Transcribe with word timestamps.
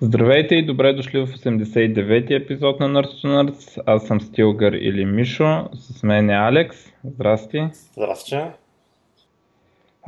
Здравейте 0.00 0.54
и 0.54 0.66
добре 0.66 0.92
дошли 0.92 1.26
в 1.26 1.26
89-ти 1.26 2.34
епизод 2.34 2.80
на 2.80 2.88
Nerds 2.88 3.24
to 3.24 3.26
Nerds. 3.26 3.82
Аз 3.86 4.06
съм 4.06 4.20
Стилгър 4.20 4.72
или 4.72 5.04
Мишо, 5.04 5.68
с 5.74 6.02
мен 6.02 6.30
е 6.30 6.34
Алекс. 6.34 6.76
Здрасти. 7.04 7.68
Здрасти. 7.92 8.40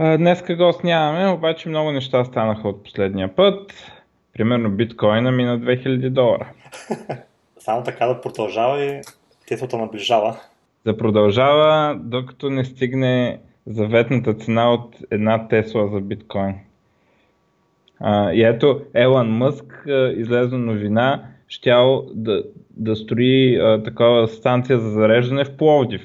Днеска 0.00 0.56
гост 0.56 0.84
нямаме, 0.84 1.28
обаче 1.32 1.68
много 1.68 1.92
неща 1.92 2.24
станаха 2.24 2.68
от 2.68 2.84
последния 2.84 3.34
път. 3.34 3.74
Примерно 4.32 4.70
биткоина 4.70 5.32
мина 5.32 5.60
2000 5.60 6.10
долара. 6.10 6.50
Само 7.58 7.82
така 7.82 8.06
да 8.06 8.20
продължава 8.20 8.84
и 8.84 9.00
титлата 9.46 9.78
наближава. 9.78 10.36
Да 10.84 10.96
продължава, 10.96 11.96
докато 12.00 12.50
не 12.50 12.64
стигне 12.64 13.40
заветната 13.66 14.34
цена 14.34 14.72
от 14.72 14.96
една 15.10 15.48
Тесла 15.48 15.88
за 15.88 16.00
биткоин. 16.00 16.54
А, 18.00 18.32
и 18.32 18.42
ето 18.42 18.80
Елан 18.94 19.28
Мъск 19.28 19.86
а, 19.88 20.12
излезе 20.16 20.56
новина, 20.56 21.22
щял 21.48 22.06
да, 22.14 22.44
да 22.76 22.96
строи 22.96 23.56
а, 23.56 23.82
такава 23.82 24.28
станция 24.28 24.78
за 24.78 24.90
зареждане 24.90 25.44
в 25.44 25.56
Пловдив. 25.56 26.02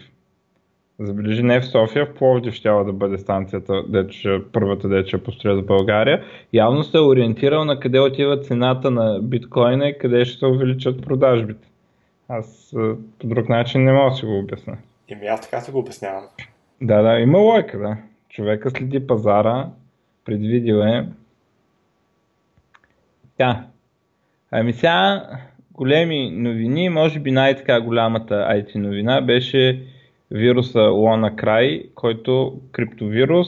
Забележи 0.99 1.44
не 1.44 1.59
в 1.59 1.66
София, 1.66 2.05
в 2.05 2.13
Пловдив 2.13 2.54
щяла 2.54 2.84
да 2.84 2.94
бъде 2.94 3.18
станцията, 3.18 3.84
дече, 3.88 4.41
първата 4.52 4.90
дече 4.90 5.18
построя 5.18 5.55
за 5.55 5.62
България. 5.62 6.23
Явно 6.54 6.84
се 6.84 6.98
е 6.98 7.02
ориентирал 7.02 7.66
на 7.66 7.80
къде 7.80 7.99
отива 7.99 8.40
цената 8.40 8.91
на 8.91 9.20
биткоина 9.21 9.90
и 9.90 9.98
къде 9.98 10.26
ще 10.26 10.40
се 10.40 10.46
увеличат 10.46 11.02
продажбите. 11.02 11.68
Аз 12.30 12.76
по 13.20 13.27
друг 13.27 13.49
начин 13.49 13.84
не 13.84 13.94
мога 13.94 14.10
да 14.10 14.16
си 14.16 14.26
го 14.26 14.40
обясня. 14.40 14.77
ми 15.21 15.27
аз 15.27 15.41
така 15.41 15.60
се 15.60 15.71
го 15.71 15.80
обяснявам. 15.80 16.23
Да, 16.82 17.02
да, 17.02 17.20
има 17.20 17.38
лойка, 17.38 17.80
да. 17.80 17.98
Човека 18.30 18.70
следи 18.70 19.07
пазара, 19.07 19.70
предвидил 20.26 20.76
е. 20.76 21.07
Да. 23.38 23.66
Ами 24.52 24.73
сега 24.73 25.28
големи 25.72 26.32
новини, 26.32 26.90
може 26.90 27.20
би 27.20 27.32
най-така 27.32 27.82
голямата 27.82 28.34
IT 28.34 28.76
новина 28.76 29.21
беше 29.21 29.84
вируса 30.32 30.82
Лона 30.82 31.35
Край, 31.35 31.84
който 31.96 32.60
криптовирус, 32.72 33.48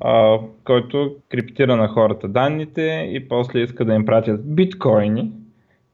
а, 0.00 0.38
който 0.64 1.16
криптира 1.28 1.76
на 1.76 1.88
хората 1.88 2.28
данните 2.28 3.08
и 3.12 3.28
после 3.28 3.60
иска 3.60 3.84
да 3.84 3.94
им 3.94 4.04
пратят 4.04 4.54
биткоини, 4.54 5.32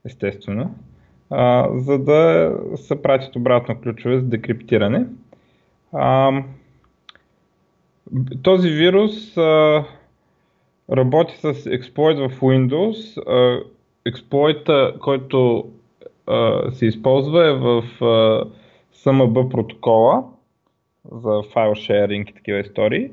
естествено, 0.05 0.75
а, 1.31 1.69
за 1.75 1.99
да 1.99 2.53
се 2.77 3.03
пратят 3.03 3.37
обратно 3.37 3.81
ключове 3.81 4.19
за 4.19 4.27
декриптиране. 4.27 5.07
А, 5.93 6.33
този 8.43 8.71
вирус 8.71 9.37
а, 9.37 9.85
работи 10.93 11.35
с 11.37 11.67
експлойт 11.67 12.19
в 12.19 12.41
Windows. 12.41 13.23
Експлойта, 14.07 14.95
който 15.01 15.71
се 16.73 16.87
използва 16.87 17.49
е 17.49 17.53
в 17.53 17.85
SMB 18.95 19.49
протокола 19.51 20.25
за 21.13 21.43
файл 21.53 21.75
шеринг 21.75 22.31
и 22.31 22.35
такива 22.35 22.59
истории. 22.59 23.11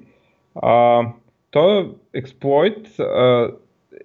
А, 0.56 1.04
този 1.52 1.90
експлойт 2.14 3.00
а, 3.00 3.52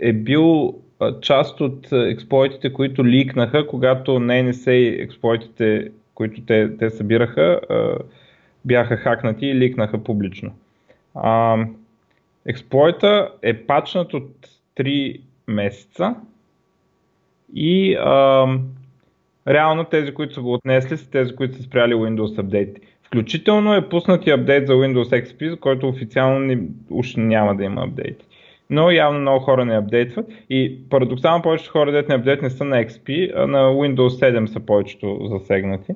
е 0.00 0.12
бил 0.12 0.74
част 1.20 1.60
от 1.60 1.92
експлойтите, 1.92 2.72
които 2.72 3.04
ликнаха, 3.04 3.66
когато 3.66 4.10
NSA 4.10 5.02
експлойтите, 5.02 5.90
които 6.14 6.42
те, 6.46 6.76
те 6.76 6.90
събираха, 6.90 7.60
а, 7.70 7.98
бяха 8.64 8.96
хакнати 8.96 9.46
и 9.46 9.54
ликнаха 9.54 10.04
публично. 10.04 10.52
А, 11.14 11.64
експлойта 12.46 13.32
е 13.42 13.66
пачнат 13.66 14.14
от 14.14 14.30
3 14.76 15.20
месеца 15.46 16.14
и 17.54 17.94
а, 17.94 18.46
реално 19.48 19.84
тези, 19.84 20.14
които 20.14 20.34
са 20.34 20.40
го 20.40 20.52
отнесли, 20.52 20.96
са 20.96 21.10
тези, 21.10 21.36
които 21.36 21.56
са 21.56 21.62
спряли 21.62 21.94
Windows 21.94 22.38
апдейт. 22.38 22.78
Включително 23.02 23.74
е 23.74 23.88
пуснати 23.88 24.30
апдейт 24.30 24.66
за 24.66 24.72
Windows 24.72 25.24
XP, 25.24 25.50
за 25.50 25.56
който 25.56 25.88
официално 25.88 26.38
не, 26.38 26.58
уж 26.90 27.14
няма 27.16 27.56
да 27.56 27.64
има 27.64 27.82
апдейти. 27.82 28.24
Но 28.70 28.90
явно 28.90 29.20
много 29.20 29.40
хора 29.40 29.64
не 29.64 29.78
апдейтват 29.78 30.26
и 30.50 30.78
парадоксално 30.90 31.42
повечето 31.42 31.72
хора, 31.72 31.92
дете 31.92 32.08
не 32.08 32.14
апдейт 32.14 32.42
не 32.42 32.50
са 32.50 32.64
на 32.64 32.76
XP, 32.76 33.32
а 33.36 33.46
на 33.46 33.58
Windows 33.58 34.08
7 34.08 34.46
са 34.46 34.60
повечето 34.60 35.18
засегнати. 35.22 35.92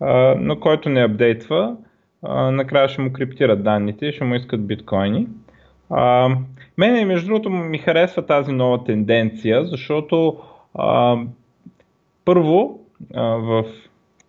А, 0.00 0.34
но 0.38 0.60
който 0.60 0.88
не 0.88 1.04
апдейтва, 1.04 1.76
а, 2.22 2.50
накрая 2.50 2.88
ще 2.88 3.02
му 3.02 3.12
криптират 3.12 3.62
данните 3.62 4.06
и 4.06 4.12
ще 4.12 4.24
му 4.24 4.34
искат 4.34 4.66
биткоини. 4.66 5.26
А, 5.90 6.36
мене, 6.78 7.04
между 7.04 7.26
другото, 7.26 7.50
ми 7.50 7.78
харесва 7.78 8.26
тази 8.26 8.52
нова 8.52 8.84
тенденция, 8.84 9.64
защото 9.64 10.38
а, 10.74 11.18
първо, 12.24 12.80
а, 13.14 13.22
в 13.22 13.64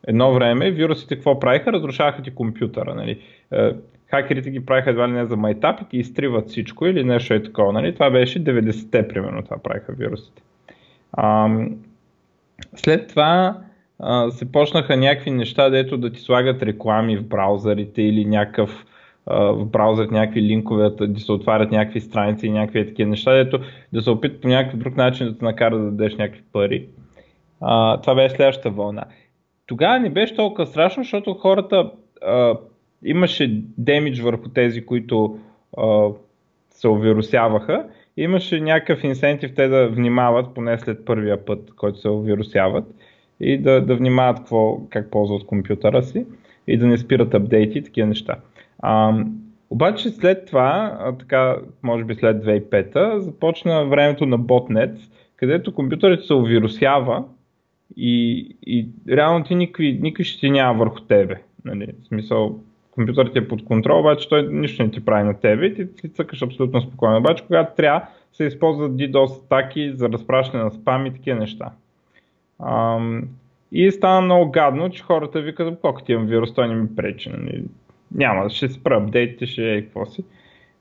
едно 0.07 0.33
време 0.33 0.71
вирусите 0.71 1.15
какво 1.15 1.39
правиха? 1.39 1.73
Разрушаваха 1.73 2.21
ти 2.21 2.35
компютъра. 2.35 2.95
Нали? 2.95 3.19
Е, 3.53 3.71
хакерите 4.07 4.51
ги 4.51 4.65
правиха 4.65 4.89
едва 4.89 5.07
ли 5.07 5.11
не 5.11 5.25
за 5.25 5.37
майтап 5.37 5.81
и 5.81 5.85
ти 5.89 5.97
изтриват 5.97 6.49
всичко 6.49 6.85
или 6.85 7.03
нещо 7.03 7.33
е 7.33 7.43
такова. 7.43 7.73
Нали? 7.73 7.93
Това 7.93 8.09
беше 8.09 8.43
90-те, 8.43 9.07
примерно, 9.07 9.43
това 9.43 9.57
правиха 9.57 9.93
вирусите. 9.93 10.41
А, 11.13 11.49
след 12.75 13.07
това 13.07 13.57
а, 13.99 14.31
се 14.31 14.51
почнаха 14.51 14.97
някакви 14.97 15.31
неща, 15.31 15.69
дето 15.69 15.97
да 15.97 16.11
ти 16.11 16.19
слагат 16.19 16.63
реклами 16.63 17.17
в 17.17 17.27
браузърите 17.27 18.01
или 18.01 18.25
някакъв 18.25 18.85
в 19.31 19.65
браузър 19.65 20.07
някакви 20.07 20.41
линкове, 20.41 20.89
да 20.89 21.19
се 21.19 21.31
отварят 21.31 21.71
някакви 21.71 22.01
страници 22.01 22.47
и 22.47 22.51
някакви 22.51 22.87
такива 22.87 23.09
неща, 23.09 23.33
дето 23.33 23.59
да 23.93 24.01
се 24.01 24.09
опитат 24.09 24.41
по 24.41 24.47
някакъв 24.47 24.79
друг 24.79 24.95
начин 24.95 25.27
да 25.27 25.37
те 25.37 25.45
накара 25.45 25.77
да 25.77 25.83
дадеш 25.83 26.15
някакви 26.15 26.43
пари. 26.53 26.87
А, 27.61 28.01
това 28.01 28.15
беше 28.15 28.35
следващата 28.35 28.69
вълна. 28.69 29.03
Тогава 29.67 29.99
не 29.99 30.09
беше 30.09 30.35
толкова 30.35 30.67
страшно, 30.67 31.03
защото 31.03 31.33
хората 31.33 31.91
а, 32.25 32.57
имаше 33.05 33.61
демидж 33.77 34.19
върху 34.19 34.49
тези, 34.49 34.85
които 34.85 35.39
а, 35.77 36.07
се 36.69 36.87
овирусяваха. 36.87 37.85
Имаше 38.17 38.59
някакъв 38.59 39.03
инсентив 39.03 39.55
те 39.55 39.67
да 39.67 39.89
внимават, 39.89 40.53
поне 40.53 40.77
след 40.77 41.05
първия 41.05 41.45
път, 41.45 41.71
който 41.75 41.99
се 41.99 42.09
овирусяват 42.09 42.85
и 43.39 43.57
да, 43.57 43.81
да 43.81 43.95
внимават 43.95 44.37
какво, 44.37 44.79
как 44.89 45.11
ползват 45.11 45.45
компютъра 45.45 46.03
си 46.03 46.25
и 46.67 46.77
да 46.77 46.87
не 46.87 46.97
спират 46.97 47.33
апдейти 47.33 47.77
и 47.77 47.83
такива 47.83 48.07
неща. 48.07 48.35
А, 48.81 49.23
обаче 49.69 50.09
след 50.09 50.45
това, 50.45 50.97
така, 51.19 51.57
може 51.83 52.03
би 52.03 52.15
след 52.15 52.43
2005 52.43 53.17
започна 53.17 53.85
времето 53.85 54.25
на 54.25 54.37
ботнет, 54.37 54.97
където 55.35 55.73
компютърът 55.73 56.25
се 56.25 56.33
овирусява 56.33 57.23
и, 57.97 58.47
и 58.65 58.87
реално 59.09 59.45
ти 59.45 59.55
никакви, 59.55 59.99
никакви 60.01 60.23
ще 60.23 60.49
няма 60.49 60.79
върху 60.79 60.99
тебе. 60.99 61.41
Нали? 61.65 61.87
В 62.03 62.07
смисъл, 62.07 62.59
компютърът 62.91 63.33
ти 63.33 63.39
е 63.39 63.47
под 63.47 63.65
контрол, 63.65 63.99
обаче 63.99 64.29
той 64.29 64.47
нищо 64.51 64.83
не 64.83 64.91
ти 64.91 65.05
прави 65.05 65.23
на 65.23 65.39
тебе 65.39 65.65
и 65.65 65.73
ти, 65.73 65.95
ти 65.95 66.09
цъкаш 66.09 66.41
абсолютно 66.41 66.81
спокойно. 66.81 67.17
Обаче 67.17 67.43
когато 67.47 67.75
трябва, 67.75 68.05
се 68.33 68.43
използват 68.43 68.91
DDoS 68.91 69.45
атаки 69.45 69.91
за 69.93 70.09
разпращане 70.09 70.63
на 70.63 70.71
спам 70.71 71.05
и 71.05 71.13
такива 71.13 71.39
неща. 71.39 71.71
Ам, 72.65 73.23
и 73.71 73.91
стана 73.91 74.21
много 74.21 74.51
гадно, 74.51 74.89
че 74.89 75.03
хората 75.03 75.41
викат, 75.41 75.79
колко 75.81 76.01
ти 76.01 76.11
имам 76.11 76.27
вирус, 76.27 76.53
той 76.53 76.67
не 76.67 76.75
ми 76.75 76.95
пречи. 76.95 77.29
Нали? 77.29 77.63
Няма, 78.15 78.49
ще 78.49 78.69
спра 78.69 78.97
апдейтите, 78.97 79.45
ще 79.45 79.73
е 79.73 79.81
какво 79.81 80.05
си. 80.05 80.23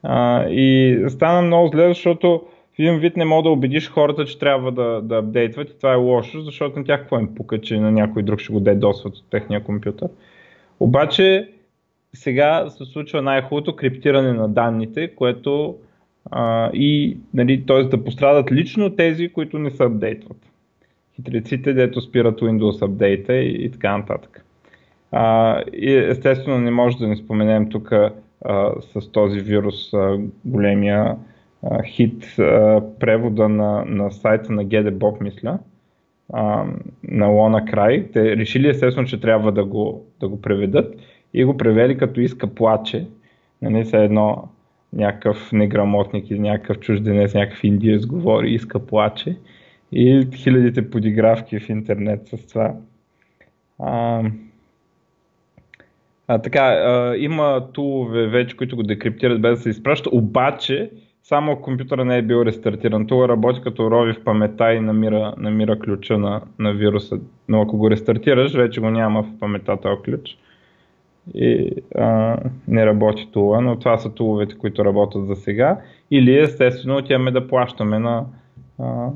А, 0.02 0.48
и 0.48 0.98
стана 1.08 1.42
много 1.42 1.68
зле, 1.68 1.88
защото 1.88 2.42
в 2.74 2.78
един 2.78 2.98
вид 2.98 3.16
не 3.16 3.24
мога 3.24 3.42
да 3.42 3.50
убедиш 3.50 3.90
хората, 3.90 4.24
че 4.24 4.38
трябва 4.38 4.72
да, 4.72 5.00
да 5.02 5.16
апдейтват 5.16 5.70
и 5.70 5.76
това 5.76 5.92
е 5.92 5.96
лошо, 5.96 6.40
защото 6.40 6.78
на 6.78 6.84
тях 6.84 7.00
какво 7.00 7.18
им 7.18 7.34
пука, 7.34 7.60
че 7.60 7.80
на 7.80 7.92
някой 7.92 8.22
друг 8.22 8.40
ще 8.40 8.52
го 8.52 8.60
дедосват 8.60 9.16
от 9.16 9.30
техния 9.30 9.64
компютър. 9.64 10.08
Обаче 10.80 11.48
сега 12.12 12.70
се 12.70 12.84
случва 12.84 13.22
най-хубавото 13.22 13.76
криптиране 13.76 14.32
на 14.32 14.48
данните, 14.48 15.14
което 15.14 15.76
а, 16.30 16.70
и 16.74 17.16
нали, 17.34 17.66
т.е. 17.66 17.82
да 17.82 18.04
пострадат 18.04 18.52
лично 18.52 18.96
тези, 18.96 19.28
които 19.28 19.58
не 19.58 19.70
се 19.70 19.84
апдейтват. 19.84 20.36
Хитреците, 21.16 21.72
дето 21.72 22.00
спират 22.00 22.40
Windows 22.40 22.84
апдейта 22.84 23.34
и, 23.34 23.64
и 23.64 23.70
така 23.70 23.98
нататък. 23.98 24.44
А, 25.12 25.60
и 25.72 25.94
естествено 25.94 26.58
не 26.58 26.70
може 26.70 26.98
да 26.98 27.08
не 27.08 27.16
споменем 27.16 27.68
тук 27.68 27.92
с 28.80 29.08
този 29.12 29.40
вирус 29.40 29.94
а, 29.94 30.18
големия 30.44 31.16
а, 31.62 31.82
хит 31.82 32.38
а, 32.38 32.82
превода 33.00 33.48
на, 33.48 33.84
на 33.84 34.10
сайта 34.10 34.52
на 34.52 34.64
GDBOB, 34.64 35.22
мисля, 35.22 35.58
а, 36.32 36.64
на 37.02 37.26
Лона 37.26 37.64
Край. 37.64 38.08
Те 38.12 38.36
решили 38.36 38.68
естествено, 38.68 39.08
че 39.08 39.20
трябва 39.20 39.52
да 39.52 39.64
го, 39.64 40.04
да 40.20 40.28
го 40.28 40.42
преведат 40.42 40.94
и 41.34 41.44
го 41.44 41.56
превели 41.56 41.98
като 41.98 42.20
иска 42.20 42.46
плаче. 42.46 43.06
Нали, 43.62 43.84
са 43.84 43.98
едно 43.98 44.48
някакъв 44.92 45.52
неграмотник 45.52 46.30
или 46.30 46.38
някакъв 46.38 46.78
чужденец, 46.78 47.34
някакъв 47.34 47.64
индиец 47.64 48.06
говори, 48.06 48.54
иска 48.54 48.86
плаче 48.86 49.36
и 49.92 50.28
хилядите 50.34 50.90
подигравки 50.90 51.58
в 51.58 51.68
интернет 51.68 52.20
с 52.28 52.46
това. 52.46 52.74
А, 53.78 54.22
а, 56.32 56.38
така, 56.38 56.60
а, 56.60 57.16
има 57.16 57.66
тулове 57.72 58.26
вече, 58.26 58.56
които 58.56 58.76
го 58.76 58.82
декриптират 58.82 59.40
без 59.40 59.58
да 59.58 59.62
се 59.62 59.70
изпраща, 59.70 60.10
обаче 60.12 60.90
само 61.22 61.56
компютъра 61.56 62.04
не 62.04 62.18
е 62.18 62.22
бил 62.22 62.44
рестартиран. 62.44 63.06
Това 63.06 63.28
работи 63.28 63.60
като 63.62 63.90
рови 63.90 64.12
в 64.12 64.24
памета 64.24 64.72
и 64.72 64.80
намира, 64.80 65.34
намира 65.38 65.78
ключа 65.78 66.18
на, 66.18 66.42
на 66.58 66.72
вируса. 66.72 67.20
Но 67.48 67.62
ако 67.62 67.76
го 67.76 67.90
рестартираш, 67.90 68.54
вече 68.54 68.80
го 68.80 68.90
няма 68.90 69.22
в 69.22 69.38
памета 69.40 69.76
този 69.76 70.02
ключ. 70.02 70.38
И 71.34 71.70
а, 71.98 72.36
не 72.68 72.86
работи 72.86 73.28
това, 73.32 73.60
но 73.60 73.78
това 73.78 73.98
са 73.98 74.14
туловете, 74.14 74.58
които 74.58 74.84
работят 74.84 75.26
за 75.26 75.36
сега. 75.36 75.80
Или 76.10 76.38
естествено 76.38 76.96
отиваме 76.96 77.30
да 77.30 77.48
плащаме 77.48 77.98
на, 77.98 78.24
а, 78.78 79.08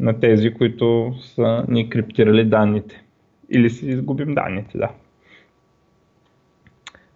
на 0.00 0.20
тези, 0.20 0.54
които 0.54 1.12
са 1.18 1.64
ни 1.68 1.90
криптирали 1.90 2.44
данните. 2.44 3.02
Или 3.50 3.70
си 3.70 3.86
изгубим 3.86 4.34
данните, 4.34 4.78
да. 4.78 4.88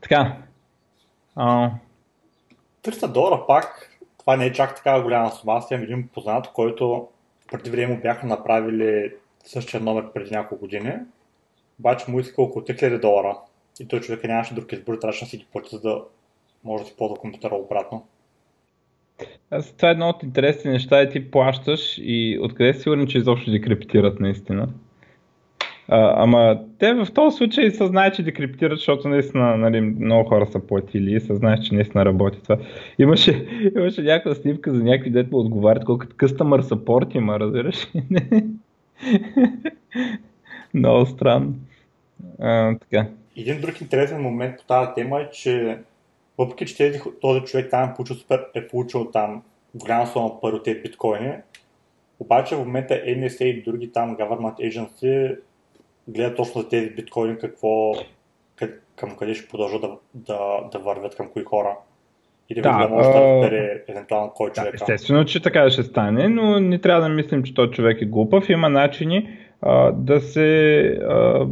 Така. 0.09 0.37
А, 1.37 1.71
300 2.83 3.13
долара 3.13 3.45
пак, 3.47 3.99
това 4.19 4.37
не 4.37 4.47
е 4.47 4.53
чак 4.53 4.77
така 4.77 5.03
голяма 5.03 5.31
сума. 5.31 5.53
Аз 5.53 5.71
имам 5.71 5.83
един 5.83 6.09
познат, 6.09 6.53
който 6.53 7.09
преди 7.53 7.71
време 7.71 7.97
бяха 7.97 8.27
направили 8.27 9.13
същия 9.45 9.81
номер 9.81 10.13
преди 10.13 10.31
няколко 10.31 10.65
години, 10.65 10.93
обаче 11.81 12.11
му 12.11 12.21
иска 12.21 12.43
около 12.43 12.65
3000 12.65 13.01
долара. 13.01 13.37
И 13.81 13.89
той 13.89 14.01
човек 14.01 14.25
нямаше 14.25 14.55
друг 14.55 14.73
избор, 14.73 14.95
трябваше 14.95 15.25
да 15.25 15.31
си 15.31 15.37
ги 15.37 15.47
плати, 15.53 15.69
за 15.77 15.81
да 15.81 16.03
може 16.65 16.85
да 16.85 16.91
си 16.91 16.97
ползва 16.97 17.17
компютъра 17.17 17.55
обратно. 17.55 18.07
Аз, 19.51 19.73
това 19.73 19.89
е 19.89 19.93
едно 19.93 20.09
от 20.09 20.23
интересните 20.23 20.69
неща 20.69 21.03
и 21.03 21.11
ти 21.11 21.31
плащаш 21.31 21.99
и 21.99 22.39
откъде 22.43 22.75
си 22.75 22.81
сигурен, 22.81 23.07
че 23.07 23.19
изобщо 23.19 23.51
декриптират 23.51 24.21
наистина. 24.21 24.69
А, 25.91 26.23
ама 26.23 26.61
те 26.79 26.95
в 26.95 27.07
този 27.15 27.37
случай 27.37 27.71
са 27.71 27.87
знаят, 27.87 28.15
че 28.15 28.23
декриптират, 28.23 28.79
защото 28.79 29.09
наистина 29.09 29.57
нали, 29.57 29.81
много 29.81 30.29
хора 30.29 30.47
са 30.47 30.61
платили 30.61 31.15
и 31.17 31.21
са 31.21 31.37
знаят, 31.37 31.65
че 31.65 31.75
наистина 31.75 32.05
работи 32.05 32.43
това. 32.43 32.59
Имаше, 32.99 33.47
имаше 33.77 34.03
някаква 34.03 34.35
снимка 34.35 34.75
за 34.75 34.85
някакви 34.85 35.11
дете 35.11 35.31
отговарят, 35.33 35.85
колкото 35.85 36.17
customer 36.17 36.61
support 36.61 37.17
има, 37.17 37.41
разбираш? 37.41 37.89
много 40.75 41.07
странно. 41.07 41.55
А, 42.41 42.79
така. 42.79 43.07
Един 43.37 43.61
друг 43.61 43.81
интересен 43.81 44.23
момент 44.23 44.57
по 44.59 44.65
тази 44.65 44.91
тема 44.95 45.21
е, 45.21 45.31
че 45.31 45.79
въпреки, 46.39 46.67
че 46.67 46.77
тези, 46.77 47.01
този 47.21 47.41
човек 47.41 47.71
там 47.71 47.91
е 47.91 47.95
получил, 47.95 48.17
супер, 48.17 48.47
е 48.55 48.69
получил 48.69 49.11
там 49.13 49.43
голяма 49.75 50.07
сума 50.07 50.41
пари 50.41 50.55
от 50.55 50.65
биткоини, 50.65 51.33
обаче 52.21 52.57
в 52.57 52.59
момента 52.59 52.95
NSA 52.95 53.45
и 53.45 53.63
други 53.63 53.93
там 53.93 54.17
government 54.17 54.73
agency 54.73 55.37
гледат 56.09 56.37
точно 56.37 56.61
за 56.61 56.69
тези 56.69 56.91
биткоини 56.91 57.39
какво, 57.39 57.95
към 58.97 59.17
къде 59.17 59.35
ще 59.35 59.49
продължат 59.49 59.81
да, 59.81 59.91
да, 60.15 60.39
да 60.73 60.79
вървят, 60.79 61.17
към 61.17 61.29
кои 61.29 61.45
хора. 61.45 61.77
Или 62.51 62.61
да, 62.61 62.79
да 62.79 62.89
може 62.89 63.09
да 63.09 63.15
разбере 63.15 63.83
евентуално 63.89 64.33
кой 64.35 64.51
човек. 64.51 64.71
Да, 64.71 64.75
естествено, 64.75 65.25
че 65.25 65.43
така 65.43 65.71
ще 65.71 65.83
стане, 65.83 66.29
но 66.29 66.61
не 66.61 66.79
трябва 66.79 67.03
да 67.03 67.09
мислим, 67.09 67.43
че 67.43 67.55
този 67.55 67.71
човек 67.71 68.03
е 68.03 68.05
глупав. 68.05 68.49
Има 68.49 68.69
начини 68.69 69.29
а, 69.63 69.93
да 69.93 70.21
се 70.21 70.81
а, 71.09 71.47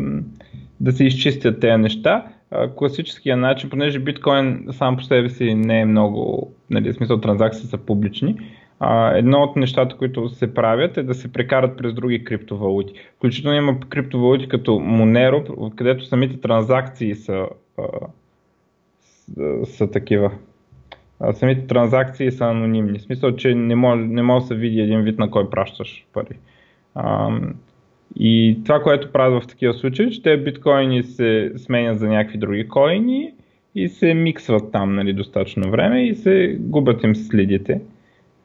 да 0.81 0.93
се 0.93 1.05
изчистят 1.05 1.61
тези 1.61 1.77
неща. 1.77 2.27
Класическия 2.77 3.37
начин, 3.37 3.71
понеже 3.71 3.99
биткоин 3.99 4.67
сам 4.71 4.97
по 4.97 5.03
себе 5.03 5.29
си 5.29 5.55
не 5.55 5.81
е 5.81 5.85
много, 5.85 6.53
нали, 6.71 6.93
в 6.93 6.97
смисъл 6.97 7.21
транзакции 7.21 7.67
са 7.67 7.79
публични, 7.79 8.37
едно 9.15 9.43
от 9.43 9.57
нещата, 9.57 9.97
които 9.97 10.29
се 10.29 10.55
правят 10.55 10.97
е 10.97 11.03
да 11.03 11.15
се 11.15 11.33
прекарат 11.33 11.77
през 11.77 11.95
други 11.95 12.25
криптовалути. 12.25 12.93
Включително 13.17 13.57
има 13.57 13.81
криптовалути 13.81 14.49
като 14.49 14.71
Monero, 14.71 15.75
където 15.75 16.05
самите 16.05 16.41
транзакции 16.41 17.15
са, 17.15 17.47
са, 19.01 19.67
са 19.67 19.91
такива. 19.91 20.33
Самите 21.33 21.67
транзакции 21.67 22.33
са 22.33 22.45
анонимни. 22.45 22.99
В 22.99 23.03
смисъл, 23.03 23.37
че 23.37 23.55
не 23.55 23.75
може, 23.75 24.03
не 24.03 24.23
може 24.23 24.43
да 24.43 24.47
се 24.47 24.55
види 24.55 24.81
един 24.81 25.01
вид 25.01 25.19
на 25.19 25.31
кой 25.31 25.51
пращаш 25.51 26.07
пари. 26.13 26.39
И 28.19 28.59
това, 28.65 28.83
което 28.83 29.13
правят 29.13 29.45
в 29.45 29.47
такива 29.47 29.75
случаи, 29.75 30.11
че 30.11 30.23
те 30.23 30.37
биткоини 30.37 31.03
се 31.03 31.53
сменят 31.57 31.99
за 31.99 32.09
някакви 32.09 32.39
други 32.39 32.69
коини 32.69 33.33
и 33.75 33.89
се 33.89 34.15
миксват 34.15 34.73
там 34.73 34.95
нали, 34.95 35.13
достатъчно 35.13 35.71
време 35.71 36.07
и 36.07 36.15
се 36.15 36.57
губят 36.61 37.05
им 37.05 37.17
следите 37.17 37.81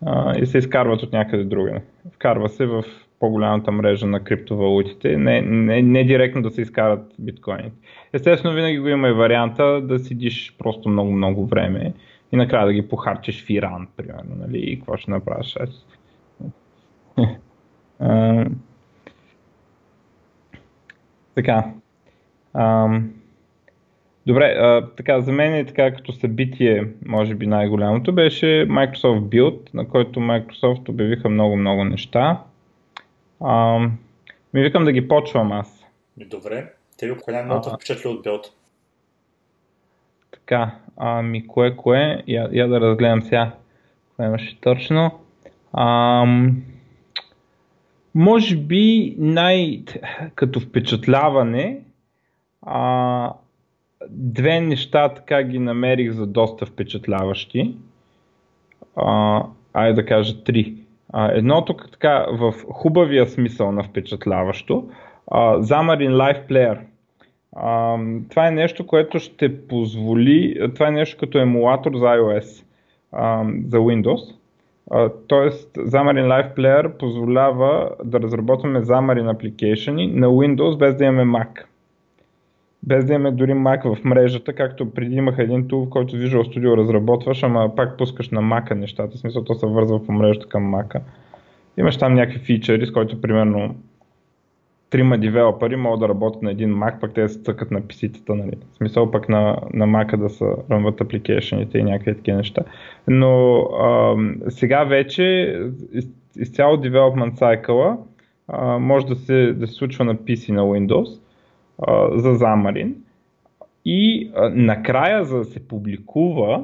а, 0.05 0.37
и 0.37 0.45
се 0.45 0.57
изкарват 0.57 1.03
от 1.03 1.13
някъде 1.13 1.43
друга. 1.43 1.81
Вкарва 2.11 2.49
се 2.49 2.65
в 2.65 2.83
по-голямата 3.19 3.71
мрежа 3.71 4.07
на 4.07 4.23
криптовалутите, 4.23 5.17
не, 5.17 5.41
не, 5.41 5.81
не 5.81 6.03
директно 6.03 6.41
да 6.41 6.51
се 6.51 6.61
изкарат 6.61 7.13
биткоините. 7.19 7.77
Естествено, 8.13 8.55
винаги 8.55 8.79
го 8.79 8.87
има 8.87 9.09
и 9.09 9.13
варианта 9.13 9.81
да 9.81 9.99
седиш 9.99 10.55
просто 10.57 10.89
много-много 10.89 11.45
време 11.45 11.93
и 12.31 12.35
накрая 12.35 12.65
да 12.65 12.73
ги 12.73 12.87
похарчиш 12.87 13.45
в 13.45 13.49
Иран, 13.49 13.87
примерно, 13.97 14.35
нали, 14.39 14.57
и 14.57 14.79
какво 14.79 14.97
ще 14.97 15.11
направиш? 15.11 15.57
Така. 21.35 21.73
Ам, 22.53 23.13
добре, 24.25 24.45
а, 24.45 24.89
така, 24.97 25.21
за 25.21 25.31
мен 25.31 25.55
е 25.55 25.65
така 25.65 25.93
като 25.93 26.11
събитие, 26.11 26.87
може 27.05 27.35
би 27.35 27.47
най-голямото, 27.47 28.13
беше 28.13 28.45
Microsoft 28.69 29.21
Build, 29.21 29.73
на 29.73 29.87
който 29.87 30.19
Microsoft 30.19 30.89
обявиха 30.89 31.29
много-много 31.29 31.83
неща. 31.83 32.43
Ам, 33.45 33.97
ми 34.53 34.61
викам 34.61 34.85
да 34.85 34.91
ги 34.91 35.07
почвам 35.07 35.51
аз. 35.51 35.85
Добре. 36.17 36.73
Те 36.97 37.17
коя 37.17 37.43
много 37.43 37.69
впечатли 37.69 38.09
от 38.09 38.25
Build? 38.25 38.43
Така, 40.31 40.75
ами 40.97 41.47
кое, 41.47 41.75
кое? 41.75 42.23
Я, 42.27 42.49
я 42.51 42.67
да 42.67 42.81
разгледам 42.81 43.21
сега. 43.21 43.51
Кое 44.15 44.25
имаше 44.25 44.61
точно? 44.61 45.19
Ам, 45.73 46.63
може 48.15 48.57
би 48.57 49.15
най- 49.17 49.83
като 50.35 50.59
впечатляване 50.59 51.79
а, 52.61 53.33
две 54.09 54.61
неща 54.61 55.09
така 55.09 55.43
ги 55.43 55.59
намерих 55.59 56.11
за 56.11 56.27
доста 56.27 56.65
впечатляващи. 56.65 57.75
А, 58.95 59.43
айде 59.73 59.93
да 59.93 60.05
кажа 60.05 60.43
три. 60.43 60.75
А, 61.13 61.31
едното 61.31 61.73
така 61.73 62.25
в 62.31 62.53
хубавия 62.71 63.27
смисъл 63.27 63.71
на 63.71 63.83
впечатляващо. 63.83 64.89
А, 65.31 65.57
Xamarin 65.57 66.11
Live 66.11 66.47
Player. 66.47 66.79
Това 68.29 68.47
е 68.47 68.51
нещо, 68.51 68.87
което 68.87 69.19
ще 69.19 69.67
позволи, 69.67 70.59
това 70.75 70.87
е 70.87 70.91
нещо 70.91 71.17
като 71.19 71.37
емулатор 71.37 71.91
за 71.95 72.05
iOS, 72.05 72.65
а, 73.11 73.45
за 73.67 73.77
Windows 73.77 74.41
Тоест, 75.27 75.73
Xamarin 75.73 76.27
Live 76.27 76.55
Player 76.55 76.97
позволява 76.97 77.89
да 78.03 78.19
разработваме 78.19 78.81
Xamarin 78.81 79.35
application 79.35 80.13
на 80.13 80.27
Windows 80.27 80.77
без 80.77 80.95
да 80.95 81.05
имаме 81.05 81.37
Mac. 81.37 81.63
Без 82.83 83.05
да 83.05 83.13
имаме 83.13 83.31
дори 83.31 83.51
Mac 83.51 83.95
в 83.95 84.03
мрежата, 84.03 84.53
както 84.53 84.91
преди 84.91 85.15
имах 85.15 85.35
един 85.37 85.67
тул, 85.67 85.85
в 85.85 85.89
който 85.89 86.15
Visual 86.15 86.41
Studio 86.41 86.77
разработваш, 86.77 87.43
ама 87.43 87.75
пак 87.75 87.97
пускаш 87.97 88.29
на 88.29 88.41
Mac 88.41 88.75
нещата, 88.75 89.17
в 89.17 89.19
смисъл 89.19 89.43
то 89.43 89.53
се 89.53 89.65
вързва 89.65 90.05
по 90.05 90.11
мрежата 90.11 90.47
към 90.47 90.73
Mac. 90.75 91.01
Имаш 91.77 91.97
там 91.97 92.13
някакви 92.13 92.39
фичери, 92.39 92.85
с 92.85 92.91
които 92.91 93.21
примерно 93.21 93.75
трима 94.89 95.17
девелопери 95.17 95.75
могат 95.75 95.99
да 95.99 96.09
работят 96.09 96.41
на 96.41 96.51
един 96.51 96.75
Mac, 96.75 96.99
пък 96.99 97.13
те 97.13 97.29
се 97.29 97.41
цъкат 97.41 97.71
на 97.71 97.81
PC-тата, 97.81 98.33
нали? 98.33 98.51
В 98.71 98.75
смисъл 98.77 99.11
пък 99.11 99.29
на, 99.29 99.57
на 99.73 99.85
Mac 99.87 100.17
да 100.17 100.29
са 100.29 100.45
рънват 100.71 101.01
апликейшените 101.01 101.77
и 101.77 101.83
някакви 101.83 102.15
такива 102.15 102.37
неща. 102.37 102.61
Но 103.07 103.59
а, 103.59 104.15
сега 104.49 104.83
вече 104.83 105.55
из, 105.93 106.09
изцяло 106.39 106.77
development 106.77 107.33
cycle 107.33 107.97
може 108.79 109.05
да 109.05 109.15
се, 109.15 109.53
да 109.53 109.67
се 109.67 109.73
случва 109.73 110.05
на 110.05 110.15
PC 110.15 110.51
на 110.51 110.61
Windows 110.61 111.21
за 112.15 112.29
Xamarin 112.29 112.93
и 113.85 114.31
а, 114.35 114.49
накрая 114.49 115.25
за 115.25 115.37
да 115.37 115.45
се 115.45 115.67
публикува, 115.67 116.63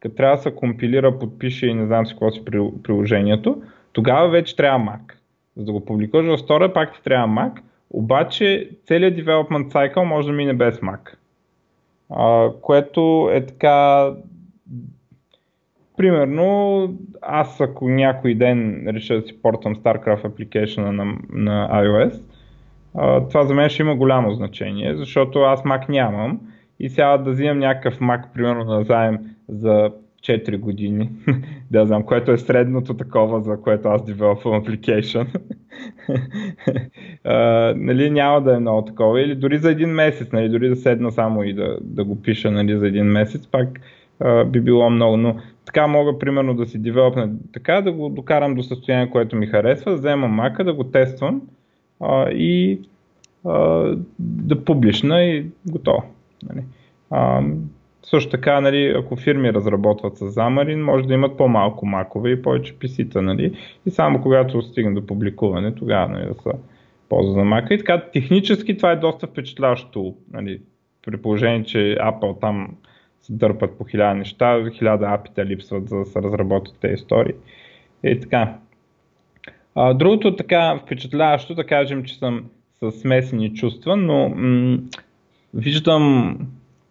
като 0.00 0.14
трябва 0.14 0.36
да 0.36 0.42
се 0.42 0.54
компилира, 0.54 1.18
подпише 1.18 1.66
и 1.66 1.74
не 1.74 1.86
знам 1.86 2.06
си 2.06 2.12
какво 2.12 2.30
си 2.30 2.44
приложението, 2.82 3.62
тогава 3.92 4.28
вече 4.28 4.56
трябва 4.56 4.78
Mac. 4.78 5.14
За 5.56 5.64
да 5.64 5.72
го 5.72 5.84
публикуваш 5.84 6.26
в 6.26 6.42
Store, 6.42 6.72
пак 6.72 6.94
ти 6.94 7.02
трябва 7.02 7.28
Mac, 7.28 7.60
обаче 7.90 8.70
целият 8.86 9.14
development 9.14 9.72
cycle 9.72 10.04
може 10.04 10.26
да 10.26 10.32
мине 10.32 10.54
без 10.54 10.80
Mac. 10.80 11.14
А, 12.10 12.50
което 12.62 13.30
е 13.32 13.46
така... 13.46 14.10
Примерно, 15.96 16.88
аз 17.22 17.60
ако 17.60 17.88
някой 17.88 18.34
ден 18.34 18.84
реша 18.88 19.20
да 19.20 19.26
си 19.26 19.42
портам 19.42 19.76
StarCraft 19.76 20.22
application 20.22 20.90
на, 20.90 21.16
на 21.32 21.68
iOS, 21.72 22.20
това 23.28 23.44
за 23.44 23.54
мен 23.54 23.68
ще 23.68 23.82
има 23.82 23.96
голямо 23.96 24.34
значение, 24.34 24.96
защото 24.96 25.38
аз 25.40 25.62
Mac 25.62 25.88
нямам 25.88 26.40
и 26.80 26.88
сега 26.88 27.18
да 27.18 27.30
взимам 27.30 27.58
някакъв 27.58 28.00
Mac, 28.00 28.22
примерно 28.34 28.64
на 28.64 28.84
заем 28.84 29.18
за 29.48 29.90
4 30.24 30.58
години, 30.58 31.10
да 31.70 31.86
знам, 31.86 32.02
което 32.02 32.32
е 32.32 32.38
средното 32.38 32.94
такова, 32.94 33.40
за 33.40 33.60
което 33.60 33.88
аз 33.88 34.04
девелопвам 34.04 34.64
application. 34.64 35.26
uh, 37.24 37.74
нали, 37.76 38.10
няма 38.10 38.42
да 38.42 38.56
е 38.56 38.58
много 38.58 38.84
такова. 38.84 39.22
Или 39.22 39.34
дори 39.34 39.58
за 39.58 39.70
един 39.70 39.88
месец, 39.88 40.32
нали, 40.32 40.48
дори 40.48 40.68
да 40.68 40.76
седна 40.76 41.12
само 41.12 41.44
и 41.44 41.52
да, 41.52 41.78
да 41.80 42.04
го 42.04 42.22
пиша 42.22 42.50
нали, 42.50 42.78
за 42.78 42.88
един 42.88 43.06
месец, 43.06 43.46
пак 43.46 43.68
а, 44.20 44.44
би 44.44 44.60
било 44.60 44.90
много. 44.90 45.16
Но 45.16 45.36
така 45.66 45.86
мога 45.86 46.18
примерно 46.18 46.54
да 46.54 46.66
си 46.66 46.78
девелопна 46.78 47.30
така, 47.52 47.80
да 47.80 47.92
го 47.92 48.08
докарам 48.08 48.54
до 48.54 48.62
състояние, 48.62 49.10
което 49.10 49.36
ми 49.36 49.46
харесва, 49.46 49.94
вземам 49.94 50.30
мака, 50.30 50.64
да 50.64 50.74
го 50.74 50.84
тествам 50.84 51.42
а, 52.00 52.30
и 52.30 52.80
а, 53.44 53.52
да 54.18 54.64
публична 54.64 55.22
и 55.22 55.46
готово. 55.66 56.02
Нали. 56.42 56.64
А, 57.10 57.42
също 58.02 58.30
така, 58.30 58.60
нали, 58.60 58.94
ако 58.96 59.16
фирми 59.16 59.52
разработват 59.52 60.16
с 60.16 60.20
Xamarin, 60.20 60.82
може 60.82 61.06
да 61.06 61.14
имат 61.14 61.36
по-малко 61.36 61.86
макове 61.86 62.30
и 62.30 62.42
повече 62.42 62.78
писита. 62.78 63.22
Нали? 63.22 63.58
И 63.86 63.90
само 63.90 64.22
когато 64.22 64.62
стигне 64.62 64.94
до 64.94 65.06
публикуване, 65.06 65.74
тогава 65.74 66.08
нали, 66.08 66.26
да 66.26 66.34
са 66.34 66.52
ползва 67.08 67.32
за 67.32 67.44
мака. 67.44 67.74
И 67.74 67.78
така, 67.78 68.02
технически 68.12 68.76
това 68.76 68.90
е 68.92 68.96
доста 68.96 69.26
впечатляващо. 69.26 70.14
Нали? 70.32 70.60
При 71.06 71.16
положение, 71.16 71.64
че 71.64 71.78
Apple 72.00 72.40
там 72.40 72.76
се 73.22 73.32
дърпат 73.32 73.78
по 73.78 73.84
хиляда 73.84 74.14
неща, 74.14 74.70
хиляда 74.70 75.06
апита 75.06 75.44
липсват 75.44 75.88
за 75.88 75.98
да 75.98 76.04
се 76.04 76.22
разработят 76.22 76.78
тези 76.80 76.94
истории. 76.94 77.34
И 78.04 78.20
така. 78.20 78.58
Другото 79.94 80.36
така 80.36 80.80
впечатляващо, 80.82 81.54
да 81.54 81.64
кажем, 81.64 82.04
че 82.04 82.18
съм 82.18 82.44
с 82.80 82.92
смесени 82.92 83.54
чувства, 83.54 83.96
но 83.96 84.28
м- 84.28 84.78
виждам 85.54 86.38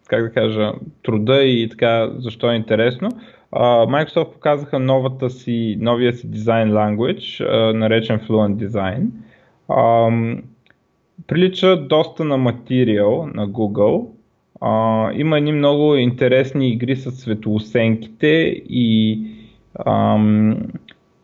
как 0.08 0.24
да 0.24 0.32
кажа, 0.32 0.72
труда 1.04 1.44
и 1.44 1.70
така, 1.70 2.12
защо 2.18 2.52
е 2.52 2.56
интересно. 2.56 3.10
Uh, 3.52 4.06
Microsoft 4.06 4.34
показаха 4.34 4.80
новата 4.80 5.30
си, 5.30 5.78
новия 5.80 6.14
си 6.14 6.32
дизайн 6.32 6.72
language, 6.72 7.50
uh, 7.50 7.74
наречен 7.74 8.20
Fluent 8.20 8.68
Design. 8.68 9.06
Uh, 9.70 10.42
прилича 11.28 11.78
доста 11.78 12.24
на 12.24 12.38
Material 12.38 13.36
на 13.36 13.50
Google. 13.50 14.08
Uh, 14.62 15.16
има 15.16 15.38
едни 15.38 15.52
много 15.52 15.96
интересни 15.96 16.70
игри 16.70 16.96
с 16.96 17.12
светлосенките 17.12 18.62
и 18.70 19.20
um, 19.80 20.58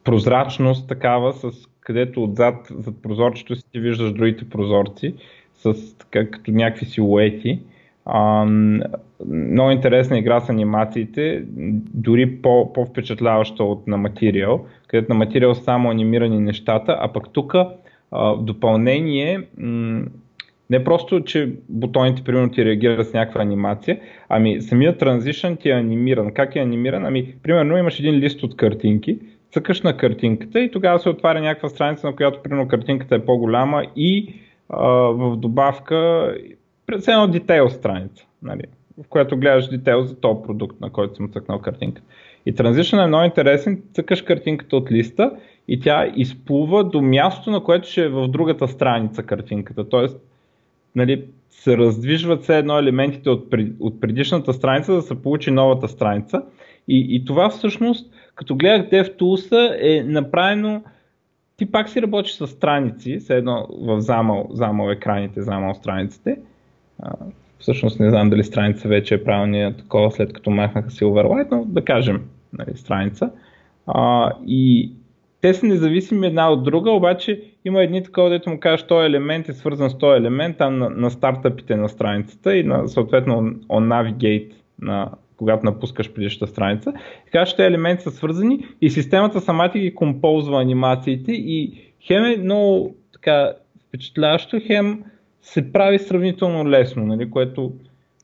прозрачност 0.09 0.87
такава, 0.87 1.33
с 1.33 1.51
където 1.81 2.23
отзад, 2.23 2.55
зад 2.69 3.01
прозорчето 3.01 3.55
си 3.55 3.63
ти 3.71 3.79
виждаш 3.79 4.13
другите 4.13 4.49
прозорци, 4.49 5.13
с 5.53 5.97
така, 5.97 6.31
като 6.31 6.51
някакви 6.51 6.85
силуети. 6.85 7.59
А, 8.05 8.45
много 9.29 9.71
интересна 9.71 10.19
игра 10.19 10.39
с 10.39 10.49
анимациите, 10.49 11.43
дори 11.93 12.41
по, 12.41 12.73
по-впечатляваща 12.73 13.63
от 13.63 13.87
на 13.87 13.97
материал, 13.97 14.65
където 14.87 15.13
на 15.13 15.17
материал 15.17 15.55
са 15.55 15.63
само 15.63 15.89
анимирани 15.89 16.39
нещата, 16.39 16.97
а 16.99 17.13
пък 17.13 17.29
тук 17.33 17.53
в 18.11 18.37
допълнение 18.41 19.41
м- 19.57 20.03
не 20.69 20.83
просто, 20.83 21.23
че 21.23 21.53
бутоните 21.69 22.23
примерно 22.23 22.51
ти 22.51 22.65
реагират 22.65 23.07
с 23.07 23.13
някаква 23.13 23.41
анимация, 23.41 23.99
ами 24.29 24.61
самият 24.61 24.99
транзишън 24.99 25.57
ти 25.57 25.69
е 25.69 25.73
анимиран. 25.73 26.31
Как 26.31 26.55
е 26.55 26.59
анимиран? 26.59 27.05
Ами, 27.05 27.35
примерно 27.43 27.77
имаш 27.77 27.99
един 27.99 28.15
лист 28.15 28.43
от 28.43 28.57
картинки, 28.57 29.19
цъкаш 29.51 29.81
на 29.81 29.97
картинката 29.97 30.59
и 30.59 30.71
тогава 30.71 30.99
се 30.99 31.09
отваря 31.09 31.41
някаква 31.41 31.69
страница, 31.69 32.07
на 32.07 32.15
която 32.15 32.43
примерно 32.43 32.67
картинката 32.67 33.15
е 33.15 33.25
по-голяма 33.25 33.83
и 33.95 34.33
а, 34.69 34.87
в 34.91 35.37
добавка 35.37 36.29
през 36.85 37.07
едно 37.07 37.27
детейл 37.27 37.69
страница, 37.69 38.25
нали, 38.43 38.63
в 39.03 39.07
която 39.09 39.37
гледаш 39.37 39.67
детейл 39.67 40.01
за 40.01 40.15
този 40.15 40.39
продукт, 40.45 40.81
на 40.81 40.89
който 40.89 41.15
съм 41.15 41.29
цъкнал 41.29 41.59
картинка. 41.59 42.01
И 42.45 42.55
транзишън 42.55 42.99
е 42.99 43.07
много 43.07 43.25
интересен, 43.25 43.81
цъкаш 43.93 44.21
картинката 44.21 44.75
от 44.75 44.91
листа 44.91 45.31
и 45.67 45.79
тя 45.79 46.11
изплува 46.15 46.83
до 46.83 47.01
място, 47.01 47.51
на 47.51 47.63
което 47.63 47.87
ще 47.87 48.01
е 48.01 48.09
в 48.09 48.27
другата 48.27 48.67
страница 48.67 49.23
картинката. 49.23 49.89
Тоест, 49.89 50.19
нали, 50.95 51.25
се 51.49 51.77
раздвижват 51.77 52.43
все 52.43 52.57
едно 52.57 52.79
елементите 52.79 53.29
от, 53.29 53.49
пред, 53.49 53.67
от 53.79 54.01
предишната 54.01 54.53
страница, 54.53 54.91
за 54.91 54.97
да 54.97 55.01
се 55.01 55.21
получи 55.21 55.51
новата 55.51 55.87
страница. 55.87 56.43
И, 56.87 57.07
и 57.15 57.25
това 57.25 57.49
всъщност, 57.49 58.13
като 58.39 58.55
гледах 58.55 58.89
DevTools, 58.89 59.77
е 59.81 60.03
направено 60.03 60.83
ти 61.57 61.71
пак 61.71 61.89
си 61.89 62.01
работиш 62.01 62.31
с 62.31 62.47
страници, 62.47 63.17
все 63.19 63.37
едно 63.37 63.67
в 63.81 64.01
замъл, 64.01 64.47
замъл 64.51 64.91
екраните, 64.91 65.41
замъл 65.41 65.73
страниците, 65.73 66.37
всъщност 67.59 67.99
не 67.99 68.09
знам 68.09 68.29
дали 68.29 68.43
страница 68.43 68.87
вече 68.87 69.15
е 69.15 69.23
правилният 69.23 69.77
такова, 69.77 70.11
след 70.11 70.33
като 70.33 70.49
махнаха 70.49 70.89
Silverlight, 70.89 71.47
но 71.51 71.65
да 71.65 71.85
кажем 71.85 72.21
нали, 72.53 72.77
страница. 72.77 73.31
А, 73.87 74.31
и 74.47 74.91
те 75.41 75.53
са 75.53 75.65
независими 75.65 76.27
една 76.27 76.51
от 76.51 76.63
друга, 76.63 76.91
обаче 76.91 77.43
има 77.65 77.83
едни 77.83 78.03
такова, 78.03 78.29
дето 78.29 78.49
му 78.49 78.59
кажеш, 78.59 78.87
този 78.87 79.05
елемент 79.05 79.49
е 79.49 79.53
свързан 79.53 79.89
с 79.89 79.97
този 79.97 80.17
елемент, 80.17 80.57
там 80.57 80.77
на, 80.77 80.89
на 80.89 81.11
стартъпите 81.11 81.75
на 81.75 81.89
страницата 81.89 82.57
и 82.57 82.63
на, 82.63 82.87
съответно 82.87 83.33
on 83.69 84.13
navigate, 84.13 84.51
на, 84.81 85.11
когато 85.39 85.65
напускаш 85.65 86.13
предишната 86.13 86.51
страница. 86.51 86.93
Така 87.25 87.45
че 87.45 87.55
тези 87.55 87.67
елементи 87.67 88.03
са 88.03 88.11
свързани 88.11 88.67
и 88.81 88.89
системата 88.89 89.41
сама 89.41 89.71
ти 89.71 89.79
ги 89.79 89.95
композва 89.95 90.61
анимациите 90.61 91.31
и 91.31 91.73
хем 92.01 92.23
е 92.23 92.37
много 92.37 92.95
така 93.13 93.53
впечатляващо, 93.87 94.59
хем 94.67 95.03
се 95.41 95.71
прави 95.71 95.99
сравнително 95.99 96.69
лесно, 96.69 97.05
нали, 97.05 97.29
което 97.29 97.73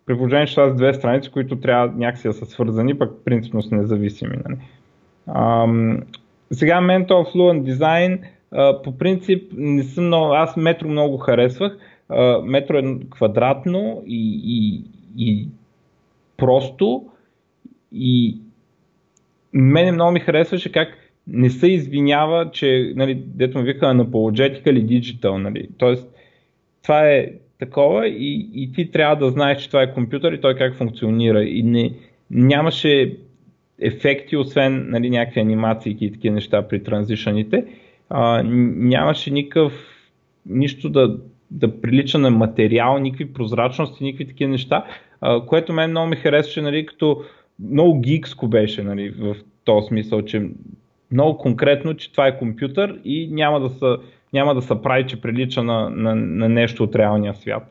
при 0.06 0.18
положение, 0.18 0.48
че 0.48 0.56
това 0.56 0.70
две 0.70 0.94
страници, 0.94 1.32
които 1.32 1.56
трябва 1.56 1.94
някакси 1.98 2.28
да 2.28 2.34
са 2.34 2.46
свързани, 2.46 2.98
пък 2.98 3.12
принципно 3.26 3.62
са 3.62 3.76
независими. 3.76 4.38
Нали. 4.46 4.58
Ам, 5.36 6.00
сега 6.52 6.82
мен 6.82 7.06
това 7.06 7.24
Fluent 7.24 7.74
Design 7.74 8.20
а, 8.52 8.82
по 8.82 8.98
принцип 8.98 9.52
не 9.58 9.84
съм 9.84 10.06
много, 10.06 10.34
аз 10.34 10.58
метро 10.58 10.88
много 10.88 11.18
харесвах. 11.18 11.78
А, 12.10 12.42
метро 12.42 12.78
е 12.78 13.00
квадратно 13.10 14.04
и, 14.06 14.42
и, 14.44 14.84
и 15.18 15.48
просто 16.38 17.06
и 17.92 18.38
мене 19.54 19.92
много 19.92 20.12
ми 20.12 20.20
харесваше 20.20 20.72
как 20.72 20.98
не 21.28 21.50
се 21.50 21.68
извинява, 21.68 22.52
че, 22.52 22.94
нали, 22.96 23.24
дето 23.26 23.58
му 23.58 23.64
вика 23.64 23.94
на 23.94 24.06
Apologetic 24.06 24.70
или 24.70 24.86
Digital, 24.86 25.38
нали. 25.38 25.70
Тоест, 25.78 26.10
това 26.84 27.10
е 27.10 27.32
такова 27.60 28.08
и, 28.08 28.50
и 28.54 28.72
ти 28.72 28.92
трябва 28.92 29.16
да 29.16 29.32
знаеш, 29.32 29.62
че 29.62 29.68
това 29.68 29.82
е 29.82 29.94
компютър 29.94 30.34
и 30.34 30.42
той 30.42 30.56
как 30.56 30.76
функционира. 30.76 31.44
И 31.44 31.64
не, 31.64 31.92
нямаше 32.32 33.18
ефекти, 33.80 34.38
освен 34.38 34.90
нали, 34.90 35.10
някакви 35.10 35.40
анимации 35.40 35.98
и 36.02 36.12
такива 36.12 36.36
неща 36.36 36.68
при 36.68 36.84
транзишъните. 36.84 37.66
Нямаше 38.44 39.32
никакъв, 39.32 39.74
нищо 40.46 40.90
да, 40.90 41.18
да 41.52 41.82
прилича 41.82 42.18
на 42.18 42.30
материал, 42.30 42.98
никакви 42.98 43.34
прозрачности, 43.34 44.04
никакви 44.04 44.28
такива 44.28 44.52
неща, 44.52 44.86
което 45.48 45.74
мен 45.74 45.90
много 45.90 46.08
ми 46.08 46.16
харесваше, 46.16 46.62
нали, 46.62 46.86
като 46.86 47.24
много 47.60 48.00
гикско 48.00 48.48
беше 48.48 48.84
нали, 48.84 49.10
в 49.10 49.36
този 49.64 49.88
смисъл, 49.88 50.22
че 50.22 50.50
много 51.12 51.38
конкретно, 51.38 51.94
че 51.94 52.12
това 52.12 52.28
е 52.28 52.38
компютър 52.38 53.00
и 53.06 53.30
няма 53.32 53.60
да 53.60 53.70
са 53.70 53.98
няма 54.34 54.56
да 54.56 54.62
се 54.62 54.82
прави, 54.82 55.08
че 55.08 55.22
прилича 55.22 55.64
на, 55.64 55.90
на, 55.90 56.16
на 56.16 56.50
нещо 56.50 56.84
от 56.84 56.96
реалния 56.96 57.36
свят. 57.36 57.64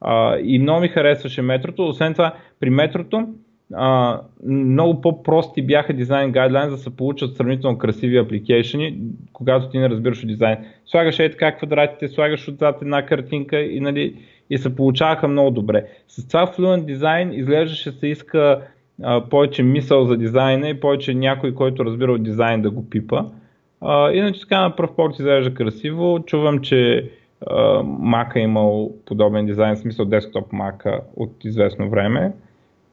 А, 0.00 0.38
и 0.38 0.58
много 0.58 0.80
ми 0.80 0.88
харесваше 0.88 1.42
метрото. 1.42 1.88
Освен 1.88 2.12
това, 2.12 2.34
при 2.60 2.70
метрото 2.70 3.28
а, 3.74 4.20
много 4.46 5.00
по-прости 5.00 5.62
бяха 5.62 5.92
дизайн 5.92 6.32
гайдлайн, 6.32 6.70
за 6.70 6.76
да 6.76 6.82
се 6.82 6.96
получат 6.96 7.36
сравнително 7.36 7.78
красиви 7.78 8.18
апликейшени, 8.18 8.98
когато 9.32 9.68
ти 9.68 9.78
не 9.78 9.88
разбираш 9.88 10.22
от 10.22 10.28
дизайн. 10.28 10.58
Слагаш 10.86 11.18
е 11.18 11.30
така 11.30 11.56
квадратите, 11.56 12.08
слагаш 12.08 12.48
отзад 12.48 12.82
една 12.82 13.06
картинка 13.06 13.60
и, 13.60 13.80
нали, 13.80 14.16
и 14.50 14.58
се 14.58 14.76
получаваха 14.76 15.28
много 15.28 15.50
добре. 15.50 15.86
С 16.08 16.28
това 16.28 16.46
Fluent 16.46 16.96
Design 16.96 17.32
изглеждаше 17.32 17.92
се 17.92 18.06
иска 18.06 18.60
а, 19.02 19.20
повече 19.20 19.62
мисъл 19.62 20.04
за 20.04 20.16
дизайна 20.16 20.68
и 20.68 20.80
повече 20.80 21.14
някой, 21.14 21.54
който 21.54 21.84
разбира 21.84 22.12
от 22.12 22.22
дизайн 22.22 22.62
да 22.62 22.70
го 22.70 22.90
пипа. 22.90 23.24
А, 23.80 24.10
иначе 24.12 24.40
така 24.40 24.60
на 24.60 24.76
пръв 24.76 24.96
поглед 24.96 25.18
изглежда 25.18 25.54
красиво. 25.54 26.22
Чувам, 26.26 26.60
че 26.60 27.10
Mac 27.84 28.36
е 28.36 28.40
имал 28.40 28.92
подобен 29.06 29.46
дизайн, 29.46 29.76
в 29.76 29.78
смисъл 29.78 30.04
десктоп 30.04 30.52
Mac 30.52 31.00
от 31.16 31.44
известно 31.44 31.90
време, 31.90 32.32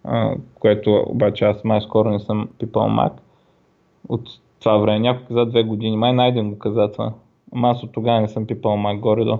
а, 0.03 0.36
което 0.55 1.03
обаче 1.07 1.45
аз 1.45 1.63
май 1.63 1.81
скоро 1.81 2.10
не 2.10 2.19
съм 2.19 2.50
пипал 2.60 2.83
Mac 2.83 3.12
от 4.10 4.29
това 4.60 4.77
време. 4.77 5.00
Някой 5.00 5.25
каза 5.27 5.45
две 5.45 5.63
години, 5.63 5.98
май 5.98 6.13
найден 6.13 6.50
го 6.50 6.60
каза 6.60 6.91
това. 6.91 7.13
Ама 7.55 7.69
аз 7.69 7.83
от 7.83 7.91
тогава 7.91 8.22
не 8.22 8.27
съм 8.27 8.48
пипал 8.48 8.72
Mac 8.72 9.00
горе-до. 9.00 9.39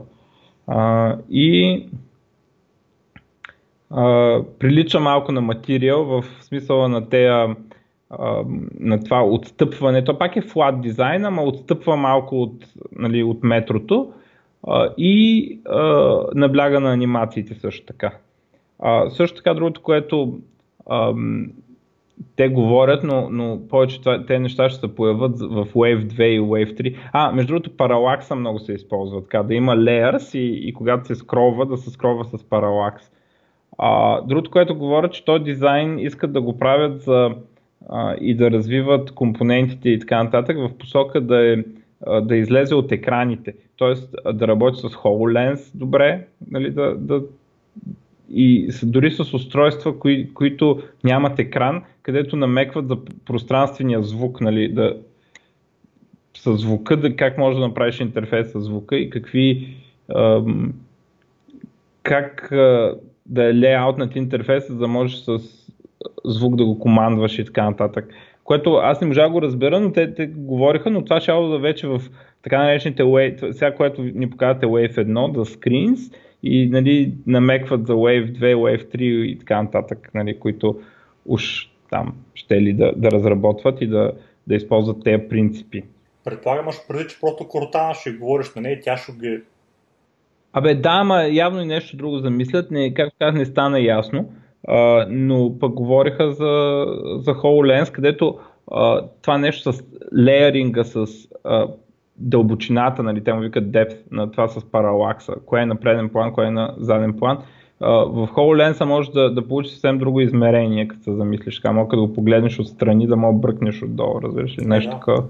А, 0.68 1.16
и 1.30 1.86
а, 3.90 4.40
прилича 4.60 5.00
малко 5.00 5.32
на 5.32 5.42
материал 5.42 6.06
в 6.06 6.26
смисъла 6.42 6.90
на 6.90 7.10
тея 7.10 7.56
на 8.80 9.04
това 9.04 9.26
отстъпване. 9.26 10.04
То 10.04 10.18
пак 10.18 10.36
е 10.36 10.42
флат 10.42 10.82
дизайн, 10.82 11.26
ама 11.26 11.44
отстъпва 11.44 11.98
малко 11.98 12.42
от, 12.42 12.66
нали, 12.92 13.24
от 13.24 13.44
метрото 13.44 14.14
а, 14.68 14.90
и 14.98 15.60
а, 15.66 16.18
набляга 16.36 16.80
на 16.80 16.94
анимациите 16.94 17.54
също 17.54 17.86
така. 17.86 18.12
А, 18.80 19.10
също 19.10 19.38
така 19.38 19.54
другото, 19.54 19.82
което 19.82 20.40
те 22.36 22.50
говорят, 22.50 23.04
но, 23.04 23.30
но 23.30 23.60
повече 23.70 24.00
те 24.28 24.40
неща 24.40 24.70
ще 24.70 24.80
се 24.80 24.96
появят 24.96 25.40
в 25.40 25.66
Wave 25.66 26.06
2 26.06 26.24
и 26.24 26.40
Wave 26.40 26.82
3. 26.82 26.98
А, 27.14 27.32
между 27.32 27.54
другото, 27.54 27.78
паралакса 27.78 28.36
много 28.36 28.60
се 28.60 28.74
използва, 28.74 29.24
така 29.24 29.44
да 29.44 29.54
има 29.54 29.76
layers 29.76 30.38
и, 30.38 30.70
и 30.70 30.74
когато 30.74 31.08
се 31.08 31.16
скролва, 31.16 31.66
да 31.66 31.78
се 31.78 31.90
скролва 31.90 32.26
с 32.26 32.44
паралакс. 32.44 33.04
А, 33.78 34.22
другото, 34.22 34.52
което 34.52 34.76
говоря, 34.76 35.10
че 35.10 35.26
този 35.26 35.44
дизайн 35.44 36.00
искат 36.00 36.34
да 36.34 36.42
го 36.42 36.58
правят 36.58 37.02
за 37.02 37.36
а, 37.90 38.16
и 38.22 38.36
да 38.36 38.52
развиват 38.52 39.12
компонентите 39.12 39.90
и 39.90 40.00
така 40.00 40.24
нататък 40.24 40.58
в 40.58 40.78
посока 40.78 41.22
да, 41.22 41.54
е, 41.54 41.64
да 42.22 42.36
излезе 42.36 42.76
от 42.76 42.92
екраните. 42.92 43.54
Тоест 43.78 44.16
да 44.34 44.48
работи 44.48 44.80
с 44.80 44.90
HoloLens 44.90 45.78
добре, 45.78 46.28
нали, 46.52 46.72
да, 46.72 46.96
да, 46.96 47.22
и 48.30 48.70
дори 48.84 49.12
с 49.12 49.34
устройства, 49.34 50.00
кои, 50.00 50.34
които 50.34 50.82
нямат 51.04 51.40
екран, 51.40 51.84
където 52.02 52.36
намекват 52.36 52.88
за 52.88 52.98
пространствения 53.26 54.04
звук, 54.04 54.42
нали, 54.42 54.68
да, 54.68 54.98
с 56.38 56.58
звука, 56.58 56.98
да, 56.98 57.16
как 57.16 57.38
може 57.38 57.60
да 57.60 57.68
направиш 57.68 58.00
интерфейс 58.00 58.52
с 58.52 58.62
звука 58.62 58.96
и 58.98 59.10
какви 59.10 59.68
ам, 60.16 60.74
как 62.04 62.52
а, 62.52 62.96
да 63.26 63.44
е 63.44 63.54
лейаутнат 63.54 64.16
интерфейса, 64.16 64.74
за 64.74 64.80
да 64.80 64.88
можеш 64.88 65.18
с 65.18 65.40
звук 66.26 66.56
да 66.56 66.66
го 66.66 66.80
командваш 66.80 67.40
и 67.40 67.46
така 67.46 67.70
нататък. 67.70 68.14
Което 68.44 68.74
аз 68.74 69.02
не 69.02 69.08
можа 69.08 69.24
да 69.24 69.30
го 69.30 69.42
разбера, 69.42 69.80
но 69.80 69.92
те, 69.92 70.14
те 70.14 70.28
говориха, 70.28 70.92
но 70.92 71.04
това 71.04 71.22
ще 71.22 71.32
да 71.32 71.60
вече 71.60 71.88
в 71.88 72.02
така 72.44 72.64
наречените 72.64 73.04
Wave, 73.04 73.52
сега 73.52 73.76
което 73.76 74.02
ни 74.04 74.30
показвате 74.30 74.66
Wave 74.66 74.96
1, 74.96 75.32
да 75.32 75.46
screens 75.46 76.14
и 76.44 76.70
нали, 76.70 77.14
намекват 77.28 77.88
за 77.88 77.94
Wave 77.94 78.40
2, 78.40 78.56
Wave 78.56 78.96
3 78.96 79.02
и 79.02 79.40
така 79.40 79.64
нататък, 79.64 80.10
нали, 80.14 80.40
които 80.40 80.80
уж 81.26 81.70
там 81.90 82.16
ще 82.34 82.62
ли 82.62 82.74
да, 82.74 82.94
да 82.96 83.12
разработват 83.12 83.82
и 83.82 83.88
да, 83.88 84.12
да 84.48 84.56
използват 84.56 85.04
тези 85.04 85.24
принципи. 85.30 85.84
Предполагам, 86.24 86.68
аз 86.68 86.88
преди, 86.88 87.08
че 87.08 87.20
просто 87.20 87.48
Кортана 87.48 87.94
ще 87.94 88.12
говориш 88.12 88.56
на 88.56 88.62
нея 88.62 88.74
и 88.74 88.82
тя 88.82 88.98
ще 88.98 89.12
ги... 89.12 89.42
Абе 90.54 90.76
да, 90.76 90.90
ама 90.90 91.24
явно 91.24 91.62
и 91.62 91.66
нещо 91.66 91.98
друго 91.98 92.18
замислят, 92.18 92.72
не, 92.72 92.94
както 92.94 93.16
казах, 93.20 93.36
не 93.36 93.46
стана 93.46 93.80
ясно, 93.80 94.32
а, 94.68 95.06
но 95.10 95.60
пък 95.60 95.74
говориха 95.74 96.32
за, 96.32 96.86
за 97.18 97.32
HoloLens, 97.32 97.92
където 97.92 98.40
а, 98.72 99.08
това 99.22 99.38
нещо 99.38 99.74
с 99.74 99.84
лееринга, 100.18 100.84
с 100.84 101.06
а, 101.44 101.68
дълбочината, 102.24 103.04
нали, 103.04 103.24
те 103.24 103.34
му 103.34 103.42
викат 103.42 103.64
depth, 103.64 103.98
на 104.12 104.32
това 104.32 104.48
с 104.48 104.72
паралакса, 104.72 105.34
кое 105.46 105.62
е 105.62 105.66
на 105.66 105.76
преден 105.76 106.10
план, 106.10 106.34
кое 106.34 106.46
е 106.46 106.52
на 106.52 106.74
заден 106.78 107.14
план. 107.14 107.38
В 107.80 108.28
HoloLens 108.32 108.86
може 108.86 109.12
да, 109.12 109.34
да 109.34 109.48
получи 109.48 109.70
съвсем 109.70 109.98
друго 109.98 110.20
измерение, 110.20 110.88
като 110.88 111.04
се 111.04 111.14
замислиш. 111.14 111.56
Така, 111.56 111.72
мога 111.72 111.98
да 111.98 112.02
го 112.02 112.14
погледнеш 112.14 112.60
отстрани, 112.60 113.08
да 113.08 113.16
мога 113.16 113.40
бръкнеш 113.40 113.84
отдолу, 113.84 114.22
разбираш 114.22 114.58
ли, 114.58 114.66
нещо 114.66 114.92
такова. 114.92 115.24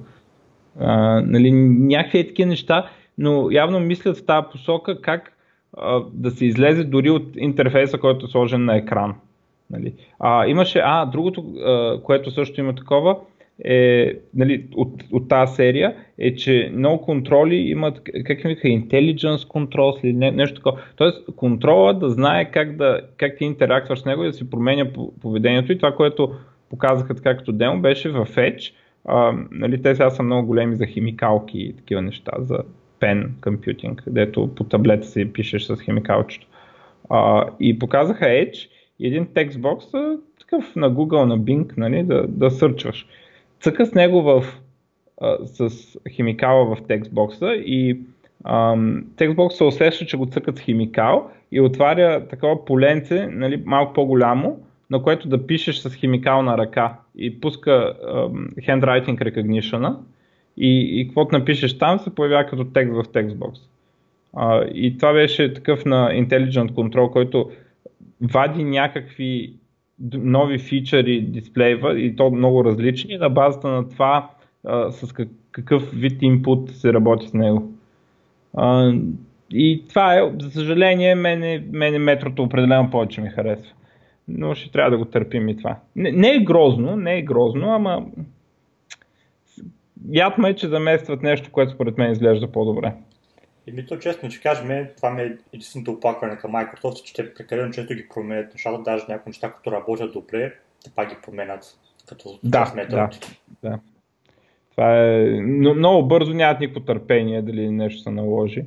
нали, 1.22 1.52
някакви 1.52 2.28
такива 2.28 2.50
неща, 2.50 2.90
но 3.18 3.52
явно 3.52 3.80
мислят 3.80 4.18
в 4.18 4.26
тази 4.26 4.48
посока 4.52 5.02
как 5.02 5.34
а, 5.78 6.02
да 6.14 6.32
се 6.32 6.46
излезе 6.46 6.84
дори 6.84 7.10
от 7.10 7.24
интерфейса, 7.38 7.98
който 7.98 8.26
е 8.26 8.30
сложен 8.30 8.66
на 8.66 8.76
екран. 8.76 9.16
Нали. 9.72 9.94
А, 10.20 10.48
имаше, 10.48 10.82
а, 10.86 11.06
другото, 11.06 11.46
а, 11.66 12.02
което 12.04 12.32
също 12.32 12.60
има 12.60 12.76
такова, 12.76 13.18
е, 13.66 14.14
нали, 14.34 14.66
от, 14.76 15.04
от 15.12 15.28
тази 15.28 15.56
серия 15.56 15.96
е, 16.20 16.36
че 16.36 16.72
много 16.76 17.02
контроли 17.02 17.56
имат, 17.56 18.02
как 18.04 18.42
вика, 18.44 18.68
intelligence 18.68 19.48
controls 19.48 20.04
или 20.04 20.14
не, 20.14 20.32
нещо 20.32 20.56
такова. 20.56 20.82
Тоест 20.96 21.36
контрола 21.36 21.94
да 21.94 22.10
знае 22.10 22.52
как, 22.52 22.76
да, 22.76 23.02
как 23.18 23.38
ти 23.38 23.46
интерактваш 23.46 24.00
с 24.00 24.06
него 24.06 24.24
и 24.24 24.28
да 24.28 24.34
си 24.34 24.50
променя 24.50 24.86
поведението 25.22 25.72
и 25.72 25.78
това, 25.78 25.96
което 25.96 26.36
показаха 26.70 27.16
така 27.16 27.38
като 27.38 27.52
демо 27.52 27.82
беше 27.82 28.10
в 28.10 28.26
Edge. 28.26 28.74
А, 29.06 29.34
нали, 29.52 29.82
те 29.82 29.96
сега 29.96 30.10
са 30.10 30.24
много 30.24 30.48
големи 30.48 30.76
за 30.76 30.86
химикалки 30.86 31.60
и 31.60 31.76
такива 31.76 32.02
неща, 32.02 32.32
за 32.40 32.58
пен 33.00 33.36
компютинг, 33.42 34.02
където 34.04 34.50
по 34.56 34.64
таблета 34.64 35.08
си 35.08 35.34
пишеш 35.34 35.64
с 35.64 35.82
химикалчето. 35.82 36.48
А, 37.10 37.50
и 37.60 37.80
показаха 37.80 38.26
Edge 38.26 38.70
и 39.00 39.08
един 39.08 39.28
текстбокс, 39.34 39.86
такъв 40.40 40.76
на 40.76 40.92
Google, 40.92 41.24
на 41.24 41.40
Bing, 41.40 41.78
нали, 41.78 42.04
да, 42.04 42.28
да 42.28 42.52
сърчваш 42.52 43.08
цъка 43.63 43.86
с 43.86 43.93
него 43.93 44.22
в, 44.22 44.43
а, 45.22 45.38
с 45.46 45.70
химикала 46.10 46.75
в 46.75 46.88
текстбокса 46.88 47.53
и 47.53 48.00
текстбокса 49.17 49.58
се 49.58 49.63
усеща, 49.63 50.05
че 50.05 50.17
го 50.17 50.25
цъкат 50.25 50.58
с 50.58 50.62
химикал 50.62 51.29
и 51.52 51.62
отваря 51.62 52.28
такова 52.28 52.65
поленце, 52.65 53.28
нали, 53.32 53.62
малко 53.65 53.93
по-голямо, 53.93 54.60
на 54.89 55.04
което 55.04 55.28
да 55.28 55.47
пишеш 55.47 55.78
с 55.78 55.95
химикал 55.95 56.41
на 56.41 56.58
ръка 56.58 56.97
и 57.17 57.41
пуска 57.41 57.93
um, 58.06 58.56
handwriting 58.56 59.17
recognition 59.17 59.95
и, 60.58 60.99
и 60.99 61.08
каквото 61.08 61.38
напишеш 61.38 61.78
там 61.78 61.99
се 61.99 62.15
появява 62.15 62.45
като 62.45 62.65
текст 62.65 62.93
в 62.93 63.04
текстбокс. 63.13 63.60
Uh, 64.36 64.71
и 64.71 64.97
това 64.97 65.13
беше 65.13 65.54
такъв 65.54 65.86
на 65.86 66.10
Intelligent 66.12 66.71
Control, 66.71 67.12
който 67.12 67.52
вади 68.21 68.63
някакви 68.63 69.54
нови 70.13 70.60
фичъри 70.60 71.22
дисплейва 71.22 72.00
и 72.00 72.16
то 72.16 72.32
много 72.32 72.66
различни 72.66 73.18
на 73.18 73.30
базата 73.30 73.68
на 73.68 73.89
това 73.89 74.30
а, 74.66 74.92
с 74.92 75.13
как, 75.13 75.30
какъв 75.52 75.92
вид 75.94 76.22
инпут 76.22 76.70
се 76.70 76.94
работи 76.94 77.28
с 77.28 77.34
него. 77.34 77.72
А, 78.54 78.94
и 79.52 79.84
това 79.89 80.16
е, 80.16 80.32
за 80.39 80.52
съжаление, 80.52 81.16
мене, 81.16 81.63
мене 81.72 82.00
метрото 82.00 82.44
определено 82.44 82.89
повече 82.92 83.22
ми 83.22 83.30
харесва. 83.30 83.74
Но 84.28 84.56
ще 84.56 84.72
трябва 84.72 84.92
да 84.92 84.98
го 84.98 85.06
търпим 85.06 85.50
и 85.50 85.58
това. 85.58 85.78
Не, 85.96 86.12
не 86.12 86.36
е 86.36 86.39
грозно, 86.39 86.96
не 86.96 87.18
е 87.18 87.22
грозно, 87.22 87.70
ама 87.70 88.06
ядма 90.12 90.50
е, 90.50 90.54
че 90.54 90.68
заместват 90.68 91.24
нещо, 91.24 91.50
което 91.52 91.72
според 91.72 91.98
мен 91.98 92.12
изглежда 92.12 92.52
по-добре. 92.52 92.94
И 93.67 93.71
ми 93.71 93.86
то 93.86 93.97
честно, 93.97 94.30
че 94.30 94.41
кажем, 94.41 94.88
това 94.97 95.10
ми 95.10 95.21
е 95.21 95.38
единственото 95.54 95.91
оплакване 95.91 96.38
към 96.38 96.52
Microsoft, 96.52 97.04
че 97.04 97.13
те 97.13 97.34
прекалено 97.34 97.73
често 97.73 97.93
ги 97.93 98.10
променят 98.10 98.54
нещата, 98.54 98.84
даже 98.84 99.06
някои 99.10 99.30
неща, 99.30 99.52
които 99.52 99.71
работят 99.71 100.13
добре, 100.13 100.54
те 100.84 100.91
пак 100.95 101.10
ги 101.10 101.15
променят 101.26 101.78
като 102.10 102.39
да, 102.43 102.73
да, 102.89 103.10
да. 103.63 103.80
Това 104.71 104.99
е 104.99 105.23
но, 105.41 105.73
много 105.73 106.08
бързо, 106.08 106.34
нямат 106.34 106.60
никакво 106.60 106.80
търпение 106.80 107.41
дали 107.41 107.71
нещо 107.71 108.02
се 108.02 108.12
наложи. 108.12 108.65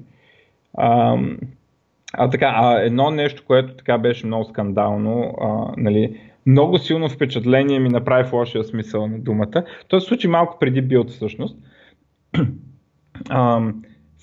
А, 0.74 1.18
а 2.12 2.30
така, 2.30 2.52
а 2.56 2.80
едно 2.80 3.10
нещо, 3.10 3.42
което 3.46 3.74
така 3.76 3.98
беше 3.98 4.26
много 4.26 4.44
скандално, 4.44 5.34
а, 5.40 5.74
нали, 5.76 6.20
много 6.46 6.78
силно 6.78 7.08
впечатление 7.08 7.78
ми 7.78 7.88
направи 7.88 8.28
в 8.28 8.32
лошия 8.32 8.64
смисъл 8.64 9.06
на 9.06 9.18
думата. 9.18 9.64
То 9.88 10.00
се 10.00 10.06
случи 10.06 10.28
малко 10.28 10.58
преди 10.58 10.82
билд 10.82 11.10
всъщност. 11.10 11.56
А, 13.28 13.72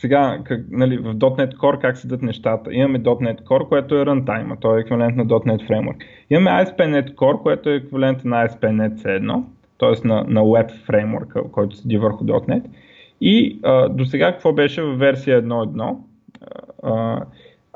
сега, 0.04 0.40
как, 0.44 0.66
нали, 0.72 0.98
в 0.98 1.16
.NET 1.16 1.56
Core 1.56 1.82
как 1.82 1.98
седат 1.98 2.22
нещата? 2.22 2.74
Имаме 2.74 3.00
.NET 3.00 3.44
Core, 3.44 3.68
което 3.68 3.96
е 3.96 4.06
runtime, 4.06 4.60
то 4.60 4.78
е 4.78 4.80
еквивалент 4.80 5.16
на 5.16 5.26
.NET 5.26 5.70
Framework. 5.70 6.04
Имаме 6.30 6.50
ASP.NET 6.50 7.16
Core, 7.16 7.42
което 7.42 7.70
е 7.70 7.76
еквивалент 7.76 8.26
на 8.26 8.48
ASP.NET 8.48 8.96
C1, 8.96 9.44
т.е. 9.80 10.08
На, 10.08 10.24
на 10.28 10.42
Web 10.42 10.72
Framework, 10.88 11.52
който 11.52 11.76
седи 11.76 11.98
върху 11.98 12.26
.NET. 12.26 12.64
И 13.22 13.60
а, 13.64 13.90
до 13.90 14.06
сега 14.06 14.32
какво 14.32 14.54
беше 14.54 14.82
в 14.82 14.96
версия 14.96 15.44
1.1? 15.44 15.96
А, 16.84 17.22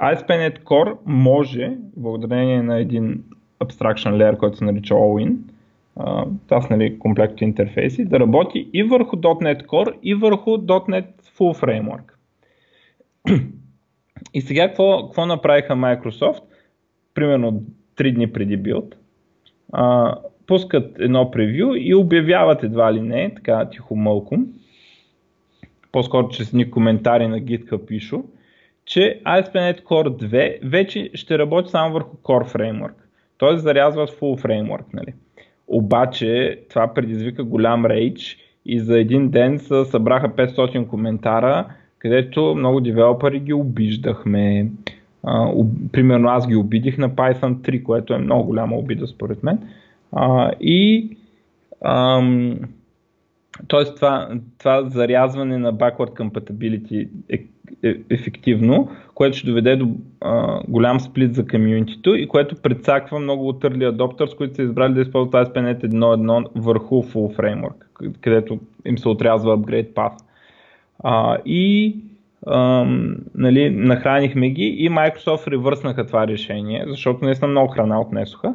ASP.NET 0.01 0.63
Core 0.63 0.95
може, 1.05 1.71
благодарение 1.97 2.61
на 2.61 2.79
един 2.79 3.23
abstraction 3.63 4.11
layer, 4.11 4.37
който 4.37 4.57
се 4.57 4.65
нарича 4.65 4.93
All-in, 4.93 5.35
са 6.47 6.67
нали, 6.69 6.99
комплект 6.99 7.41
интерфейси, 7.41 8.05
да 8.05 8.19
работи 8.19 8.69
и 8.73 8.83
върху 8.83 9.15
.NET 9.15 9.65
Core 9.65 9.93
и 10.03 10.15
върху 10.15 10.49
.NET 10.49 11.05
Full 11.37 11.63
Framework. 11.63 12.16
И 14.33 14.41
сега 14.41 14.67
какво, 14.67 15.05
какво 15.05 15.25
направиха 15.25 15.73
Microsoft? 15.73 16.43
Примерно 17.13 17.63
3 17.95 18.13
дни 18.13 18.33
преди 18.33 18.57
билд. 18.57 18.95
А, 19.73 20.15
пускат 20.47 20.99
едно 20.99 21.31
превю 21.31 21.75
и 21.75 21.95
обявяват 21.95 22.63
едва 22.63 22.93
ли 22.93 23.01
не, 23.01 23.33
така 23.35 23.69
тихо 23.69 23.95
мълко, 23.95 24.37
по-скоро 25.91 26.29
чрез 26.29 26.53
ни 26.53 26.71
коментари 26.71 27.27
на 27.27 27.39
GitHub 27.39 27.99
issue, 27.99 28.23
че 28.85 29.21
ASP.NET 29.25 29.83
Core 29.83 30.07
2 30.07 30.59
вече 30.63 31.09
ще 31.13 31.37
работи 31.37 31.69
само 31.69 31.93
върху 31.93 32.17
Core 32.17 32.55
Framework. 32.55 32.93
Т.е. 33.39 33.57
зарязват 33.57 34.09
Full 34.09 34.45
Framework. 34.45 34.83
Нали. 34.93 35.13
Обаче 35.67 36.59
това 36.69 36.93
предизвика 36.93 37.43
голям 37.43 37.85
рейдж 37.85 38.37
и 38.65 38.79
за 38.79 38.99
един 38.99 39.29
ден 39.29 39.59
се 39.59 39.85
събраха 39.85 40.29
500 40.29 40.87
коментара, 40.87 41.65
където 41.99 42.55
много 42.55 42.81
девелопери 42.81 43.39
ги 43.39 43.53
обиждахме. 43.53 44.71
А, 45.23 45.51
примерно 45.91 46.29
аз 46.29 46.47
ги 46.47 46.55
обидих 46.55 46.97
на 46.97 47.09
Python 47.09 47.55
3, 47.55 47.83
което 47.83 48.13
е 48.13 48.17
много 48.17 48.43
голяма 48.43 48.75
обида 48.75 49.07
според 49.07 49.43
мен. 49.43 49.59
А, 50.11 50.51
и 50.61 51.09
ам, 51.85 52.59
Тоест 53.67 53.95
това, 53.95 54.29
това 54.59 54.89
зарязване 54.89 55.57
на 55.57 55.73
backward 55.73 56.13
compatibility 56.19 57.09
е, 57.29 57.45
е 57.83 57.95
ефективно, 58.09 58.89
което 59.15 59.37
ще 59.37 59.47
доведе 59.47 59.75
до 59.75 59.89
а, 60.21 60.61
голям 60.67 60.99
сплит 60.99 61.35
за 61.35 61.47
комьюнитито 61.47 62.15
и 62.15 62.27
което 62.27 62.55
предсаква 62.55 63.19
много 63.19 63.47
от 63.47 63.63
early 63.63 63.91
adopters, 63.91 64.37
които 64.37 64.55
са 64.55 64.63
избрали 64.63 64.93
да 64.93 65.01
използват 65.01 65.33
ASP.NET 65.33 65.87
1.1 65.87 66.47
върху 66.55 66.95
full 67.03 67.35
framework, 67.35 68.11
където 68.21 68.59
им 68.85 68.97
се 68.97 69.09
отрязва 69.09 69.57
upgrade 69.57 69.93
path. 69.93 70.26
А, 71.03 71.37
и 71.45 71.95
ам, 72.47 73.15
нали, 73.35 73.69
нахранихме 73.69 74.49
ги 74.49 74.63
и 74.63 74.89
Microsoft 74.89 75.47
ревърснаха 75.47 76.05
това 76.07 76.27
решение, 76.27 76.83
защото 76.87 77.25
наистина 77.25 77.47
много 77.47 77.73
храна 77.73 78.01
отнесоха 78.01 78.53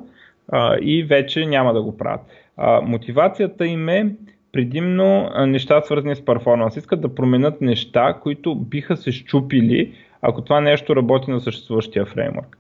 а, 0.49 0.77
и 0.83 1.03
вече 1.03 1.47
няма 1.47 1.73
да 1.73 1.83
го 1.83 1.97
правят. 1.97 2.21
А, 2.57 2.81
мотивацията 2.81 3.67
им 3.67 3.89
е 3.89 4.15
предимно 4.53 5.31
неща 5.47 5.81
свързани 5.81 6.17
с 6.17 6.25
перформанс. 6.25 6.77
Искат 6.77 7.01
да 7.01 7.15
променят 7.15 7.61
неща, 7.61 8.19
които 8.23 8.55
биха 8.55 8.97
се 8.97 9.13
щупили, 9.13 9.93
ако 10.23 10.43
това 10.43 10.61
нещо 10.61 10.97
работи 10.97 11.31
на 11.31 11.41
съществуващия 11.41 12.07
фреймворк. 12.07 12.59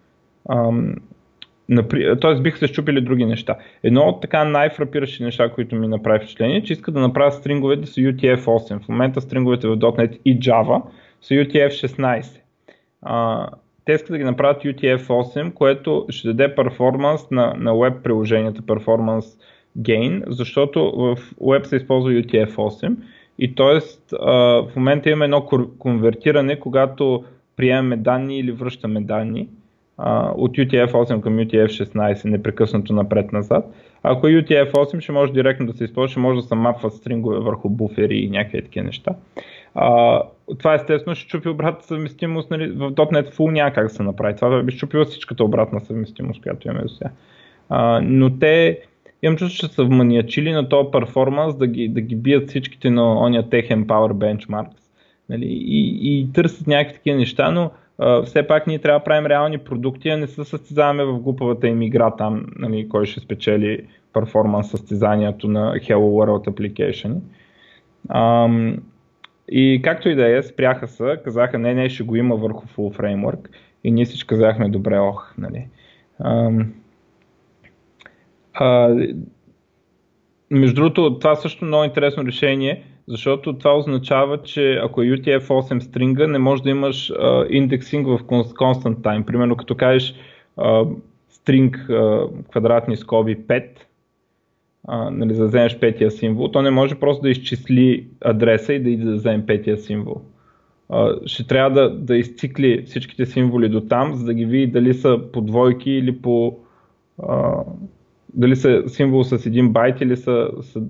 Тоест 2.20 2.42
биха 2.42 2.58
се 2.58 2.66
щупили 2.66 3.00
други 3.00 3.24
неща. 3.24 3.56
Едно 3.82 4.02
от 4.02 4.20
така 4.20 4.44
най-фрапиращи 4.44 5.22
неща, 5.22 5.48
които 5.48 5.76
ми 5.76 5.88
направи 5.88 6.18
впечатление, 6.18 6.56
е, 6.56 6.62
че 6.62 6.72
искат 6.72 6.94
да 6.94 7.00
направят 7.00 7.34
стринговете 7.34 7.80
да 7.80 7.86
са 7.86 8.00
UTF-8. 8.00 8.84
В 8.84 8.88
момента 8.88 9.20
стринговете 9.20 9.68
в 9.68 9.76
.NET 9.76 10.18
и 10.24 10.40
Java 10.40 10.82
са 11.22 11.34
UTF-16. 11.34 12.40
А, 13.02 13.48
те 13.84 13.92
искат 13.92 14.10
да 14.10 14.18
ги 14.18 14.24
направят 14.24 14.62
UTF-8, 14.62 15.52
което 15.52 16.06
ще 16.08 16.28
даде 16.28 16.54
перформанс 16.54 17.30
на, 17.30 17.54
на 17.58 17.78
веб 17.78 18.02
приложенията, 18.02 18.62
перформанс 18.66 19.26
gain, 19.78 20.22
защото 20.26 20.92
в 20.96 21.16
web 21.40 21.62
се 21.62 21.76
използва 21.76 22.10
UTF-8 22.10 22.96
и 23.38 23.54
т.е. 23.54 23.78
в 24.66 24.70
момента 24.76 25.10
имаме 25.10 25.24
едно 25.24 25.46
конвертиране, 25.78 26.60
когато 26.60 27.24
приемаме 27.56 27.96
данни 27.96 28.38
или 28.38 28.52
връщаме 28.52 29.00
данни 29.00 29.48
от 30.36 30.56
UTF-8 30.56 31.20
към 31.20 31.36
UTF-16 31.36 32.24
непрекъснато 32.24 32.92
напред-назад. 32.92 33.74
Ако 34.02 34.28
е 34.28 34.30
UTF-8 34.30 35.00
ще 35.00 35.12
може 35.12 35.32
директно 35.32 35.66
да 35.66 35.72
се 35.72 35.84
използва, 35.84 36.08
ще 36.08 36.20
може 36.20 36.40
да 36.40 36.46
се 36.46 36.54
мапват 36.54 36.94
стрингове 36.94 37.38
върху 37.38 37.68
буфери 37.68 38.16
и 38.16 38.30
някакви 38.30 38.62
такива 38.62 38.86
неща. 38.86 39.14
А, 39.74 40.22
това 40.58 40.74
естествено 40.74 41.14
ще 41.14 41.28
чупи 41.28 41.48
обратна 41.48 41.82
съвместимост. 41.82 42.50
Нали, 42.50 42.70
в 42.70 42.90
.NET 42.90 43.34
Full 43.34 43.50
няма 43.50 43.72
как 43.72 43.86
да 43.86 43.94
се 43.94 44.02
направи. 44.02 44.36
Това 44.36 44.62
би 44.62 44.72
чупило 44.72 45.04
всичката 45.04 45.44
обратна 45.44 45.80
съвместимост, 45.80 46.42
която 46.42 46.68
имаме 46.68 46.82
до 46.82 46.88
сега. 46.88 47.10
А, 47.68 48.00
но 48.04 48.38
те 48.38 48.80
имам 49.22 49.36
чувство, 49.36 49.68
че 49.68 49.74
са 49.74 49.84
вманиачили 49.84 50.52
на 50.52 50.68
този 50.68 50.88
перформанс 50.92 51.56
да 51.56 51.66
ги, 51.66 51.88
да 51.88 52.00
ги 52.00 52.16
бият 52.16 52.48
всичките 52.48 52.90
на 52.90 53.20
ония 53.20 53.48
техен 53.48 53.86
Power 53.86 54.12
Benchmarks. 54.12 54.82
Нали, 55.28 55.46
и, 55.46 56.20
и 56.20 56.32
търсят 56.32 56.66
някакви 56.66 56.94
такива 56.94 57.16
неща, 57.16 57.50
но 57.50 57.70
все 58.24 58.46
пак 58.46 58.66
ние 58.66 58.78
трябва 58.78 59.00
да 59.00 59.04
правим 59.04 59.26
реални 59.26 59.58
продукти, 59.58 60.08
а 60.08 60.16
не 60.16 60.26
се 60.26 60.44
състезаваме 60.44 61.04
в 61.04 61.18
глупавата 61.18 61.68
им 61.68 61.82
игра 61.82 62.10
там, 62.10 62.46
нали, 62.56 62.88
кой 62.88 63.06
ще 63.06 63.20
спечели 63.20 63.86
перформанс 64.12 64.70
състезанието 64.70 65.48
на 65.48 65.74
Hello 65.74 65.96
World 65.96 66.50
Application. 66.50 67.16
Ам, 68.08 68.76
и 69.48 69.80
както 69.84 70.08
и 70.08 70.14
да 70.14 70.36
е, 70.36 70.42
спряха 70.42 70.88
се, 70.88 71.20
казаха 71.24 71.58
не, 71.58 71.74
не, 71.74 71.88
ще 71.88 72.02
го 72.02 72.16
има 72.16 72.36
върху 72.36 72.66
full 72.66 72.98
framework 72.98 73.48
и 73.84 73.90
ние 73.90 74.04
всички 74.04 74.26
казахме 74.26 74.68
добре, 74.68 74.98
ох, 74.98 75.34
нали. 75.38 75.68
Ам, 76.24 76.72
а, 78.54 78.96
между 80.50 80.74
другото, 80.74 81.18
това 81.18 81.34
също 81.34 81.64
много 81.64 81.84
интересно 81.84 82.24
решение, 82.24 82.84
защото 83.12 83.58
това 83.58 83.76
означава, 83.76 84.42
че 84.42 84.74
ако 84.82 85.02
е 85.02 85.06
UTF-8 85.06 85.78
стринга, 85.78 86.26
не 86.26 86.38
може 86.38 86.62
да 86.62 86.70
имаш 86.70 87.10
а, 87.10 87.46
индексинг 87.50 88.06
в 88.06 88.24
constant 88.24 88.96
time. 88.96 89.24
Примерно 89.24 89.56
като 89.56 89.74
кажеш 89.74 90.14
а, 90.56 90.84
стринг 91.28 91.76
а, 91.76 92.26
квадратни 92.50 92.96
скоби 92.96 93.36
5, 93.36 93.64
а, 94.88 95.10
нали, 95.10 95.34
за 95.34 95.42
да 95.42 95.48
вземеш 95.48 95.78
петия 95.78 96.10
символ, 96.10 96.48
то 96.48 96.62
не 96.62 96.70
може 96.70 96.94
просто 96.94 97.22
да 97.22 97.30
изчисли 97.30 98.06
адреса 98.20 98.72
и 98.72 98.82
да 98.82 98.90
иде 98.90 99.04
да 99.04 99.14
вземе 99.14 99.46
петия 99.46 99.78
символ. 99.78 100.20
А, 100.88 101.16
ще 101.26 101.46
трябва 101.46 101.70
да, 101.70 101.90
да 101.90 102.16
изцикли 102.16 102.82
всичките 102.86 103.26
символи 103.26 103.68
до 103.68 103.80
там, 103.80 104.14
за 104.14 104.24
да 104.24 104.34
ги 104.34 104.44
види 104.44 104.66
дали 104.66 104.94
са 104.94 105.20
по 105.32 105.40
двойки 105.40 105.90
или 105.90 106.22
по 106.22 106.58
а, 107.28 107.54
дали 108.34 108.56
са 108.56 108.82
символ 108.86 109.24
с 109.24 109.46
един 109.46 109.72
байт 109.72 110.00
или 110.00 110.16
са, 110.16 110.50
са 110.60 110.82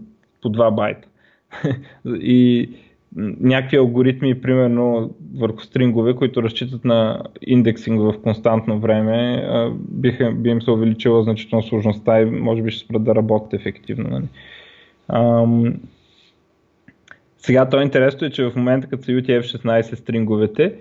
по 0.42 0.48
два 0.48 0.70
байта. 0.70 1.08
и 2.06 2.70
някакви 3.40 3.76
алгоритми, 3.76 4.40
примерно 4.40 5.14
върху 5.36 5.60
стрингове, 5.60 6.14
които 6.14 6.42
разчитат 6.42 6.84
на 6.84 7.22
индексинг 7.42 8.00
в 8.00 8.22
константно 8.22 8.80
време, 8.80 9.46
биха, 9.74 10.32
би 10.32 10.50
им 10.50 10.62
се 10.62 10.70
увеличила 10.70 11.22
значително 11.22 11.62
сложността 11.62 12.20
и 12.20 12.24
може 12.24 12.62
би 12.62 12.70
ще 12.70 12.84
спрат 12.84 13.04
да 13.04 13.14
работят 13.14 13.54
ефективно. 13.54 14.08
Нали? 14.10 14.24
Ам... 15.08 15.74
Сега 17.38 17.68
то 17.68 17.80
е 17.80 17.82
интересно 17.82 18.26
е, 18.26 18.30
че 18.30 18.44
в 18.44 18.56
момента 18.56 18.86
като 18.86 19.04
са 19.04 19.12
UTF-16 19.12 19.94
стринговете, 19.94 20.74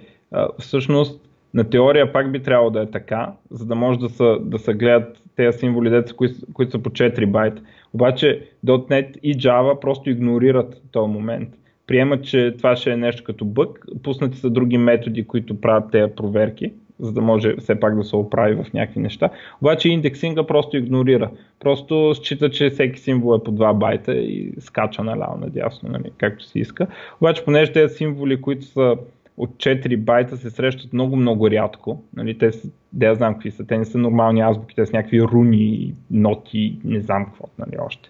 всъщност 0.59 1.21
на 1.53 1.69
теория 1.69 2.13
пак 2.13 2.31
би 2.31 2.43
трябвало 2.43 2.69
да 2.69 2.81
е 2.81 2.91
така, 2.91 3.33
за 3.51 3.65
да 3.65 3.75
може 3.75 3.99
да 3.99 4.09
се, 4.09 4.37
да 4.41 4.73
гледат 4.73 5.21
тези 5.35 5.57
символи, 5.57 6.03
които, 6.17 6.35
които 6.53 6.71
са 6.71 6.79
по 6.79 6.89
4 6.89 7.25
байта. 7.25 7.61
Обаче 7.93 8.41
.NET 8.65 9.17
и 9.23 9.37
Java 9.37 9.79
просто 9.79 10.09
игнорират 10.09 10.81
този 10.91 11.11
момент. 11.11 11.49
Приемат, 11.87 12.23
че 12.23 12.53
това 12.57 12.75
ще 12.75 12.91
е 12.91 12.97
нещо 12.97 13.23
като 13.23 13.45
бък, 13.45 13.85
пуснати 14.03 14.37
са 14.37 14.49
други 14.49 14.77
методи, 14.77 15.23
които 15.27 15.61
правят 15.61 15.91
тези 15.91 16.13
проверки, 16.15 16.73
за 16.99 17.13
да 17.13 17.21
може 17.21 17.55
все 17.55 17.79
пак 17.79 17.95
да 17.95 18.03
се 18.03 18.15
оправи 18.15 18.55
в 18.55 18.73
някакви 18.73 18.99
неща. 18.99 19.29
Обаче 19.61 19.89
индексинга 19.89 20.43
просто 20.43 20.77
игнорира. 20.77 21.29
Просто 21.59 22.13
счита, 22.15 22.49
че 22.49 22.69
всеки 22.69 22.99
символ 22.99 23.35
е 23.35 23.43
по 23.43 23.51
2 23.51 23.73
байта 23.73 24.13
и 24.13 24.53
скача 24.59 25.03
наляво 25.03 25.37
надясно, 25.37 25.89
нали, 25.89 26.11
както 26.17 26.45
си 26.45 26.59
иска. 26.59 26.87
Обаче, 27.21 27.45
понеже 27.45 27.71
тези 27.71 27.95
символи, 27.95 28.41
които 28.41 28.65
са 28.65 28.95
от 29.37 29.49
4 29.49 29.97
байта 29.97 30.37
се 30.37 30.49
срещат 30.49 30.93
много-много 30.93 31.51
рядко. 31.51 32.03
Нали, 32.15 32.37
те, 32.37 32.51
да 32.93 33.05
я 33.05 33.15
знам 33.15 33.33
какви 33.33 33.51
са, 33.51 33.67
те 33.67 33.77
не 33.77 33.85
са 33.85 33.97
нормални 33.97 34.41
азбуки, 34.41 34.75
те 34.75 34.85
са 34.85 34.95
някакви 34.95 35.21
руни, 35.21 35.95
ноти, 36.11 36.79
не 36.83 37.01
знам 37.01 37.25
какво 37.25 37.45
нали, 37.59 37.77
още. 37.85 38.09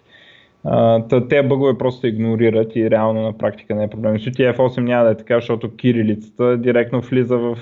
Uh, 0.64 1.28
те 1.28 1.42
бъгове 1.42 1.78
просто 1.78 2.00
се 2.00 2.08
игнорират 2.08 2.76
и 2.76 2.90
реално 2.90 3.22
на 3.22 3.38
практика 3.38 3.74
не 3.74 3.84
е 3.84 3.90
проблем. 3.90 4.18
С 4.18 4.22
UTF-8 4.22 4.80
няма 4.80 5.04
да 5.04 5.10
е 5.10 5.16
така, 5.16 5.34
защото 5.34 5.76
кирилицата 5.76 6.56
директно 6.56 7.00
влиза 7.00 7.38
в 7.38 7.58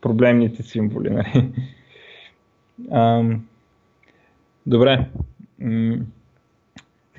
проблемните 0.00 0.62
символи. 0.62 1.10
Нали? 1.10 1.52
Uh, 2.82 3.38
добре. 4.66 5.06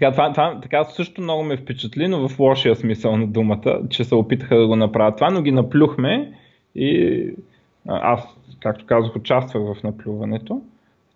Така, 0.02 0.12
това, 0.12 0.32
това, 0.32 0.60
така 0.62 0.84
също 0.84 1.22
много 1.22 1.44
ме 1.44 1.58
впечатли, 1.58 2.08
но 2.08 2.28
в 2.28 2.40
лошия 2.40 2.76
смисъл 2.76 3.18
на 3.18 3.28
думата, 3.28 3.82
че 3.90 4.04
се 4.04 4.16
опитаха 4.16 4.56
да 4.56 4.68
го 4.68 4.76
направят 4.76 5.16
това, 5.16 5.30
но 5.30 5.42
ги 5.42 5.52
наплюхме 5.52 6.34
и 6.76 7.34
аз, 7.88 8.22
както 8.60 8.86
казах, 8.86 9.16
участвах 9.16 9.64
в 9.64 9.84
наплюването, 9.84 10.62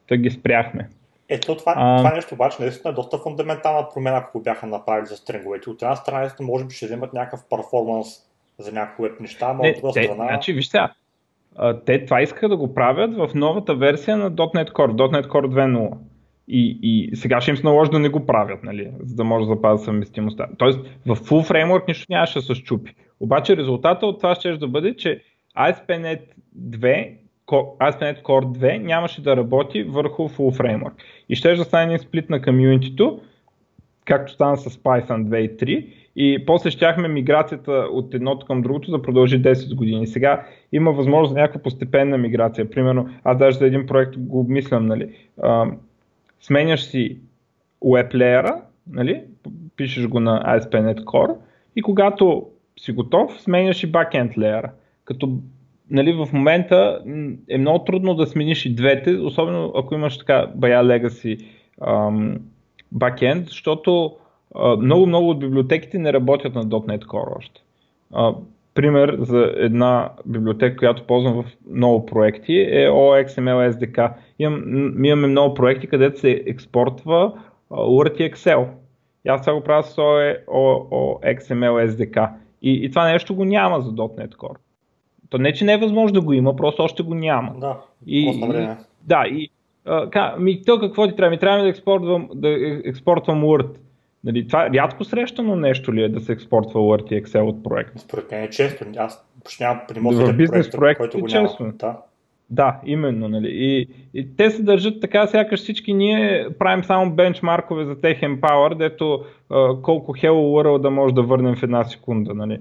да 0.10 0.18
ги 0.18 0.30
спряхме. 0.30 0.90
Ето 1.30 1.58
това, 1.58 1.74
а... 1.78 1.98
това 1.98 2.14
нещо 2.14 2.36
обаче 2.36 2.62
наистина 2.62 2.92
е 2.92 2.94
доста 2.94 3.18
фундаментална 3.18 3.88
промена, 3.94 4.18
ако 4.18 4.40
бяха 4.40 4.68
направили 4.68 5.06
за 5.06 5.16
стринговете. 5.16 5.70
От 5.70 5.82
една 5.82 5.96
страна, 5.96 6.30
може 6.42 6.66
би 6.66 6.74
ще 6.74 6.86
вземат 6.86 7.14
някакъв 7.14 7.40
перформанс 7.50 8.08
за 8.60 8.72
някои 8.72 9.10
неща, 9.20 9.54
но 9.54 9.70
от 9.70 9.76
друга 9.76 9.92
страна... 9.92 10.28
Значи, 10.28 10.54
виж 10.54 10.68
сега, 10.68 10.94
те 11.86 12.06
това 12.06 12.22
искаха 12.22 12.50
да 12.50 12.58
го 12.58 12.74
правят 12.74 13.16
в 13.16 13.30
новата 13.36 13.76
версия 13.76 14.18
на 14.18 14.32
.NET 14.32 14.72
Core, 14.72 14.92
.NET 14.92 15.28
Core 15.28 15.48
2.0. 15.48 15.92
И, 16.48 16.80
и 16.84 17.16
сега 17.16 17.42
ще 17.42 17.52
им 17.52 17.58
се 17.58 17.64
наложи 17.64 17.92
да 17.92 18.00
не 18.00 18.10
го 18.10 18.26
правят, 18.26 18.64
нали, 18.64 18.92
за 19.00 19.16
да 19.16 19.24
може 19.24 19.46
да 19.46 19.54
запазят 19.54 19.86
съвместимостта. 19.86 20.48
Тоест 20.58 20.80
в 21.06 21.16
full 21.16 21.52
framework 21.52 21.88
нищо 21.88 22.06
нямаше 22.10 22.40
да 22.40 22.42
се 22.42 22.56
щупи. 22.56 22.96
Обаче 23.20 23.58
резултата 23.58 24.06
от 24.06 24.20
това 24.20 24.36
ще 24.36 24.58
да 24.58 24.68
бъде, 24.68 24.96
че 24.96 25.22
ASP.NET 25.58 26.22
2 26.60 27.12
ASP.NET 27.48 28.22
Core 28.22 28.58
2 28.58 28.78
нямаше 28.78 29.22
да 29.22 29.38
работи 29.38 29.84
върху 29.84 30.30
full 30.30 30.62
framework. 30.62 30.94
И 31.30 31.36
ще 31.36 31.56
да 31.56 31.64
стане 31.64 31.84
един 31.94 32.00
сплит 32.00 32.30
на 32.30 32.42
комьюнитито, 32.42 33.22
както 34.06 34.34
стана 34.34 34.58
с 34.58 34.78
Python 34.78 35.24
2 35.24 35.38
и 35.38 35.58
3 35.58 35.88
и 36.16 36.46
после 36.46 36.72
щяхме 36.72 37.08
миграцията 37.08 37.72
от 37.72 38.14
едното 38.14 38.46
към 38.46 38.62
другото 38.62 38.92
да 38.92 39.02
продължи 39.02 39.42
10 39.42 39.76
години. 39.76 40.08
Сега 40.08 40.46
има 40.72 40.92
възможност 40.92 41.34
за 41.34 41.40
някаква 41.40 41.62
постепенна 41.62 42.18
миграция. 42.18 42.70
Примерно, 42.70 43.10
аз 43.24 43.38
даже 43.38 43.58
за 43.58 43.66
един 43.66 43.86
проект 43.86 44.18
го 44.18 44.40
обмислям, 44.40 44.86
нали, 44.86 45.16
сменяш 46.46 46.84
си 46.84 47.18
web 47.86 48.14
layer, 48.14 48.62
нали? 48.90 49.24
пишеш 49.76 50.08
го 50.08 50.20
на 50.20 50.44
ASP.NET 50.44 51.04
Core 51.04 51.36
и 51.76 51.82
когато 51.82 52.48
си 52.80 52.92
готов, 52.92 53.42
сменяш 53.42 53.84
и 53.84 53.92
backend 53.92 54.38
layer. 54.38 54.70
Като 55.06 55.38
нали, 55.92 56.14
в 56.14 56.30
момента 56.34 57.02
е 57.50 57.58
много 57.58 57.86
трудно 57.86 58.16
да 58.16 58.28
смениш 58.28 58.66
и 58.66 58.76
двете, 58.76 59.12
особено 59.12 59.74
ако 59.76 59.96
имаш 59.96 60.18
така 60.18 60.52
бая 60.56 60.84
legacy 60.84 61.46
ам, 61.82 62.38
backend, 62.96 63.48
защото 63.48 64.16
много-много 64.80 65.30
от 65.30 65.40
библиотеките 65.40 66.00
не 66.00 66.14
работят 66.14 66.56
на 66.56 66.64
.NET 66.64 67.06
Core 67.06 67.38
още. 67.38 67.62
Пример 68.76 69.18
за 69.20 69.54
една 69.56 70.10
библиотека, 70.26 70.78
която 70.78 71.08
ползвам 71.08 71.44
в 71.44 71.46
много 71.72 72.06
проекти 72.06 72.54
е 72.54 72.90
OXML 72.90 73.72
SDK. 73.72 74.14
Имам, 74.40 75.06
имаме 75.06 75.28
много 75.28 75.54
проекти, 75.54 75.88
където 75.88 76.20
се 76.20 76.44
експортва 76.46 77.34
Word 77.72 78.22
и 78.22 78.32
Excel. 78.32 78.68
И 79.26 79.30
аз 79.30 79.42
това 79.42 79.54
го 79.54 79.64
правя 79.64 79.84
с 79.84 79.96
OXML 79.96 81.88
SDK. 81.88 82.30
И, 82.62 82.86
и 82.86 82.90
това 82.90 83.12
нещо 83.12 83.36
го 83.36 83.46
няма 83.46 83.82
за 83.82 83.92
.NET 83.92 84.36
Core. 84.36 84.58
То 85.30 85.38
не, 85.38 85.54
че 85.54 85.66
не 85.66 85.74
е 85.74 85.78
възможно 85.78 86.14
да 86.14 86.22
го 86.22 86.34
има, 86.34 86.56
просто 86.56 86.84
още 86.84 87.04
го 87.04 87.14
няма. 87.14 87.54
Да, 87.60 87.78
и, 88.08 88.46
време. 88.48 88.78
Да, 89.02 89.24
и 89.28 89.50
а, 89.86 90.36
ми, 90.40 90.62
то 90.62 90.80
какво 90.80 91.08
ти 91.08 91.16
трябва? 91.16 91.30
Ми 91.30 91.38
трябва 91.38 91.64
да 91.64 91.70
експортвам, 91.70 92.30
да 92.34 92.50
експортвам 92.86 93.44
Word. 93.44 93.78
Нали, 94.26 94.48
това 94.48 94.70
рядко 94.74 95.04
срещано 95.04 95.56
нещо 95.56 95.94
ли 95.94 96.04
е 96.04 96.10
да 96.10 96.20
се 96.20 96.32
експортва 96.32 96.80
и 96.80 96.84
Excel 97.24 97.42
от 97.42 97.64
проект? 97.64 98.00
Според 98.00 98.32
мен 98.32 98.44
е 98.44 98.50
често. 98.50 98.86
Аз 98.98 99.26
почти 99.44 99.64
нямам 99.64 99.82
в 99.90 100.34
бизнес 100.34 100.72
проект, 100.72 100.98
който 100.98 101.20
го 101.20 101.28
често. 101.28 101.64
няма. 101.64 101.74
Да. 101.80 101.98
Да, 102.50 102.80
именно. 102.86 103.28
Нали. 103.28 103.50
И, 103.52 103.88
и 104.14 104.36
те 104.36 104.50
се 104.50 104.64
държат 104.64 105.02
така, 105.02 105.28
сякаш 105.28 105.60
всички 105.60 105.94
ние 105.94 106.48
правим 106.60 106.84
само 106.84 107.12
бенчмаркове 107.12 107.86
за 107.86 107.96
Tech 107.96 108.24
Empower, 108.24 108.76
дето 108.76 109.24
а, 109.50 109.82
колко 109.82 110.14
Hello 110.14 110.30
World 110.30 110.82
да 110.82 110.90
може 110.90 111.14
да 111.14 111.24
върнем 111.24 111.56
в 111.56 111.64
една 111.64 111.84
секунда. 111.84 112.34
Нали. 112.34 112.60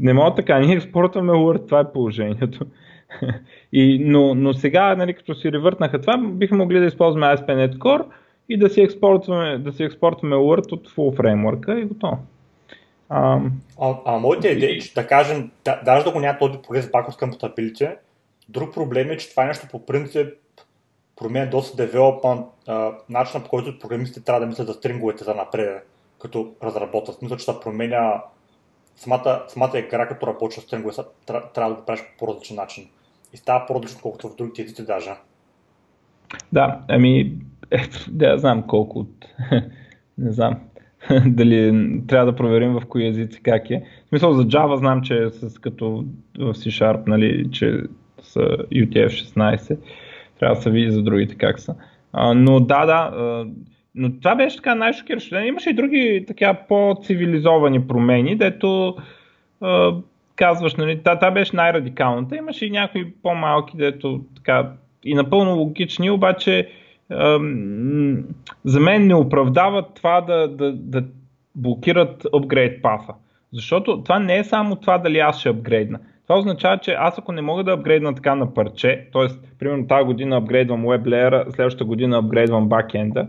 Не 0.00 0.12
мога 0.12 0.34
така, 0.34 0.58
ние 0.58 0.74
експортваме 0.74 1.32
Word, 1.32 1.66
това 1.66 1.80
е 1.80 1.92
положението. 1.92 2.66
и, 3.72 3.98
но, 4.04 4.34
но 4.34 4.52
сега, 4.52 4.94
нали, 4.96 5.14
като 5.14 5.34
си 5.34 5.52
ревъртнаха 5.52 6.00
това, 6.00 6.18
бихме 6.18 6.56
могли 6.56 6.80
да 6.80 6.86
използваме 6.86 7.26
ASP.NET 7.26 7.76
Core 7.78 8.04
и 8.48 8.58
да 8.58 8.70
си 8.70 8.80
експортваме, 8.80 9.58
да 9.58 9.72
си 9.72 9.84
експортваме 9.84 10.36
Word 10.36 10.72
от 10.72 10.88
full 10.88 11.16
фреймворка 11.16 11.80
и 11.80 11.84
готово. 11.84 12.18
А, 13.08 13.40
а, 13.80 13.94
а 14.04 14.18
моята 14.18 14.48
идея 14.48 14.76
е, 14.76 14.78
че 14.78 14.94
да 14.94 15.06
кажем, 15.06 15.50
да, 15.64 15.80
даже 15.84 16.04
да 16.04 16.12
го 16.12 16.20
няма 16.20 16.38
този 16.38 16.58
прогрес 16.62 16.86
backwards 16.86 17.20
compatibility, 17.20 17.96
друг 18.48 18.74
проблем 18.74 19.10
е, 19.10 19.16
че 19.16 19.30
това 19.30 19.44
нещо 19.44 19.66
по 19.70 19.86
принцип 19.86 20.28
променя 21.16 21.46
доста 21.46 21.76
девелопмент, 21.76 22.46
начина 23.08 23.44
по 23.44 23.50
който 23.50 23.78
програмистите 23.78 24.24
трябва 24.24 24.40
да 24.40 24.46
мислят 24.46 24.66
за 24.66 24.74
стринговете 24.74 25.24
за 25.24 25.34
напред, 25.34 25.88
като 26.20 26.52
разработват. 26.62 27.16
Смисъл, 27.16 27.36
че 27.36 27.44
се 27.44 27.60
променя 27.60 28.22
самата, 28.96 29.42
самата 29.48 29.78
игра, 29.78 30.08
като 30.08 30.26
работи 30.26 30.60
с 30.60 30.62
стрингове, 30.62 30.94
трябва 31.26 31.70
да 31.70 31.74
го 31.74 31.84
правиш 31.86 32.02
по 32.18 32.28
различен 32.28 32.56
начин. 32.56 32.88
И 33.32 33.36
става 33.36 33.66
по-различно, 33.66 34.00
колкото 34.02 34.28
в 34.28 34.36
другите 34.36 34.62
езици 34.62 34.86
даже. 34.86 35.10
Да, 36.52 36.80
ами, 36.88 37.32
е, 37.72 37.82
да, 38.10 38.38
знам 38.38 38.62
колко 38.62 38.98
от... 38.98 39.26
не 40.18 40.32
знам. 40.32 40.54
Дали 41.26 41.72
трябва 42.06 42.32
да 42.32 42.36
проверим 42.36 42.72
в 42.72 42.82
кои 42.88 43.06
езици 43.06 43.42
как 43.42 43.70
е. 43.70 43.82
В 44.06 44.08
смисъл 44.08 44.32
за 44.32 44.44
Java 44.44 44.74
знам, 44.74 45.02
че 45.02 45.24
е 45.24 45.30
с, 45.30 45.58
като 45.58 46.04
в 46.38 46.54
C-Sharp, 46.54 47.06
нали, 47.06 47.50
че 47.50 47.80
са 48.22 48.40
UTF-16. 48.72 49.78
Трябва 50.38 50.54
да 50.54 50.62
се 50.62 50.70
види 50.70 50.90
за 50.90 51.02
другите 51.02 51.34
как 51.34 51.60
са. 51.60 51.74
А, 52.12 52.34
но 52.34 52.60
да, 52.60 52.86
да, 52.86 53.10
а, 53.16 53.46
но 53.94 54.12
това 54.18 54.34
беше 54.34 54.56
така 54.56 54.74
най-шокиращо. 54.74 55.36
Имаше 55.36 55.70
и 55.70 55.74
други 55.74 56.24
така 56.28 56.54
по-цивилизовани 56.54 57.86
промени, 57.86 58.36
дето 58.36 58.96
а, 59.60 59.94
казваш, 60.36 60.74
нали, 60.74 61.00
та, 61.02 61.30
беше 61.30 61.56
най-радикалната. 61.56 62.36
Имаше 62.36 62.66
и 62.66 62.70
някои 62.70 63.12
по-малки, 63.22 63.76
дето 63.76 64.24
така 64.36 64.70
и 65.04 65.14
напълно 65.14 65.56
логични, 65.56 66.10
обаче 66.10 66.68
за 68.64 68.80
мен 68.80 69.06
не 69.06 69.14
оправдават 69.14 69.86
това 69.94 70.20
да, 70.20 70.48
да, 70.48 70.72
да 70.72 71.04
блокират 71.54 72.26
апгрейд 72.34 72.82
паса. 72.82 73.12
Защото 73.52 74.02
това 74.02 74.18
не 74.18 74.38
е 74.38 74.44
само 74.44 74.76
това 74.76 74.98
дали 74.98 75.18
аз 75.18 75.40
ще 75.40 75.48
апгрейдна. 75.48 75.98
Това 76.28 76.38
означава, 76.38 76.78
че 76.78 76.92
аз 76.92 77.18
ако 77.18 77.32
не 77.32 77.42
мога 77.42 77.64
да 77.64 77.72
апгрейдна 77.72 78.14
така 78.14 78.34
на 78.34 78.54
парче, 78.54 79.08
т.е. 79.12 79.26
примерно 79.58 79.86
тази 79.86 80.04
година 80.04 80.36
апгрейдвам 80.36 80.84
web 80.84 81.02
layer, 81.02 81.50
следващата 81.50 81.84
година 81.84 82.18
апгрейдвам 82.18 82.68
бакенда, 82.68 83.26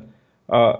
а, 0.48 0.76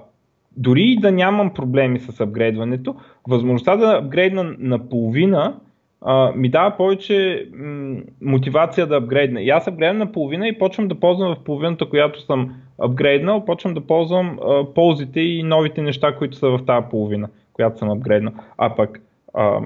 дори 0.58 0.84
и 0.84 1.00
да 1.00 1.12
нямам 1.12 1.54
проблеми 1.54 2.00
с 2.00 2.22
апгрейдването, 2.22 2.96
възможността 3.28 3.76
да 3.76 3.98
апгрейдна 3.98 4.56
на 4.60 4.90
половина 4.90 5.56
а, 6.02 6.32
ми 6.36 6.50
дава 6.50 6.78
повече 6.78 7.48
м- 7.54 8.02
мотивация 8.22 8.88
да 8.88 8.96
апгрейдна. 8.96 9.42
И 9.42 9.50
аз 9.50 9.68
апгрейдвам 9.68 9.98
на 9.98 10.12
половина 10.12 10.48
и 10.48 10.58
почвам 10.58 10.88
да 10.88 11.00
ползвам 11.00 11.36
в 11.36 11.44
половината, 11.44 11.90
която 11.90 12.22
съм 12.22 12.56
апгрейднал, 12.84 13.46
почвам 13.46 13.74
да 13.74 13.88
ползвам 13.88 14.40
а, 14.40 14.74
ползите 14.74 15.20
и 15.20 15.44
новите 15.44 15.82
неща, 15.82 16.16
които 16.16 16.38
са 16.38 16.50
в 16.50 16.66
тази 16.66 16.86
половина, 16.92 17.30
която 17.54 17.80
съм 17.80 17.90
апгрейднал. 17.90 18.34
А 18.58 18.76
пък 18.76 19.02
а, 19.34 19.60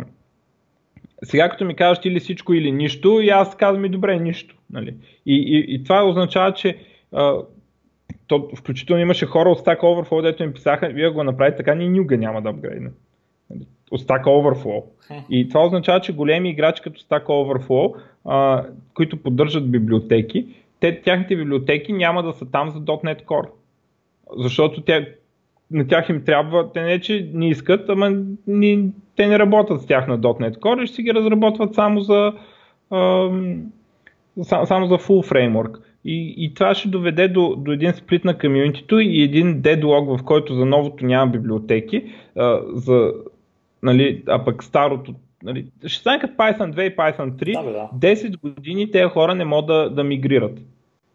сега 1.23 1.49
като 1.49 1.65
ми 1.65 1.75
кажеш 1.75 2.05
или 2.05 2.19
всичко 2.19 2.53
или 2.53 2.71
нищо, 2.71 3.21
и 3.21 3.29
аз 3.29 3.55
казвам 3.55 3.85
и 3.85 3.89
добре, 3.89 4.19
нищо. 4.19 4.55
Нали? 4.69 4.95
И, 5.25 5.35
и, 5.35 5.75
и 5.75 5.83
това 5.83 6.03
означава, 6.03 6.53
че 6.53 6.77
а, 7.11 7.35
то, 8.27 8.49
включително 8.57 9.01
имаше 9.01 9.25
хора 9.25 9.49
от 9.49 9.59
Stack 9.59 9.79
Overflow, 9.79 10.21
дето 10.21 10.45
ми 10.45 10.53
писаха, 10.53 10.89
вие 10.89 11.09
го 11.09 11.23
направите 11.23 11.57
така, 11.57 11.75
ние 11.75 11.89
никога 11.89 12.17
няма 12.17 12.41
да 12.41 12.49
апгрейднем. 12.49 12.93
Нали? 13.49 13.65
От 13.91 14.01
Stack 14.01 14.23
Overflow. 14.23 14.83
И 15.29 15.49
това 15.49 15.65
означава, 15.65 16.01
че 16.01 16.15
големи 16.15 16.49
играчи 16.49 16.81
като 16.81 17.01
Stack 17.01 17.23
Overflow, 17.23 17.95
а, 18.25 18.65
които 18.93 19.23
поддържат 19.23 19.71
библиотеки, 19.71 20.47
те, 20.79 21.01
тяхните 21.01 21.35
библиотеки 21.35 21.93
няма 21.93 22.23
да 22.23 22.33
са 22.33 22.51
там 22.51 22.69
за 22.69 22.79
.NET 22.79 23.25
Core. 23.25 23.49
Защото 24.37 24.81
тя, 24.81 25.05
на 25.71 25.87
тях 25.87 26.09
им 26.09 26.23
трябва, 26.25 26.71
те 26.71 26.81
не 26.81 26.99
че 26.99 27.29
не 27.33 27.49
искат, 27.49 27.89
ама 27.89 28.23
ни, 28.47 28.89
те 29.15 29.27
не 29.27 29.39
работят 29.39 29.81
с 29.81 29.85
тях 29.85 30.07
на 30.07 30.19
.NET 30.19 30.57
Core 30.57 30.83
и 30.83 30.87
ще 30.87 31.01
ги 31.01 31.13
разработват 31.13 31.75
само 31.75 31.99
за, 31.99 32.33
ам, 32.91 33.61
само 34.43 34.87
за 34.87 34.97
full 34.97 35.31
framework. 35.31 35.77
И, 36.05 36.35
и 36.37 36.53
това 36.53 36.75
ще 36.75 36.89
доведе 36.89 37.27
до, 37.27 37.55
до 37.57 37.71
един 37.71 37.93
сплит 37.93 38.25
на 38.25 38.37
комьюнитито 38.37 38.99
и 38.99 39.21
един 39.21 39.61
дедлог, 39.61 40.19
в 40.19 40.23
който 40.23 40.53
за 40.53 40.65
новото 40.65 41.05
няма 41.05 41.31
библиотеки, 41.31 42.13
а, 42.35 42.59
за, 42.73 43.13
нали, 43.83 44.23
а 44.27 44.45
пък 44.45 44.63
старото 44.63 45.13
нали, 45.43 45.67
ще 45.85 45.99
стане 45.99 46.19
като 46.19 46.33
Python 46.33 46.73
2 46.73 46.81
и 46.81 46.95
Python 46.95 47.31
3, 47.31 47.63
да, 47.63 47.71
да. 47.71 48.15
10 48.15 48.39
години 48.39 48.91
тези 48.91 49.09
хора 49.09 49.35
не 49.35 49.45
могат 49.45 49.67
да, 49.67 49.89
да 49.89 50.03
мигрират. 50.03 50.59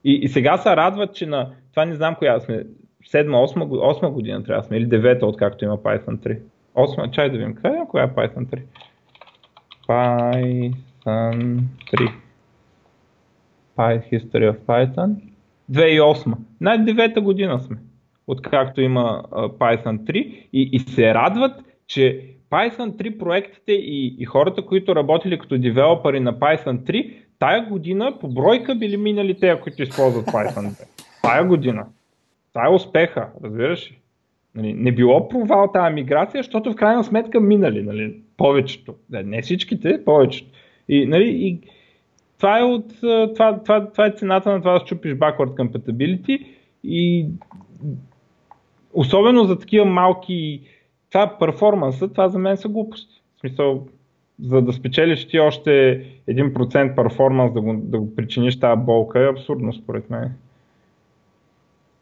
И, 0.04 0.12
и 0.14 0.28
сега 0.28 0.58
се 0.58 0.76
радват, 0.76 1.14
че 1.14 1.26
на 1.26 1.50
това 1.70 1.84
не 1.84 1.94
знам 1.94 2.14
коя 2.14 2.40
сме, 2.40 2.64
7-8 3.12 3.54
8 3.54 4.10
година 4.10 4.44
трябва 4.44 4.62
да 4.62 4.66
сме, 4.66 4.76
или 4.76 4.88
9 4.88 5.22
откакто 5.22 5.64
има 5.64 5.78
Python 5.78 6.16
3. 6.16 6.38
8, 6.74 7.10
чай 7.10 7.30
да 7.30 7.38
видим, 7.38 7.54
къде 7.54 7.68
е 7.68 7.88
коя 7.88 8.04
е 8.04 8.08
Python 8.08 8.46
3? 8.46 8.62
Python 9.88 11.60
3. 11.92 12.12
Python 13.76 14.10
History 14.12 14.52
of 14.52 14.58
Python. 14.58 15.14
2008. 15.70 16.34
Най-девета 16.60 17.20
година 17.20 17.60
сме, 17.60 17.76
откакто 18.26 18.80
има 18.80 19.22
Python 19.32 19.98
3 19.98 20.16
и, 20.52 20.70
и 20.72 20.78
се 20.78 21.14
радват, 21.14 21.64
че 21.86 22.31
Python 22.52 22.96
3 22.96 23.18
проектите 23.18 23.72
и, 23.72 24.16
и 24.18 24.24
хората, 24.24 24.66
които 24.66 24.96
работили 24.96 25.38
като 25.38 25.58
девелопери 25.58 26.20
на 26.20 26.38
Python 26.38 26.78
3, 26.78 27.14
тая 27.38 27.66
година 27.66 28.18
по 28.20 28.28
бройка 28.28 28.74
били 28.74 28.96
минали 28.96 29.40
те, 29.40 29.60
които 29.60 29.82
използват 29.82 30.26
Python 30.26 30.70
2. 30.70 30.84
Тая 31.22 31.44
година. 31.44 31.86
Това 32.52 32.66
е 32.66 32.74
успеха, 32.74 33.28
разбираш 33.44 33.90
ли? 33.90 33.98
Нали, 34.54 34.72
не 34.72 34.92
било 34.92 35.28
провал 35.28 35.70
тази 35.72 35.94
миграция, 35.94 36.42
защото 36.42 36.72
в 36.72 36.76
крайна 36.76 37.04
сметка 37.04 37.40
минали, 37.40 37.82
нали, 37.82 38.16
повечето. 38.36 38.94
Не 39.10 39.42
всичките, 39.42 40.04
повечето. 40.04 40.50
И, 40.88 41.06
нали, 41.06 41.28
и 41.28 41.60
това, 42.38 42.58
е 42.58 42.62
от, 42.62 42.88
това, 43.34 43.62
това, 43.64 43.90
това 43.90 44.06
е 44.06 44.10
цената 44.10 44.52
на 44.52 44.58
това 44.58 44.72
да 44.72 44.86
щупиш 44.86 45.12
backward 45.12 45.54
compatibility 45.54 46.46
и 46.84 47.26
особено 48.92 49.44
за 49.44 49.58
такива 49.58 49.84
малки 49.84 50.60
това 51.12 51.24
е 51.24 51.38
перформанса, 51.38 52.08
това 52.08 52.28
за 52.28 52.38
мен 52.38 52.56
са 52.56 52.68
глупости. 52.68 53.22
В 53.36 53.40
смисъл, 53.40 53.86
за 54.42 54.62
да 54.62 54.72
спечелиш 54.72 55.28
ти 55.28 55.40
още 55.40 56.04
1% 56.28 56.94
перформанс 56.96 57.52
да 57.52 57.60
го, 57.60 57.74
да 57.76 57.98
го 57.98 58.14
причиниш 58.14 58.60
тази 58.60 58.80
болка 58.80 59.20
е 59.20 59.30
абсурдно 59.30 59.72
според 59.72 60.10
мен. 60.10 60.32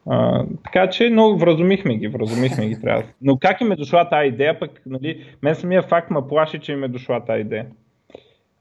А, 0.06 0.44
така 0.64 0.90
че, 0.90 1.10
но 1.10 1.36
вразумихме 1.36 1.96
ги, 1.96 2.08
вразумихме 2.08 2.68
ги 2.68 2.80
трябва. 2.80 3.04
Но 3.22 3.36
как 3.36 3.60
им 3.60 3.72
е 3.72 3.76
дошла 3.76 4.08
тази 4.08 4.28
идея, 4.28 4.58
пък, 4.58 4.82
нали, 4.86 5.24
мен 5.42 5.54
самия 5.54 5.82
факт 5.82 6.10
ме 6.10 6.20
плаши, 6.28 6.58
че 6.58 6.72
им 6.72 6.84
е 6.84 6.88
дошла 6.88 7.24
тази 7.24 7.40
идея. 7.40 7.66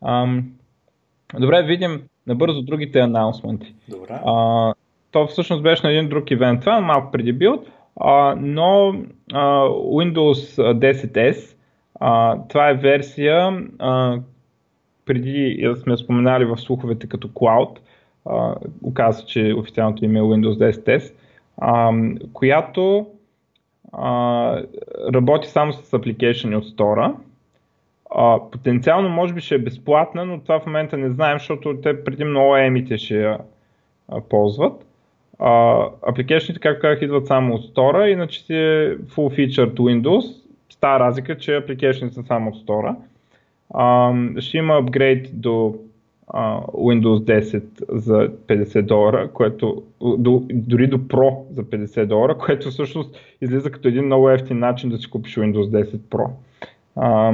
Ам, 0.06 0.52
добре, 1.40 1.64
видим 1.64 2.02
набързо 2.28 2.62
другите 2.62 3.00
анаунсменти. 3.00 3.74
Добре. 3.90 4.20
А, 4.26 4.74
то 5.12 5.28
всъщност 5.28 5.64
беше 5.64 5.88
на 5.88 5.94
един 5.94 6.10
друг 6.10 6.32
ивент, 6.32 6.60
това 6.60 6.82
малко 6.82 7.12
преди 7.12 7.34
билд, 7.34 7.68
но 8.38 8.96
а, 9.34 9.66
Windows 9.68 10.74
10S, 10.74 11.56
а, 12.00 12.38
това 12.50 12.70
е 12.70 12.74
версия, 12.74 13.68
а, 13.80 14.20
преди 15.06 15.68
сме 15.84 15.98
споменали 15.98 16.46
в 16.46 16.58
слуховете 16.58 17.08
като 17.08 17.28
Cloud, 17.28 17.80
а, 18.26 18.56
оказва, 18.84 19.26
че 19.26 19.54
официалното 19.58 20.06
име 20.06 20.20
е 20.20 20.22
Windows 20.22 20.72
10S, 20.72 21.14
а, 21.58 21.92
която 22.34 23.08
а, 23.92 24.64
работи 25.14 25.48
само 25.48 25.74
с 25.74 25.94
апликейшени 25.94 26.56
от 26.56 26.66
стора. 26.66 27.16
А, 28.12 28.40
потенциално 28.52 29.10
може 29.10 29.34
би 29.34 29.42
ще 29.42 29.56
е 29.56 29.60
безплатна, 29.60 30.26
но 30.26 30.40
това 30.40 30.60
в 30.60 30.66
момента 30.66 30.98
не 30.98 31.10
знаем, 31.10 31.40
защото 31.40 31.82
те 31.82 32.04
преди 32.04 32.24
много 32.24 32.56
емите 32.56 32.98
ще 32.98 33.22
я 33.22 33.40
ползват. 34.30 34.89
Апликейшните, 35.40 36.60
както 36.60 36.82
казах, 36.82 37.02
идват 37.02 37.28
само 37.28 37.56
от 37.56 37.66
стора, 37.66 38.10
иначе 38.10 38.44
си 38.44 38.54
е 38.54 38.98
full 38.98 39.38
featured 39.38 39.74
Windows. 39.74 40.44
Става 40.70 41.00
разлика, 41.00 41.38
че 41.38 41.56
апликейшните 41.56 42.14
са 42.14 42.24
само 42.24 42.56
от. 42.56 42.96
А, 43.74 44.14
ще 44.40 44.58
има 44.58 44.78
апгрейд 44.78 45.42
до 45.42 45.76
а, 46.28 46.62
Windows 46.62 47.42
10 47.42 47.64
за 47.90 48.30
50 48.48 48.82
долара, 48.82 49.30
което 49.34 49.84
до, 50.02 50.44
дори 50.54 50.88
до 50.88 50.98
Pro 50.98 51.54
за 51.54 51.64
50 51.64 52.06
долара, 52.06 52.38
което 52.38 52.70
всъщност 52.70 53.18
излиза 53.42 53.72
като 53.72 53.88
един 53.88 54.06
много 54.06 54.30
ефтин 54.30 54.60
начин 54.60 54.90
да 54.90 54.98
си 54.98 55.10
купиш 55.10 55.36
Windows 55.36 55.84
10 55.84 55.98
Pro. 55.98 56.30
А, 56.96 57.34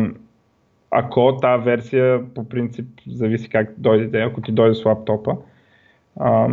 ако 0.91 1.37
тази 1.41 1.63
версия 1.63 2.33
по 2.33 2.49
принцип 2.49 2.85
зависи 3.07 3.49
как 3.49 3.73
дойде, 3.77 4.21
ако 4.21 4.41
ти 4.41 4.51
дойде 4.51 4.75
с 4.75 4.85
лаптопа. 4.85 5.37
А, 6.19 6.47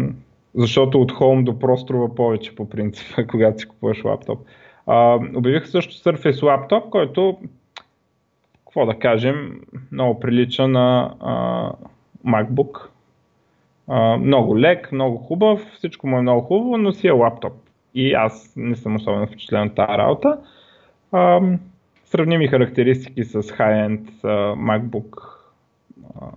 защото 0.54 1.00
от 1.00 1.12
Home 1.12 1.44
до 1.44 1.52
Pro 1.52 1.76
струва 1.76 2.14
повече 2.14 2.54
по 2.54 2.68
принцип, 2.68 3.06
когато 3.30 3.58
си 3.58 3.68
купуваш 3.68 4.04
лаптоп. 4.04 4.46
А, 4.86 5.14
обявиха 5.34 5.66
също 5.66 5.94
Surface 5.94 6.42
лаптоп, 6.42 6.90
който, 6.90 7.38
какво 8.58 8.86
да 8.86 8.98
кажем, 8.98 9.60
много 9.92 10.20
прилича 10.20 10.68
на 10.68 11.14
а, 11.20 11.70
MacBook. 12.26 12.86
А, 13.88 14.16
много 14.16 14.58
лек, 14.58 14.92
много 14.92 15.18
хубав, 15.18 15.72
всичко 15.76 16.06
му 16.06 16.18
е 16.18 16.22
много 16.22 16.40
хубаво, 16.40 16.78
но 16.78 16.92
си 16.92 17.06
е 17.06 17.10
лаптоп. 17.10 17.52
И 17.94 18.12
аз 18.12 18.52
не 18.56 18.76
съм 18.76 18.96
особено 18.96 19.26
впечатлен 19.26 19.62
от 19.62 19.74
тази 19.74 19.92
работа. 19.98 20.38
А, 21.12 21.40
сравними 22.12 22.48
характеристики 22.48 23.24
с 23.24 23.42
high-end 23.42 24.10
uh, 24.22 24.54
MacBook, 24.54 25.22
uh, 26.20 26.32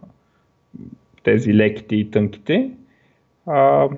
тези 1.24 1.54
леките 1.54 1.96
и 1.96 2.12
тънките. 2.12 2.72
Uh, 3.48 3.98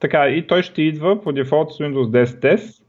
така, 0.00 0.28
и 0.28 0.46
той 0.46 0.62
ще 0.62 0.82
идва 0.82 1.22
по 1.22 1.32
дефолт 1.32 1.72
с 1.72 1.78
Windows 1.78 2.26
10 2.26 2.82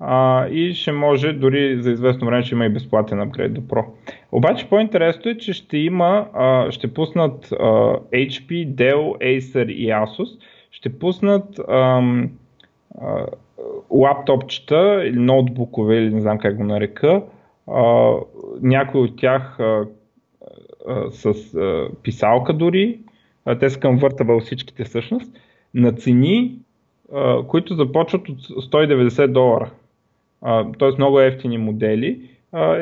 uh, 0.00 0.48
и 0.48 0.74
ще 0.74 0.92
може 0.92 1.32
дори 1.32 1.82
за 1.82 1.90
известно 1.90 2.26
време 2.26 2.42
ще 2.42 2.54
има 2.54 2.66
и 2.66 2.68
безплатен 2.68 3.20
апгрейд 3.20 3.54
до 3.54 3.60
Pro. 3.60 3.84
Обаче 4.32 4.68
по-интересно 4.68 5.30
е, 5.30 5.38
че 5.38 5.52
ще 5.52 5.78
има, 5.78 6.26
uh, 6.34 6.70
ще 6.70 6.94
пуснат 6.94 7.46
uh, 7.46 8.00
HP, 8.12 8.68
Dell, 8.68 9.18
Acer 9.38 9.72
и 9.72 9.88
Asus, 9.88 10.40
ще 10.70 10.98
пуснат 10.98 11.56
um, 11.56 12.28
uh, 13.00 13.26
лаптопчета 13.90 15.02
или 15.04 15.18
ноутбукове, 15.18 15.96
или 15.96 16.14
не 16.14 16.20
знам 16.20 16.38
как 16.38 16.56
го 16.56 16.64
нарека, 16.64 17.22
а, 17.66 18.14
някои 18.62 19.00
от 19.00 19.16
тях 19.16 19.60
а, 19.60 19.86
а, 20.88 21.10
с 21.10 21.54
а, 21.54 21.88
писалка 22.02 22.52
дори, 22.52 22.98
а, 23.06 23.07
те 23.60 23.70
са 23.70 23.80
към 23.80 23.98
въртава 23.98 24.40
всичките 24.40 24.84
всъщност, 24.84 25.32
на 25.74 25.92
цени, 25.92 26.58
които 27.48 27.74
започват 27.74 28.28
от 28.28 28.38
190 28.38 29.26
долара. 29.26 29.70
Т.е. 30.78 30.88
много 30.98 31.20
ефтини 31.20 31.58
модели. 31.58 32.20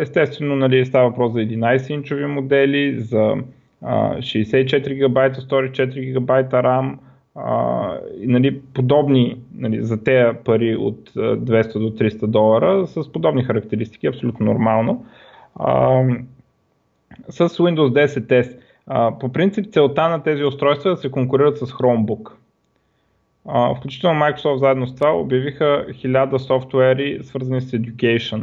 Естествено, 0.01 0.57
нали, 0.57 0.87
става 0.87 1.09
въпрос 1.09 1.33
за 1.33 1.38
11-инчови 1.38 2.27
модели, 2.27 3.01
за 3.01 3.35
а, 3.83 4.19
64 4.19 4.95
ГБ 4.95 5.37
Story, 5.37 5.71
4 5.71 6.12
ГБ 6.12 6.31
RAM, 6.53 6.97
а, 7.35 7.99
нали, 8.19 8.61
подобни 8.75 9.40
нали, 9.55 9.83
за 9.83 10.05
тези 10.05 10.37
пари 10.45 10.77
от 10.77 11.11
200 11.11 11.79
до 11.79 11.90
300 11.90 12.27
долара 12.27 12.87
с 12.87 13.12
подобни 13.12 13.45
характеристики, 13.45 14.07
абсолютно 14.07 14.47
нормално. 14.47 15.07
А, 15.55 16.03
с 17.29 17.49
Windows 17.49 18.09
10 18.09 18.66
По 19.20 19.33
принцип 19.33 19.72
целта 19.72 20.09
на 20.09 20.22
тези 20.22 20.44
устройства 20.44 20.90
е 20.90 20.94
да 20.94 21.01
се 21.01 21.11
конкурират 21.11 21.59
с 21.59 21.66
Chromebook. 21.66 22.31
А, 23.49 23.75
включително 23.75 24.20
Microsoft 24.20 24.57
заедно 24.57 24.87
с 24.87 24.94
това 24.94 25.16
обявиха 25.16 25.87
1000 25.88 26.37
софтуери 26.37 27.18
свързани 27.22 27.61
с 27.61 27.70
Education 27.70 28.42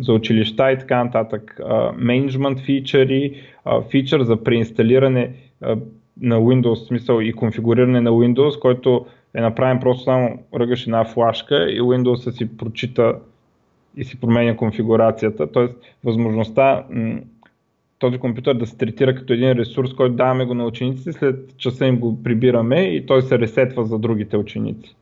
за 0.00 0.12
училища 0.12 0.72
и 0.72 0.78
така 0.78 1.04
нататък. 1.04 1.60
Менеджмент 1.96 2.60
фичъри, 2.60 3.42
фичър 3.90 4.22
за 4.22 4.44
преинсталиране 4.44 5.30
на 6.20 6.40
Windows, 6.40 6.86
смисъл 6.86 7.20
и 7.20 7.32
конфигуриране 7.32 8.00
на 8.00 8.10
Windows, 8.10 8.58
който 8.58 9.06
е 9.34 9.40
направен 9.40 9.80
просто 9.80 10.04
само 10.04 10.38
ръгаш 10.54 10.86
една 10.86 11.04
флашка 11.04 11.70
и 11.70 11.80
Windows 11.80 12.30
си 12.30 12.56
прочита 12.56 13.14
и 13.96 14.04
си 14.04 14.20
променя 14.20 14.56
конфигурацията. 14.56 15.52
Тоест, 15.52 15.74
възможността 16.04 16.84
този 18.02 18.18
компютър 18.18 18.54
да 18.54 18.66
се 18.66 18.76
третира 18.76 19.14
като 19.14 19.32
един 19.32 19.52
ресурс, 19.52 19.94
който 19.94 20.14
даваме 20.14 20.44
го 20.44 20.54
на 20.54 20.66
учениците, 20.66 21.12
след 21.12 21.56
часа 21.56 21.86
им 21.86 21.98
го 21.98 22.22
прибираме 22.22 22.80
и 22.82 23.06
той 23.06 23.22
се 23.22 23.38
ресетва 23.38 23.84
за 23.84 23.98
другите 23.98 24.36
ученици. 24.36 24.96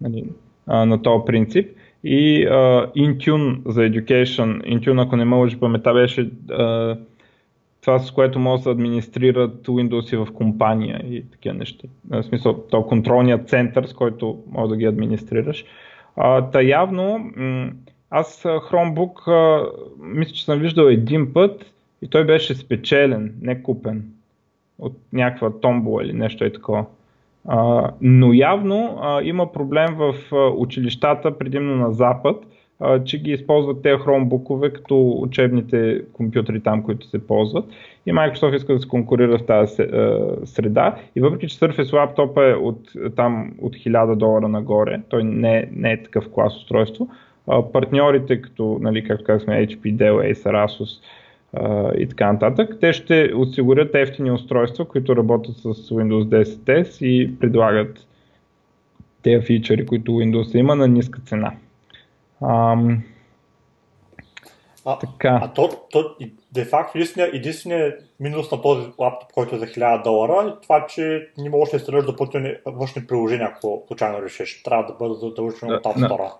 Нали, 0.00 0.24
на 0.66 1.02
този 1.02 1.24
принцип. 1.26 1.76
И 2.04 2.46
uh, 2.48 2.92
Intune 2.96 3.68
за 3.68 3.80
Education, 3.80 4.78
Intune, 4.78 5.02
ако 5.02 5.16
не 5.16 5.24
ме 5.24 5.36
лъжи 5.36 5.60
памета, 5.60 5.94
беше 5.94 6.30
uh, 6.30 6.98
това 7.80 7.98
с 7.98 8.10
което 8.10 8.38
могат 8.38 8.60
да 8.60 8.62
се 8.62 8.70
администрират 8.70 9.66
Windows 9.66 10.24
в 10.24 10.32
компания 10.32 11.02
и 11.10 11.30
такива 11.30 11.54
неща. 11.54 11.88
В 12.10 12.22
смисъл, 12.22 12.64
то 12.70 12.86
контролният 12.86 13.48
център, 13.48 13.84
с 13.84 13.92
който 13.92 14.38
може 14.50 14.70
да 14.70 14.76
ги 14.76 14.84
администрираш. 14.84 15.64
А, 16.16 16.50
та 16.50 16.62
явно, 16.62 17.30
аз 18.10 18.42
Chromebook 18.42 19.28
а, 19.28 19.70
мисля, 20.00 20.32
че 20.32 20.44
съм 20.44 20.58
виждал 20.58 20.84
един 20.84 21.32
път 21.32 21.72
и 22.02 22.08
той 22.08 22.24
беше 22.24 22.54
спечелен, 22.54 23.34
не 23.42 23.62
купен 23.62 24.04
от 24.78 24.96
някаква 25.12 25.60
томбола 25.60 26.04
или 26.04 26.12
нещо 26.12 26.44
е 26.44 26.52
такова. 26.52 26.84
А, 27.48 27.90
но 28.00 28.32
явно 28.32 28.98
а, 29.02 29.22
има 29.22 29.52
проблем 29.52 29.94
в 29.94 30.14
а, 30.32 30.36
училищата, 30.36 31.38
предимно 31.38 31.76
на 31.76 31.92
Запад, 31.92 32.36
че 33.04 33.22
ги 33.22 33.30
използват 33.30 33.82
тези 33.82 34.02
хромбукове 34.02 34.72
като 34.72 35.10
учебните 35.10 36.02
компютри 36.12 36.60
там, 36.60 36.82
които 36.82 37.06
се 37.06 37.26
ползват. 37.26 37.64
И 38.06 38.12
Microsoft 38.12 38.56
иска 38.56 38.72
да 38.72 38.78
се 38.78 38.88
конкурира 38.88 39.38
в 39.38 39.46
тази 39.46 39.76
среда. 40.44 40.96
И 41.16 41.20
въпреки, 41.20 41.48
че 41.48 41.58
Surface 41.58 41.82
Laptop 41.82 42.50
е 42.50 42.54
от, 42.54 42.80
там 43.16 43.52
от 43.60 43.76
1000 43.76 44.16
долара 44.16 44.48
нагоре, 44.48 45.00
той 45.08 45.24
не, 45.24 45.68
не 45.72 45.92
е 45.92 46.02
такъв 46.02 46.30
клас 46.30 46.56
устройство, 46.56 47.08
партньорите, 47.72 48.42
като, 48.42 48.78
нали, 48.80 49.04
както 49.04 49.24
казахме, 49.24 49.66
HP, 49.66 49.96
Dell, 49.96 50.32
Acer, 50.32 50.66
Asus, 50.66 51.00
и 51.98 52.08
така 52.08 52.32
нататък. 52.32 52.76
Те 52.80 52.92
ще 52.92 53.32
осигурят 53.36 53.94
ефтини 53.94 54.30
устройства, 54.30 54.84
които 54.84 55.16
работят 55.16 55.56
с 55.56 55.64
Windows 55.64 56.54
10 56.64 57.04
и 57.04 57.38
предлагат 57.38 58.06
тези 59.22 59.46
фичъри, 59.46 59.86
които 59.86 60.12
Windows 60.12 60.58
има 60.58 60.76
на 60.76 60.88
ниска 60.88 61.20
цена. 61.26 61.52
Ам... 62.42 63.02
А, 64.84 64.98
така. 64.98 65.40
а 65.42 65.52
то, 65.52 65.70
то 65.90 66.16
де 66.52 66.64
факто 66.64 66.98
единственият 67.18 68.04
минус 68.20 68.50
на 68.50 68.62
този 68.62 68.88
лаптоп, 68.98 69.32
който 69.32 69.54
е 69.54 69.58
за 69.58 69.66
1000 69.66 70.04
долара, 70.04 70.48
е 70.48 70.62
това, 70.62 70.86
че 70.86 71.28
не 71.38 71.50
можеш 71.50 71.70
да 71.70 71.76
инсталираш 71.76 72.06
допълнителни 72.06 72.54
външни 72.66 73.06
приложения, 73.06 73.52
ако 73.56 73.84
случайно 73.86 74.22
решиш. 74.22 74.62
Трябва 74.62 74.86
да 74.86 74.92
бъде 74.92 75.14
задължено 75.14 75.74
от 75.74 75.84
App 75.84 76.08
Store. 76.08 76.32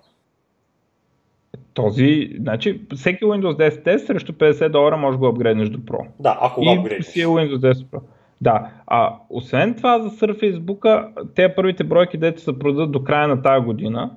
Този, 1.74 2.30
значи, 2.38 2.80
всеки 2.94 3.24
Windows 3.24 3.76
10 3.78 3.96
срещу 3.96 4.32
50 4.32 4.68
долара 4.68 4.96
може 4.96 5.14
да 5.14 5.18
го 5.18 5.26
апгрейднеш 5.26 5.68
до 5.68 5.78
Pro. 5.78 6.06
Да, 6.20 6.38
ако 6.40 6.60
го 6.60 6.70
апгрейднеш. 6.70 7.06
си 7.06 7.20
е 7.20 7.26
Windows 7.26 7.72
10 7.72 7.72
Pro. 7.72 8.00
Да, 8.40 8.70
а 8.86 9.14
освен 9.30 9.74
това 9.74 9.98
за 10.02 10.10
Surface 10.10 10.58
Book, 10.58 11.08
те 11.34 11.54
първите 11.54 11.84
бройки, 11.84 12.18
дето 12.18 12.40
се 12.40 12.58
продадат 12.58 12.92
до 12.92 13.04
края 13.04 13.28
на 13.28 13.42
тази 13.42 13.64
година, 13.64 14.10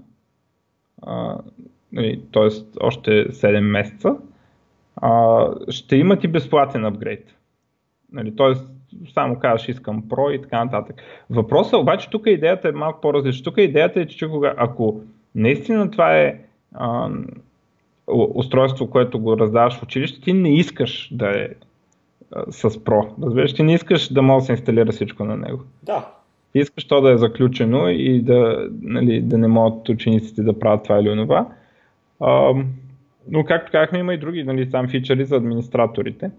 нали, 1.91 2.21
т.е. 2.33 2.47
още 2.79 3.11
7 3.11 3.59
месеца, 3.59 4.15
а, 4.95 5.47
ще 5.69 5.95
имат 5.95 6.23
и 6.23 6.27
безплатен 6.27 6.85
апгрейд. 6.85 7.35
Нали, 8.11 8.35
т.е. 8.35 8.53
само 9.13 9.39
казваш 9.39 9.69
искам 9.69 10.03
Pro 10.03 10.31
и 10.31 10.41
така 10.41 10.65
нататък. 10.65 10.95
Въпросът 11.29 11.79
обаче 11.79 12.09
тук 12.09 12.23
идеята 12.27 12.69
е 12.69 12.71
малко 12.71 13.01
по-различна. 13.01 13.43
Тук 13.43 13.57
идеята 13.57 14.01
е, 14.01 14.07
че 14.07 14.29
кога, 14.29 14.53
ако 14.57 15.01
наистина 15.35 15.91
това 15.91 16.17
е 16.17 16.39
а, 16.77 17.09
устройство, 18.07 18.89
което 18.89 19.19
го 19.19 19.37
раздаваш 19.37 19.77
в 19.77 19.83
училище, 19.83 20.21
ти 20.21 20.33
не 20.33 20.57
искаш 20.57 21.09
да 21.11 21.41
е 21.41 21.47
а, 22.31 22.51
с 22.51 22.69
Pro. 22.69 23.09
Разбираш, 23.23 23.53
ти 23.53 23.63
не 23.63 23.73
искаш 23.73 24.13
да 24.13 24.21
може 24.21 24.41
да 24.41 24.45
се 24.45 24.51
инсталира 24.51 24.91
всичко 24.91 25.23
на 25.23 25.37
него. 25.37 25.59
Да. 25.83 26.07
Ти 26.51 26.59
искаш 26.59 26.87
то 26.87 27.01
да 27.01 27.11
е 27.11 27.17
заключено 27.17 27.89
и 27.89 28.21
да, 28.21 28.69
нали, 28.81 29.21
да 29.21 29.37
не 29.37 29.47
могат 29.47 29.89
учениците 29.89 30.41
да 30.41 30.59
правят 30.59 30.83
това 30.83 30.99
или 30.99 31.09
онова. 31.09 31.47
А, 32.19 32.53
но 33.27 33.43
както 33.43 33.71
казахме, 33.71 33.99
има 33.99 34.13
и 34.13 34.17
други 34.17 34.43
нали, 34.43 34.71
там 34.71 34.87
фичъри 34.87 35.25
за 35.25 35.35
администраторите. 35.35 36.31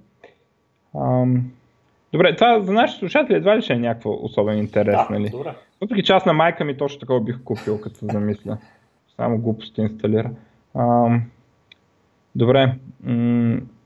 А, 0.94 1.24
добре, 2.12 2.36
това 2.36 2.60
за 2.60 2.72
нашите 2.72 2.98
слушатели 2.98 3.36
едва 3.36 3.56
ли 3.56 3.62
ще 3.62 3.72
е 3.72 3.78
някаква 3.78 4.10
особен 4.10 4.58
интерес. 4.58 4.96
Да, 4.96 5.08
нали? 5.10 5.30
добре. 5.30 5.54
Въпреки 5.80 6.02
че 6.02 6.12
аз 6.12 6.26
на 6.26 6.32
майка 6.32 6.64
ми 6.64 6.76
точно 6.76 7.00
такова 7.00 7.20
бих 7.20 7.42
купил, 7.44 7.80
като 7.80 7.96
се 7.96 8.06
замисля. 8.06 8.58
Само 9.16 9.38
глупости 9.38 9.80
инсталира. 9.80 10.30
А, 10.74 11.08
добре. 12.34 12.74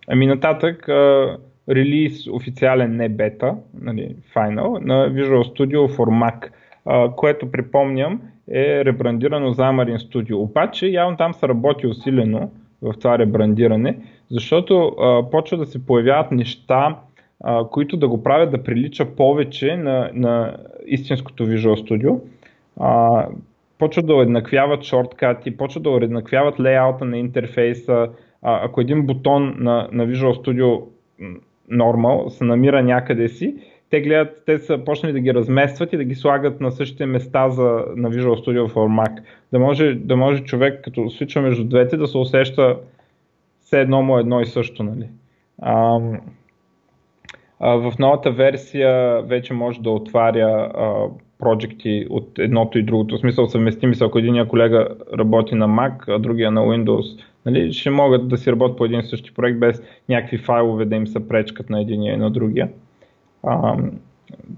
Ами 0.08 0.26
нататък, 0.26 0.88
а, 0.88 1.36
релиз 1.68 2.26
официален, 2.26 2.96
не 2.96 3.08
бета, 3.08 3.54
нали, 3.80 4.16
final, 4.34 4.84
на 4.84 5.10
Visual 5.10 5.42
Studio 5.42 5.96
for 5.96 6.08
Mac, 6.08 6.50
а, 6.86 7.10
което 7.10 7.52
припомням 7.52 8.20
е 8.50 8.84
ребрандирано 8.84 9.52
за 9.52 9.62
Amarin 9.62 9.96
Studio. 9.96 10.34
Обаче 10.34 10.86
явно 10.86 11.16
там 11.16 11.34
се 11.34 11.48
работи 11.48 11.86
усилено 11.86 12.50
в 12.82 12.94
това 13.00 13.18
ребрандиране, 13.18 13.98
Защото 14.30 14.96
почва 15.30 15.56
да 15.56 15.66
се 15.66 15.86
появяват 15.86 16.32
неща, 16.32 16.96
а, 17.44 17.64
които 17.68 17.96
да 17.96 18.08
го 18.08 18.22
правят 18.22 18.50
да 18.50 18.62
прилича 18.62 19.04
повече 19.04 19.76
на, 19.76 20.10
на 20.14 20.56
истинското 20.86 21.46
Visual 21.46 21.88
Studio. 21.88 22.20
А, 22.80 23.26
почват 23.80 24.06
да 24.06 24.14
уеднаквяват 24.14 24.82
шорткати, 24.82 25.56
почват 25.56 25.82
да 25.82 25.90
уеднаквяват 25.90 26.60
лейаута 26.60 27.04
на 27.04 27.18
интерфейса. 27.18 28.08
А, 28.42 28.64
ако 28.64 28.80
един 28.80 29.06
бутон 29.06 29.54
на, 29.58 29.88
на 29.92 30.06
Visual 30.06 30.44
Studio 30.44 30.82
Normal 31.72 32.28
се 32.28 32.44
намира 32.44 32.82
някъде 32.82 33.28
си, 33.28 33.54
те 33.90 34.00
гледат, 34.00 34.42
те 34.46 34.58
са 34.58 34.78
почнали 34.84 35.12
да 35.12 35.20
ги 35.20 35.34
разместват 35.34 35.92
и 35.92 35.96
да 35.96 36.04
ги 36.04 36.14
слагат 36.14 36.60
на 36.60 36.72
същите 36.72 37.06
места 37.06 37.48
за, 37.48 37.84
на 37.96 38.10
Visual 38.10 38.46
Studio 38.46 38.68
for 38.68 39.04
Mac. 39.04 39.22
Да 39.52 39.58
може, 39.58 39.94
да 39.94 40.16
може 40.16 40.44
човек, 40.44 40.84
като 40.84 41.10
свича 41.10 41.40
между 41.40 41.64
двете, 41.64 41.96
да 41.96 42.06
се 42.06 42.18
усеща 42.18 42.76
все 43.60 43.80
едно 43.80 44.02
му 44.02 44.18
едно 44.18 44.40
и 44.40 44.46
също. 44.46 44.82
Нали? 44.82 45.08
А, 45.62 46.00
а, 47.60 47.70
в 47.76 47.98
новата 47.98 48.30
версия 48.30 49.22
вече 49.22 49.54
може 49.54 49.80
да 49.80 49.90
отваря 49.90 50.70
а, 50.74 51.06
проекти 51.40 52.06
от 52.10 52.38
едното 52.38 52.78
и 52.78 52.82
другото. 52.82 53.16
В 53.16 53.20
смисъл 53.20 53.46
съвместими 53.46 53.94
са, 53.94 54.04
ако 54.04 54.18
един 54.18 54.46
колега 54.46 54.88
работи 55.18 55.54
на 55.54 55.68
Mac, 55.68 56.08
а 56.08 56.18
другия 56.18 56.50
на 56.50 56.60
Windows, 56.60 57.20
нали, 57.46 57.72
ще 57.72 57.90
могат 57.90 58.28
да 58.28 58.36
си 58.36 58.52
работят 58.52 58.76
по 58.76 58.84
един 58.84 59.02
същи 59.02 59.34
проект 59.34 59.58
без 59.58 59.82
някакви 60.08 60.38
файлове 60.38 60.84
да 60.84 60.96
им 60.96 61.06
се 61.06 61.28
пречкат 61.28 61.70
на 61.70 61.80
единия 61.80 62.14
и 62.14 62.16
на 62.16 62.30
другия. 62.30 62.68
А, 63.42 63.76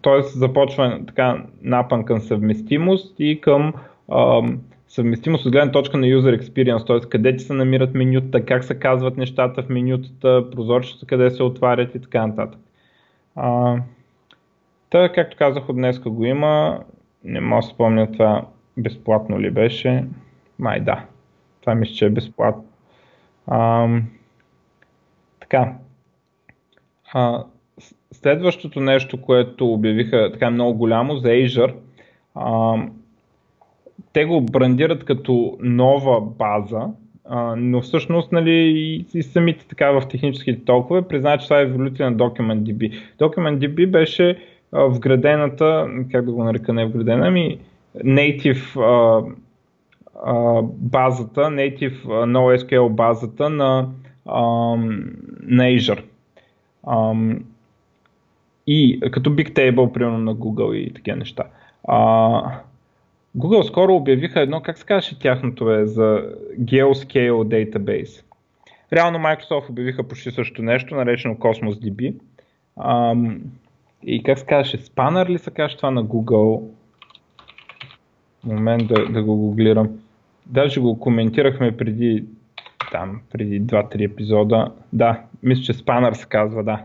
тоест 0.01 0.39
започва 0.39 1.01
така 1.07 1.45
напън 1.62 2.05
към 2.05 2.20
съвместимост 2.20 3.14
и 3.18 3.41
към 3.41 3.72
а, 4.09 4.43
съвместимост 4.89 5.47
от 5.47 5.53
гледна 5.53 5.72
точка 5.72 5.99
на 5.99 6.07
user 6.07 6.41
experience, 6.41 6.87
т.е. 6.87 7.09
къде 7.09 7.37
ти 7.37 7.45
се 7.45 7.53
намират 7.53 7.95
менюта, 7.95 8.45
как 8.45 8.64
се 8.64 8.78
казват 8.78 9.16
нещата 9.16 9.62
в 9.62 9.68
менютата, 9.68 10.51
прозорчета 10.51 11.07
къде 11.07 11.30
се 11.30 11.43
отварят 11.43 11.95
и 11.95 12.01
така 12.01 12.26
нататък. 12.26 12.61
А, 13.37 13.76
Та, 14.93 15.12
както 15.12 15.36
казах, 15.36 15.68
от 15.68 15.76
днеска 15.76 16.11
го 16.11 16.24
има. 16.24 16.80
Не 17.24 17.40
мога 17.40 17.62
да 17.62 17.68
спомня 17.68 18.12
това 18.12 18.47
безплатно 18.76 19.40
ли 19.40 19.51
беше. 19.51 20.05
Май 20.59 20.80
да. 20.80 21.05
Това 21.61 21.74
мисля, 21.74 21.95
че 21.95 22.07
е 22.07 22.11
безплатно. 22.11 22.64
А, 23.47 23.88
така. 25.40 25.72
А, 27.12 27.45
следващото 28.12 28.80
нещо, 28.80 29.22
което 29.22 29.72
обявиха 29.72 30.30
така 30.32 30.51
много 30.51 30.78
голямо 30.78 31.16
за 31.16 31.28
Azure, 31.28 31.74
а, 32.34 32.76
те 34.12 34.24
го 34.24 34.40
брандират 34.40 35.05
като 35.05 35.57
нова 35.61 36.20
база, 36.20 36.88
а, 37.24 37.57
но 37.57 37.80
всъщност 37.80 38.32
нали, 38.32 38.53
и, 38.53 39.07
и 39.14 39.22
самите 39.22 39.66
така 39.68 39.90
в 39.90 40.09
техническите 40.09 40.64
толкове 40.64 41.03
признаят, 41.03 41.40
че 41.40 41.47
това 41.47 41.61
е 41.61 41.62
еволюция 41.62 42.11
на 42.11 42.16
DocumentDB. 42.16 43.01
DocumentDB 43.18 43.90
беше 43.90 44.52
вградената, 44.73 45.89
как 46.12 46.25
да 46.25 46.33
го 46.33 46.45
нарека 46.45 46.73
не 46.73 46.87
вградена, 46.87 47.27
ами 47.27 47.59
native 47.97 48.81
а, 48.81 49.25
а, 50.25 50.62
базата, 50.62 51.41
native 51.41 52.05
NoSQL 52.05 52.89
базата 52.89 53.51
на, 53.51 53.89
а, 54.27 54.41
на 55.43 55.64
Azure. 55.64 56.05
А, 56.87 57.14
и 58.66 59.01
като 59.11 59.31
Big 59.31 59.53
Table, 59.53 59.93
примерно 59.93 60.18
на 60.18 60.35
Google 60.35 60.75
и 60.75 60.95
такива 60.95 61.16
неща. 61.16 61.45
А, 61.89 62.43
Google 63.37 63.62
скоро 63.62 63.95
обявиха 63.95 64.41
едно, 64.41 64.61
как 64.61 64.79
се 64.79 64.85
казваше 64.85 65.18
тяхното 65.18 65.70
е, 65.70 65.87
за 65.87 66.25
GeoScale 66.61 67.31
Database. 67.31 68.25
Реално 68.93 69.18
Microsoft 69.18 69.70
обявиха 69.70 70.09
почти 70.09 70.31
също 70.31 70.62
нещо, 70.62 70.95
наречено 70.95 71.35
Cosmos 71.35 71.73
DB. 71.73 72.14
Ам, 72.81 73.41
и 74.05 74.23
как 74.23 74.39
се 74.39 74.47
казваше, 74.47 74.79
спанър 74.79 75.29
ли 75.29 75.39
се 75.39 75.51
казва 75.51 75.77
това 75.77 75.91
на 75.91 76.05
Google? 76.05 76.63
Момент 78.45 78.89
да, 78.89 79.09
да 79.09 79.23
го 79.23 79.37
гуглирам. 79.37 79.89
Даже 80.47 80.81
го 80.81 81.01
коментирахме 81.01 81.77
преди 81.77 82.25
там, 82.93 83.21
преди 83.33 83.63
2-3 83.63 84.05
епизода. 84.05 84.73
Да, 84.93 85.21
мисля, 85.43 85.63
че 85.63 85.73
спанър 85.73 86.13
се 86.13 86.27
казва, 86.27 86.65
да. 86.65 86.85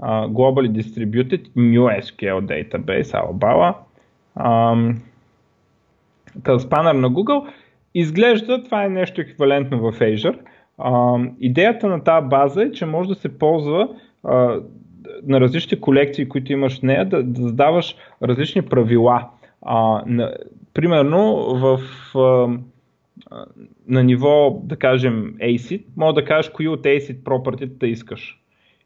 Uh, 0.00 0.28
Globally 0.28 0.82
Distributed 0.82 1.48
New 1.56 2.00
SQL 2.00 2.40
Database, 2.40 3.02
Alabama. 3.02 3.74
Um, 4.38 4.96
спанър 6.58 6.94
на 6.94 7.10
Google. 7.10 7.48
Изглежда, 7.94 8.64
това 8.64 8.84
е 8.84 8.88
нещо 8.88 9.20
еквивалентно 9.20 9.78
в 9.78 9.92
Azure. 9.92 10.38
Uh, 10.78 11.32
идеята 11.40 11.88
на 11.88 12.04
тази 12.04 12.26
база 12.26 12.62
е, 12.62 12.72
че 12.72 12.86
може 12.86 13.08
да 13.08 13.14
се 13.14 13.38
ползва 13.38 13.88
uh, 14.24 14.62
на 15.22 15.40
различните 15.40 15.80
колекции, 15.80 16.28
които 16.28 16.52
имаш 16.52 16.78
в 16.78 16.82
нея, 16.82 17.08
да, 17.08 17.22
да 17.22 17.42
задаваш 17.42 17.96
различни 18.22 18.62
правила. 18.62 19.28
А, 19.62 20.02
на, 20.06 20.34
примерно 20.74 21.36
в 21.54 21.80
а, 22.18 22.58
на 23.88 24.02
ниво, 24.02 24.60
да 24.64 24.76
кажем, 24.76 25.34
ACID, 25.38 25.82
може 25.96 26.14
да 26.14 26.24
кажеш 26.24 26.50
кои 26.50 26.68
от 26.68 26.82
ACID 26.82 27.22
property 27.22 27.84
искаш. 27.84 28.40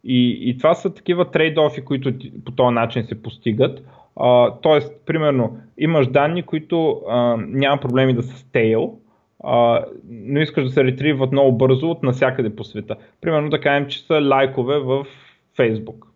И, 0.05 0.51
и 0.51 0.59
това 0.59 0.75
са 0.75 0.95
такива 0.95 1.31
трейдофи, 1.31 1.85
които 1.85 2.13
по 2.45 2.53
този 2.53 2.75
начин 2.75 3.05
се 3.05 3.23
постигат. 3.23 3.85
А, 4.17 4.51
тоест, 4.63 4.93
примерно, 5.07 5.59
имаш 5.79 6.07
данни, 6.07 6.43
които 6.43 7.03
а, 7.09 7.37
няма 7.39 7.81
проблеми 7.81 8.15
да 8.15 8.23
са 8.23 8.39
стейл, 8.39 8.99
а, 9.45 9.85
но 10.11 10.41
искаш 10.41 10.65
да 10.65 10.71
се 10.71 10.85
ретриват 10.85 11.33
много 11.33 11.59
бързо 11.59 11.91
от 11.91 12.03
навсякъде 12.03 12.57
по 12.57 12.65
света. 12.65 12.97
Примерно 13.21 13.51
да 13.51 13.61
кажем, 13.61 13.89
че 13.89 14.07
са 14.07 14.15
лайкове 14.15 14.79
в 14.79 15.07
Facebook 15.59 16.14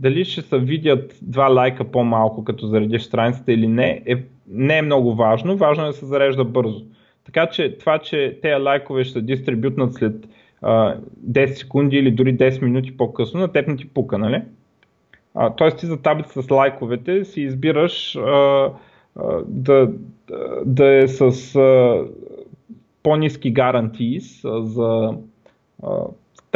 дали 0.00 0.24
ще 0.24 0.42
се 0.42 0.58
видят 0.58 1.18
два 1.22 1.46
лайка 1.48 1.84
по-малко, 1.84 2.44
като 2.44 2.66
заредиш 2.66 3.02
страницата 3.02 3.52
или 3.52 3.68
не, 3.68 4.02
е, 4.06 4.16
не 4.48 4.78
е 4.78 4.82
много 4.82 5.14
важно. 5.14 5.56
Важно 5.56 5.84
е 5.84 5.86
да 5.86 5.92
се 5.92 6.06
зарежда 6.06 6.44
бързо. 6.44 6.84
Така 7.24 7.46
че 7.46 7.78
това, 7.78 7.98
че 7.98 8.38
тези 8.42 8.62
лайкове 8.62 9.04
ще 9.04 9.12
се 9.12 9.20
дистрибютнат 9.20 9.94
след 9.94 10.28
а, 10.62 10.96
10 11.30 11.46
секунди 11.46 11.96
или 11.96 12.10
дори 12.10 12.36
10 12.36 12.62
минути 12.62 12.96
по-късно, 12.96 13.40
на 13.40 13.52
теб 13.52 13.68
не 13.68 13.76
ти 13.76 13.88
пука, 13.88 14.18
нали? 14.18 14.42
А, 15.34 15.50
тоест 15.50 15.78
ти 15.78 15.86
за 15.86 16.02
таблица 16.02 16.42
с 16.42 16.50
лайковете 16.50 17.24
си 17.24 17.40
избираш 17.40 18.16
а, 18.16 18.20
а, 19.16 19.40
да, 19.46 19.90
да 20.64 20.94
е 20.94 21.08
с 21.08 21.56
а, 21.56 22.04
по-низки 23.02 23.50
гарантии 23.50 24.20
за 24.44 25.14
а, 25.82 26.04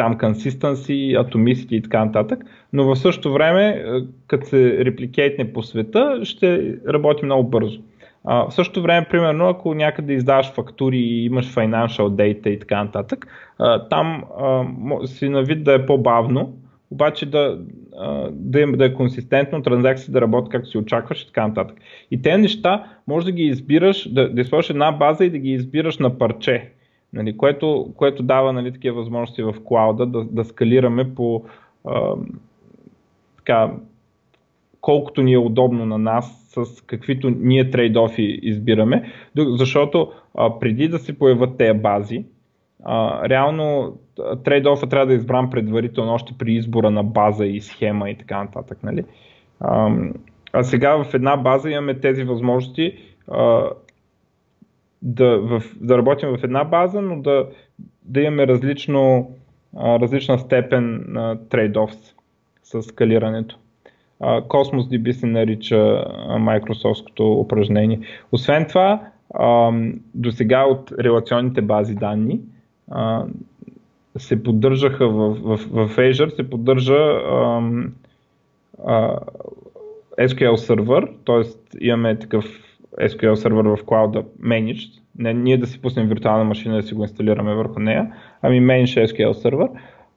там 0.01 0.17
consistency, 0.17 1.19
атомисти 1.19 1.75
и 1.75 1.81
така 1.81 2.05
нататък, 2.05 2.39
но 2.73 2.83
в 2.85 2.95
същото 2.95 3.33
време, 3.33 3.67
е, 3.67 3.83
като 4.27 4.45
се 4.45 4.85
репликейтне 4.85 5.53
по 5.53 5.63
света, 5.63 6.19
ще 6.23 6.77
работи 6.87 7.25
много 7.25 7.49
бързо. 7.49 7.79
А, 8.25 8.49
в 8.49 8.53
същото 8.53 8.81
време, 8.81 9.07
примерно, 9.09 9.49
ако 9.49 9.73
някъде 9.73 10.13
издаваш 10.13 10.51
фактури 10.51 10.97
и 10.97 11.25
имаш 11.25 11.53
financial 11.55 12.09
data 12.09 12.47
и 12.47 12.59
така 12.59 12.83
нататък, 12.83 13.27
а, 13.59 13.87
там 13.87 14.23
а, 14.39 14.63
си 15.07 15.29
на 15.29 15.43
вид 15.43 15.63
да 15.63 15.73
е 15.73 15.85
по-бавно, 15.85 16.53
обаче 16.91 17.25
да, 17.25 17.59
да, 18.31 18.61
е, 18.61 18.65
да 18.65 18.85
е 18.85 18.93
консистентно, 18.93 19.61
транзакции 19.61 20.13
да 20.13 20.21
работят 20.21 20.51
както 20.51 20.69
си 20.69 20.77
очакваш 20.77 21.21
и 21.21 21.27
така 21.27 21.47
нататък. 21.47 21.77
И 22.11 22.21
тези 22.21 22.41
неща 22.41 22.83
може 23.07 23.25
да 23.25 23.31
ги 23.31 23.43
избираш, 23.43 24.13
да, 24.13 24.29
да 24.29 24.41
използваш 24.41 24.69
една 24.69 24.91
база 24.91 25.25
и 25.25 25.29
да 25.29 25.37
ги 25.37 25.51
избираш 25.51 25.97
на 25.97 26.17
парче 26.17 26.71
нали, 27.13 27.37
което, 27.37 27.93
което 27.95 28.23
дава 28.23 28.53
нали, 28.53 28.73
такива 28.73 28.95
възможности 28.95 29.43
в 29.43 29.55
клауда 29.63 30.05
да, 30.05 30.23
да 30.23 30.45
скалираме 30.45 31.15
по 31.15 31.43
а, 31.85 32.15
така, 33.37 33.71
колкото 34.81 35.21
ни 35.21 35.33
е 35.33 35.37
удобно 35.37 35.85
на 35.85 35.97
нас, 35.97 36.47
с 36.49 36.81
каквито 36.81 37.29
ние 37.29 37.69
трейдофи 37.69 38.39
избираме, 38.41 39.13
защото 39.37 40.11
а, 40.35 40.59
преди 40.59 40.87
да 40.87 40.99
се 40.99 41.19
появят 41.19 41.57
тези 41.57 41.79
бази, 41.79 42.25
а, 42.83 43.29
реално 43.29 43.97
трейдофа 44.43 44.89
трябва 44.89 45.05
да 45.05 45.13
е 45.13 45.15
избран 45.15 45.49
предварително 45.49 46.13
още 46.13 46.33
при 46.37 46.53
избора 46.53 46.91
на 46.91 47.03
база 47.03 47.45
и 47.45 47.61
схема 47.61 48.09
и 48.09 48.17
така 48.17 48.43
нататък. 48.43 48.77
Нали? 48.83 49.03
А, 49.59 49.95
а 50.53 50.63
сега 50.63 51.03
в 51.03 51.13
една 51.13 51.37
база 51.37 51.69
имаме 51.69 51.99
тези 51.99 52.23
възможности 52.23 52.97
а, 53.27 53.69
да, 55.01 55.37
в, 55.39 55.63
да 55.81 55.97
работим 55.97 56.29
в 56.29 56.43
една 56.43 56.63
база, 56.63 57.01
но 57.01 57.21
да, 57.21 57.47
да 58.03 58.21
имаме 58.21 58.47
различно, 58.47 59.31
а, 59.77 59.99
различна 59.99 60.39
степен 60.39 61.05
на 61.07 61.37
трейд-офс 61.37 62.13
с 62.63 62.83
скалирането. 62.83 63.57
Cosmos 64.21 64.97
DB 64.97 65.11
се 65.11 65.25
нарича 65.25 66.05
Microsoftското 66.29 67.39
упражнение. 67.39 67.99
Освен 68.31 68.65
това, 68.67 69.01
до 70.15 70.31
сега 70.31 70.63
от 70.65 70.91
релационните 70.99 71.61
бази 71.61 71.95
данни 71.95 72.39
се 74.17 74.43
поддържаха 74.43 75.09
в, 75.09 75.33
в, 75.33 75.57
в 75.57 75.97
Azure, 75.97 76.35
се 76.35 76.49
поддържа 76.49 76.95
SQL 80.19 80.55
сервер, 80.55 81.11
т.е. 81.25 81.41
имаме 81.85 82.19
такъв 82.19 82.70
SQL 82.99 83.33
сервер 83.33 83.65
в 83.65 83.77
клауда 83.85 84.23
managed, 84.43 85.01
не 85.17 85.33
ние 85.33 85.57
да 85.57 85.67
си 85.67 85.81
пуснем 85.81 86.07
виртуална 86.07 86.43
машина 86.43 86.75
да 86.75 86.83
си 86.83 86.93
го 86.93 87.03
инсталираме 87.03 87.53
върху 87.53 87.79
нея, 87.79 88.13
ами 88.41 88.61
managed 88.61 89.05
SQL 89.05 89.31
сервер. 89.31 89.67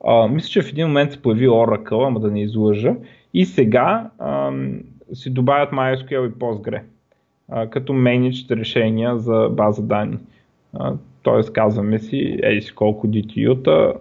А, 0.07 0.29
мисля, 0.29 0.49
че 0.49 0.63
в 0.63 0.69
един 0.69 0.87
момент 0.87 1.13
се 1.13 1.23
появи 1.23 1.49
Oracle, 1.49 2.07
ама 2.07 2.21
да 2.21 2.31
не 2.31 2.43
излъжа. 2.43 2.95
И 3.35 3.45
сега 3.45 4.11
ам, 4.19 4.81
си 5.13 5.31
добавят 5.31 5.71
MySQL 5.71 6.29
и 6.29 6.33
Postgre 6.33 6.81
а, 7.49 7.67
като 7.67 7.93
managed 7.93 8.57
решения 8.57 9.19
за 9.19 9.49
база 9.53 9.83
данни. 9.83 10.19
Тоест 11.23 11.53
казваме 11.53 11.99
си, 11.99 12.39
ей 12.43 12.63
си 12.63 12.75
колко 12.75 13.09
DTU-та, 13.09 13.93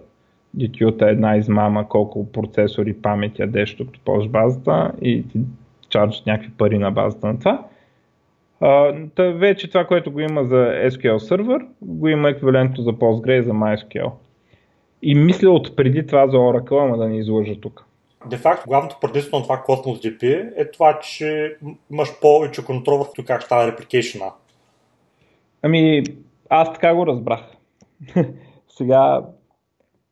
DTU-та 0.56 1.08
е 1.08 1.12
една 1.12 1.36
измама, 1.36 1.88
колко 1.88 2.32
процесори, 2.32 2.94
памет 2.94 3.38
ядеш, 3.38 3.76
докато 3.76 4.00
ползваш 4.04 4.28
базата 4.28 4.92
и 5.02 5.28
ти 5.28 5.40
чарджат 5.88 6.26
някакви 6.26 6.50
пари 6.50 6.78
на 6.78 6.90
базата 6.90 7.26
на 7.26 7.38
това. 7.38 7.66
Uh, 8.62 9.08
та 9.14 9.22
вече 9.22 9.68
това, 9.68 9.84
което 9.84 10.12
го 10.12 10.20
има 10.20 10.44
за 10.44 10.56
SQL 10.86 11.18
сервер, 11.18 11.66
го 11.82 12.08
има 12.08 12.30
еквивалентно 12.30 12.84
за 12.84 12.92
Postgre 12.92 13.40
и 13.40 13.42
за 13.42 13.52
MySQL. 13.52 14.10
И 15.02 15.14
мисля 15.14 15.50
от 15.50 15.76
преди 15.76 16.06
това 16.06 16.28
за 16.28 16.36
Oracle, 16.36 16.84
ама 16.84 16.96
да 16.96 17.08
не 17.08 17.18
излъжа 17.18 17.60
тук. 17.60 17.84
Де 18.26 18.36
факто, 18.36 18.68
главното 18.68 18.96
предимство 19.00 19.36
на 19.36 19.42
това 19.42 19.62
Cosmos 19.68 20.18
DP 20.18 20.52
е 20.56 20.70
това, 20.70 20.98
че 21.00 21.56
имаш 21.92 22.20
повече 22.20 22.64
контрол 22.64 22.98
върху 22.98 23.12
как 23.26 23.42
става 23.42 23.66
репликейшена. 23.66 24.32
Ами, 25.62 26.02
аз 26.50 26.72
така 26.72 26.94
го 26.94 27.06
разбрах. 27.06 27.40
Сега 28.68 29.22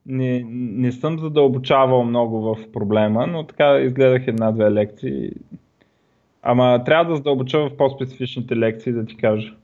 не, 0.07 0.45
не 0.51 0.93
съм 0.93 1.19
задълбочавал 1.19 2.05
много 2.05 2.41
в 2.41 2.73
проблема, 2.73 3.27
но 3.27 3.47
така 3.47 3.79
изгледах 3.79 4.27
една-две 4.27 4.71
лекции. 4.71 5.31
Ама 6.43 6.85
трябва 6.85 7.05
да 7.05 7.17
задълбоча 7.17 7.59
в 7.59 7.77
по-специфичните 7.77 8.57
лекции 8.57 8.93
да 8.93 9.07
ти 9.07 9.17
кажа. 9.17 9.55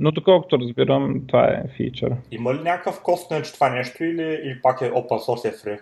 Но 0.00 0.10
доколкото 0.10 0.58
разбирам, 0.58 1.20
това 1.26 1.44
е 1.44 1.64
фичър. 1.76 2.12
Има 2.30 2.54
ли 2.54 2.58
някакъв 2.58 3.02
кост 3.02 3.30
на 3.30 3.42
това 3.42 3.70
нещо 3.70 4.04
или, 4.04 4.22
или 4.22 4.62
пак 4.62 4.80
е 4.80 4.90
open 4.90 5.08
source 5.08 5.48
е 5.48 5.52
free? 5.52 5.80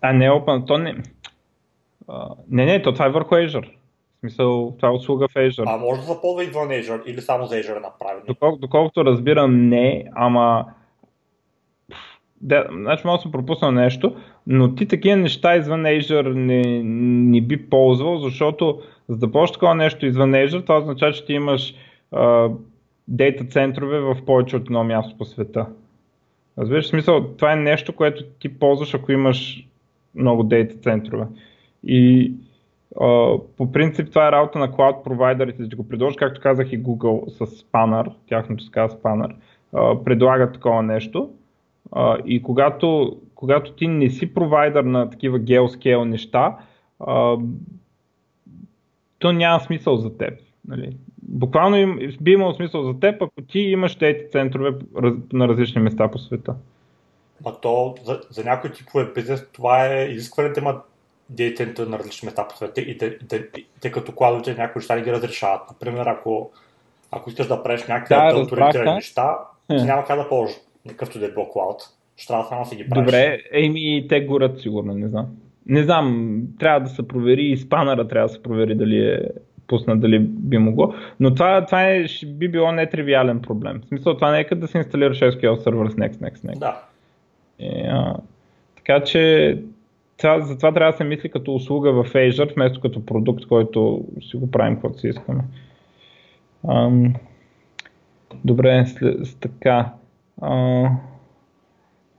А 0.00 0.12
не 0.12 0.30
open, 0.30 0.66
то 0.66 0.78
не... 0.78 0.96
А, 2.08 2.28
не, 2.50 2.64
не, 2.64 2.82
то 2.82 2.92
това 2.92 3.06
е 3.06 3.10
върху 3.10 3.34
Azure. 3.34 3.70
В 4.16 4.20
смисъл, 4.20 4.74
това 4.76 4.88
е 4.88 4.92
услуга 4.92 5.28
в 5.28 5.34
Azure. 5.34 5.64
А 5.66 5.76
може 5.76 6.00
да 6.00 6.06
запълва 6.06 6.44
извън 6.44 6.68
Azure 6.68 7.04
или 7.06 7.20
само 7.20 7.46
за 7.46 7.54
Azure 7.54 7.76
е 7.76 7.80
направено? 7.80 8.26
Докол, 8.26 8.56
доколкото 8.56 9.04
разбирам, 9.04 9.68
не, 9.68 10.04
ама 10.14 10.64
да, 12.40 12.66
значи 12.70 13.02
може 13.06 13.18
да 13.18 13.22
съм 13.22 13.32
пропуснал 13.32 13.70
нещо, 13.70 14.16
но 14.50 14.74
ти 14.74 14.86
такива 14.86 15.16
неща 15.16 15.56
извън 15.56 15.82
Azure 15.82 16.34
не, 16.34 16.82
не 17.30 17.40
би 17.40 17.70
ползвал, 17.70 18.18
защото 18.18 18.80
за 19.08 19.16
да 19.16 19.32
почнеш 19.32 19.52
такова 19.52 19.74
нещо 19.74 20.06
извън 20.06 20.32
Azure, 20.32 20.62
това 20.62 20.78
означава, 20.78 21.12
че 21.12 21.26
ти 21.26 21.32
имаш 21.32 21.74
дейта 23.08 23.44
центрове 23.44 24.00
в 24.00 24.16
повече 24.26 24.56
от 24.56 24.62
едно 24.62 24.84
място 24.84 25.18
по 25.18 25.24
света. 25.24 25.66
Разбираш, 26.58 26.86
смисъл, 26.86 27.24
това 27.36 27.52
е 27.52 27.56
нещо, 27.56 27.92
което 27.92 28.24
ти 28.24 28.58
ползваш, 28.58 28.94
ако 28.94 29.12
имаш 29.12 29.66
много 30.14 30.42
дейта 30.42 30.76
центрове. 30.76 31.26
И 31.84 32.32
а, 33.00 33.34
по 33.56 33.72
принцип 33.72 34.08
това 34.08 34.28
е 34.28 34.32
работа 34.32 34.58
на 34.58 34.68
cloud 34.68 35.02
провайдерите 35.02 35.62
да 35.62 35.76
го 35.76 35.88
предложат, 35.88 36.18
както 36.18 36.40
казах 36.40 36.72
и 36.72 36.82
Google 36.82 37.28
с 37.28 37.46
Spanner, 37.46 38.12
тяхното 38.28 38.64
се 38.64 38.70
казва 38.70 38.98
Spanner, 38.98 39.34
а, 39.72 40.04
предлагат 40.04 40.52
такова 40.52 40.82
нещо. 40.82 41.30
А, 41.92 42.18
и 42.26 42.42
когато, 42.42 43.16
когато 43.38 43.72
ти 43.72 43.88
не 43.88 44.10
си 44.10 44.34
провайдер 44.34 44.84
на 44.84 45.10
такива 45.10 45.38
geoscale 45.40 46.04
неща, 46.04 46.56
а, 47.00 47.36
то 49.18 49.32
няма 49.32 49.60
смисъл 49.60 49.96
за 49.96 50.16
теб. 50.16 50.40
Нали? 50.68 50.96
Буквално 51.22 51.76
им, 51.76 52.16
би 52.20 52.32
имало 52.32 52.54
смисъл 52.54 52.82
за 52.82 53.00
теб, 53.00 53.22
ако 53.22 53.42
ти 53.42 53.58
имаш 53.58 53.96
тези 53.96 54.18
центрове 54.32 54.70
на 55.32 55.48
различни 55.48 55.80
места 55.80 56.10
по 56.10 56.18
света. 56.18 56.54
А 57.46 57.52
то 57.52 57.94
за, 58.04 58.20
за 58.30 58.44
някои 58.44 58.72
типове 58.72 59.12
бизнес 59.14 59.46
това 59.52 59.86
е 59.86 60.04
изискване 60.04 60.48
да 60.48 60.60
имат 60.60 60.82
дейтента 61.30 61.86
на 61.86 61.98
различни 61.98 62.26
места 62.26 62.48
по 62.48 62.56
света 62.56 62.80
и 62.80 62.98
те 63.80 63.92
като 63.92 64.12
кладовете 64.12 64.54
някои 64.54 64.80
неща 64.80 64.94
не 64.94 65.02
ги 65.02 65.12
разрешават. 65.12 65.62
Например, 65.70 66.06
ако, 66.06 66.50
ако 67.10 67.30
искаш 67.30 67.46
да 67.46 67.62
правиш 67.62 67.86
някакви 67.86 68.14
да, 68.14 68.40
авторитирани 68.42 68.94
неща, 68.94 69.38
ти 69.70 69.84
няма 69.84 70.04
как 70.04 70.18
да 70.18 70.28
ползваш 70.28 70.60
какъвто 70.88 71.18
да 71.18 71.26
е 71.26 71.30
било 71.30 71.50
клауд. 71.50 71.97
Ще 72.18 72.26
трябва 72.26 72.44
само 72.44 72.62
да 72.62 72.68
си 72.68 72.76
ги 72.76 72.88
правиш. 72.88 73.04
Добре, 73.04 73.38
еми 73.52 74.06
те 74.08 74.20
горят 74.20 74.60
сигурно, 74.60 74.94
не 74.94 75.08
знам. 75.08 75.26
Не 75.66 75.82
знам, 75.82 76.40
трябва 76.58 76.80
да 76.80 76.88
се 76.88 77.08
провери 77.08 77.46
и 77.46 77.56
спанъра 77.56 78.08
трябва 78.08 78.28
да 78.28 78.34
се 78.34 78.42
провери 78.42 78.74
дали 78.74 79.10
е 79.10 79.20
пуснат, 79.66 80.00
дали 80.00 80.18
би 80.18 80.58
могло. 80.58 80.94
Но 81.20 81.34
това, 81.34 81.66
това 81.66 81.84
е, 81.84 82.04
би 82.26 82.48
било 82.48 82.72
нетривиален 82.72 83.40
проблем. 83.40 83.80
В 83.84 83.88
смисъл, 83.88 84.14
това 84.14 84.32
не 84.32 84.40
е 84.40 84.44
като 84.44 84.60
да 84.60 84.68
се 84.68 84.78
инсталираш 84.78 85.20
SQL 85.20 85.56
сервер 85.56 85.86
с 85.86 85.94
Next, 85.94 86.14
Next, 86.14 86.44
Next. 86.44 86.58
Да. 86.58 86.82
И, 87.58 87.86
а, 87.88 88.16
така 88.76 89.04
че 89.04 89.58
това, 90.16 90.40
затова 90.40 90.72
трябва 90.72 90.92
да 90.92 90.96
се 90.96 91.04
мисли 91.04 91.28
като 91.28 91.54
услуга 91.54 91.92
в 91.92 92.12
Azure, 92.12 92.54
вместо 92.54 92.80
като 92.80 93.06
продукт, 93.06 93.46
който 93.46 94.04
си 94.30 94.36
го 94.36 94.50
правим 94.50 94.74
каквото 94.74 94.98
си 94.98 95.08
искаме. 95.08 95.42
Ам, 96.68 97.14
добре, 98.44 98.86
след, 98.86 99.40
така. 99.40 99.92
А, 100.42 100.88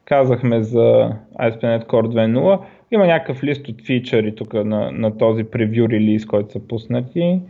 казахме 0.09 0.63
за 0.63 1.11
ASP.NET 1.39 1.85
Core 1.85 2.07
2.0. 2.07 2.59
Има 2.91 3.07
някакъв 3.07 3.43
лист 3.43 3.67
от 3.67 3.85
фичъри 3.85 4.35
тук 4.35 4.53
на, 4.53 4.91
на 4.91 5.17
този 5.17 5.43
превю 5.43 5.89
релиз, 5.89 6.25
който 6.25 6.51
са 6.51 6.67
пуснати. 6.67 7.41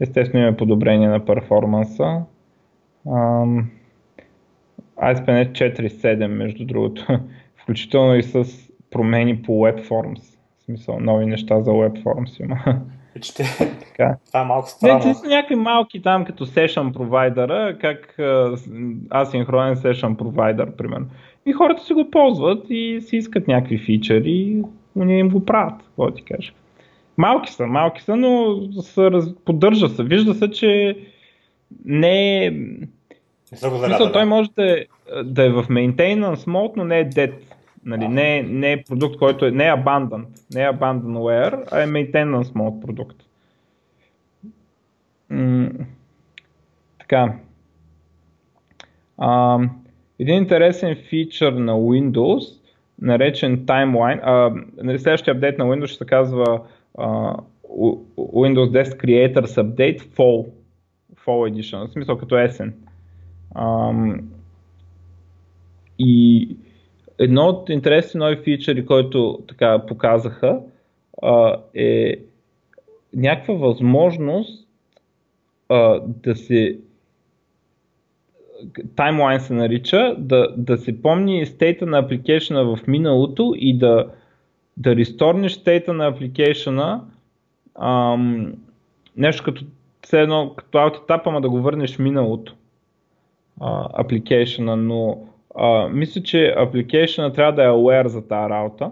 Естествено 0.00 0.46
има 0.46 0.56
подобрение 0.56 1.08
на 1.08 1.24
перформанса. 1.24 2.22
Ам, 3.06 3.70
ASP.NET 5.02 5.52
4.7 5.52 6.26
между 6.26 6.64
другото, 6.64 7.06
включително 7.62 8.16
и 8.16 8.22
с 8.22 8.44
промени 8.90 9.42
по 9.42 9.52
WebForms. 9.52 10.20
В 10.58 10.62
смисъл, 10.62 11.00
нови 11.00 11.26
неща 11.26 11.60
за 11.60 11.70
WebForms 11.70 12.44
има. 12.44 12.58
Ще... 13.22 13.44
Така. 13.80 14.16
Това 14.26 14.40
е 14.40 14.44
малко 14.44 14.68
странно. 14.68 15.06
Не, 15.06 15.14
са 15.14 15.28
някакви 15.28 15.54
малки 15.54 16.02
там, 16.02 16.24
като 16.24 16.46
Session 16.46 16.92
Provider, 16.92 17.78
как 17.78 18.14
асинхронен 19.10 19.76
Session 19.76 20.16
Provider, 20.16 20.76
примерно. 20.76 21.06
И 21.46 21.52
хората 21.52 21.84
си 21.84 21.94
го 21.94 22.10
ползват 22.10 22.66
и 22.70 23.00
си 23.00 23.16
искат 23.16 23.48
някакви 23.48 23.78
фичъри 23.78 24.30
и 24.30 24.62
ние 24.96 25.18
им 25.18 25.28
го 25.28 25.44
правят, 25.44 25.82
какво 25.82 26.10
ти 26.10 26.22
кажа. 26.22 26.52
Малки 27.16 27.52
са, 27.52 27.66
малки 27.66 28.02
са, 28.02 28.16
но 28.16 28.58
са, 28.82 29.10
раз... 29.10 29.34
поддържа 29.44 29.88
се. 29.88 30.04
Вижда 30.04 30.34
се, 30.34 30.50
че 30.50 30.98
не 31.84 32.46
е... 32.46 32.52
Смисъл, 33.44 34.12
той 34.12 34.24
може 34.24 34.50
да 34.50 34.72
е, 34.72 34.84
да 35.24 35.44
е 35.44 35.50
в 35.50 35.62
maintenance 35.62 36.34
mode, 36.34 36.72
но 36.76 36.84
не 36.84 36.98
е 36.98 37.10
dead. 37.10 37.32
Нали, 37.84 38.08
не, 38.08 38.38
е, 38.38 38.42
не 38.42 38.72
е 38.72 38.82
продукт, 38.84 39.18
който 39.18 39.46
е, 39.46 39.50
не 39.50 39.66
е 39.66 39.72
abandoned, 39.72 40.26
не 40.54 40.62
е 40.62 40.68
abandonware, 40.68 41.68
а 41.72 41.82
е 41.82 41.86
maintenance 41.86 42.52
mode 42.52 42.80
продукт. 42.86 43.16
М- 45.30 45.70
така. 46.98 47.34
А, 49.18 49.58
един 50.20 50.36
интересен 50.36 50.96
фичър 51.08 51.52
на 51.52 51.72
Windows, 51.72 52.60
наречен 53.00 53.66
Timeline, 53.66 54.20
а, 54.22 54.54
нали, 54.82 54.98
следващия 54.98 55.34
апдейт 55.34 55.58
на 55.58 55.64
Windows 55.64 55.86
ще 55.86 55.98
се 55.98 56.06
казва 56.06 56.60
а, 56.98 57.36
Windows 58.18 58.84
10 58.84 58.84
Creators 58.84 59.62
Update 59.62 60.00
Fall, 60.00 60.46
Fall 61.26 61.52
Edition, 61.52 61.88
в 61.88 61.92
смисъл 61.92 62.18
като 62.18 62.38
есен. 62.38 62.74
А, 63.54 63.92
и 65.98 66.48
едно 67.18 67.42
от 67.42 67.68
интересните 67.68 68.18
нови 68.18 68.36
фичъри, 68.36 68.86
който 68.86 69.38
така 69.48 69.86
показаха, 69.86 70.60
а, 71.22 71.56
е 71.74 72.16
някаква 73.14 73.54
възможност 73.54 74.68
а, 75.68 76.00
да 76.06 76.36
се 76.36 76.78
таймлайн 78.96 79.40
се 79.40 79.54
нарича, 79.54 80.14
да, 80.18 80.48
да 80.56 80.78
се 80.78 81.02
помни 81.02 81.46
стейта 81.46 81.86
на 81.86 81.98
апликейшена 81.98 82.64
в 82.64 82.78
миналото 82.86 83.54
и 83.56 83.78
да, 83.78 84.06
да 84.76 84.96
ресторнеш 84.96 85.52
стейта 85.52 85.92
на 85.92 86.06
апликейшена 86.06 87.00
нещо 89.16 89.44
като 89.44 89.64
все 90.02 90.20
едно, 90.20 90.54
като 90.56 90.78
аутетап, 90.78 91.26
ама 91.26 91.40
да 91.40 91.50
го 91.50 91.62
върнеш 91.62 91.98
миналото 91.98 92.54
апликейшена, 93.94 94.76
но 94.76 95.18
а, 95.56 95.88
мисля, 95.88 96.22
че 96.22 96.54
апликейшена 96.58 97.32
трябва 97.32 97.52
да 97.52 97.64
е 97.64 97.68
aware 97.68 98.06
за 98.06 98.28
тази 98.28 98.50
работа. 98.50 98.90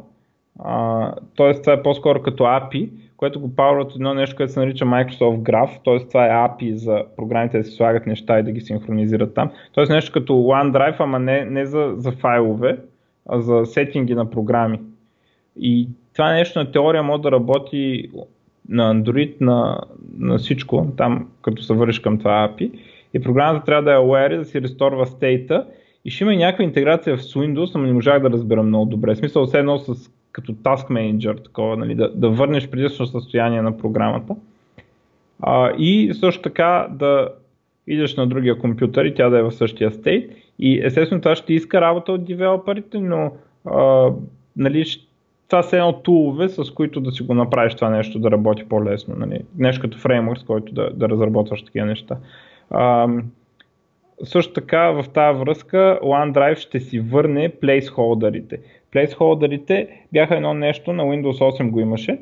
Тоест 1.34 1.62
това 1.62 1.72
е 1.72 1.82
по-скоро 1.82 2.22
като 2.22 2.44
API, 2.44 2.90
което 3.18 3.40
го 3.40 3.56
пауърват 3.56 3.94
едно 3.94 4.14
нещо, 4.14 4.36
което 4.36 4.52
се 4.52 4.60
нарича 4.60 4.84
Microsoft 4.84 5.38
Graph, 5.42 5.84
т.е. 5.84 6.08
това 6.08 6.26
е 6.26 6.30
API 6.30 6.74
за 6.74 7.04
програмите 7.16 7.58
да 7.58 7.64
си 7.64 7.70
слагат 7.70 8.06
неща 8.06 8.38
и 8.38 8.42
да 8.42 8.52
ги 8.52 8.60
синхронизират 8.60 9.34
там. 9.34 9.50
Тоест 9.72 9.92
нещо 9.92 10.12
като 10.12 10.32
OneDrive, 10.32 10.96
ама 10.98 11.18
не, 11.18 11.44
не 11.44 11.66
за, 11.66 11.94
за 11.96 12.12
файлове, 12.12 12.78
а 13.28 13.40
за 13.40 13.66
сетинги 13.66 14.14
на 14.14 14.30
програми. 14.30 14.80
И 15.56 15.88
това 16.12 16.32
нещо 16.32 16.58
на 16.58 16.72
теория 16.72 17.02
може 17.02 17.22
да 17.22 17.30
работи 17.30 18.10
на 18.68 18.94
Android, 18.94 19.40
на, 19.40 19.80
на 20.18 20.38
всичко, 20.38 20.86
там 20.96 21.28
като 21.42 21.62
се 21.62 21.74
вършиш 21.74 21.98
към 22.00 22.18
това 22.18 22.48
API. 22.48 22.70
И 23.14 23.20
програмата 23.20 23.64
трябва 23.64 23.82
да 23.82 23.92
е 23.92 23.98
aware 23.98 24.38
да 24.38 24.44
си 24.44 24.62
ресторва 24.62 25.06
стейта 25.06 25.66
и 26.08 26.10
ще 26.10 26.24
има 26.24 26.34
и 26.34 26.36
някаква 26.36 26.64
интеграция 26.64 27.16
в 27.16 27.20
Windows, 27.20 27.74
но 27.74 27.80
не 27.80 27.92
можах 27.92 28.22
да 28.22 28.30
разбера 28.30 28.62
много 28.62 28.84
добре. 28.84 29.14
В 29.14 29.18
смисъл 29.18 29.46
все 29.46 29.58
едно 29.58 29.78
с 29.78 30.10
като 30.32 30.52
Task 30.52 30.90
Manager, 30.90 31.44
такова, 31.44 31.76
нали, 31.76 31.94
да, 31.94 32.10
да 32.14 32.30
върнеш 32.30 32.68
предишно 32.68 33.06
състояние 33.06 33.62
на 33.62 33.78
програмата. 33.78 34.34
А, 35.40 35.72
и 35.78 36.14
също 36.14 36.42
така 36.42 36.88
да 36.90 37.28
идеш 37.86 38.16
на 38.16 38.26
другия 38.26 38.58
компютър 38.58 39.04
и 39.04 39.14
тя 39.14 39.28
да 39.28 39.38
е 39.38 39.42
в 39.42 39.52
същия 39.52 39.92
стейт. 39.92 40.32
И 40.58 40.80
естествено 40.84 41.22
това 41.22 41.36
ще 41.36 41.54
иска 41.54 41.80
работа 41.80 42.12
от 42.12 42.24
девелоперите, 42.24 42.98
но 42.98 43.32
а, 43.64 44.10
нали, 44.56 44.84
това 45.48 45.62
са 45.62 45.76
едно 45.76 45.92
тулове, 45.92 46.48
с 46.48 46.70
които 46.70 47.00
да 47.00 47.10
си 47.10 47.22
го 47.22 47.34
направиш 47.34 47.74
това 47.74 47.90
нещо 47.90 48.18
да 48.18 48.30
работи 48.30 48.64
по-лесно. 48.68 49.14
Нали. 49.18 49.40
Нещо 49.58 49.82
като 49.82 49.98
фреймворк, 49.98 50.40
с 50.40 50.44
който 50.44 50.74
да, 50.74 50.90
да 50.90 51.08
разработваш 51.08 51.62
такива 51.62 51.86
неща. 51.86 52.16
А, 52.70 53.08
също 54.24 54.52
така 54.52 54.90
в 54.90 55.04
тази 55.14 55.38
връзка 55.38 55.98
OneDrive 56.02 56.56
ще 56.56 56.80
си 56.80 57.00
върне 57.00 57.48
плейсхолдерите. 57.48 58.58
Плейсхолдерите 58.92 59.88
бяха 60.12 60.36
едно 60.36 60.54
нещо, 60.54 60.92
на 60.92 61.02
Windows 61.02 61.60
8 61.60 61.70
го 61.70 61.80
имаше. 61.80 62.18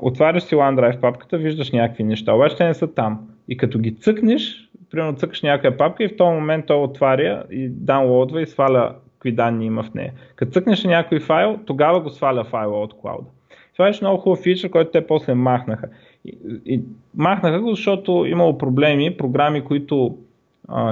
Отваряш 0.00 0.42
си 0.42 0.54
OneDrive 0.54 1.00
папката, 1.00 1.38
виждаш 1.38 1.72
някакви 1.72 2.04
неща, 2.04 2.34
обаче 2.34 2.56
те 2.56 2.66
не 2.66 2.74
са 2.74 2.94
там. 2.94 3.28
И 3.48 3.56
като 3.56 3.78
ги 3.78 3.94
цъкнеш, 3.94 4.70
примерно 4.90 5.16
цъкаш 5.16 5.42
някаква 5.42 5.76
папка 5.76 6.04
и 6.04 6.08
в 6.08 6.16
този 6.16 6.34
момент 6.34 6.66
той 6.66 6.76
отваря 6.76 7.44
и 7.50 7.68
даунлоудва 7.68 8.42
и 8.42 8.46
сваля 8.46 8.94
какви 9.12 9.32
данни 9.32 9.66
има 9.66 9.82
в 9.82 9.94
нея. 9.94 10.12
Като 10.36 10.52
цъкнеш 10.52 10.84
някой 10.84 11.20
файл, 11.20 11.58
тогава 11.66 12.00
го 12.00 12.10
сваля 12.10 12.44
файла 12.44 12.82
от 12.82 12.94
клауда. 13.00 13.26
Това 13.72 13.86
беше 13.86 14.04
много 14.04 14.18
хубав 14.18 14.38
фичър, 14.38 14.70
който 14.70 14.90
те 14.90 15.06
после 15.06 15.34
махнаха. 15.34 15.88
И, 16.24 16.38
и 16.66 16.80
махнаха 17.16 17.60
го, 17.60 17.70
защото 17.70 18.24
имало 18.26 18.58
проблеми, 18.58 19.16
програми, 19.16 19.64
които 19.64 20.18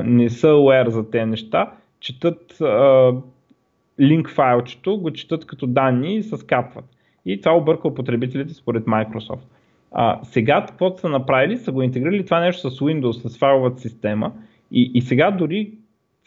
не 0.05 0.31
са 0.31 0.47
aware 0.47 0.89
за 0.89 1.11
тези 1.11 1.25
неща, 1.25 1.71
четат 2.01 2.61
а, 2.61 3.13
линк 4.01 4.31
файлчето, 4.31 4.99
го 4.99 5.11
четат 5.11 5.47
като 5.47 5.67
данни 5.67 6.17
и 6.17 6.23
се 6.23 6.37
скапват. 6.37 6.85
И 7.27 7.41
това 7.41 7.57
обърква 7.57 7.95
потребителите 7.95 8.55
според 8.55 8.85
Microsoft. 8.85 9.45
А, 9.93 10.21
сега 10.23 10.67
каквото 10.69 11.01
са 11.01 11.09
направили, 11.09 11.57
са 11.57 11.73
го 11.73 11.83
интегрирали 11.83 12.25
това 12.25 12.41
нещо 12.41 12.71
с 12.71 12.81
Windows, 12.81 13.29
с 13.29 13.39
файловата 13.39 13.81
система 13.81 14.33
и, 14.71 14.91
и 14.95 15.03
сега 15.03 15.31
дори 15.31 15.73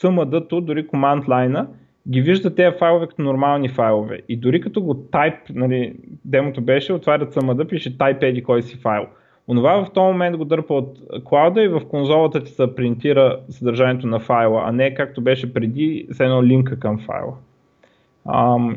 CMD-то, 0.02 0.62
дори 0.62 0.88
command 0.88 1.26
line 1.26 1.66
ги 2.10 2.22
вижда 2.22 2.56
тези 2.56 2.78
файлове 2.78 3.08
като 3.08 3.22
нормални 3.22 3.70
файлове. 3.70 4.20
И 4.30 4.38
дори 4.38 4.62
като 4.62 4.82
го 4.82 4.96
type, 4.96 5.50
нали, 5.50 5.96
демото 6.26 6.62
беше, 6.62 6.94
отварят 6.94 7.36
CMD, 7.36 7.68
пише 7.68 7.98
type 7.98 8.24
еди 8.24 8.44
кой 8.44 8.62
си 8.62 8.78
файл. 8.78 9.06
Онова 9.48 9.86
в 9.86 9.92
този 9.94 10.12
момент 10.12 10.38
го 10.38 10.46
дърпа 10.46 10.74
от 10.74 11.00
клауда 11.24 11.64
и 11.64 11.68
в 11.68 11.82
конзолата 11.90 12.44
ти 12.44 12.52
се 12.52 12.76
принтира 12.76 13.40
съдържанието 13.50 14.08
на 14.08 14.20
файла, 14.20 14.64
а 14.66 14.72
не 14.72 14.94
както 14.94 15.22
беше 15.22 15.54
преди 15.54 16.08
с 16.10 16.20
едно 16.20 16.44
линка 16.44 16.80
към 16.80 17.00
файла. 17.00 17.34
Ам, 18.34 18.76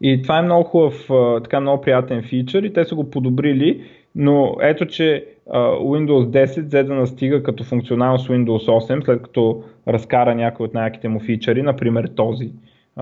и 0.00 0.22
това 0.22 0.38
е 0.38 0.42
много 0.42 0.64
хубав, 0.64 1.08
така 1.42 1.60
много 1.60 1.82
приятен 1.82 2.22
фичър 2.22 2.62
и 2.62 2.72
те 2.72 2.84
са 2.84 2.94
го 2.94 3.10
подобрили, 3.10 3.84
но 4.14 4.56
ето, 4.60 4.86
че 4.86 5.26
Windows 5.48 6.44
10 6.44 6.64
взе 6.64 6.82
да 6.82 6.94
настига 6.94 7.42
като 7.42 7.64
функционалност 7.64 8.28
Windows 8.28 8.88
8, 8.88 9.04
след 9.04 9.22
като 9.22 9.64
разкара 9.88 10.34
някои 10.34 10.66
от 10.66 10.74
най-яките 10.74 11.08
му 11.08 11.20
фичъри, 11.20 11.62
например 11.62 12.10
този 12.16 12.50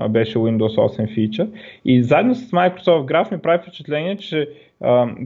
беше 0.09 0.37
Windows 0.37 0.97
8 0.97 1.13
фичър. 1.13 1.47
И 1.85 2.03
заедно 2.03 2.35
с 2.35 2.51
Microsoft 2.51 3.05
Graph 3.05 3.31
ми 3.31 3.41
прави 3.41 3.61
впечатление, 3.61 4.17
че 4.17 4.49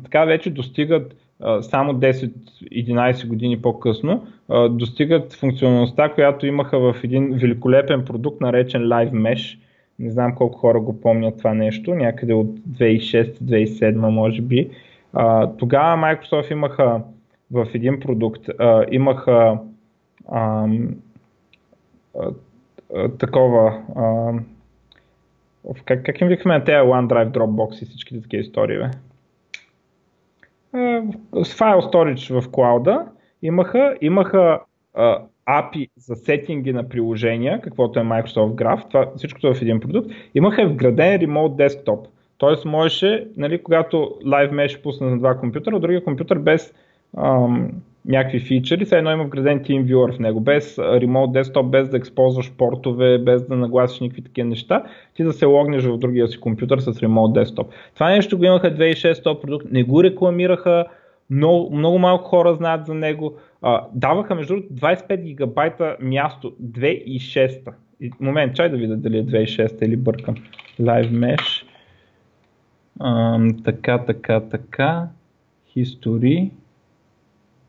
така 0.04 0.26
вече 0.26 0.50
достигат 0.50 1.16
само 1.62 1.94
10-11 1.94 3.28
години 3.28 3.62
по-късно, 3.62 4.28
достигат 4.70 5.34
функционалността, 5.34 6.10
която 6.10 6.46
имаха 6.46 6.80
в 6.80 6.96
един 7.04 7.34
великолепен 7.34 8.06
продукт, 8.06 8.42
наречен 8.42 8.82
Live 8.82 9.12
Mesh, 9.12 9.60
не 10.00 10.12
знам 10.12 10.36
колко 10.36 10.60
хора 10.60 10.80
го 10.80 11.02
помнят 11.02 11.38
това 11.38 11.54
нещо, 11.54 11.96
някъде 11.96 12.34
от 12.34 12.60
2006-2007 12.60 13.96
може 13.96 14.42
би. 14.42 14.70
Тогава 15.58 15.98
Microsoft 15.98 16.52
имаха 16.52 17.02
в 17.52 17.68
един 17.74 18.00
продукт, 18.00 18.50
имаха 18.92 19.60
а, 20.32 20.68
такова, 23.20 23.84
а, 23.96 24.34
как, 25.86 26.04
как 26.06 26.22
им 26.22 26.28
викаме 26.28 26.58
на 26.58 26.66
OneDrive, 26.66 27.32
Dropbox 27.32 27.84
и 27.84 27.86
всичките 27.86 28.22
такива 28.22 28.42
истории, 28.42 28.78
бе? 28.78 28.90
С 31.44 31.56
файл 31.56 31.82
storage 31.82 32.42
в 32.42 32.52
клауда 32.52 33.06
имаха, 33.42 33.96
имаха 34.02 34.60
API 35.48 35.90
за 35.98 36.16
сетинги 36.16 36.74
на 36.74 36.90
приложения, 36.90 37.62
каквото 37.62 38.00
е 38.00 38.04
Microsoft 38.04 38.64
Graph, 38.64 38.88
това 38.88 39.12
всичкото 39.16 39.48
е 39.48 39.54
в 39.54 39.62
един 39.62 39.80
продукт, 39.80 40.12
имаха 40.36 40.68
вграден 40.68 41.20
Remote 41.20 41.68
Desktop. 41.68 42.08
Тоест 42.38 42.66
можеше, 42.66 43.28
нали, 43.38 43.64
когато 43.64 43.98
Live 44.26 44.52
Mesh 44.52 44.84
пусна 44.84 45.10
на 45.10 45.18
два 45.18 45.38
компютъра, 45.38 45.80
другия 45.80 46.04
компютър 46.04 46.40
без 46.40 46.74
ам, 47.18 47.72
някакви 48.06 48.40
фичери, 48.40 48.86
все 48.86 48.98
едно 48.98 49.12
има 49.12 49.24
вграден 49.24 49.60
TeamViewer 49.60 50.16
в 50.16 50.20
него, 50.20 50.40
без 50.40 50.76
Remote 50.76 51.42
Desktop, 51.42 51.70
без 51.70 51.90
да 51.90 51.98
използваш 51.98 52.52
портове, 52.52 53.18
без 53.18 53.48
да 53.48 53.56
нагласиш 53.56 54.00
никакви 54.00 54.24
такива 54.24 54.48
неща, 54.48 54.84
ти 55.14 55.24
да 55.24 55.34
се 55.34 55.46
логнеш 55.46 55.84
в 55.84 55.98
другия 55.98 56.28
си 56.28 56.40
компютър 56.40 56.80
с 56.80 56.94
Remote 56.94 57.44
Desktop. 57.44 57.68
Това 57.94 58.10
нещо 58.10 58.38
го 58.38 58.44
имаха 58.44 58.76
2006 58.76 59.42
продукт, 59.42 59.66
не 59.72 59.84
го 59.84 60.04
рекламираха, 60.04 60.86
много, 61.30 61.76
много 61.76 62.00
малко 62.00 62.30
хора 62.30 62.56
знаят 62.56 62.86
за 62.86 62.94
него. 62.94 63.36
А, 63.62 63.82
даваха 63.94 64.36
между 64.36 64.54
25 64.54 65.22
гигабайта 65.22 65.98
място 66.02 66.54
2006. 66.64 67.74
И, 68.02 68.12
момент, 68.20 68.56
чай 68.56 68.70
да 68.70 68.78
видя 68.78 68.96
дали 68.96 69.18
е 69.18 69.26
2006 69.26 69.86
или 69.86 69.98
бъркам. 69.98 70.36
Live 70.80 71.12
Mesh. 71.12 71.64
А, 73.00 73.40
така, 73.64 73.98
така, 73.98 74.40
така. 74.40 75.08
History. 75.78 76.50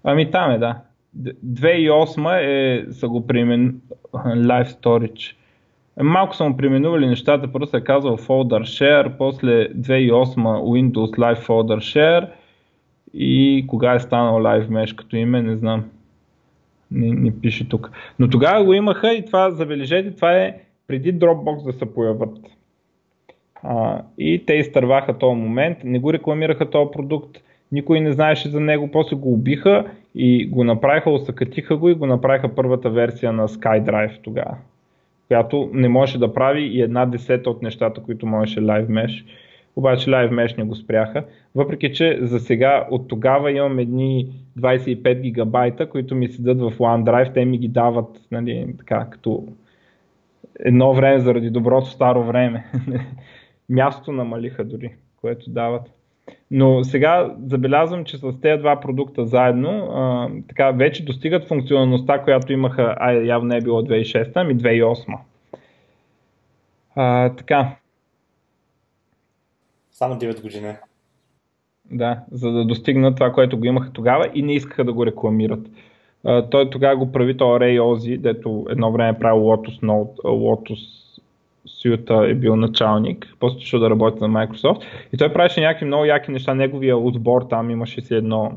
Ами 0.04 0.30
там 0.30 0.50
е, 0.50 0.58
да. 0.58 0.80
2008 1.16 2.38
е, 2.40 2.92
са 2.92 3.08
го 3.08 3.26
примен 3.26 3.80
Live 4.14 4.68
Storage. 4.68 5.34
Е, 6.00 6.02
малко 6.02 6.36
са 6.36 6.44
му 6.44 6.56
применували 6.56 7.06
нещата, 7.06 7.66
се 7.66 7.76
е 7.76 7.80
казал 7.80 8.16
Folder 8.16 8.62
Share, 8.62 9.16
после 9.18 9.68
2008 9.68 10.34
Windows 10.44 11.18
Live 11.18 11.46
Folder 11.46 11.78
Share 11.78 12.28
и 13.14 13.64
кога 13.68 13.94
е 13.94 14.00
станал 14.00 14.34
Live 14.34 14.68
Mesh 14.68 14.94
като 14.94 15.16
име, 15.16 15.42
не 15.42 15.56
знам. 15.56 15.84
Не, 16.90 17.10
не 17.10 17.40
пише 17.40 17.68
тук. 17.68 17.90
Но 18.18 18.30
тогава 18.30 18.64
го 18.64 18.74
имаха 18.74 19.14
и 19.14 19.24
това, 19.24 19.50
забележете, 19.50 20.14
това 20.14 20.32
е 20.32 20.60
преди 20.86 21.14
Dropbox 21.14 21.64
да 21.64 21.72
се 21.72 21.94
появят. 21.94 22.38
А, 23.62 24.02
и 24.18 24.46
те 24.46 24.54
изтърваха 24.54 25.18
този 25.18 25.36
момент, 25.36 25.78
не 25.84 25.98
го 25.98 26.12
рекламираха 26.12 26.70
този 26.70 26.90
продукт, 26.92 27.38
никой 27.72 28.00
не 28.00 28.12
знаеше 28.12 28.48
за 28.48 28.60
него, 28.60 28.90
после 28.90 29.16
го 29.16 29.32
убиха 29.32 29.84
и 30.14 30.48
го 30.48 30.64
направиха, 30.64 31.10
усъкатиха 31.10 31.76
го 31.76 31.88
и 31.88 31.94
го 31.94 32.06
направиха 32.06 32.54
първата 32.54 32.90
версия 32.90 33.32
на 33.32 33.48
SkyDrive 33.48 34.22
тогава, 34.22 34.56
която 35.28 35.70
не 35.72 35.88
можеше 35.88 36.18
да 36.18 36.34
прави 36.34 36.62
и 36.62 36.80
една 36.80 37.06
десета 37.06 37.50
от 37.50 37.62
нещата, 37.62 38.02
които 38.02 38.26
можеше 38.26 38.60
Live 38.60 38.88
Mesh 38.88 39.24
обаче 39.78 40.10
Live 40.10 40.30
Mesh 40.30 40.58
не 40.58 40.64
го 40.64 40.74
спряха. 40.74 41.24
Въпреки, 41.54 41.92
че 41.92 42.18
за 42.22 42.40
сега 42.40 42.86
от 42.90 43.08
тогава 43.08 43.52
имам 43.52 43.78
едни 43.78 44.32
25 44.58 45.20
гигабайта, 45.20 45.88
които 45.88 46.14
ми 46.14 46.28
седат 46.28 46.60
в 46.60 46.78
OneDrive, 46.78 47.34
те 47.34 47.44
ми 47.44 47.58
ги 47.58 47.68
дават 47.68 48.20
нали, 48.30 48.74
така, 48.78 49.06
като 49.10 49.46
едно 50.60 50.92
време 50.92 51.20
заради 51.20 51.50
доброто 51.50 51.90
старо 51.90 52.24
време. 52.24 52.64
Място 53.68 54.12
намалиха 54.12 54.64
дори, 54.64 54.94
което 55.20 55.50
дават. 55.50 55.97
Но 56.50 56.84
сега 56.84 57.34
забелязвам, 57.46 58.04
че 58.04 58.18
с 58.18 58.40
тези 58.40 58.60
два 58.60 58.80
продукта 58.80 59.26
заедно 59.26 59.70
а, 59.70 60.30
така, 60.48 60.70
вече 60.70 61.04
достигат 61.04 61.48
функционалността, 61.48 62.22
която 62.22 62.52
имаха, 62.52 62.96
а 62.98 63.12
явно 63.12 63.48
не 63.48 63.56
е 63.56 63.60
било 63.60 63.82
2006, 63.82 64.32
ами 64.34 64.56
2008. 64.56 65.18
А, 66.96 67.28
така, 67.28 67.76
само 69.98 70.14
9 70.14 70.42
години. 70.42 70.72
Да, 71.90 72.20
за 72.30 72.52
да 72.52 72.64
достигнат 72.64 73.16
това, 73.16 73.32
което 73.32 73.58
го 73.58 73.64
имаха 73.64 73.92
тогава 73.92 74.30
и 74.34 74.42
не 74.42 74.54
искаха 74.54 74.84
да 74.84 74.92
го 74.92 75.06
рекламират. 75.06 75.60
Uh, 76.24 76.50
той 76.50 76.70
тогава 76.70 76.96
го 76.96 77.12
прави 77.12 77.36
то 77.36 77.60
Рей 77.60 77.80
Ози, 77.80 78.18
дето 78.18 78.66
едно 78.70 78.92
време 78.92 79.08
е 79.08 79.18
правил 79.18 79.42
Lotus 79.42 79.82
Note, 79.82 80.16
Lotus 80.22 80.97
Suite 81.84 82.30
е 82.30 82.34
бил 82.34 82.56
началник, 82.56 83.26
после 83.40 83.60
ще 83.60 83.78
да 83.78 83.90
работи 83.90 84.18
на 84.20 84.28
Microsoft 84.28 84.82
и 85.12 85.16
той 85.16 85.32
правеше 85.32 85.60
някакви 85.60 85.86
много 85.86 86.04
яки 86.04 86.30
неща, 86.30 86.54
неговия 86.54 86.96
отбор 86.96 87.42
там 87.42 87.70
имаше 87.70 88.00
си 88.00 88.14
едно 88.14 88.52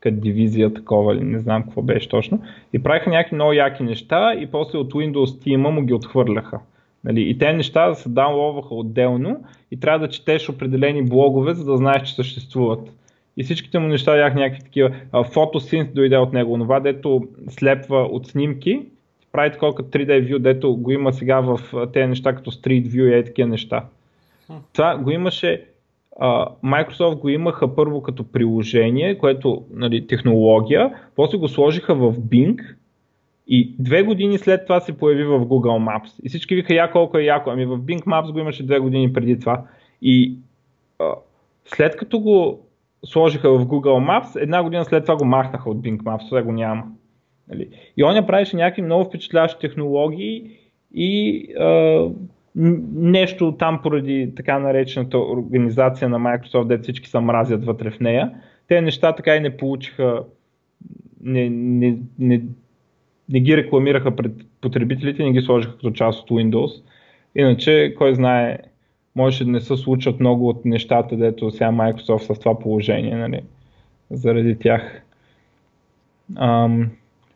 като 0.00 0.16
дивизия 0.16 0.74
такова, 0.74 1.14
не 1.14 1.38
знам 1.38 1.62
какво 1.62 1.82
беше 1.82 2.08
точно. 2.08 2.42
И 2.72 2.82
правиха 2.82 3.10
някакви 3.10 3.34
много 3.34 3.52
яки 3.52 3.82
неща 3.82 4.34
и 4.34 4.46
после 4.46 4.78
от 4.78 4.94
Windows 4.94 5.44
Team 5.44 5.70
му 5.70 5.82
ги 5.82 5.94
отхвърляха 5.94 6.60
Нали, 7.04 7.30
и 7.30 7.38
те 7.38 7.52
неща 7.52 7.94
се 7.94 8.08
даунловаха 8.08 8.74
отделно 8.74 9.44
и 9.70 9.80
трябва 9.80 9.98
да 10.06 10.12
четеш 10.12 10.48
определени 10.48 11.02
блогове, 11.02 11.54
за 11.54 11.64
да 11.64 11.76
знаеш, 11.76 12.02
че 12.02 12.14
съществуват. 12.14 12.92
И 13.36 13.44
всичките 13.44 13.78
му 13.78 13.88
неща 13.88 14.14
бяха 14.14 14.38
някакви 14.38 14.64
такива. 14.64 14.90
Фотосинт 15.32 15.94
дойде 15.94 16.16
от 16.16 16.32
него, 16.32 16.58
това 16.58 16.80
дето 16.80 17.28
слепва 17.48 17.98
от 17.98 18.26
снимки, 18.26 18.82
прави 19.32 19.52
такова 19.52 19.74
като 19.74 19.88
3D 19.98 20.28
View, 20.28 20.38
дето 20.38 20.76
го 20.76 20.90
има 20.92 21.12
сега 21.12 21.40
в 21.40 21.60
тези 21.92 22.06
неща 22.06 22.34
като 22.34 22.50
Street 22.50 22.86
View 22.86 23.20
и 23.20 23.24
такива 23.24 23.48
неща. 23.48 23.84
Това 24.72 24.96
го 24.96 25.10
имаше, 25.10 25.64
Microsoft 26.64 27.18
го 27.18 27.28
имаха 27.28 27.74
първо 27.74 28.02
като 28.02 28.32
приложение, 28.32 29.18
което 29.18 29.64
нали, 29.74 30.06
технология, 30.06 30.94
после 31.16 31.38
го 31.38 31.48
сложиха 31.48 31.94
в 31.94 32.12
Bing 32.12 32.74
и 33.46 33.74
две 33.78 34.02
години 34.02 34.38
след 34.38 34.66
това 34.66 34.80
се 34.80 34.98
появи 34.98 35.24
в 35.24 35.40
Google 35.40 35.88
Maps. 35.88 36.20
И 36.22 36.28
всички 36.28 36.54
виха, 36.54 36.74
я 36.74 36.90
колко 36.90 37.18
е 37.18 37.22
яко. 37.22 37.50
Ами 37.50 37.66
в 37.66 37.78
Bing 37.78 38.04
Maps 38.04 38.32
го 38.32 38.38
имаше 38.38 38.66
две 38.66 38.78
години 38.78 39.12
преди 39.12 39.40
това. 39.40 39.62
И 40.02 40.38
а, 40.98 41.04
след 41.64 41.96
като 41.96 42.20
го 42.20 42.60
сложиха 43.04 43.58
в 43.58 43.66
Google 43.66 44.22
Maps, 44.22 44.42
една 44.42 44.62
година 44.62 44.84
след 44.84 45.04
това 45.04 45.16
го 45.16 45.24
махнаха 45.24 45.70
от 45.70 45.78
Bing 45.78 46.02
Maps, 46.02 46.28
сега 46.28 46.42
го 46.42 46.52
няма. 46.52 46.84
Нали? 47.50 47.68
И 47.96 48.04
он 48.04 48.16
я 48.16 48.26
правеше 48.26 48.56
някакви 48.56 48.82
много 48.82 49.04
впечатляващи 49.04 49.60
технологии 49.60 50.50
и 50.94 51.44
а, 51.60 52.08
нещо 52.94 53.56
там 53.58 53.80
поради 53.82 54.32
така 54.36 54.58
наречената 54.58 55.18
организация 55.18 56.08
на 56.08 56.18
Microsoft, 56.18 56.66
де 56.66 56.78
всички 56.78 57.08
се 57.08 57.20
мразят 57.20 57.64
вътре 57.64 57.90
в 57.90 58.00
нея. 58.00 58.34
Те 58.68 58.80
неща 58.80 59.12
така 59.12 59.36
и 59.36 59.40
не 59.40 59.56
получиха, 59.56 60.22
не, 61.20 61.50
не, 61.50 61.98
не, 62.18 62.42
не 63.28 63.40
ги 63.40 63.56
рекламираха 63.56 64.16
пред 64.16 64.32
потребителите, 64.60 65.22
не 65.22 65.32
ги 65.32 65.40
сложиха 65.40 65.72
като 65.72 65.90
част 65.90 66.20
от 66.20 66.30
Windows. 66.30 66.82
Иначе, 67.34 67.94
кой 67.98 68.14
знае, 68.14 68.58
може 69.14 69.44
да 69.44 69.50
не 69.50 69.60
се 69.60 69.76
случат 69.76 70.20
много 70.20 70.48
от 70.48 70.64
нещата, 70.64 71.16
дето 71.16 71.50
сега 71.50 71.70
Microsoft 71.70 72.34
с 72.34 72.38
това 72.38 72.58
положение, 72.58 73.16
нали, 73.16 73.40
заради 74.10 74.58
тях. 74.58 75.02
Ам, 76.36 76.90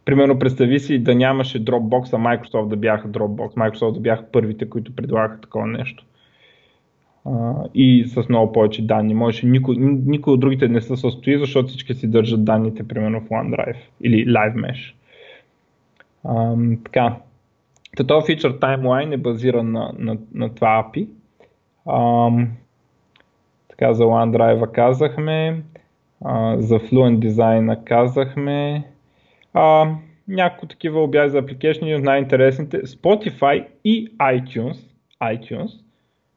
примерно 0.05 0.39
представи 0.39 0.81
си 0.81 0.99
да 0.99 1.15
нямаше 1.15 1.65
Dropbox, 1.65 2.13
а 2.13 2.19
Microsoft 2.19 2.69
да 2.69 2.77
бяха 2.77 3.09
Dropbox, 3.09 3.55
Microsoft 3.55 3.93
да 3.93 4.01
бяха 4.01 4.25
първите, 4.33 4.71
които 4.71 4.97
предлагаха 4.97 5.41
такова 5.41 5.67
нещо. 5.67 6.05
И 7.75 8.05
с 8.07 8.29
много 8.29 8.53
повече 8.53 8.87
данни. 8.87 9.15
Може 9.15 9.47
никой, 9.47 9.77
никой 9.79 10.33
от 10.33 10.41
другите 10.41 10.69
не 10.69 10.81
се 10.81 10.97
състои, 10.97 11.39
защото 11.39 11.69
всички 11.69 11.95
си 11.95 12.11
държат 12.11 12.45
данните, 12.45 12.89
примерно 12.89 13.21
в 13.21 13.29
OneDrive 13.29 13.77
или 14.01 14.27
LiveMesh. 14.27 14.95
А, 16.25 16.57
така. 16.85 17.17
Този 18.07 18.27
фичър 18.27 18.59
Timeline 18.59 19.15
е 19.15 19.17
базиран 19.17 19.73
на, 19.73 19.93
на, 19.99 20.19
на 20.35 20.55
това 20.55 20.91
API. 20.95 21.09
А, 21.87 22.31
така 23.69 23.95
за 23.95 24.05
OneDrive 24.05 24.73
казахме, 24.73 25.63
а, 26.25 26.57
за 26.61 26.79
Fluent 26.79 27.29
Design 27.29 27.85
казахме, 27.85 28.85
а, 29.55 29.91
няколко 30.29 30.67
такива 30.67 31.03
обяви 31.03 31.31
за 31.31 31.43
application 31.43 31.97
от 31.97 32.05
най-интересните. 32.05 32.83
Spotify 32.83 33.67
и 33.85 34.17
iTunes, 34.17 34.77
iTunes 35.23 35.79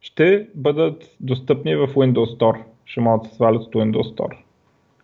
ще 0.01 0.47
бъдат 0.55 1.15
достъпни 1.19 1.75
в 1.75 1.87
Windows 1.87 2.37
Store. 2.37 2.61
Ще 2.85 3.01
могат 3.01 3.23
да 3.23 3.29
се 3.29 3.35
свалят 3.35 3.61
от 3.63 3.73
Windows 3.73 4.15
Store. 4.15 4.37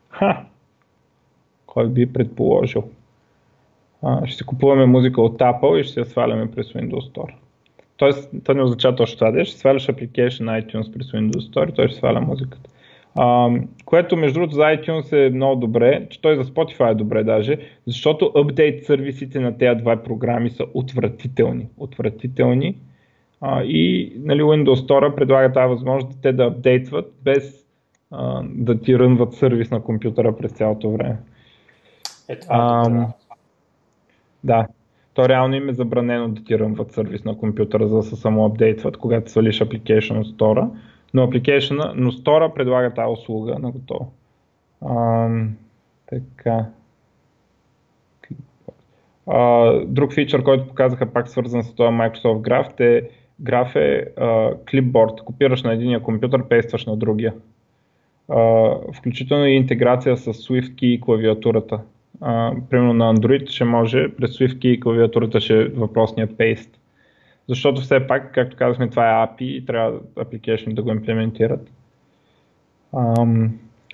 Ха! 0.09 0.45
Кой 1.65 1.89
би 1.89 2.13
предположил? 2.13 2.83
А, 4.03 4.27
ще 4.27 4.37
си 4.37 4.43
купуваме 4.43 4.85
музика 4.85 5.21
от 5.21 5.39
Apple 5.39 5.79
и 5.79 5.83
ще 5.83 5.99
я 5.99 6.05
сваляме 6.05 6.51
през 6.51 6.67
Windows 6.67 7.11
Store. 7.11 7.33
Тоест, 7.97 8.31
това 8.43 8.53
не 8.53 8.63
означава 8.63 8.95
точно 8.95 9.17
това, 9.17 9.45
ще 9.45 9.57
сваляш 9.57 9.87
application 9.87 10.63
iTunes 10.63 10.93
през 10.93 11.07
Windows 11.07 11.51
Store 11.51 11.69
и 11.69 11.73
той 11.73 11.87
ще 11.87 11.97
сваля 11.97 12.21
музиката. 12.21 12.69
А, 13.15 13.49
което 13.85 14.17
между 14.17 14.39
другото 14.39 14.55
за 14.55 14.61
iTunes 14.61 15.27
е 15.27 15.29
много 15.29 15.55
добре, 15.55 16.07
че 16.09 16.21
той 16.21 16.35
за 16.35 16.43
Spotify 16.43 16.91
е 16.91 16.95
добре 16.95 17.23
даже, 17.23 17.57
защото 17.87 18.31
апдейт 18.35 18.85
сервисите 18.85 19.39
на 19.39 19.57
тези 19.57 19.81
два 19.81 20.03
програми 20.03 20.49
са 20.49 20.65
отвратителни. 20.73 21.67
Отвратителни. 21.77 22.77
А, 23.41 23.63
и 23.63 24.13
нали, 24.17 24.41
Windows 24.41 24.87
Store 24.87 25.15
предлага 25.15 25.53
тази 25.53 25.69
възможност 25.69 26.21
те 26.21 26.33
да 26.33 26.43
апдейтват 26.43 27.13
без 27.23 27.65
а, 28.11 28.43
да 28.43 28.79
ти 28.79 28.99
рънват 28.99 29.33
сервис 29.33 29.71
на 29.71 29.81
компютъра 29.81 30.37
през 30.37 30.51
цялото 30.51 30.91
време. 30.91 31.17
Е, 32.29 32.39
това 32.39 32.83
е 32.89 33.21
да, 34.43 34.67
то 35.13 35.29
реално 35.29 35.55
им 35.55 35.69
е 35.69 35.73
забранено 35.73 36.27
да 36.27 36.43
ти 36.43 36.59
рънват 36.59 36.91
сервис 36.91 37.23
на 37.23 37.37
компютъра, 37.37 37.87
за 37.87 37.95
да 37.95 38.03
се 38.03 38.15
само 38.15 38.45
апдейтват, 38.45 38.97
когато 38.97 39.31
свалиш 39.31 39.59
application 39.59 40.23
Store 40.23 40.69
но 41.13 41.27
application, 41.27 41.91
но 41.95 42.11
Store 42.11 42.53
предлага 42.53 42.93
тази 42.93 43.11
услуга 43.11 43.59
на 43.59 43.71
готово. 43.71 44.11
Ам, 44.89 45.55
така. 46.09 46.65
А, 49.27 49.71
друг 49.85 50.13
фичър, 50.13 50.43
който 50.43 50.67
показаха 50.67 51.05
пак 51.05 51.27
свързан 51.27 51.63
с 51.63 51.75
това 51.75 51.89
Microsoft 51.89 52.41
Graph, 52.41 52.79
е 52.79 53.09
Graph 53.43 53.75
е 53.75 54.21
а, 54.21 54.51
клипборд. 54.71 55.21
Копираш 55.25 55.63
на 55.63 55.73
единия 55.73 55.99
компютър, 55.99 56.47
пействаш 56.47 56.85
на 56.85 56.97
другия. 56.97 57.33
А, 58.29 58.71
включително 58.97 59.45
и 59.45 59.55
интеграция 59.55 60.17
с 60.17 60.33
SwiftKey 60.33 60.85
и 60.85 61.01
клавиатурата. 61.01 61.79
А, 62.21 62.53
примерно 62.69 62.93
на 62.93 63.15
Android 63.15 63.49
ще 63.49 63.63
може 63.63 64.15
през 64.15 64.37
SwiftKey 64.37 64.67
и 64.67 64.79
клавиатурата 64.79 65.41
ще 65.41 65.61
е 65.61 65.65
въпросния 65.65 66.37
пейст. 66.37 66.80
Защото 67.51 67.81
все 67.81 68.07
пак, 68.07 68.33
както 68.33 68.57
казахме, 68.57 68.89
това 68.89 69.09
е 69.09 69.27
API 69.27 69.41
и 69.43 69.65
трябва 69.65 69.99
application 69.99 70.73
да 70.73 70.83
го 70.83 70.91
имплементират. 70.91 71.71
Um, 72.93 73.49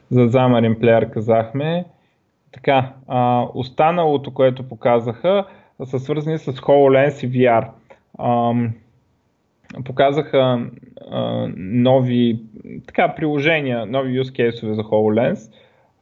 за 0.10 0.20
Xamarin 0.20 0.80
Player 0.80 1.10
казахме. 1.10 1.86
Така, 2.52 2.94
а, 3.08 3.48
останалото, 3.54 4.34
което 4.34 4.64
показаха, 4.64 5.46
са 5.84 6.00
свързани 6.00 6.38
с 6.38 6.54
HoloLens 6.54 7.26
и 7.26 7.32
VR. 7.32 7.68
Um, 8.20 8.72
показаха 9.86 10.70
а, 11.12 11.48
нови 11.58 12.40
така, 12.88 13.16
приложения, 13.16 13.86
нови 13.86 14.22
use 14.22 14.32
case 14.32 14.74
за 14.74 14.82
HoloLens, 14.84 15.54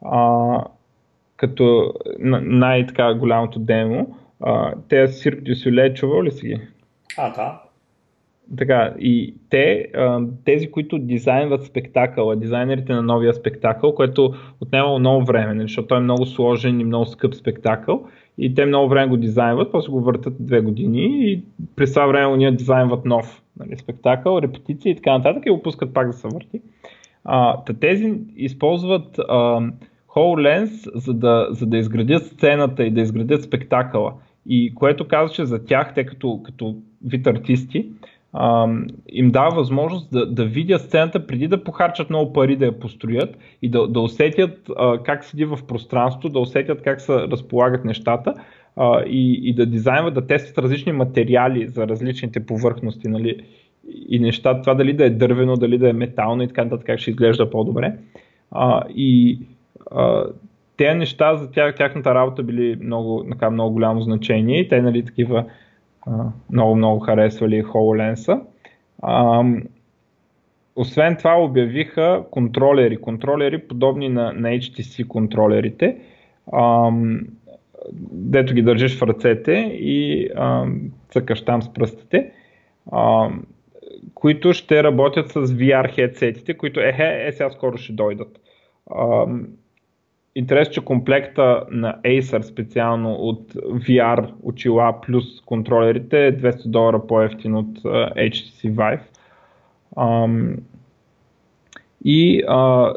а, 0.06 0.64
като 1.38 1.94
най-така 2.42 3.14
голямото 3.14 3.60
демо. 3.60 4.18
А, 4.42 4.74
те 4.90 5.08
Cirque 5.08 5.44
du 5.44 5.54
Soleil, 5.54 5.94
чувал 5.94 6.24
ли 6.24 6.32
си 6.32 6.48
ги? 6.48 6.75
А, 7.18 7.34
да. 7.34 7.62
Така, 8.58 8.94
и 9.00 9.36
те, 9.50 9.88
тези, 10.46 10.72
които 10.72 10.98
дизайнват 10.98 11.66
спектакъла, 11.66 12.36
дизайнерите 12.36 12.94
на 12.94 13.02
новия 13.02 13.34
спектакъл, 13.34 13.96
което 13.96 14.34
отнема 14.62 15.00
много 15.00 15.26
време, 15.26 15.54
нали, 15.54 15.68
защото 15.68 15.88
той 15.88 15.98
е 15.98 16.02
много 16.02 16.26
сложен 16.26 16.80
и 16.80 16.84
много 16.84 17.06
скъп 17.06 17.36
спектакъл, 17.36 18.08
и 18.38 18.56
те 18.56 18.66
много 18.66 18.90
време 18.90 19.08
го 19.08 19.18
дизайнват, 19.18 19.72
после 19.72 19.92
го 19.92 20.02
въртат 20.02 20.34
две 20.40 20.62
години 20.62 21.32
и 21.32 21.44
през 21.76 21.94
това 21.94 22.08
време 22.08 22.38
ние 22.38 22.52
дизайнват 22.52 23.06
нов 23.06 23.42
нали, 23.60 23.78
спектакъл, 23.78 24.42
репетиции 24.42 24.92
и 24.92 24.96
така 24.96 25.12
нататък 25.12 25.44
и 25.46 25.50
го 25.50 25.62
пускат 25.62 25.94
пак 25.94 26.08
да 26.08 26.14
се 26.14 26.28
върти. 26.28 26.62
А, 27.24 27.64
тези 27.80 28.14
използват 28.36 29.20
а, 29.20 29.62
HoloLens, 30.16 30.92
за 30.96 31.14
да, 31.14 31.48
за 31.52 31.66
да 31.66 31.78
изградят 31.78 32.26
сцената 32.26 32.84
и 32.84 32.92
да 32.92 33.02
изградят 33.02 33.44
спектакъла. 33.44 34.14
И 34.50 34.76
което 34.76 35.08
казва, 35.08 35.36
че 35.36 35.46
за 35.46 35.66
тях, 35.66 35.94
те 35.94 36.06
като, 36.06 36.42
като 36.46 36.76
вид 37.06 37.28
артисти, 37.28 37.90
им 39.10 39.32
дава 39.32 39.56
възможност 39.56 40.12
да, 40.12 40.26
да 40.26 40.46
видят 40.46 40.82
сцената 40.82 41.28
преди 41.28 41.48
да 41.48 41.64
похарчат 41.64 42.10
много 42.10 42.34
пари 42.34 42.56
да 42.56 42.66
я 42.66 42.80
построят 42.80 43.38
и 43.62 43.70
да, 43.70 43.88
да 43.88 44.00
усетят 44.00 44.70
а, 44.78 45.04
как 45.04 45.26
седи 45.26 45.46
в 45.46 45.60
пространството, 45.68 46.30
да 46.30 46.40
усетят 46.40 46.82
как 46.82 47.02
се 47.02 47.14
разполагат 47.14 47.86
нещата 47.86 48.34
и, 49.08 49.42
и 49.44 49.56
да 49.56 49.66
дизайнват, 49.66 50.14
да 50.14 50.28
тестват 50.28 50.58
различни 50.58 50.92
материали 50.92 51.68
за 51.68 51.88
различните 51.88 52.46
повърхности 52.46 53.08
нали, 53.08 53.46
и 54.10 54.20
неща, 54.20 54.62
това 54.62 54.74
дали 54.74 54.94
да 54.94 55.06
е 55.06 55.10
дървено, 55.10 55.56
дали 55.56 55.78
да 55.78 55.90
е 55.90 55.94
метално 55.94 56.44
и 56.44 56.48
така 56.48 56.64
нататък, 56.64 56.86
как 56.86 57.00
ще 57.00 57.10
изглежда 57.10 57.50
по-добре. 57.50 57.96
И 58.96 59.40
те 60.78 60.96
неща 60.96 61.36
за 61.36 61.52
тях, 61.52 61.76
тяхната 61.76 62.16
работа 62.16 62.44
били 62.44 62.78
много, 62.82 63.26
така, 63.32 63.50
много 63.50 63.74
голямо 63.74 64.02
значение 64.02 64.60
и 64.60 64.68
те 64.68 64.82
нали, 64.82 65.06
такива 65.06 65.46
много-много 66.52 67.00
харесвали 67.00 67.64
HoloLens. 67.64 68.42
освен 70.76 71.16
това 71.16 71.42
обявиха 71.42 72.24
контролери, 72.32 72.98
контролери 72.98 73.58
подобни 73.68 74.10
на, 74.10 74.34
на 74.34 74.50
HTC 74.50 75.08
контролерите, 75.08 75.98
ам, 76.54 77.22
дето 78.12 78.54
ги 78.54 78.62
държиш 78.62 78.98
в 78.98 79.02
ръцете 79.02 79.52
и 79.80 80.30
ам, 80.36 80.82
цъкаш 81.10 81.46
там 81.46 81.62
с 81.62 81.74
пръстите, 81.74 82.32
ам, 82.94 83.44
които 84.14 84.54
ще 84.54 84.84
работят 84.84 85.30
с 85.30 85.36
VR 85.36 85.96
хедсетите, 85.96 86.58
които 86.58 86.80
е, 86.80 86.96
е, 87.00 87.28
е 87.28 87.32
сега 87.32 87.50
скоро 87.50 87.78
ще 87.78 87.94
дойдат. 87.94 88.40
Ам, 89.00 89.48
интерес, 90.36 90.70
че 90.70 90.86
комплекта 90.86 91.64
на 91.72 91.98
Acer 92.06 92.42
специално 92.42 93.14
от 93.14 93.54
VR 93.54 94.32
очила 94.44 95.02
плюс 95.02 95.42
контролерите 95.46 96.28
е 96.28 96.38
200 96.38 96.68
долара 96.68 97.08
по-ефтин 97.08 97.56
от 97.56 97.80
HTC 98.18 98.72
Vive. 98.72 99.02
Um, 99.96 100.58
и 102.04 102.44
uh, 102.44 102.96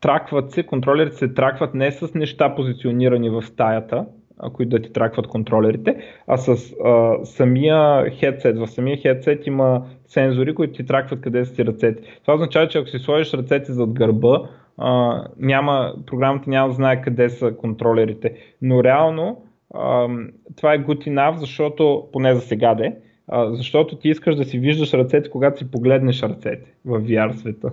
тракват 0.00 0.50
се, 0.50 0.62
контролерите 0.62 1.16
се 1.16 1.34
тракват 1.34 1.74
не 1.74 1.92
с 1.92 2.14
неща 2.14 2.54
позиционирани 2.54 3.30
в 3.30 3.42
стаята, 3.42 4.06
които 4.52 4.70
да 4.70 4.82
ти 4.82 4.92
тракват 4.92 5.26
контролерите, 5.26 5.96
а 6.26 6.36
с 6.36 6.74
а, 6.84 7.18
самия 7.24 8.10
хедсет. 8.10 8.58
В 8.58 8.66
самия 8.66 8.96
хедсет 8.96 9.46
има 9.46 9.84
сензори, 10.06 10.54
които 10.54 10.72
ти 10.72 10.86
тракват 10.86 11.20
къде 11.20 11.44
са 11.44 11.54
ти 11.54 11.64
ръцете. 11.64 12.02
Това 12.22 12.34
означава, 12.34 12.68
че 12.68 12.78
ако 12.78 12.88
си 12.88 12.98
сложиш 12.98 13.34
ръцете 13.34 13.72
зад 13.72 13.92
гърба, 13.92 14.42
а, 14.82 15.24
няма, 15.38 15.94
програмата 16.06 16.50
няма 16.50 16.68
да 16.68 16.74
знае 16.74 17.02
къде 17.02 17.28
са 17.30 17.56
контролерите. 17.56 18.34
Но 18.62 18.84
реално 18.84 19.42
а, 19.74 20.08
това 20.56 20.74
е 20.74 20.84
good 20.84 21.08
enough, 21.08 21.36
защото, 21.36 22.08
поне 22.12 22.34
за 22.34 22.40
сега 22.40 22.74
де, 22.74 22.96
а, 23.28 23.54
защото 23.54 23.96
ти 23.96 24.08
искаш 24.08 24.36
да 24.36 24.44
си 24.44 24.58
виждаш 24.58 24.92
ръцете, 24.92 25.30
когато 25.30 25.58
си 25.58 25.70
погледнеш 25.70 26.22
ръцете 26.22 26.70
в 26.84 27.00
VR 27.00 27.32
света. 27.32 27.70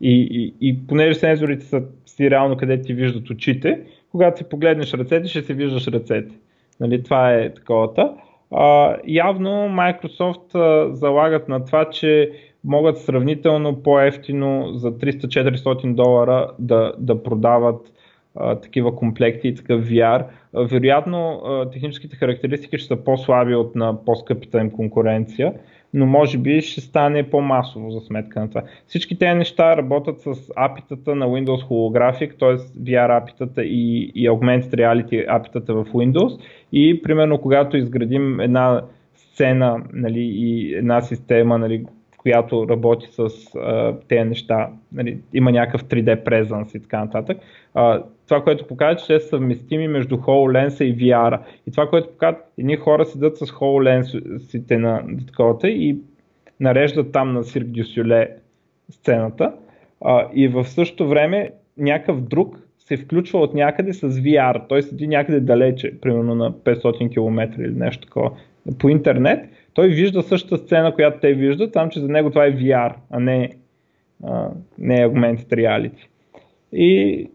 И, 0.00 0.28
и, 0.30 0.68
и 0.68 0.86
понеже 0.86 1.18
сензорите 1.18 1.64
са 1.64 1.82
си 2.06 2.30
реално 2.30 2.56
къде 2.56 2.82
ти 2.82 2.94
виждат 2.94 3.30
очите, 3.30 3.80
когато 4.10 4.38
си 4.38 4.44
погледнеш 4.44 4.94
ръцете, 4.94 5.28
ще 5.28 5.42
си 5.42 5.54
виждаш 5.54 5.86
ръцете. 5.86 6.34
Нали, 6.80 7.02
това 7.02 7.34
е 7.34 7.54
таковата. 7.54 8.12
А, 8.50 8.96
явно 9.06 9.50
Microsoft 9.50 10.54
а, 10.54 10.94
залагат 10.94 11.48
на 11.48 11.64
това, 11.64 11.90
че 11.90 12.32
могат 12.64 12.98
сравнително 12.98 13.82
по-ефтино 13.82 14.72
за 14.74 14.92
300-400 14.92 15.94
долара 15.94 16.50
да, 16.58 16.92
да 16.98 17.22
продават 17.22 17.92
а, 18.36 18.60
такива 18.60 18.96
комплекти 18.96 19.48
и 19.48 19.54
такъв 19.54 19.88
VR. 19.88 20.24
Вероятно 20.54 21.42
а, 21.44 21.70
техническите 21.70 22.16
характеристики 22.16 22.78
ще 22.78 22.88
са 22.88 23.04
по-слаби 23.04 23.54
от 23.54 23.74
на 23.74 24.04
по-скъпите 24.04 24.58
им 24.58 24.70
конкуренция, 24.70 25.54
но 25.94 26.06
може 26.06 26.38
би 26.38 26.60
ще 26.60 26.80
стане 26.80 27.30
по-масово 27.30 27.90
за 27.90 28.00
сметка 28.00 28.40
на 28.40 28.48
това. 28.48 28.62
Всички 28.86 29.18
тези 29.18 29.38
неща 29.38 29.76
работят 29.76 30.20
с 30.20 30.52
апитата 30.56 31.14
на 31.14 31.26
Windows 31.26 31.68
Holographic, 31.68 32.38
т.е. 32.38 32.80
VR 32.80 33.22
апитата 33.22 33.64
и, 33.64 34.12
и 34.14 34.30
Augmented 34.30 34.74
Reality 34.74 35.24
апитата 35.28 35.74
в 35.74 35.84
Windows 35.84 36.40
и 36.72 37.02
примерно 37.02 37.38
когато 37.38 37.76
изградим 37.76 38.40
една 38.40 38.82
сцена 39.14 39.82
нали, 39.92 40.20
и 40.20 40.74
една 40.74 41.00
система, 41.00 41.58
нали, 41.58 41.84
която 42.22 42.68
работи 42.68 43.08
с 43.10 43.28
а, 43.56 43.94
тези 44.08 44.28
неща, 44.28 44.68
нали, 44.92 45.18
има 45.34 45.52
някакъв 45.52 45.84
3D 45.84 46.24
презенс 46.24 46.74
и 46.74 46.82
така 46.82 46.98
нататък. 46.98 47.38
А, 47.74 48.02
това, 48.28 48.44
което 48.44 48.66
показва, 48.66 48.96
че 48.96 49.06
те 49.06 49.20
са 49.20 49.28
съвместими 49.28 49.88
между 49.88 50.16
HoloLens 50.16 50.84
и 50.84 50.96
VR. 50.96 51.38
И 51.68 51.70
това, 51.70 51.88
което 51.88 52.08
показва, 52.08 52.40
едни 52.58 52.76
хора 52.76 53.04
седат 53.04 53.36
с 53.36 53.46
HoloLens 53.46 54.76
на 54.76 55.02
таковата 55.26 55.68
и 55.68 55.96
нареждат 56.60 57.12
там 57.12 57.32
на 57.32 57.44
Cirque 57.44 57.66
du 57.66 57.82
Soleil 57.82 58.28
сцената. 58.90 59.52
А, 60.04 60.28
и 60.34 60.48
в 60.48 60.64
същото 60.64 61.08
време 61.08 61.50
някакъв 61.78 62.20
друг 62.20 62.58
се 62.78 62.96
включва 62.96 63.40
от 63.40 63.54
някъде 63.54 63.92
с 63.92 64.10
VR. 64.10 64.62
Той 64.68 64.82
седи 64.82 65.06
някъде 65.06 65.40
далече, 65.40 66.00
примерно 66.00 66.34
на 66.34 66.52
500 66.52 67.12
км 67.12 67.60
или 67.60 67.74
нещо 67.74 68.06
такова 68.06 68.30
по 68.78 68.88
интернет 68.88 69.48
той 69.74 69.88
вижда 69.88 70.22
същата 70.22 70.58
сцена, 70.58 70.94
която 70.94 71.20
те 71.20 71.34
виждат, 71.34 71.72
там 71.72 71.90
че 71.90 72.00
за 72.00 72.08
него 72.08 72.30
това 72.30 72.44
е 72.44 72.56
VR, 72.56 72.94
а 73.10 73.20
не, 73.20 73.50
а, 74.24 74.48
не 74.78 74.96
Augmented 74.96 75.48
Reality. 75.48 76.06
И 76.72 77.30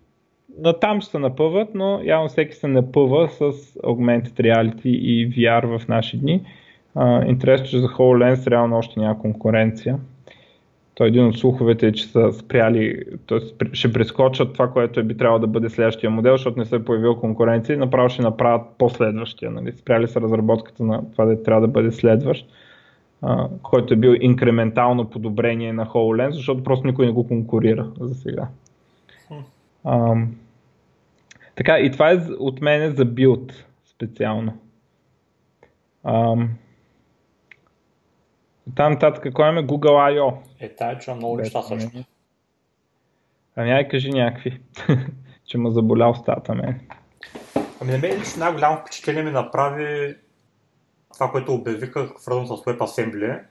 на 0.60 0.74
там 0.74 1.02
ще 1.02 1.12
се 1.12 1.20
напъват, 1.20 1.70
но 1.76 2.02
явно 2.04 2.28
всеки 2.28 2.56
се 2.56 2.68
напъва 2.68 3.30
с 3.30 3.52
Augmented 3.84 4.40
Reality 4.42 4.88
и 4.88 5.30
VR 5.30 5.78
в 5.78 5.88
наши 5.88 6.18
дни. 6.18 6.42
интересно, 7.28 7.68
че 7.68 7.80
за 7.80 7.88
HoloLens 7.88 8.50
реално 8.50 8.78
още 8.78 9.00
няма 9.00 9.20
конкуренция. 9.20 10.00
Той 10.98 11.08
един 11.08 11.26
от 11.26 11.38
слуховете 11.38 11.88
е, 11.88 11.92
че 11.92 12.08
са 12.08 12.34
спряли, 12.34 13.04
т.е. 13.28 13.40
ще 13.76 13.94
прескочат 13.94 14.54
това, 14.54 14.72
което 14.72 15.00
е 15.00 15.04
би 15.04 15.18
трябвало 15.18 15.40
да 15.40 15.48
бъде 15.48 15.70
следващия 15.70 16.10
модел, 16.10 16.34
защото 16.34 16.60
не 16.60 16.66
се 16.66 16.76
е 16.76 16.84
появил 16.84 17.16
конкуренция 17.16 17.74
и 17.74 17.78
направо 17.78 18.10
ще 18.10 18.22
направят 18.22 18.68
последващия. 18.78 19.52
Нали? 19.52 19.72
Спряли 19.72 20.08
са 20.08 20.22
разработката 20.22 20.84
на 20.84 21.12
това 21.12 21.26
да 21.26 21.44
трябва 21.44 21.62
да 21.62 21.68
бъде 21.68 21.92
следващ, 21.92 22.50
а, 23.22 23.50
който 23.64 23.94
е 23.94 23.98
бил 23.98 24.16
инкрементално 24.22 25.10
подобрение 25.10 25.74
на 25.74 25.86
HoloLens, 25.86 26.30
защото 26.30 26.64
просто 26.64 26.88
никой 26.88 27.06
не 27.06 27.12
го 27.12 27.28
конкурира 27.28 27.92
за 28.00 28.16
сега. 28.16 28.48
А, 29.84 30.16
така, 31.56 31.80
и 31.80 31.92
това 31.92 32.12
е 32.12 32.16
от 32.40 32.62
мене 32.62 32.90
за 32.90 33.06
билд 33.06 33.66
специално. 33.86 34.54
А, 36.04 36.36
там 38.76 38.92
нататък, 38.94 39.24
какво 39.24 39.44
имаме 39.44 39.68
Google 39.68 40.14
I.O. 40.14 40.38
Е, 40.60 40.76
тая 40.76 41.00
чуя 41.00 41.16
много 41.16 41.38
неща 41.38 41.62
също. 41.62 41.90
Ами 43.56 43.72
ай 43.72 43.88
кажи 43.88 44.10
някакви, 44.10 44.62
че 45.46 45.58
му 45.58 45.72
заболя 45.72 46.10
устата 46.10 46.56
мен. 46.56 46.80
Ами 47.82 47.92
на 47.92 47.98
мен 47.98 48.20
лично 48.20 48.40
най-голямо 48.40 48.78
впечатление 48.78 49.24
ми 49.24 49.32
направи 49.32 50.16
това, 51.14 51.32
което 51.32 51.54
обявиха 51.54 52.10
свързано 52.18 52.58
с 52.58 52.64
WebAssembly. 52.64 53.44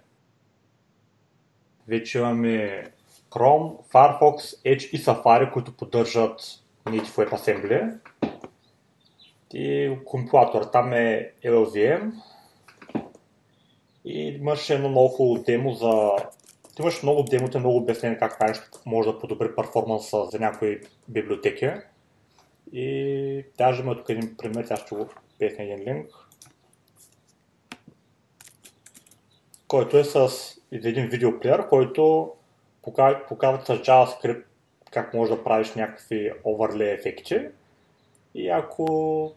Вече 1.88 2.18
имаме 2.18 2.84
Chrome, 3.30 3.92
Firefox, 3.92 4.36
Edge 4.64 4.90
и 4.90 4.98
Safari, 4.98 5.52
които 5.52 5.76
поддържат 5.76 6.40
Native 6.86 7.28
WebAssembly. 7.28 7.98
И 9.54 9.96
компилатор 10.04 10.62
там 10.62 10.92
е 10.92 11.32
LLVM, 11.44 12.12
и 14.06 14.28
имаше 14.28 14.74
едно 14.74 14.88
много 14.88 15.08
хубаво 15.08 15.44
демо 15.44 15.72
за... 15.72 16.10
Ти 16.76 16.82
имаш 16.82 17.02
много 17.02 17.22
демота, 17.22 17.58
много 17.58 17.76
обяснение 17.76 18.18
как 18.18 18.38
това 18.38 18.54
може 18.86 19.08
да 19.08 19.18
подобри 19.18 19.54
перформанса 19.54 20.24
за 20.24 20.38
някои 20.38 20.80
библиотеки. 21.08 21.70
И 22.72 23.44
даже 23.58 23.82
има 23.82 23.96
тук 23.96 24.08
един 24.08 24.36
пример, 24.36 24.64
тя 24.64 24.76
ще 24.76 24.94
го 24.94 25.08
песня 25.38 25.64
един 25.64 25.94
линк, 25.94 26.10
който 29.68 29.98
е 29.98 30.04
с 30.04 30.30
един 30.72 31.06
видеоплеер, 31.06 31.68
който 31.68 32.32
показва 33.28 33.60
с 33.66 33.68
JavaScript 33.68 34.44
как 34.90 35.14
можеш 35.14 35.36
да 35.36 35.44
правиш 35.44 35.74
някакви 35.74 36.32
оверлей 36.44 36.92
ефекти. 36.92 37.40
И 38.34 38.48
ако 38.48 39.32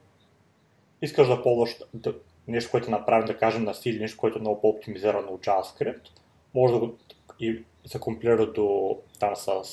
искаш 1.02 1.28
да 1.28 1.44
ползваш, 1.44 1.78
нещо, 2.52 2.72
което 2.72 2.92
направим, 2.92 3.26
да 3.26 3.38
кажем, 3.38 3.64
на 3.64 3.74
C 3.74 4.00
нещо, 4.00 4.18
което 4.18 4.38
е 4.38 4.42
много 4.42 4.62
по-оптимизирано 4.62 5.32
от 5.32 5.46
JavaScript, 5.46 6.02
може 6.56 6.74
да 6.74 6.80
го 6.80 6.98
и 7.40 7.64
се 7.86 8.00
компилира 8.00 8.52
до 8.52 8.98
там 9.20 9.36
с, 9.36 9.64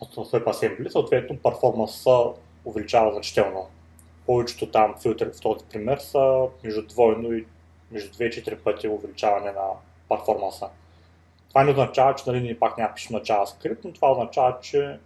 WebAssembly, 0.00 0.88
съответно 0.88 1.38
перформанса 1.38 2.18
увеличава 2.64 3.12
значително. 3.12 3.68
Повечето 4.26 4.70
там 4.70 4.94
филтри 5.02 5.24
в 5.24 5.40
този 5.40 5.64
пример 5.64 5.98
са 5.98 6.46
между 6.64 6.86
двойно 6.86 7.32
и 7.32 7.46
между 7.90 8.14
2 8.14 8.44
4 8.44 8.56
пъти 8.56 8.88
увеличаване 8.88 9.52
на 9.52 9.68
перформанса. 10.08 10.68
Това 11.48 11.64
не 11.64 11.70
означава, 11.70 12.14
че 12.14 12.24
нали, 12.26 12.40
ние 12.40 12.58
пак 12.58 12.78
няма 12.78 12.94
пишем 12.94 13.16
на 13.16 13.22
JavaScript, 13.22 13.78
но 13.84 13.92
това 13.92 14.12
означава, 14.12 14.58
че 14.60 14.98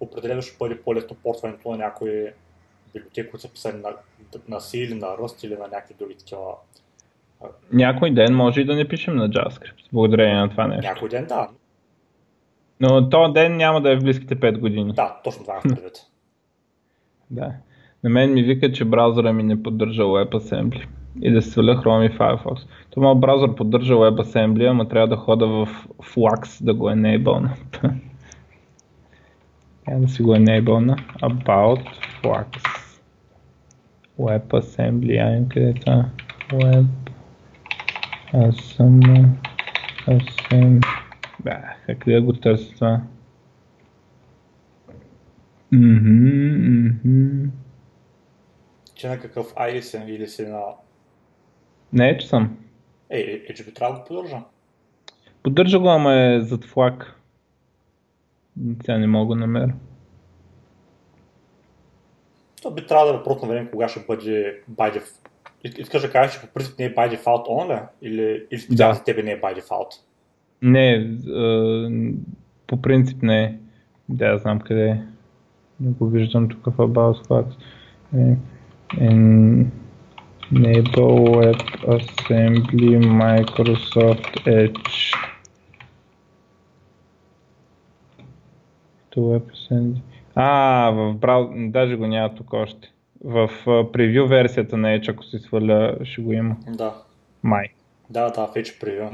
определено 0.00 0.42
ще 0.42 0.56
бъде 0.58 0.82
по-лесно 0.82 1.16
портването 1.22 1.70
на 1.70 1.76
някои 1.76 2.32
библиотеки, 2.94 3.30
които 3.30 3.42
са 3.42 3.52
писани 3.52 3.80
на, 3.80 3.96
на 4.48 4.60
C 4.60 4.78
или 4.78 4.94
на 4.94 5.06
Rust 5.06 5.46
или 5.46 5.54
на 5.54 5.68
някакви 5.68 5.94
други 5.98 6.14
такива. 6.14 6.40
Някой 7.72 8.10
ден 8.10 8.34
може 8.34 8.60
и 8.60 8.64
да 8.64 8.74
не 8.74 8.88
пишем 8.88 9.16
на 9.16 9.30
JavaScript, 9.30 9.86
благодарение 9.92 10.34
на 10.34 10.50
това 10.50 10.66
нещо. 10.66 10.90
Някой 10.90 11.08
ден, 11.08 11.26
да. 11.26 11.48
Но 12.80 13.08
този 13.08 13.32
ден 13.32 13.56
няма 13.56 13.80
да 13.80 13.92
е 13.92 13.96
в 13.96 14.02
близките 14.02 14.36
5 14.36 14.58
години. 14.58 14.92
Да, 14.92 15.20
точно 15.24 15.42
това 15.42 15.56
е 15.56 15.60
предвид. 15.68 15.92
да. 17.30 17.52
На 18.04 18.10
мен 18.10 18.32
ми 18.32 18.42
вика, 18.42 18.72
че 18.72 18.84
браузъра 18.84 19.32
ми 19.32 19.42
не 19.42 19.62
поддържа 19.62 20.02
WebAssembly 20.02 20.86
и 21.22 21.30
да 21.30 21.42
сваля 21.42 21.82
Chrome 21.82 22.10
и 22.10 22.18
Firefox. 22.18 22.66
То 22.90 23.00
моят 23.00 23.20
браузър 23.20 23.54
поддържа 23.54 23.94
WebAssembly, 23.94 24.70
ама 24.70 24.88
трябва 24.88 25.08
да 25.08 25.16
хода 25.16 25.46
в 25.46 25.68
Flux 25.98 26.64
да 26.64 26.74
го 26.74 26.90
enable. 26.90 27.48
Я 29.88 30.00
да 30.00 30.08
си 30.08 30.22
го 30.22 30.34
enable 30.34 30.96
About 31.22 31.86
Flux. 32.22 32.81
WebAssembly, 34.18 35.12
е 35.12 35.74
Web 36.52 36.86
Assembly 38.34 39.32
Бах, 41.40 41.86
къде 41.98 42.20
го 42.20 42.32
търся 42.32 42.74
това? 42.74 43.02
Мхм, 45.72 46.86
мхм. 47.04 47.50
Че 48.94 49.08
на 49.08 49.20
какъв 49.20 49.54
ISM 49.54 50.06
или 50.06 50.28
си 50.28 50.46
на... 50.46 50.60
Не, 51.92 52.18
че 52.18 52.28
съм. 52.28 52.58
Е, 53.10 53.18
е, 53.18 53.42
е, 53.48 53.54
че 53.54 53.64
би 53.64 53.74
трябва 53.74 53.94
да 53.94 54.00
го 54.00 54.06
поддържа. 54.06 54.42
Поддържа 55.42 55.78
го, 55.78 55.88
ама 55.88 56.14
е 56.14 56.40
зад 56.40 56.64
флаг. 56.64 57.20
Сега 58.82 58.98
не 58.98 59.06
мога 59.06 59.34
да 59.34 59.40
намеря. 59.40 59.74
То 62.62 62.70
би 62.70 62.86
трябвало 62.86 63.12
да 63.12 63.14
е 63.14 63.18
въпрос 63.18 63.42
на 63.42 63.48
време 63.48 63.70
кога 63.70 63.88
ще 63.88 64.04
бъде 64.08 64.60
by 64.70 64.98
default. 64.98 65.28
Искаш 65.78 66.02
да 66.02 66.10
кажеш, 66.10 66.34
че 66.34 66.40
по 66.40 66.46
принцип 66.46 66.78
не 66.78 66.84
е 66.84 66.94
by 66.94 67.16
default 67.16 67.46
on 67.46 67.74
ли? 67.74 67.80
Или, 68.02 68.46
или 68.50 68.60
специално 68.60 68.92
да. 68.92 68.98
за 68.98 69.04
тебе 69.04 69.22
не 69.22 69.30
е 69.30 69.40
by 69.40 69.60
default? 69.60 69.88
Не, 70.62 71.10
по 72.66 72.82
принцип 72.82 73.22
не 73.22 73.44
е. 73.44 73.58
Да, 74.08 74.38
знам 74.38 74.60
къде 74.60 74.88
е. 74.88 75.02
Не 75.80 75.90
го 75.90 76.06
виждам 76.06 76.48
тук 76.48 76.64
в 76.64 76.76
About 76.76 77.26
Facts. 77.26 77.54
Enable 80.52 81.18
WebAssembly 81.38 82.92
Microsoft 83.22 84.32
Edge. 84.46 85.14
To 89.10 89.18
WebAssembly. 89.20 90.11
А, 90.34 90.90
в 90.90 91.14
брауз... 91.14 91.48
даже 91.54 91.96
го 91.96 92.06
няма 92.06 92.34
тук 92.34 92.52
още. 92.52 92.92
В 93.24 93.50
превю 93.92 94.26
версията 94.26 94.76
на 94.76 94.88
Edge, 94.88 95.12
ако 95.12 95.24
си 95.24 95.38
сваля, 95.38 95.96
ще 96.02 96.22
го 96.22 96.32
има. 96.32 96.56
Да. 96.68 96.94
Май. 97.42 97.66
Да, 98.10 98.30
да, 98.30 98.46
в 98.46 98.54
Edge 98.54 98.80
превю. 98.80 99.08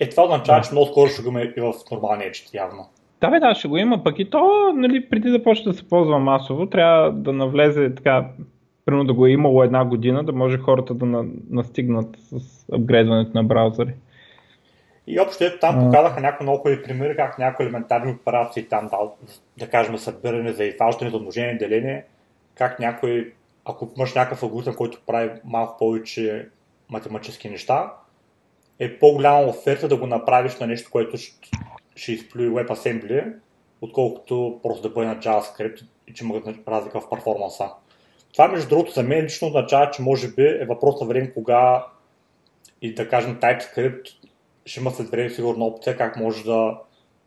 Е, 0.00 0.08
това 0.08 0.24
означава, 0.24 0.60
да. 0.60 0.64
че 0.66 0.72
много 0.72 0.86
скоро 0.90 1.10
ще 1.10 1.22
го 1.22 1.28
има 1.28 1.42
и 1.42 1.52
в 1.56 1.72
нормалния 1.92 2.30
Edge, 2.30 2.54
явно. 2.54 2.88
Да, 3.20 3.30
бе, 3.30 3.40
да, 3.40 3.54
ще 3.54 3.68
го 3.68 3.76
има, 3.76 4.04
пък 4.04 4.18
и 4.18 4.30
то, 4.30 4.72
нали, 4.74 5.08
преди 5.08 5.30
да 5.30 5.42
почне 5.42 5.72
да 5.72 5.78
се 5.78 5.88
ползва 5.88 6.18
масово, 6.18 6.66
трябва 6.66 7.12
да 7.12 7.32
навлезе 7.32 7.94
така, 7.94 8.28
примерно 8.84 9.04
да 9.04 9.12
го 9.12 9.26
е 9.26 9.30
имало 9.30 9.62
една 9.62 9.84
година, 9.84 10.24
да 10.24 10.32
може 10.32 10.58
хората 10.58 10.94
да 10.94 11.06
на, 11.06 11.24
настигнат 11.50 12.16
с 12.18 12.64
апгрейдването 12.72 13.30
на 13.34 13.44
браузъри. 13.44 13.94
И 15.06 15.20
общо 15.20 15.44
ето 15.44 15.58
там 15.58 15.84
показаха 15.84 16.20
някои 16.20 16.44
много 16.44 16.58
хубави 16.58 16.82
примери, 16.82 17.16
как 17.16 17.38
някои 17.38 17.66
елементарни 17.66 18.12
операции 18.12 18.68
там, 18.68 18.88
да, 18.88 18.98
да 19.58 19.70
кажем, 19.70 19.98
събиране 19.98 20.52
за 20.52 20.64
изваждане, 20.64 21.10
за 21.10 21.16
умножение, 21.16 21.54
деление, 21.54 22.04
как 22.54 22.78
някой, 22.78 23.32
ако 23.64 23.90
имаш 23.96 24.14
някакъв 24.14 24.42
алгоритъм, 24.42 24.74
който 24.74 25.02
прави 25.06 25.30
малко 25.44 25.78
повече 25.78 26.48
математически 26.90 27.50
неща, 27.50 27.92
е 28.78 28.98
по-голяма 28.98 29.46
оферта 29.46 29.88
да 29.88 29.96
го 29.96 30.06
направиш 30.06 30.58
на 30.58 30.66
нещо, 30.66 30.90
което 30.90 31.16
ще, 31.16 31.50
ще 31.96 32.12
изплюи 32.12 32.48
WebAssembly, 32.48 33.34
отколкото 33.80 34.60
просто 34.62 34.88
да 34.88 34.94
бъде 34.94 35.06
на 35.06 35.16
JavaScript 35.16 35.84
и 36.06 36.14
че 36.14 36.24
могат 36.24 36.68
разлика 36.68 37.00
в 37.00 37.10
перформанса. 37.10 37.70
Това, 38.32 38.48
между 38.48 38.68
другото, 38.68 38.92
за 38.92 39.02
мен 39.02 39.24
лично 39.24 39.48
означава, 39.48 39.90
че 39.90 40.02
може 40.02 40.28
би 40.28 40.42
е 40.42 40.66
въпрос 40.68 41.00
на 41.00 41.06
време 41.06 41.32
кога 41.32 41.86
и 42.82 42.94
да 42.94 43.08
кажем 43.08 43.40
TypeScript 43.40 44.04
ще 44.66 44.80
има 44.80 44.90
след 44.90 45.08
време 45.08 45.30
сигурно 45.30 45.64
опция 45.64 45.96
как 45.96 46.16
може 46.16 46.44
да, 46.44 46.78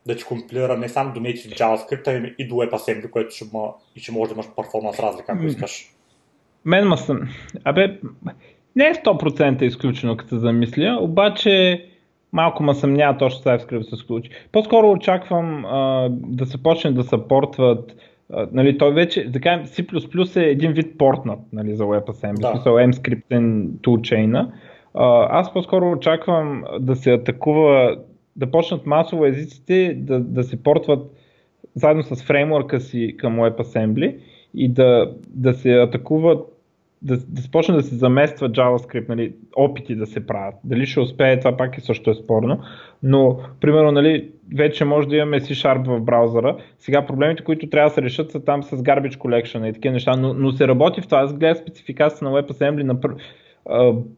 да 0.06 0.16
ти 0.16 0.24
компилира 0.24 0.78
не 0.78 0.88
само 0.88 1.12
до 1.12 1.20
native 1.20 1.58
JavaScript, 1.58 2.08
а 2.08 2.34
и 2.38 2.48
до 2.48 2.54
WebAssembly, 2.54 3.10
което 3.10 3.34
ще, 3.34 3.44
има, 3.52 3.68
и 3.96 4.00
ще 4.00 4.12
може 4.12 4.28
да 4.28 4.34
имаш 4.34 4.46
перформанс 4.56 4.98
разлика, 4.98 5.32
ако 5.32 5.44
искаш. 5.44 5.92
Мен 6.64 6.88
ма 6.88 6.98
съм... 6.98 7.28
Абе, 7.64 7.98
не 8.76 8.84
е 8.84 8.94
100% 8.94 9.62
изключено, 9.62 10.16
като 10.16 10.28
се 10.28 10.38
замисля, 10.38 10.98
обаче 11.00 11.84
малко 12.32 12.62
ме 12.62 12.74
съмнява 12.74 13.18
точно 13.18 13.40
TypeScript 13.40 13.90
се 13.90 13.96
случи. 13.96 14.30
По-скоро 14.52 14.90
очаквам 14.90 15.64
а, 15.64 16.08
да 16.10 16.46
се 16.46 16.62
почне 16.62 16.92
да 16.92 17.04
съпортват 17.04 17.96
Uh, 18.32 18.48
нали, 18.52 18.78
той 18.78 18.92
вече, 18.92 19.24
да 19.24 19.40
кажем, 19.40 19.66
C++ 19.66 20.40
е 20.40 20.44
един 20.44 20.72
вид 20.72 20.98
портнат 20.98 21.38
нали, 21.52 21.76
за 21.76 21.84
WebAssembly, 21.84 22.40
да. 22.40 22.50
смисъл 22.50 22.74
M-скриптен 22.74 23.68
toolchain. 23.68 24.50
Аз 24.96 25.52
по-скоро 25.52 25.90
очаквам 25.90 26.64
да 26.80 26.96
се 26.96 27.12
атакува, 27.12 27.96
да 28.36 28.50
почнат 28.50 28.86
масово 28.86 29.26
езиците 29.26 29.94
да, 29.98 30.20
да 30.20 30.44
се 30.44 30.62
портват 30.62 31.10
заедно 31.74 32.02
с 32.02 32.22
фреймворка 32.22 32.80
си 32.80 33.14
към 33.18 33.36
WebAssembly 33.36 34.16
и 34.54 34.68
да, 34.68 35.12
да 35.28 35.54
се 35.54 35.72
атакуват 35.72 36.56
да, 37.02 37.16
да 37.16 37.40
започне 37.40 37.74
да 37.74 37.82
се 37.82 37.94
замества 37.94 38.50
JavaScript, 38.50 39.08
нали, 39.08 39.32
опити 39.56 39.94
да 39.94 40.06
се 40.06 40.26
правят. 40.26 40.54
Дали 40.64 40.86
ще 40.86 41.00
успее, 41.00 41.38
това 41.38 41.56
пак 41.56 41.78
е 41.78 41.80
също 41.80 42.10
е 42.10 42.14
спорно. 42.14 42.60
Но, 43.02 43.38
примерно, 43.60 43.92
нали, 43.92 44.30
вече 44.56 44.84
може 44.84 45.08
да 45.08 45.16
имаме 45.16 45.40
C-Sharp 45.40 45.86
в 45.86 46.00
браузъра. 46.00 46.56
Сега 46.78 47.06
проблемите, 47.06 47.44
които 47.44 47.70
трябва 47.70 47.90
да 47.90 47.94
се 47.94 48.02
решат 48.02 48.30
са 48.30 48.44
там 48.44 48.62
с 48.62 48.76
Garbage 48.76 49.16
Collection 49.16 49.68
и 49.68 49.72
такива 49.72 49.92
неща, 49.92 50.16
но, 50.16 50.34
но 50.34 50.52
се 50.52 50.68
работи 50.68 51.00
в 51.00 51.04
това. 51.04 51.18
Аз 51.18 51.34
гледах 51.34 51.58
спецификацията 51.58 52.24
на 52.24 52.30
WebAssembly 52.30 52.82
на 52.82 53.00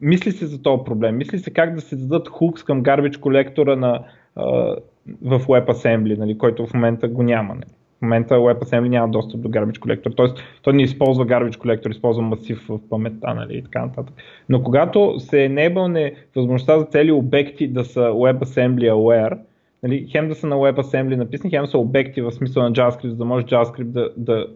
Мисли 0.00 0.32
се 0.32 0.46
за 0.46 0.62
този 0.62 0.84
проблем, 0.84 1.16
мисли 1.16 1.38
се 1.38 1.50
как 1.50 1.74
да 1.74 1.80
се 1.80 1.96
дадат 1.96 2.28
хукс 2.28 2.62
към 2.62 2.82
Garbage 2.82 3.20
колектора 3.20 3.76
на, 3.76 4.00
uh, 4.36 4.76
в 5.22 5.40
WebAssembly, 5.40 6.18
нали, 6.18 6.38
който 6.38 6.66
в 6.66 6.74
момента 6.74 7.08
го 7.08 7.22
няма. 7.22 7.54
Нали 7.54 7.72
в 7.98 8.02
момента 8.02 8.34
WebAssembly 8.34 8.88
няма 8.88 9.08
достъп 9.08 9.40
до 9.40 9.48
Garbage 9.48 9.78
Collector, 9.78 10.16
т.е. 10.16 10.42
той 10.62 10.72
не 10.72 10.82
използва 10.82 11.26
Garbage 11.26 11.56
Collector, 11.56 11.90
използва 11.90 12.22
масив 12.22 12.66
в 12.68 12.80
паметта 12.90 13.34
нали, 13.34 13.58
и 13.58 13.62
така 13.62 13.84
нататък. 13.84 14.14
Но 14.48 14.62
когато 14.62 15.14
се 15.18 15.36
enable 15.36 16.14
възможността 16.36 16.78
за 16.78 16.84
цели 16.84 17.12
обекти 17.12 17.68
да 17.68 17.84
са 17.84 18.00
WebAssembly 18.00 18.92
aware, 18.92 19.38
нали, 19.82 20.06
хем 20.10 20.28
да 20.28 20.34
са 20.34 20.46
на 20.46 20.56
WebAssembly 20.56 21.16
написани, 21.16 21.50
хем 21.50 21.66
са 21.66 21.78
обекти 21.78 22.20
в 22.20 22.32
смисъл 22.32 22.62
на 22.62 22.72
JavaScript, 22.72 23.08
за 23.08 23.16
да 23.16 23.24
може 23.24 23.46
JavaScript 23.46 23.84
да, 23.84 24.10
да 24.16 24.46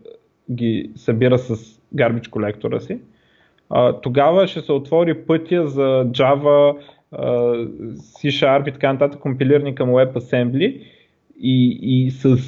ги 0.53 0.91
събира 0.97 1.39
с 1.39 1.57
Garbage 1.95 2.29
Collector 2.29 2.79
си, 2.79 2.99
тогава 4.03 4.47
ще 4.47 4.61
се 4.61 4.73
отвори 4.73 5.15
пътя 5.15 5.67
за 5.67 6.05
Java, 6.07 6.77
C-Sharp 7.93 8.69
и 8.69 8.73
така 8.73 8.93
нататък, 8.93 9.21
компилирани 9.21 9.75
към 9.75 9.91
WebAssembly 9.91 10.83
и, 11.41 11.79
и 11.83 12.11
с 12.11 12.39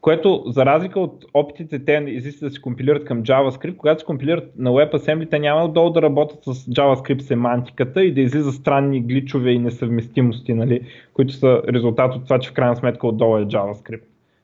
което 0.00 0.44
за 0.46 0.66
разлика 0.66 1.00
от 1.00 1.24
опитите 1.34 1.84
те 1.84 2.04
изисква 2.08 2.48
да 2.48 2.54
се 2.54 2.60
компилират 2.60 3.04
към 3.04 3.22
JavaScript, 3.22 3.76
когато 3.76 4.00
се 4.00 4.06
компилират 4.06 4.58
на 4.58 4.70
WebAssembly, 4.70 5.30
те 5.30 5.38
няма 5.38 5.64
отдолу 5.64 5.90
да 5.90 6.02
работят 6.02 6.44
с 6.44 6.54
JavaScript 6.54 7.20
семантиката 7.20 8.04
и 8.04 8.14
да 8.14 8.20
излиза 8.20 8.52
странни 8.52 9.00
гличове 9.00 9.50
и 9.50 9.58
несъвместимости, 9.58 10.54
нали, 10.54 10.80
които 11.12 11.32
са 11.32 11.62
резултат 11.68 12.14
от 12.14 12.24
това, 12.24 12.38
че 12.38 12.50
в 12.50 12.52
крайна 12.52 12.76
сметка 12.76 13.06
отдолу 13.06 13.36
е 13.36 13.44
JavaScript. 13.44 14.02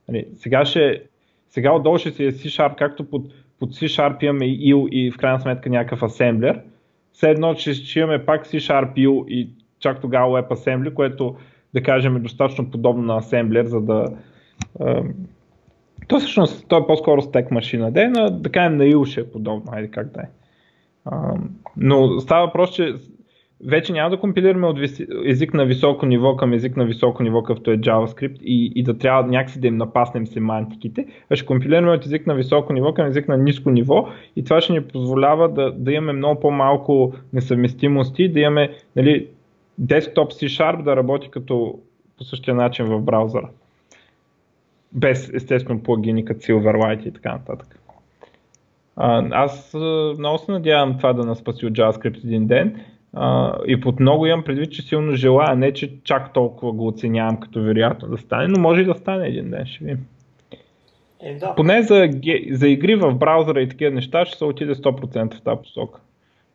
Нали, 0.09 0.27
сега, 0.35 0.65
ще, 0.65 1.03
сега 1.49 1.73
отдолу 1.73 1.99
ще 1.99 2.11
си 2.11 2.25
е 2.25 2.33
C-Sharp, 2.33 2.75
както 2.75 3.05
под, 3.05 3.23
под 3.61 3.71
C-Sharp 3.71 4.25
имаме 4.25 4.45
IL 4.45 4.89
и 4.89 5.11
в 5.11 5.17
крайна 5.17 5.41
сметка 5.41 5.71
някакъв 5.71 6.03
асемблер. 6.03 6.61
Все 7.13 7.31
едно, 7.31 7.55
че 7.55 7.75
ще 7.75 7.99
имаме 7.99 8.27
пак 8.27 8.47
C-Sharp 8.47 8.95
IL 8.95 9.27
и 9.27 9.51
чак 9.81 10.01
тогава 10.01 10.43
WebAssembly, 10.43 10.95
което 10.95 11.37
да 11.75 11.83
кажем 11.83 12.17
е 12.17 12.21
достатъчно 12.21 12.71
подобно 12.71 13.03
на 13.03 13.17
асемблер, 13.17 13.65
за 13.65 13.81
да 13.81 14.07
то 16.09 16.19
всъщност 16.19 16.69
то 16.69 16.79
е 16.79 16.87
по-скоро 16.87 17.23
стек 17.23 17.51
машина, 17.51 17.93
да, 17.93 18.09
но 18.09 18.31
да 18.31 18.53
кажем 18.53 18.77
на 18.77 18.87
Илше 18.87 19.21
е 19.21 19.31
подобно, 19.31 19.73
айде 19.73 19.89
как 19.89 20.13
да 20.13 20.21
е. 20.21 20.27
но 21.77 22.21
става 22.21 22.47
въпрос, 22.47 22.75
че 22.75 22.95
вече 23.67 23.93
няма 23.93 24.11
да 24.11 24.21
компилираме 24.21 24.67
от 24.67 24.79
език 25.25 25.55
на 25.55 25.67
високо 25.67 26.07
ниво 26.07 26.37
към 26.37 26.53
език 26.53 26.77
на 26.77 26.85
високо 26.85 27.23
ниво, 27.23 27.43
какъвто 27.43 27.71
е 27.71 27.79
JavaScript 27.79 28.39
и, 28.41 28.73
и 28.75 28.83
да 28.83 28.99
трябва 28.99 29.31
някакси 29.31 29.61
да 29.61 29.67
им 29.67 29.77
напаснем 29.77 30.27
семантиките, 30.27 31.07
а 31.31 31.37
ще 31.37 31.47
компилираме 31.47 31.91
от 31.91 32.07
език 32.07 32.27
на 32.27 32.35
високо 32.35 32.73
ниво 32.73 32.95
към 32.95 33.07
език 33.07 33.29
на 33.29 33.39
ниско 33.39 33.71
ниво 33.71 34.09
и 34.37 34.45
това 34.45 34.61
ще 34.61 34.73
ни 34.73 34.85
позволява 34.85 35.49
да, 35.49 35.73
да 35.73 35.93
имаме 35.93 36.13
много 36.13 36.41
по-малко 36.41 37.15
несъвместимости, 37.33 38.33
да 38.33 38.41
имаме 38.41 38.77
нали, 38.97 39.29
desktop 39.81 40.17
C-Sharp 40.17 40.83
да 40.83 40.97
работи 40.97 41.29
като 41.31 41.79
по 42.19 42.25
същия 42.25 42.55
начин 42.55 42.87
в 42.87 43.01
браузъра 43.01 43.49
без 44.93 45.29
естествено 45.35 45.83
плагини 45.83 46.25
като 46.25 46.41
Silverlight 46.41 47.07
и 47.07 47.13
така 47.13 47.33
нататък. 47.33 47.81
Аз 49.31 49.75
много 50.19 50.39
се 50.39 50.53
надявам 50.53 50.97
това 50.97 51.13
да 51.13 51.25
нас 51.25 51.39
спаси 51.39 51.67
от 51.67 51.73
JavaScript 51.73 52.25
един 52.25 52.47
ден 52.47 52.81
а, 53.15 53.57
и 53.67 53.81
под 53.81 54.01
много 54.01 54.27
имам 54.27 54.45
предвид, 54.45 54.73
че 54.73 54.83
силно 54.83 55.17
желая, 55.17 55.57
не 55.57 55.73
че 55.73 56.03
чак 56.05 56.33
толкова 56.33 56.73
го 56.73 56.87
оценявам 56.87 57.41
като 57.41 57.63
вероятно 57.63 58.09
да 58.09 58.19
стане, 58.19 58.49
но 58.49 58.61
може 58.61 58.81
и 58.81 58.85
да 58.85 58.95
стане 58.95 59.27
един 59.27 59.51
ден, 59.51 59.67
ще 59.67 59.85
видим. 59.85 60.07
Е, 61.21 61.35
да. 61.35 61.55
Поне 61.55 61.83
за, 61.83 62.11
за 62.51 62.69
игри 62.69 62.95
в 62.95 63.15
браузъра 63.15 63.61
и 63.61 63.69
такива 63.69 63.91
неща 63.91 64.27
ще 64.27 64.39
се 64.39 64.45
отиде 64.45 64.75
100% 64.75 65.35
в 65.35 65.43
тази 65.43 65.63
посока. 65.63 66.01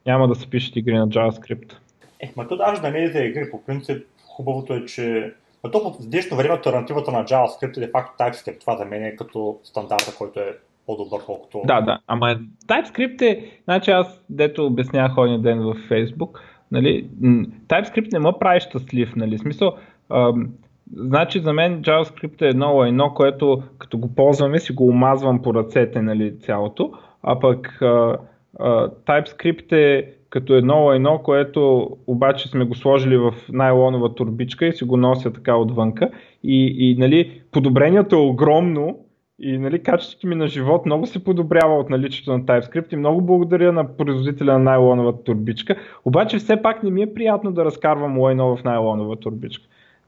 Няма 0.06 0.28
да 0.28 0.36
се 0.36 0.50
пишат 0.50 0.76
игри 0.76 0.94
на 0.94 1.08
JavaScript. 1.08 1.74
Е, 2.20 2.34
ма 2.38 2.48
то 2.48 2.58
даже 2.58 2.82
да 2.82 2.92
не 2.92 3.04
е 3.04 3.08
за 3.08 3.20
игри. 3.20 3.52
По 3.52 3.66
принцип, 3.66 4.06
хубавото 4.26 4.74
е, 4.74 4.86
че 4.86 5.34
но 5.64 5.72
то 5.72 5.80
в 5.80 6.08
днешно 6.08 6.38
време 6.38 6.54
альтернативата 6.54 7.12
на 7.12 7.26
JavaScript 7.26 7.78
е 7.78 7.80
де 7.80 7.88
факто 7.92 8.24
TypeScript. 8.24 8.60
Това 8.60 8.78
за 8.78 8.86
мен 8.86 9.04
е 9.04 9.16
като 9.16 9.60
стандарта, 9.64 10.16
който 10.18 10.40
е 10.40 10.58
по-добър, 10.86 11.20
колкото... 11.26 11.62
Да, 11.66 11.82
да. 11.82 12.00
Ама 12.08 12.38
TypeScript 12.68 13.22
е... 13.22 13.62
Значи 13.64 13.92
аз, 13.92 14.26
дето 14.30 14.66
обяснявах 14.66 15.14
един 15.18 15.42
ден 15.42 15.60
в 15.60 15.74
Facebook, 15.74 16.40
нали, 16.72 17.10
TypeScript 17.68 18.14
не 18.14 18.20
ме 18.20 18.32
прави 18.40 18.60
щастлив, 18.60 19.16
нали, 19.16 19.38
смисъл, 19.38 19.74
ам, 20.10 20.50
значи 20.96 21.40
за 21.40 21.54
мен 21.54 21.82
JavaScript 21.82 22.42
е 22.42 22.48
едно 22.48 22.84
едно, 22.84 23.14
което 23.14 23.64
като 23.78 23.98
го 23.98 24.16
ползваме 24.16 24.60
си 24.60 24.74
го 24.74 24.88
омазвам 24.88 25.42
по 25.42 25.54
ръцете, 25.54 26.02
нали, 26.02 26.40
цялото, 26.40 26.92
а 27.24 27.40
пък 27.40 27.82
а, 27.82 28.18
а, 28.60 28.90
TypeScript 28.90 29.72
е 29.72 30.14
като 30.30 30.54
едно 30.54 30.94
едно, 30.94 31.20
което 31.24 31.90
обаче 32.08 32.48
сме 32.48 32.66
го 32.66 32.76
сложили 32.76 33.18
в 33.18 33.34
найлонова 33.50 34.16
турбичка 34.16 34.66
и 34.66 34.74
си 34.74 34.84
го 34.84 34.98
нося 34.98 35.34
така 35.34 35.56
отвънка. 35.56 36.10
И, 36.44 36.76
и 36.78 36.96
нали, 36.98 37.42
подобрението 37.52 38.16
е 38.16 38.20
огромно 38.20 38.98
и 39.40 39.58
нали, 39.58 39.84
качеството 39.84 40.28
ми 40.28 40.36
на 40.36 40.48
живот 40.48 40.86
много 40.86 41.06
се 41.06 41.24
подобрява 41.24 41.78
от 41.80 41.90
наличието 41.90 42.32
на 42.32 42.42
TypeScript 42.42 42.94
и 42.94 42.96
много 42.96 43.22
благодаря 43.22 43.72
на 43.72 43.98
производителя 43.98 44.54
на 44.54 44.60
найлоновата 44.60 45.24
турбичка. 45.24 45.76
Обаче 46.06 46.38
все 46.38 46.62
пак 46.62 46.84
не 46.84 46.92
ми 46.92 47.02
е 47.02 47.14
приятно 47.14 47.52
да 47.52 47.66
разкарвам 47.66 48.20
лайно 48.20 48.56
в 48.56 48.64
найлонова 48.64 49.16
турбичка. 49.16 49.68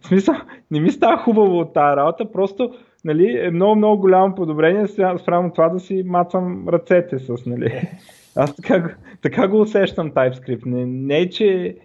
в 0.00 0.06
смисъл, 0.06 0.34
не 0.70 0.80
ми 0.80 0.90
става 0.90 1.18
хубаво 1.18 1.58
от 1.58 1.74
тази 1.74 1.96
работа, 1.96 2.32
просто 2.32 2.74
нали, 3.04 3.38
е 3.42 3.50
много, 3.50 3.76
много 3.76 4.00
голямо 4.00 4.34
подобрение 4.34 4.86
спрямо 5.18 5.52
това 5.52 5.68
да 5.68 5.80
си 5.80 6.02
мацам 6.06 6.68
ръцете 6.68 7.18
с, 7.18 7.46
нали. 7.46 7.88
Аз 8.36 8.56
така, 8.56 8.94
така 9.22 9.48
го 9.48 9.60
усещам 9.60 10.12
TypeScript. 10.12 10.66
Не, 10.66 10.86
не 10.86 11.18
е, 11.18 11.30
че 11.30 11.76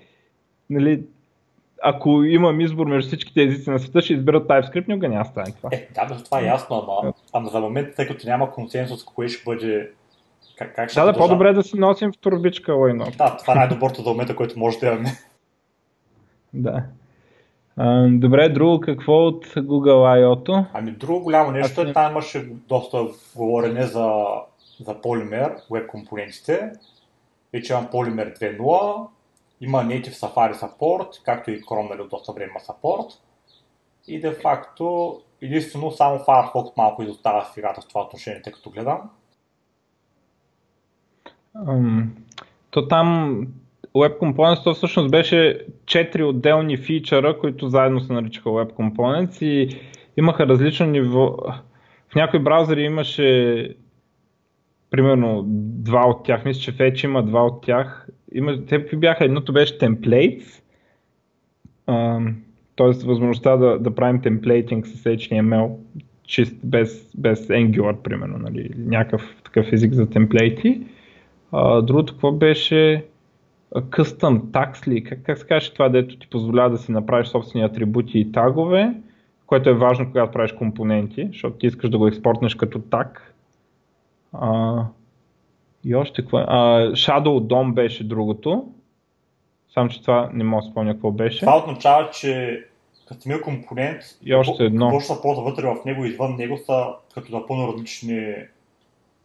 нали, 0.69 1.03
ако 1.87 2.23
имам 2.23 2.61
избор 2.61 2.87
между 2.87 3.07
всичките 3.07 3.43
езици 3.43 3.69
на 3.69 3.79
света, 3.79 4.01
ще 4.01 4.13
избера 4.13 4.41
TypeScript, 4.41 4.85
но 4.87 5.07
няма 5.07 5.25
стане 5.25 5.51
това. 5.51 5.69
Е, 5.73 5.87
да, 5.95 6.05
бе, 6.05 6.23
това 6.23 6.39
е 6.39 6.45
ясно, 6.45 6.75
ама, 6.87 7.13
ама 7.33 7.49
за 7.49 7.59
момента, 7.59 7.95
тъй 7.95 8.07
като 8.07 8.27
няма 8.27 8.51
консенсус, 8.51 9.03
кое 9.03 9.27
ще 9.27 9.43
бъде 9.45 9.91
как, 10.57 10.75
как 10.75 10.89
ще 10.89 10.99
да, 10.99 11.05
да, 11.05 11.13
по-добре 11.13 11.53
да 11.53 11.63
си 11.63 11.79
носим 11.79 12.11
в 12.11 12.17
турбичка 12.17 12.73
лайно. 12.73 13.05
Да, 13.17 13.37
това 13.37 13.53
е 13.53 13.55
най-доброто 13.55 14.01
за 14.01 14.09
момента, 14.09 14.35
което 14.35 14.59
може 14.59 14.79
да 14.79 14.87
имаме. 14.87 15.11
да. 16.53 16.83
А, 17.77 18.07
добре, 18.09 18.49
друго 18.49 18.79
какво 18.79 19.13
от 19.13 19.45
Google 19.45 20.19
I.O.-то? 20.19 20.65
Ами 20.73 20.91
друго 20.91 21.23
голямо 21.23 21.51
нещо 21.51 21.81
е, 21.81 21.93
там 21.93 22.11
имаше 22.11 22.45
доста 22.67 23.07
говорене 23.35 23.83
за, 23.83 24.23
за 24.79 24.95
Polymer, 24.95 25.55
веб 25.71 25.87
компонентите. 25.87 26.71
Вече 27.53 27.73
имам 27.73 27.87
Polymer 27.87 28.39
2.0, 28.39 29.07
има 29.61 29.83
Native 29.83 30.13
Safari 30.13 30.53
Support, 30.53 31.23
както 31.23 31.51
и 31.51 31.61
Chrome 31.61 31.89
нали, 31.89 32.01
от 32.01 32.09
доста 32.09 32.31
време 32.31 32.51
има 32.51 32.59
Support. 32.59 33.11
И 34.07 34.19
де 34.19 34.31
факто, 34.31 35.17
единствено 35.41 35.91
само 35.91 36.17
Firefox 36.19 36.77
малко 36.77 37.03
изостава 37.03 37.45
играта 37.57 37.81
в 37.81 37.87
това 37.87 38.01
отношение, 38.01 38.41
тъй 38.41 38.53
като 38.53 38.69
гледам. 38.69 39.09
Um, 41.55 42.05
то 42.71 42.87
там 42.87 43.39
Web 43.95 44.19
Components 44.19 44.63
то 44.63 44.73
всъщност 44.73 45.11
беше 45.11 45.65
4 45.85 46.23
отделни 46.23 46.77
фичъра, 46.77 47.39
които 47.39 47.69
заедно 47.69 47.99
се 47.99 48.13
наричаха 48.13 48.49
Web 48.49 48.73
Components 48.73 49.45
и 49.45 49.81
имаха 50.17 50.47
различно 50.47 50.85
ниво. 50.85 51.37
В 52.09 52.15
някои 52.15 52.39
браузъри 52.39 52.83
имаше 52.83 53.69
примерно 54.89 55.43
два 55.47 56.07
от 56.07 56.25
тях, 56.25 56.45
мисля, 56.45 56.61
че 56.61 56.71
вече 56.71 57.07
има 57.07 57.23
два 57.23 57.45
от 57.45 57.61
тях. 57.61 58.07
Има, 58.35 58.65
те 58.65 58.79
бяха, 58.79 59.25
едното 59.25 59.53
беше 59.53 59.77
templates, 59.77 60.61
т.е. 62.75 63.07
възможността 63.07 63.57
да, 63.57 63.79
да 63.79 63.95
правим 63.95 64.21
темплейтинг 64.21 64.87
с 64.87 65.03
HTML, 65.03 65.75
чист 66.27 66.55
без, 66.63 67.11
без 67.17 67.47
Angular, 67.47 68.01
примерно, 68.01 68.37
нали, 68.37 68.69
някакъв 68.77 69.35
такъв 69.43 69.73
език 69.73 69.93
за 69.93 70.09
темплейти. 70.09 70.81
А, 71.51 71.81
другото 71.81 72.13
какво 72.13 72.31
беше 72.31 73.05
Custom 73.75 74.39
Tags 74.39 74.87
ли? 74.87 75.03
Как, 75.03 75.23
как 75.23 75.37
се 75.37 75.47
каже 75.47 75.73
това, 75.73 75.89
дето 75.89 76.19
ти 76.19 76.27
позволява 76.27 76.69
да 76.69 76.77
си 76.77 76.91
направиш 76.91 77.27
собствени 77.27 77.65
атрибути 77.65 78.19
и 78.19 78.31
тагове, 78.31 78.93
което 79.45 79.69
е 79.69 79.73
важно, 79.73 80.07
когато 80.07 80.31
правиш 80.31 80.51
компоненти, 80.51 81.27
защото 81.27 81.57
ти 81.57 81.67
искаш 81.67 81.89
да 81.89 81.97
го 81.97 82.07
експортнеш 82.07 82.55
като 82.55 82.79
таг. 82.79 83.33
А, 84.33 84.81
и 85.85 85.95
още 85.95 86.21
какво? 86.21 86.37
А, 86.37 86.91
Shadow 86.91 87.39
DOM 87.39 87.73
беше 87.73 88.03
другото. 88.03 88.67
Само, 89.73 89.89
че 89.89 90.01
това 90.01 90.29
не 90.33 90.43
мога 90.43 90.63
да 90.63 90.71
спомня 90.71 90.93
какво 90.93 91.11
беше. 91.11 91.39
Това 91.39 91.57
означава, 91.57 92.09
че 92.09 92.63
като 93.07 93.41
компонент, 93.43 94.01
и 94.23 94.35
още 94.35 94.63
едно. 94.63 94.85
какво 94.85 94.99
ще 94.99 95.13
се 95.13 95.21
ползва 95.21 95.43
вътре 95.43 95.65
в 95.65 95.85
него 95.85 96.05
и 96.05 96.09
извън 96.09 96.35
него 96.35 96.57
са 96.57 96.85
като 97.13 97.31
напълно 97.31 97.73
различни 97.73 98.35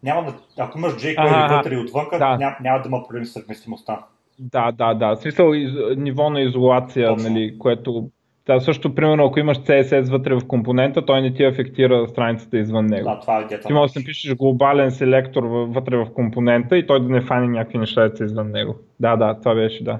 няма 0.03 0.25
да, 0.25 0.35
ако 0.59 0.79
имаш 0.79 0.93
jQuery 0.93 1.57
вътре 1.57 1.75
и 1.75 1.79
отвън, 1.79 2.07
да. 2.13 2.37
няма, 2.37 2.57
няма 2.61 2.83
да 2.83 2.89
има 2.89 3.03
проблем 3.03 3.25
с 3.25 3.33
съвместимостта. 3.33 4.05
Да, 4.39 4.73
да, 4.73 4.95
да. 4.95 5.17
В 5.17 5.21
смисъл 5.21 5.55
из, 5.55 5.71
ниво 5.97 6.31
на 6.31 6.41
изолация, 6.41 7.09
Точно. 7.09 7.31
нали, 7.31 7.59
което 7.59 8.11
да, 8.47 8.61
също, 8.61 8.95
примерно, 8.95 9.25
ако 9.25 9.41
имаш 9.41 9.59
CSS 9.59 10.11
вътре 10.11 10.35
в 10.35 10.47
компонента, 10.47 11.07
той 11.07 11.23
не 11.23 11.35
ти 11.35 11.45
афектира 11.45 12.09
страницата 12.09 12.59
извън 12.59 12.87
него. 12.87 13.05
Да, 13.05 13.21
това 13.21 13.41
е 13.41 13.61
Ти 13.67 13.73
можеш 13.73 13.95
да 13.95 14.01
напишеш 14.01 14.35
глобален 14.35 14.91
селектор 14.91 15.43
вътре 15.45 15.97
в 15.97 16.07
компонента 16.15 16.79
и 16.79 16.87
той 16.87 17.01
да 17.01 17.09
не 17.09 17.21
фане 17.21 17.47
някакви 17.47 17.79
неща 17.79 18.11
извън 18.21 18.51
него. 18.51 18.77
Да, 19.01 19.17
да, 19.17 19.39
това 19.39 19.55
беше, 19.55 19.85
да. 19.85 19.99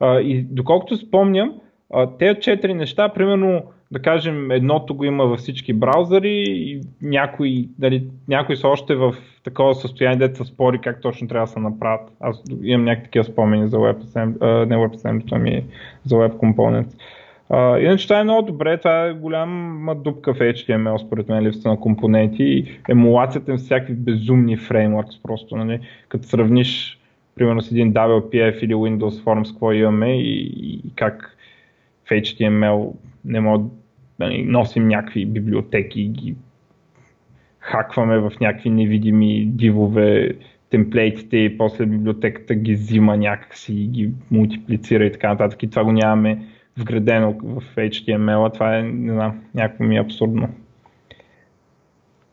А, 0.00 0.20
и 0.20 0.42
доколкото 0.42 0.96
спомням, 0.96 1.54
тези 2.18 2.40
четири 2.40 2.74
неща, 2.74 3.08
примерно, 3.08 3.62
да 3.90 4.02
кажем, 4.02 4.50
едното 4.50 4.94
го 4.94 5.04
има 5.04 5.26
във 5.26 5.38
всички 5.38 5.72
браузъри 5.72 6.44
и 6.46 6.80
някои, 7.02 7.68
дали, 7.78 8.06
някои 8.28 8.56
са 8.56 8.68
още 8.68 8.94
в 8.94 9.14
такова 9.44 9.74
състояние, 9.74 10.28
дето 10.28 10.44
спори 10.44 10.78
как 10.78 11.00
точно 11.00 11.28
трябва 11.28 11.46
да 11.46 11.52
се 11.52 11.60
направят. 11.60 12.10
Аз 12.20 12.42
имам 12.62 12.84
някакви 12.84 13.04
такива 13.04 13.24
спомени 13.24 13.68
за 13.68 13.76
WebAssembly, 13.76 14.64
не 14.64 14.76
WebAssembly, 14.76 15.28
ами 15.32 15.64
за 16.04 16.16
Web 16.16 16.32
Components. 16.32 16.94
Uh, 17.50 17.78
иначе 17.78 18.08
това 18.08 18.20
е 18.20 18.24
много 18.24 18.46
добре, 18.46 18.78
това 18.78 19.06
е 19.06 19.12
голяма 19.12 19.94
дупка 19.94 20.34
в 20.34 20.38
HTML, 20.38 21.06
според 21.06 21.28
мен, 21.28 21.46
липса 21.46 21.68
на 21.68 21.80
компоненти 21.80 22.42
и 22.42 22.78
емулацията 22.88 23.50
им 23.50 23.56
всякакви 23.56 23.94
безумни 23.94 24.56
фреймворкс, 24.56 25.22
просто, 25.22 25.56
нали, 25.56 25.80
като 26.08 26.28
сравниш, 26.28 27.00
примерно 27.34 27.62
с 27.62 27.70
един 27.70 27.92
WPF 27.92 28.58
или 28.58 28.74
Windows 28.74 29.24
Forms, 29.24 29.52
какво 29.52 29.72
имаме 29.72 30.20
и, 30.20 30.42
и 30.56 30.82
как 30.96 31.36
в 32.04 32.10
HTML 32.10 32.92
не 33.24 33.40
мога 33.40 33.64
нали, 34.18 34.42
носим 34.42 34.88
някакви 34.88 35.26
библиотеки 35.26 36.00
и 36.00 36.08
ги 36.08 36.34
хакваме 37.58 38.18
в 38.18 38.32
някакви 38.40 38.70
невидими 38.70 39.46
дивове 39.46 40.30
темплейтите 40.70 41.36
и 41.36 41.58
после 41.58 41.86
библиотеката 41.86 42.54
ги 42.54 42.74
взима 42.74 43.16
някакси 43.16 43.74
и 43.74 43.86
ги 43.86 44.10
мултиплицира 44.30 45.06
и 45.06 45.12
така 45.12 45.28
нататък. 45.28 45.62
И 45.62 45.70
това 45.70 45.84
го 45.84 45.92
нямаме 45.92 46.46
вградено 46.78 47.32
в 47.32 47.62
HTML, 47.76 48.54
това 48.54 48.76
е, 48.76 48.82
не 48.82 49.12
знам, 49.12 49.44
някакво 49.54 49.84
ми 49.84 49.96
е 49.96 50.00
абсурдно. 50.00 50.48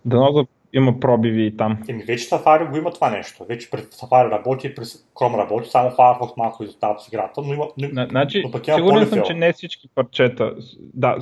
Дано 0.06 0.32
да 0.32 0.46
има 0.74 1.00
пробиви 1.00 1.46
и 1.46 1.58
там. 1.58 1.78
Еми, 1.88 2.04
вече 2.04 2.30
Safari 2.30 2.70
го 2.70 2.78
има 2.78 2.92
това 2.92 3.10
нещо. 3.10 3.46
Вече 3.50 3.70
през 3.70 3.86
Safari 3.86 4.32
работи, 4.32 4.76
през 4.76 5.06
Chrome 5.16 5.38
работи, 5.38 5.70
само 5.70 5.90
Firefox 5.90 6.38
малко 6.38 6.64
изостава 6.64 7.00
с 7.00 7.08
играта, 7.08 7.42
но 7.42 7.54
има. 7.54 7.68
Но, 7.78 8.08
значи, 8.10 8.42
но 8.46 8.52
пък 8.52 8.68
има 8.68 8.78
сигурен 8.78 9.08
съм, 9.08 9.22
че 9.26 9.34
не 9.34 9.54
всички 9.54 9.90
парчета. 9.96 10.56
Да, 10.94 11.18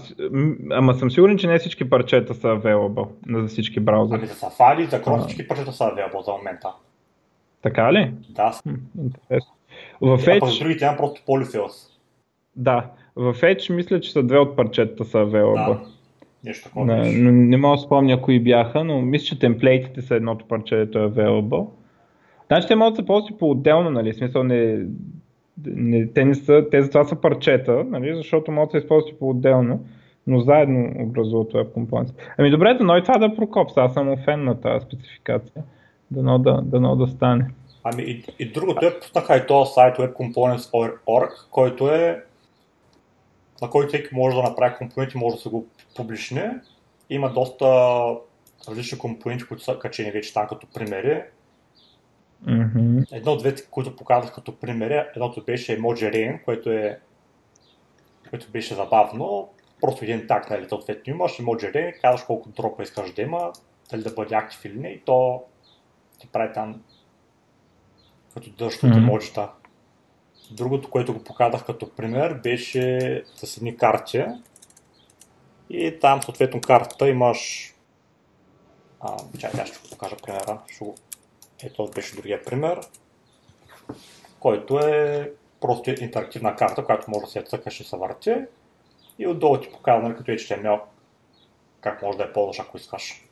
ама 0.71 0.93
съм 0.93 1.11
сигурен, 1.11 1.37
че 1.37 1.47
не 1.47 1.59
всички 1.59 1.89
парчета 1.89 2.33
са 2.33 2.47
available 2.47 3.07
за 3.41 3.47
всички 3.47 3.79
браузъри. 3.79 4.17
Ами 4.17 4.27
за 4.27 4.33
Safari, 4.33 4.89
за 4.89 5.01
Chrome 5.01 5.25
всички 5.25 5.47
парчета 5.47 5.71
са 5.71 5.83
available 5.83 6.25
за 6.25 6.31
момента. 6.31 6.69
Така 7.61 7.93
ли? 7.93 8.13
Да. 8.29 8.59
интересно. 8.97 9.53
В 10.01 10.17
Edge... 10.17 10.55
А 10.55 10.59
другите 10.59 10.85
няма 10.85 10.97
просто 10.97 11.21
polyfills. 11.21 11.89
Да, 12.55 12.91
в 13.19 13.33
Edge 13.33 13.73
мисля, 13.73 13.99
че 13.99 14.11
са 14.11 14.23
две 14.23 14.37
от 14.37 14.55
парчетата 14.55 15.05
са 15.05 15.17
available. 15.17 15.67
Да. 15.67 15.79
Нещо 16.43 16.63
такова. 16.63 16.85
Не, 16.85 17.11
не, 17.11 17.31
не 17.31 17.57
мога 17.57 17.77
да 17.77 17.81
спомня 17.81 18.21
кои 18.21 18.39
бяха, 18.39 18.83
но 18.83 19.01
мисля, 19.01 19.25
че 19.25 19.39
темплейтите 19.39 20.01
са 20.01 20.15
едното 20.15 20.45
парче, 20.45 20.75
което 20.75 20.99
е 20.99 21.09
available. 21.09 21.67
Значи 22.47 22.67
те 22.67 22.75
могат 22.75 22.93
да 22.93 23.01
се 23.01 23.05
ползват 23.05 23.39
по-отделно, 23.39 23.89
нали? 23.89 24.13
Смисъл 24.13 24.43
не, 24.43 24.85
не, 25.65 26.07
те, 26.07 26.25
не 26.25 26.35
са, 26.35 26.65
те 26.71 26.81
затова 26.81 27.03
са 27.03 27.15
парчета, 27.15 27.83
нали? 27.83 28.15
защото 28.15 28.51
могат 28.51 28.71
да 28.71 28.79
се 28.79 28.83
използват 28.83 29.19
по-отделно, 29.19 29.85
но 30.27 30.39
заедно 30.39 30.91
образуват 30.99 31.53
Web 31.53 31.67
Components. 31.67 32.13
Ами 32.37 32.51
добре, 32.51 32.77
но 32.79 32.97
и 32.97 33.03
това 33.03 33.17
да 33.17 33.35
прокопс, 33.35 33.77
аз 33.77 33.93
съм 33.93 34.17
фен 34.25 34.43
на 34.43 34.61
тази 34.61 34.85
спецификация. 34.85 35.63
Дано 36.11 36.39
да, 36.39 36.61
дано 36.63 36.95
да 36.95 37.07
стане. 37.07 37.45
Ами 37.83 38.03
и, 38.03 38.23
и 38.39 38.51
другото 38.51 38.85
е, 38.85 38.99
пуснаха 38.99 39.37
и 39.37 39.47
този 39.47 39.73
сайт 39.73 39.97
webcomponents.org, 39.97 41.29
който 41.51 41.89
е 41.89 42.23
на 43.61 43.69
който 43.69 43.87
всеки 43.87 44.15
може 44.15 44.35
да 44.35 44.43
направи 44.43 44.75
компоненти, 44.75 45.17
може 45.17 45.35
да 45.35 45.41
се 45.41 45.49
го 45.49 45.67
публичне. 45.95 46.59
Има 47.09 47.33
доста 47.33 47.65
различни 48.69 48.97
компоненти, 48.97 49.45
които 49.45 49.63
са 49.63 49.79
качени 49.79 50.11
вече 50.11 50.33
там 50.33 50.47
като 50.47 50.67
примери. 50.67 51.23
Mm-hmm. 52.45 53.07
Едно 53.11 53.31
от 53.31 53.39
двете, 53.39 53.65
които 53.71 53.95
показах 53.95 54.33
като 54.33 54.59
примери, 54.59 55.03
едното 55.15 55.43
беше 55.43 55.79
Emoji 55.79 56.13
Rain, 56.13 56.43
което, 56.43 56.69
е, 56.69 56.99
което 58.29 58.51
беше 58.51 58.75
забавно. 58.75 59.49
Просто 59.81 60.05
един 60.05 60.27
так, 60.27 60.49
нали, 60.49 60.69
съответно 60.69 61.13
имаш 61.13 61.37
Emoji 61.37 61.75
Rain, 61.75 62.01
казваш 62.01 62.23
колко 62.23 62.49
дропа 62.49 62.83
искаш 62.83 63.13
да 63.13 63.21
има, 63.21 63.51
дали 63.91 64.03
да 64.03 64.13
бъде 64.13 64.35
актив 64.35 64.65
или 64.65 64.79
не, 64.79 64.89
и 64.89 65.01
то 65.05 65.43
ти 66.19 66.27
прави 66.27 66.53
там 66.53 66.81
като 68.33 68.49
дъжд 68.49 68.83
от 68.83 68.89
mm-hmm. 68.89 68.97
емоджита. 68.97 69.49
Другото, 70.51 70.89
което 70.89 71.13
го 71.13 71.23
показах 71.23 71.65
като 71.65 71.89
пример, 71.95 72.33
беше 72.33 73.23
с 73.35 73.57
едни 73.57 73.77
карти. 73.77 74.25
И 75.69 75.99
там, 76.01 76.23
съответно, 76.23 76.61
картата 76.61 77.09
имаш... 77.09 77.73
А, 78.99 79.17
чакай, 79.39 79.61
аз 79.61 79.69
ще 79.69 79.79
го 79.79 79.89
покажа 79.89 80.15
примера. 80.25 80.59
Ще 80.67 80.85
го... 80.85 80.95
Ето 81.63 81.89
беше 81.95 82.15
другия 82.15 82.43
пример, 82.43 82.79
който 84.39 84.79
е 84.79 85.31
просто 85.61 85.89
интерактивна 85.89 86.55
карта, 86.55 86.85
която 86.85 87.11
може 87.11 87.25
да 87.25 87.31
се 87.31 87.41
цъкаш 87.41 87.79
и 87.79 87.83
се 87.83 87.97
върти. 87.97 88.35
И 89.19 89.27
отдолу 89.27 89.57
ти 89.57 89.71
показва, 89.71 90.09
нали, 90.09 90.17
като 90.17 90.31
HTML 90.31 90.79
как 91.81 92.01
може 92.01 92.17
да 92.17 92.23
я 92.23 92.33
ползваш, 92.33 92.59
ако 92.59 92.77
искаш. 92.77 93.25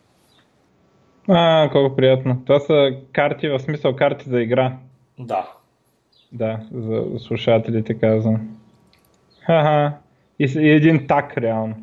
А, 1.30 1.69
колко 1.72 1.95
приятно. 1.95 2.41
Това 2.45 2.60
са 2.60 2.89
карти, 3.14 3.49
в 3.49 3.60
смисъл 3.60 3.95
карти 3.95 4.30
за 4.30 4.41
игра. 4.41 4.77
Да. 5.19 5.52
Да, 6.32 6.60
за 6.72 7.20
слушателите 7.20 7.99
казвам. 7.99 8.58
Ха-ха. 9.41 9.98
И, 10.40 10.60
и 10.60 10.70
един 10.70 11.08
так, 11.08 11.38
реално. 11.38 11.76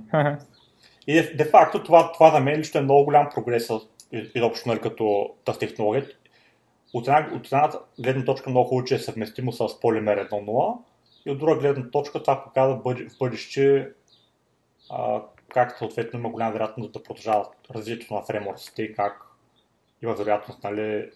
И 1.07 1.23
де, 1.37 1.45
факто 1.45 1.83
това, 1.83 2.13
това 2.13 2.31
за 2.31 2.41
мен 2.41 2.59
лично 2.59 2.81
е 2.81 2.83
много 2.83 3.05
голям 3.05 3.29
прогрес 3.35 3.71
изобщо 4.35 4.69
нали, 4.69 4.81
като 4.81 5.31
тази 5.45 5.59
технология. 5.59 6.07
От 6.93 7.09
една, 7.09 7.29
от 7.35 7.47
една 7.47 7.71
гледна 8.01 8.25
точка 8.25 8.51
много 8.51 8.69
хубаво, 8.69 8.85
че 8.85 8.95
е 8.95 8.99
съвместимо 8.99 9.53
с 9.53 9.81
полимер 9.81 10.29
1.0 10.29 10.79
и 11.27 11.31
от 11.31 11.39
друга 11.39 11.57
гледна 11.57 11.91
точка 11.91 12.23
това 12.23 12.45
показва 12.45 12.77
в 12.77 13.19
бъдеще 13.19 13.89
а, 14.91 15.23
как 15.49 15.79
съответно 15.79 16.19
има 16.19 16.29
голяма 16.29 16.53
вероятност 16.53 16.93
да 16.93 17.03
продължава 17.03 17.47
развитието 17.75 18.15
на 18.15 18.23
фреймворците 18.23 18.83
и 18.83 18.95
как 18.95 19.27
има 20.03 20.15
вероятност 20.15 20.65
нали, 20.65 21.11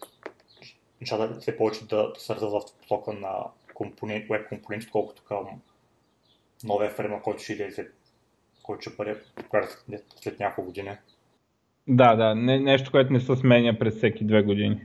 нещата 1.01 1.39
все 1.39 1.57
повече 1.57 1.87
да, 1.87 2.13
развиват 2.29 2.69
в 2.69 2.81
посока 2.81 3.13
на 3.13 3.45
компонент, 3.73 4.25
веб 4.29 4.49
компоненти, 4.49 4.89
колкото 4.91 5.23
към 5.23 5.45
новия 6.63 6.89
фреймворк, 6.89 7.23
който 7.23 7.43
ще 7.43 7.53
излезе, 7.53 7.87
който 8.63 8.81
ще 8.81 8.95
бъде 8.97 9.17
след, 9.67 10.05
след 10.15 10.39
няколко 10.39 10.67
години. 10.67 10.91
Да, 11.87 12.15
да, 12.15 12.35
не, 12.35 12.59
нещо, 12.59 12.91
което 12.91 13.13
не 13.13 13.19
се 13.19 13.35
сменя 13.35 13.79
през 13.79 13.95
всеки 13.95 14.25
две 14.25 14.41
години. 14.41 14.81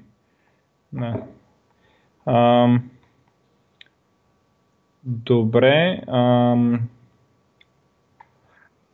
Да. 0.93 1.27
Ам... 2.27 2.91
Добре. 5.05 6.03
Ам... 6.09 6.89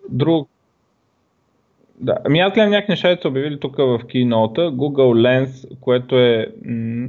Друг. 0.08 0.49
Да. 2.00 2.16
Ами 2.24 2.40
аз 2.40 2.52
гледам 2.52 2.70
някакви 2.70 2.92
неща, 2.92 3.16
са 3.22 3.28
обявили 3.28 3.60
тук 3.60 3.76
в 3.76 3.98
Keynote. 3.98 4.58
Google 4.58 5.44
Lens, 5.44 5.80
което 5.80 6.18
е 6.18 6.46
м- 6.64 7.08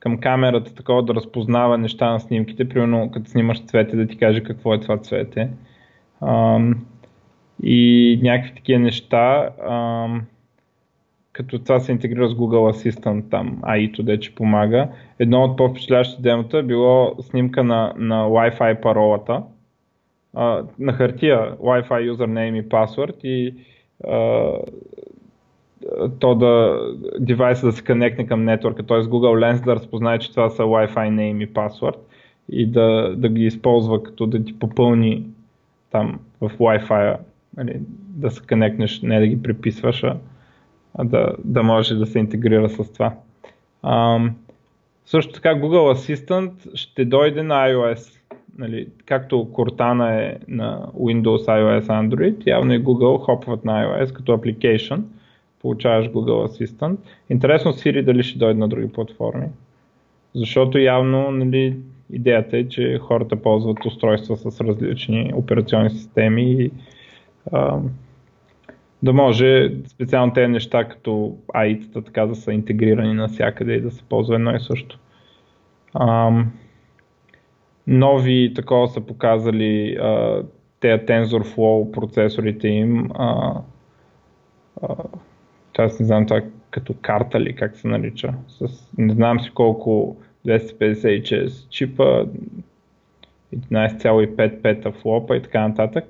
към 0.00 0.18
камерата 0.18 0.74
такова 0.74 1.02
да 1.02 1.14
разпознава 1.14 1.78
неща 1.78 2.10
на 2.10 2.20
снимките. 2.20 2.68
Примерно 2.68 3.10
като 3.10 3.30
снимаш 3.30 3.64
цвете 3.64 3.96
да 3.96 4.06
ти 4.06 4.16
каже 4.16 4.42
какво 4.42 4.74
е 4.74 4.80
това 4.80 4.98
цвете. 4.98 5.50
Ам... 6.20 6.86
И 7.62 8.20
някакви 8.22 8.54
такива 8.54 8.80
неща. 8.80 9.50
Ам 9.68 10.22
като 11.38 11.58
това 11.58 11.80
се 11.80 11.92
интегрира 11.92 12.28
с 12.28 12.34
Google 12.34 12.72
Assistant, 12.72 13.30
там 13.30 13.58
AI-то 13.62 14.02
дече 14.02 14.34
помага. 14.34 14.88
Едно 15.18 15.44
от 15.44 15.56
по-впечатляващите 15.56 16.22
демота 16.22 16.58
е 16.58 16.62
било 16.62 17.14
снимка 17.20 17.64
на, 17.64 17.92
на 17.96 18.24
Wi-Fi 18.24 18.80
паролата, 18.80 19.42
а, 20.34 20.64
на 20.78 20.92
хартия 20.92 21.56
Wi-Fi 21.56 22.12
username 22.12 22.60
и 22.60 22.68
password 22.68 23.24
и 23.24 23.54
то 26.18 26.34
да 26.34 26.80
девайса 27.18 27.66
да 27.66 27.72
се 27.72 27.84
коннектне 27.84 28.26
към 28.26 28.44
нетворка, 28.44 28.86
т.е. 28.86 28.96
Google 28.96 29.54
Lens 29.54 29.64
да 29.64 29.76
разпознае, 29.76 30.18
че 30.18 30.30
това 30.30 30.50
са 30.50 30.62
Wi-Fi 30.62 30.94
name 30.94 31.44
и 31.44 31.52
password 31.52 31.96
и 32.48 32.66
да, 32.66 33.14
да 33.16 33.28
ги 33.28 33.44
използва 33.44 34.02
като 34.02 34.26
да 34.26 34.44
ти 34.44 34.58
попълни 34.58 35.26
там 35.90 36.20
в 36.40 36.50
Wi-Fi, 36.58 37.16
нали, 37.56 37.80
да 38.08 38.30
се 38.30 38.42
коннектнеш, 38.46 39.02
не 39.02 39.20
да 39.20 39.26
ги 39.26 39.42
приписваш, 39.42 40.04
а 40.94 41.04
да, 41.04 41.34
да 41.44 41.62
може 41.62 41.94
да 41.94 42.06
се 42.06 42.18
интегрира 42.18 42.68
с 42.68 42.92
това. 42.92 43.14
А, 43.82 44.20
също 45.06 45.32
така 45.32 45.54
Google 45.54 45.94
Assistant 45.94 46.74
ще 46.74 47.04
дойде 47.04 47.42
на 47.42 47.54
iOS. 47.54 48.17
Нали, 48.58 48.88
както 49.06 49.36
Cortana 49.36 50.20
е 50.20 50.38
на 50.48 50.86
Windows, 50.96 51.46
iOS, 51.46 51.86
Android, 51.86 52.46
явно 52.46 52.74
и 52.74 52.84
Google 52.84 53.24
хопват 53.24 53.64
на 53.64 53.84
iOS 53.84 54.12
като 54.12 54.32
application. 54.32 55.02
Получаваш 55.62 56.06
Google 56.06 56.46
Assistant. 56.46 56.96
Интересно 57.30 57.72
Siri 57.72 58.04
дали 58.04 58.22
ще 58.22 58.38
дойде 58.38 58.60
на 58.60 58.68
други 58.68 58.92
платформи. 58.92 59.46
Защото 60.34 60.78
явно 60.78 61.30
нали, 61.30 61.76
идеята 62.12 62.58
е, 62.58 62.68
че 62.68 62.98
хората 62.98 63.42
ползват 63.42 63.84
устройства 63.84 64.36
с 64.36 64.60
различни 64.60 65.32
операционни 65.34 65.90
системи 65.90 66.52
и 66.52 66.70
а, 67.52 67.78
да 69.02 69.12
може 69.12 69.72
специално 69.86 70.32
тези 70.32 70.52
неща 70.52 70.84
като 70.84 71.36
AI-тата 71.54 72.04
така 72.04 72.26
да 72.26 72.34
са 72.34 72.52
интегрирани 72.52 73.14
навсякъде 73.14 73.72
и 73.72 73.80
да 73.80 73.90
се 73.90 74.02
ползва 74.02 74.34
едно 74.34 74.56
и 74.56 74.60
също. 74.60 74.98
Ам, 76.00 76.52
нови 77.88 78.54
такова 78.54 78.88
са 78.88 79.00
показали 79.00 79.96
а, 80.00 80.42
тези 80.80 81.02
TensorFlow 81.02 81.90
процесорите 81.90 82.68
им. 82.68 83.10
А, 83.14 83.60
а, 84.82 84.94
не 85.78 86.06
знам 86.06 86.26
това 86.26 86.40
като 86.70 86.94
карта 87.02 87.40
ли, 87.40 87.56
как 87.56 87.76
се 87.76 87.88
нарича. 87.88 88.34
С, 88.48 88.88
не 88.98 89.14
знам 89.14 89.40
си 89.40 89.50
колко 89.54 90.16
256 90.46 91.68
чипа, 91.68 92.24
11,5 93.54 94.62
пета 94.62 94.92
флопа 94.92 95.36
и 95.36 95.42
така 95.42 95.68
нататък 95.68 96.04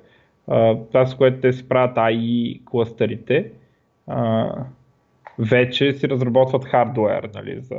това 0.91 1.05
с 1.05 1.15
което 1.15 1.41
те 1.41 1.53
си 1.53 1.69
правят 1.69 1.95
AI 1.95 2.63
кластерите, 2.65 3.51
вече 5.39 5.93
си 5.93 6.09
разработват 6.09 6.65
хардуер 6.65 7.29
нали, 7.35 7.61
за, 7.61 7.75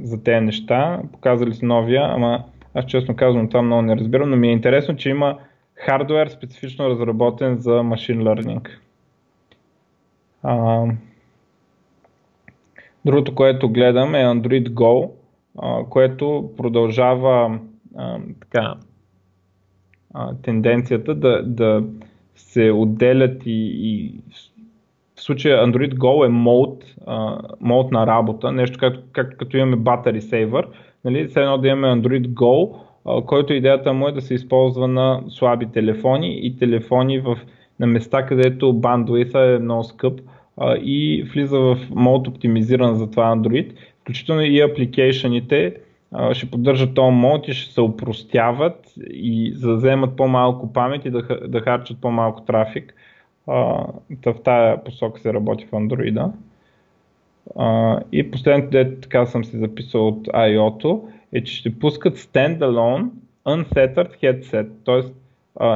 за 0.00 0.22
тези 0.22 0.44
неща. 0.44 1.02
Показали 1.12 1.54
си 1.54 1.64
новия, 1.64 2.02
ама 2.04 2.44
аз 2.74 2.86
честно 2.86 3.16
казвам 3.16 3.48
това 3.48 3.62
много 3.62 3.82
не 3.82 3.96
разбирам, 3.96 4.30
но 4.30 4.36
ми 4.36 4.48
е 4.48 4.52
интересно, 4.52 4.96
че 4.96 5.10
има 5.10 5.38
хардуер 5.74 6.28
специфично 6.28 6.90
разработен 6.90 7.56
за 7.56 7.82
машин 7.82 8.22
learning. 8.22 8.68
Другото, 13.04 13.34
което 13.34 13.68
гледам 13.68 14.14
е 14.14 14.24
Android 14.24 14.68
Go, 14.68 15.10
което 15.88 16.50
продължава 16.56 17.58
така, 18.40 18.74
а, 20.14 20.34
тенденцията 20.42 21.14
да, 21.14 21.42
да 21.42 21.84
се 22.36 22.70
отделят 22.70 23.42
и, 23.46 23.70
и 23.74 24.20
в 25.16 25.22
случая 25.22 25.66
Android 25.66 25.94
Go 25.94 26.26
е 26.26 26.28
мод, 26.28 26.84
мод 27.60 27.92
на 27.92 28.06
работа, 28.06 28.52
нещо 28.52 28.78
както, 28.80 29.00
как, 29.12 29.36
като 29.36 29.56
имаме 29.56 29.76
Battery 29.76 30.18
Saver, 30.20 30.64
нали, 31.04 31.28
все 31.28 31.40
едно 31.40 31.58
да 31.58 31.68
имаме 31.68 32.02
Android 32.02 32.28
Go, 32.28 32.76
който 33.26 33.52
идеята 33.52 33.92
му 33.92 34.08
е 34.08 34.12
да 34.12 34.20
се 34.20 34.34
използва 34.34 34.88
на 34.88 35.22
слаби 35.28 35.66
телефони 35.66 36.38
и 36.46 36.56
телефони 36.56 37.18
в, 37.18 37.38
на 37.80 37.86
места, 37.86 38.26
където 38.26 38.72
бандуита 38.72 39.40
е 39.40 39.58
много 39.58 39.84
скъп 39.84 40.20
а, 40.56 40.76
и 40.76 41.28
влиза 41.32 41.58
в 41.58 41.78
мод 41.90 42.28
оптимизиран 42.28 42.94
за 42.94 43.10
това 43.10 43.36
Android, 43.36 43.72
включително 44.00 44.42
и 44.42 44.60
апликейшените 44.60 45.74
ще 46.32 46.50
поддържат 46.50 46.94
този 46.94 47.14
мод 47.14 47.48
и 47.48 47.54
ще 47.54 47.72
се 47.72 47.80
упростяват 47.80 48.92
и 49.10 49.52
за 49.54 49.68
да 49.68 49.76
вземат 49.76 50.16
по-малко 50.16 50.72
памет 50.72 51.04
и 51.04 51.10
да, 51.10 51.22
да 51.48 51.60
харчат 51.60 52.00
по-малко 52.00 52.44
трафик. 52.44 52.94
А, 53.46 53.86
в 54.26 54.34
тая 54.44 54.84
посока 54.84 55.20
се 55.20 55.34
работи 55.34 55.66
в 55.66 55.70
Android. 55.70 56.32
И 58.12 58.30
последното, 58.30 58.70
дето 58.70 59.00
така 59.00 59.26
съм 59.26 59.44
си 59.44 59.56
записал 59.56 60.08
от 60.08 60.26
IOTO, 60.26 61.00
е, 61.32 61.44
че 61.44 61.56
ще 61.56 61.78
пускат 61.78 62.18
standalone 62.18 63.08
unfettered 63.46 64.22
headset, 64.22 64.68
т.е. 64.84 65.02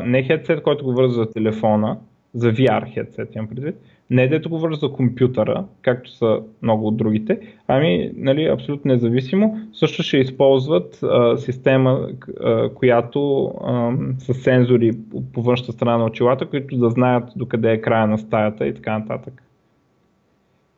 не 0.08 0.28
headset, 0.28 0.62
който 0.62 0.84
го 0.84 0.92
вързва 0.92 1.24
за 1.24 1.30
телефона, 1.30 1.98
за 2.34 2.52
VR 2.52 2.96
headset 2.96 3.36
имам 3.36 3.48
предвид, 3.48 3.76
не 4.10 4.28
дето 4.28 4.50
го 4.50 4.58
вържа 4.58 4.76
за 4.76 4.92
компютъра, 4.92 5.64
както 5.82 6.10
са 6.10 6.40
много 6.62 6.86
от 6.86 6.96
другите, 6.96 7.40
ами 7.68 8.10
нали, 8.16 8.44
абсолютно 8.44 8.92
независимо. 8.92 9.60
Също 9.72 10.02
ще 10.02 10.16
използват 10.16 11.02
а, 11.02 11.36
система, 11.36 12.08
а, 12.40 12.68
която 12.74 13.44
а, 13.64 13.92
с 14.18 14.34
сензори 14.34 14.92
по 15.32 15.42
външната 15.42 15.72
страна 15.72 15.98
на 15.98 16.04
очилата, 16.04 16.46
които 16.46 16.76
да 16.76 16.90
знаят 16.90 17.24
докъде 17.36 17.72
е 17.72 17.80
края 17.80 18.06
на 18.06 18.18
стаята 18.18 18.66
и 18.66 18.74
така 18.74 18.98
нататък. 18.98 19.42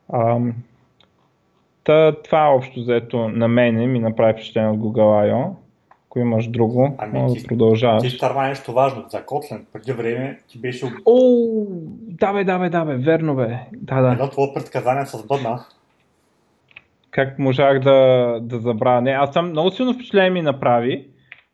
А, 0.08 0.38
та, 1.84 2.16
това 2.24 2.48
общо 2.48 2.80
взето 2.80 3.28
на 3.28 3.48
мене 3.48 3.86
ми 3.86 3.98
направи 3.98 4.32
впечатление 4.32 4.70
от 4.70 4.78
Google 4.78 5.30
I.O. 5.30 5.50
Ако 6.10 6.18
имаш 6.18 6.48
друго, 6.48 6.94
ами, 6.98 7.18
може 7.18 7.34
да 7.34 7.46
продължаваш. 7.46 8.02
Ти 8.02 8.10
старва 8.10 8.42
нещо 8.42 8.72
важно 8.72 9.04
за 9.08 9.18
Kotlin. 9.22 9.60
Преди 9.72 9.92
време 9.92 10.40
ти 10.48 10.58
беше... 10.58 10.86
О, 11.06 11.66
да 12.00 12.32
бе, 12.32 12.44
да 12.44 12.58
бе, 12.58 12.68
да 12.70 12.84
бе, 12.84 12.96
верно 12.96 13.36
бе. 13.36 13.58
Да, 13.76 14.00
да. 14.00 14.12
Едно 14.12 14.28
твое 14.28 14.48
предсказание 14.54 15.06
с 15.06 15.26
бъдна. 15.26 15.64
Как 17.10 17.38
можах 17.38 17.80
да, 17.80 18.38
да 18.42 18.58
забравя? 18.58 19.02
Не, 19.02 19.10
аз 19.10 19.32
съм 19.32 19.50
много 19.50 19.70
силно 19.70 19.94
впечатление 19.94 20.30
ми 20.30 20.42
направи, 20.42 21.06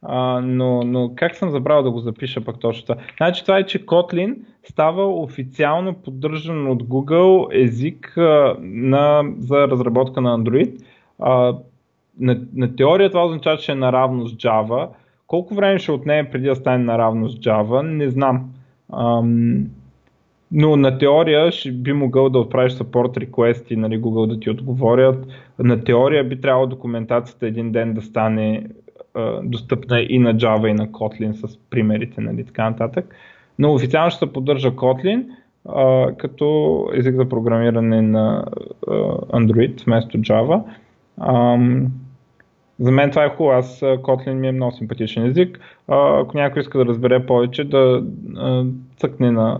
а, 0.03 0.41
но, 0.41 0.83
но 0.83 1.13
как 1.17 1.37
съм 1.37 1.51
забравил 1.51 1.83
да 1.83 1.91
го 1.91 1.99
запиша 1.99 2.45
пък 2.45 2.61
точно 2.61 2.83
това? 2.83 2.97
Значи 3.17 3.43
това 3.43 3.59
е, 3.59 3.67
че 3.67 3.87
Kotlin 3.87 4.37
става 4.65 5.23
официално 5.23 5.95
поддържан 5.95 6.67
от 6.67 6.83
Google 6.83 7.65
език 7.65 8.17
а, 8.17 8.57
на, 8.61 9.23
за 9.39 9.69
разработка 9.69 10.21
на 10.21 10.39
Android. 10.39 10.83
А, 11.19 11.57
на, 12.21 12.41
на 12.55 12.77
теория 12.77 13.11
това 13.11 13.27
означава, 13.27 13.57
че 13.57 13.73
е 13.73 13.75
наравно 13.75 14.29
с 14.29 14.33
Java. 14.33 14.89
Колко 15.27 15.55
време 15.55 15.79
ще 15.79 15.93
отнеме 15.93 16.31
преди 16.31 16.47
да 16.47 16.57
стане 16.57 16.85
наравно 16.85 17.29
с 17.29 17.39
Java, 17.39 17.83
не 17.83 18.09
знам. 18.09 18.51
Ам, 18.93 19.67
но 20.53 20.77
на 20.77 20.99
теория 20.99 21.53
ще 21.53 21.73
би 21.73 21.93
могъл 21.93 22.31
да 22.31 22.39
отправиш 22.39 22.73
support 22.73 23.27
request 23.27 23.73
и 23.73 23.77
нали, 23.77 24.01
Google 24.01 24.27
да 24.27 24.41
ти 24.41 24.51
отговорят. 24.51 25.27
На 25.59 25.85
теория 25.85 26.25
би 26.25 26.41
трябвало 26.41 26.67
документацията 26.67 27.47
един 27.47 27.73
ден 27.73 27.95
да 27.95 28.03
стане 28.03 28.67
а, 29.15 29.41
достъпна 29.43 30.01
и 30.01 30.19
на 30.19 30.35
Java 30.35 30.67
и 30.67 30.73
на 30.75 30.89
Kotlin 30.89 31.33
с 31.33 31.59
примерите, 31.71 32.21
нали, 32.21 32.45
така 32.45 32.71
нататък. 32.71 33.15
Но 33.59 33.75
официално 33.75 34.11
ще 34.11 34.19
се 34.19 34.33
поддържа 34.33 34.71
Kotlin 34.71 35.25
а, 35.69 36.13
като 36.13 36.89
език 36.95 37.17
за 37.17 37.29
програмиране 37.29 38.03
на 38.03 38.45
а, 38.89 38.93
Android 39.17 39.85
вместо 39.87 40.19
Java. 40.19 40.63
Ам, 41.21 41.87
за 42.79 42.91
мен 42.91 43.11
това 43.11 43.25
е 43.25 43.31
хубаво. 43.31 43.59
Аз 43.59 43.81
Kotlin 43.81 44.33
ми 44.33 44.49
е 44.49 44.53
много 44.53 44.73
симпатичен 44.73 45.27
език. 45.27 45.61
А, 45.89 46.21
ако 46.21 46.37
някой 46.37 46.63
иска 46.63 46.79
да 46.79 46.87
разбере 46.87 47.27
повече, 47.27 47.65
да 47.65 48.05
а, 48.37 48.65
цъкне 48.97 49.31
на 49.31 49.59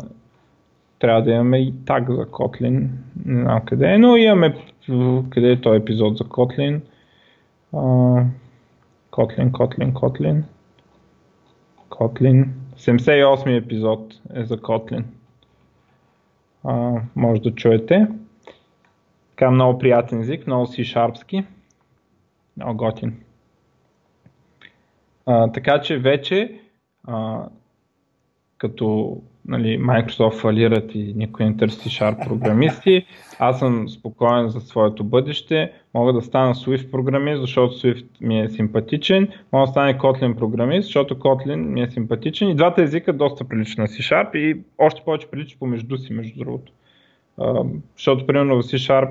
трябва 0.99 1.23
да 1.23 1.31
имаме 1.31 1.59
и 1.59 1.75
таг 1.85 2.11
за 2.11 2.27
Kotlin. 2.27 2.89
Не 3.27 3.43
знам 3.43 3.65
къде 3.65 3.87
е, 3.87 3.99
но 3.99 4.17
имаме 4.17 4.55
къде 5.31 5.51
е 5.51 5.61
този 5.61 5.77
епизод 5.77 6.19
за 6.19 6.25
Kotlin. 6.25 6.81
Kotlin, 9.11 9.51
Kotlin, 9.51 9.93
Kotlin. 9.93 10.43
Kotlin. 11.91 12.49
78 12.77 13.65
епизод 13.65 14.15
е 14.35 14.45
за 14.45 14.57
Kotlin. 14.57 15.05
Uh, 16.65 17.01
може 17.17 17.43
да 17.43 17.55
чуете. 17.55 18.09
Така 19.31 19.51
много 19.51 19.79
приятен 19.79 20.21
език, 20.21 20.47
много 20.47 20.67
C-шарпски. 20.67 21.45
Много 22.57 22.77
готин. 22.77 23.17
Uh, 25.27 25.55
така 25.55 25.81
че 25.81 25.99
вече 25.99 26.61
uh, 27.09 27.49
като 28.59 29.17
нали, 29.49 29.79
Microsoft 29.81 30.41
фалират 30.41 30.95
и 30.95 31.13
никой 31.17 31.47
не 31.47 31.57
търси 31.57 31.89
Sharp 31.89 32.29
програмисти. 32.29 33.07
Аз 33.39 33.59
съм 33.59 33.89
спокоен 33.89 34.49
за 34.49 34.61
своето 34.61 35.05
бъдеще. 35.05 35.73
Мога 35.95 36.13
да 36.13 36.23
стана 36.23 36.55
Swift 36.55 36.91
програмист, 36.91 37.41
защото 37.41 37.75
Swift 37.75 38.07
ми 38.21 38.41
е 38.41 38.49
симпатичен. 38.49 39.29
Мога 39.53 39.67
да 39.67 39.71
стане 39.71 39.99
Kotlin 39.99 40.39
програмист, 40.39 40.87
защото 40.87 41.15
Kotlin 41.15 41.57
ми 41.57 41.83
е 41.83 41.91
симпатичен. 41.91 42.49
И 42.49 42.55
двата 42.55 42.83
езика 42.83 43.13
доста 43.13 43.45
приличат 43.45 43.79
на 43.79 43.87
C-Sharp 43.87 44.37
и 44.37 44.61
още 44.79 45.03
повече 45.05 45.27
приличат 45.27 45.59
помежду 45.59 45.97
си, 45.97 46.13
между 46.13 46.39
другото. 46.39 46.73
Uh, 47.39 47.81
защото, 47.97 48.27
примерно, 48.27 48.57
в 48.57 48.63
C-Sharp 48.63 49.11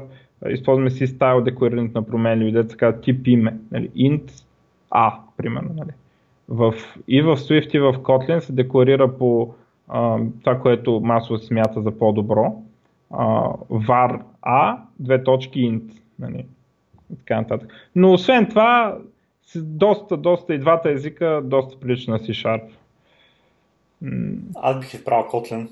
използваме 0.50 0.90
си 0.90 1.08
стайл 1.08 1.42
декларирането 1.42 2.00
на 2.00 2.06
променливи, 2.06 2.52
деца 2.52 2.70
така 2.70 3.00
тип 3.02 3.28
име, 3.28 3.58
нали, 3.72 3.90
int 3.90 4.32
a, 4.92 5.14
примерно. 5.38 5.70
Нали. 5.76 5.92
В, 6.50 6.74
и 7.08 7.22
в 7.22 7.38
Swift 7.38 7.76
и 7.76 7.80
в 7.80 7.94
Kotlin 7.94 8.40
се 8.40 8.54
декларира 8.54 9.18
по 9.18 9.54
а, 9.88 10.20
това, 10.40 10.60
което 10.60 11.02
масово 11.04 11.40
се 11.40 11.46
смята 11.46 11.82
за 11.82 11.92
по-добро. 11.92 12.64
А, 13.12 13.50
var 13.70 14.22
a, 14.46 14.78
две 15.00 15.24
точки 15.24 15.60
int. 15.60 15.92
Нали, 16.20 16.46
така 17.18 17.42
нататък. 17.42 17.74
Но 17.96 18.14
освен 18.14 18.50
това, 18.50 18.98
доста, 19.56 20.18
доста 20.18 20.54
и 20.54 20.60
двата 20.60 20.92
езика 20.92 21.42
доста 21.44 21.80
прилича 21.80 22.12
на 22.12 22.20
C-Sharp. 22.20 22.64
Аз 24.56 24.80
бих 24.80 24.94
избрал 24.94 25.28
Kotlin. 25.32 25.68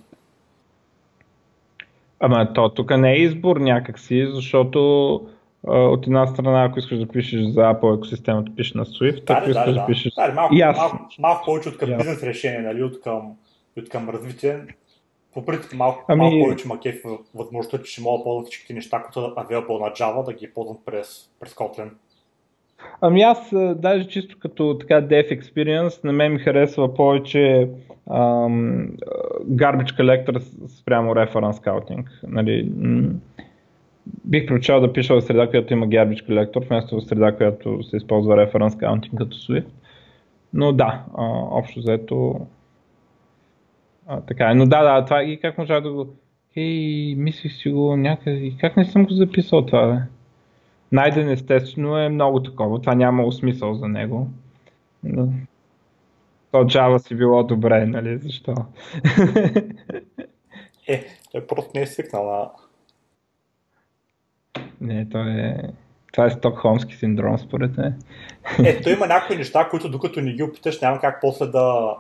Ама 2.26 2.54
то 2.54 2.70
тук 2.70 2.98
не 2.98 3.12
е 3.12 3.16
избор 3.16 3.58
някакси, 3.58 4.28
защото 4.34 5.14
от 5.64 6.08
една 6.08 6.28
страна, 6.28 6.64
ако 6.64 6.80
искаш 6.80 7.00
да 7.00 7.08
пишеш 7.08 7.42
за 7.42 7.62
Apple 7.62 7.98
екосистемата, 7.98 8.52
пишеш 8.56 8.74
на 8.74 8.86
Swift, 8.86 9.26
да, 9.26 9.34
ако 9.34 9.50
искаш 9.50 9.74
да, 9.74 9.80
да, 9.82 9.86
пишеш... 9.86 10.14
Да, 10.14 10.34
малко, 10.34 10.56
аз... 10.64 10.78
малко, 10.78 10.98
малко 11.20 11.46
повече 11.46 11.70
от 11.70 11.78
към 11.78 11.90
Yeah. 11.90 11.98
бизнес 11.98 12.24
решение, 12.24 12.60
нали, 12.60 12.84
от 12.84 13.02
към, 13.02 13.32
от 13.78 13.90
към 13.90 14.10
развитие. 14.10 14.60
По 15.34 15.46
принцип 15.46 15.74
малко, 15.74 16.06
Ами- 16.08 16.22
малко 16.22 16.38
повече 16.44 16.68
макеф 16.68 17.04
възможността, 17.36 17.78
че 17.78 17.92
ще 17.92 18.02
мога 18.02 18.18
да 18.18 18.24
ползвам 18.24 18.46
всичките 18.46 18.74
неща, 18.74 19.02
които 19.02 19.14
са 19.14 19.28
available 19.28 19.80
на 19.80 19.94
Java, 19.94 20.26
да 20.26 20.34
ги 20.34 20.54
ползвам 20.54 20.78
през, 20.86 21.30
през 21.40 21.54
Kotlin. 21.54 21.90
Ами 23.02 23.22
аз, 23.22 23.54
даже 23.76 24.08
чисто 24.08 24.38
като 24.40 24.78
така 24.80 25.02
dev 25.02 25.40
experience, 25.40 26.04
на 26.04 26.14
мен 26.14 26.34
ми 26.34 26.40
харесва 26.40 26.94
повече 26.94 27.70
ам, 28.12 28.88
garbage 29.50 30.00
collector 30.00 30.40
спрямо 30.68 31.12
reference 31.12 31.64
scouting. 31.64 32.06
Нали, 32.28 32.72
м- 32.78 33.10
бих 34.26 34.46
предпочел 34.48 34.82
да 34.82 34.94
пиша 34.94 35.16
в 35.16 35.22
среда, 35.22 35.50
която 35.50 35.74
има 35.74 35.88
garbage 35.88 36.30
collector, 36.30 36.68
вместо 36.68 36.96
в 36.96 37.02
среда, 37.02 37.32
която 37.32 37.84
се 37.84 37.98
използва 37.98 38.36
reference 38.36 38.70
counting 38.70 39.18
като 39.18 39.38
Swift. 39.38 39.72
Но 40.54 40.72
да, 40.72 41.04
а, 41.18 41.24
общо 41.52 41.80
взето 41.80 42.48
а, 44.08 44.22
така 44.22 44.52
е. 44.52 44.56
Но 44.56 44.66
да, 44.66 44.84
да, 44.84 45.06
това 45.06 45.24
и 45.24 45.40
как 45.40 45.58
можа 45.58 45.82
да 45.82 45.92
го... 45.92 46.08
Ей, 46.56 47.16
мислих 47.16 47.54
си 47.54 47.70
го 47.70 47.98
някъде... 47.98 48.54
Как 48.60 48.78
не 48.78 48.86
съм 48.86 49.06
го 49.06 49.14
записал 49.14 49.66
това, 49.66 49.88
бе? 49.88 50.13
Найден 50.94 51.30
естествено 51.30 51.98
е 51.98 52.10
много 52.10 52.44
такова. 52.44 52.82
Това 52.82 52.96
няма 52.96 53.32
смисъл 53.32 53.74
за 53.74 53.88
него. 53.88 54.28
Но... 55.04 55.28
То 56.52 56.58
Java 56.58 56.98
си 56.98 57.16
било 57.16 57.44
добре, 57.44 57.86
нали? 57.86 58.18
Защо? 58.18 58.56
Е, 60.88 61.06
той 61.32 61.48
просто 61.48 61.72
не 61.76 61.82
е 61.82 61.88
свикнал 61.88 62.26
на... 62.26 62.50
не, 64.82 65.10
то 65.10 65.18
е... 65.18 65.58
Това 66.12 66.26
е 66.26 66.30
стокхолмски 66.30 66.96
синдром, 66.96 67.40
според 67.40 67.78
мен. 67.78 68.04
Е, 68.66 68.82
той 68.82 68.94
има 68.94 69.08
някои 69.08 69.36
неща, 69.36 69.70
които 69.70 69.90
докато 69.90 70.22
не 70.22 70.34
ги 70.34 70.44
опиташ, 70.44 70.82
няма 70.82 71.00
как 71.00 71.22
после 71.22 71.46
да... 71.46 71.96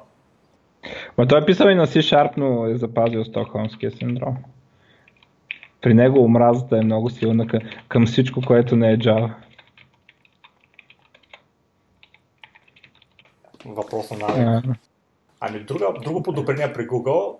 Ма 1.17 1.27
той 1.27 1.41
е 1.41 1.45
писал 1.45 1.69
и 1.69 1.75
на 1.75 1.87
C-Sharp, 1.87 2.31
но 2.37 2.65
е 2.65 2.75
запазил 2.75 3.25
стокхолмския 3.25 3.91
синдром. 3.91 4.37
При 5.83 5.93
него 5.93 6.23
омразата 6.23 6.77
е 6.77 6.81
много 6.81 7.09
силна 7.09 7.47
към, 7.47 7.59
към 7.87 8.05
всичко, 8.05 8.41
което 8.47 8.75
не 8.75 8.91
е 8.91 8.97
Java. 8.97 9.33
Въпроса 13.65 14.17
на... 14.17 14.27
А, 14.27 14.61
Ами 15.39 15.59
друга, 15.59 15.87
друго 16.03 16.23
подобрение 16.23 16.73
при 16.73 16.87
Google, 16.87 17.37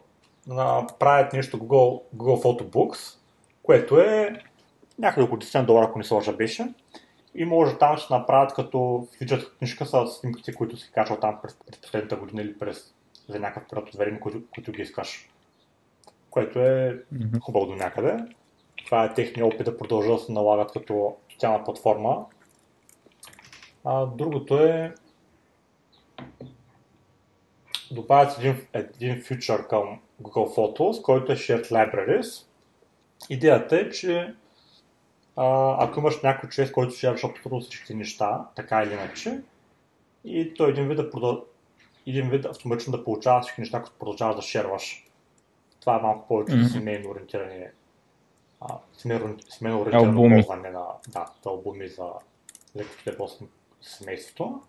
на, 0.47 0.87
правят 0.99 1.33
нещо 1.33 1.57
Google, 1.57 2.01
Google 2.15 2.43
Photobooks, 2.43 3.17
което 3.63 3.99
е 3.99 4.39
някъде 4.99 5.25
около 5.25 5.41
10 5.41 5.65
долара, 5.65 5.85
ако 5.85 5.97
не 5.97 6.03
се 6.03 6.13
лъжа 6.13 6.33
беше. 6.33 6.73
И 7.35 7.45
може 7.45 7.77
там 7.77 7.95
да 7.95 8.01
се 8.01 8.13
направят 8.13 8.53
като 8.53 9.07
фиджет 9.17 9.57
книжка 9.57 9.85
с 9.85 10.07
снимките, 10.07 10.53
които 10.53 10.77
си 10.77 10.91
качвал 10.91 11.19
там 11.19 11.39
през, 11.41 11.57
през 11.67 11.81
последната 11.81 12.15
година 12.15 12.41
или 12.41 12.57
през 12.59 12.93
за 13.27 13.39
някакъв 13.39 13.69
период 13.69 13.89
от 13.89 13.95
време, 13.95 14.19
които, 14.19 14.41
които 14.53 14.71
ги 14.71 14.81
искаш. 14.81 15.29
Което 16.33 16.59
е 16.59 17.03
хубаво 17.41 17.65
до 17.65 17.75
някъде. 17.75 18.25
Това 18.85 19.05
е 19.05 19.13
техния 19.13 19.45
опит 19.45 19.65
да 19.65 19.77
продължат 19.77 20.17
да 20.17 20.19
се 20.19 20.31
налагат 20.31 20.71
като 20.71 21.15
социална 21.31 21.63
платформа. 21.63 22.25
А, 23.83 24.05
другото 24.05 24.59
е 24.59 24.95
добавят 27.91 28.37
един, 28.37 28.67
един 28.73 29.21
фьючър 29.21 29.67
към 29.67 29.99
Google 30.21 30.55
Photos, 30.55 31.01
който 31.01 31.31
е 31.31 31.35
Shared 31.35 31.71
Libraries. 31.71 32.45
Идеята 33.29 33.77
е, 33.77 33.89
че 33.89 34.33
а, 35.35 35.75
ако 35.85 35.99
имаш 35.99 36.21
някой 36.21 36.49
човек, 36.49 36.71
който 36.71 36.95
шерваш 36.95 37.23
абсолютно 37.23 37.61
всички 37.61 37.93
неща, 37.93 38.47
така 38.55 38.83
или 38.83 38.93
иначе, 38.93 39.41
и 40.25 40.53
той 40.53 40.69
един 40.69 40.87
вид, 40.87 40.97
да 40.97 41.09
продъл... 41.09 41.45
един 42.07 42.29
вид 42.29 42.45
автоматично 42.45 42.91
да 42.91 43.03
получава 43.03 43.41
всички 43.41 43.61
неща, 43.61 43.81
които 43.81 43.97
продължаваш 43.99 44.35
да 44.35 44.41
шерваш. 44.41 45.05
Това 45.83 45.95
е 45.97 46.01
малко 46.01 46.27
повече 46.27 46.55
Мгм. 46.55 46.65
семейно 46.67 47.09
ориентиране, 47.09 47.71
а, 48.61 48.77
семейно, 48.97 49.35
семейно 49.49 49.81
ориентирано 49.81 50.07
Албуми. 50.09 50.35
ползване 50.35 50.69
на 50.69 50.85
да, 51.07 51.25
за 51.43 51.49
албуми 51.49 51.87
за 51.87 52.09
с 53.27 53.39
семейството. 53.81 54.61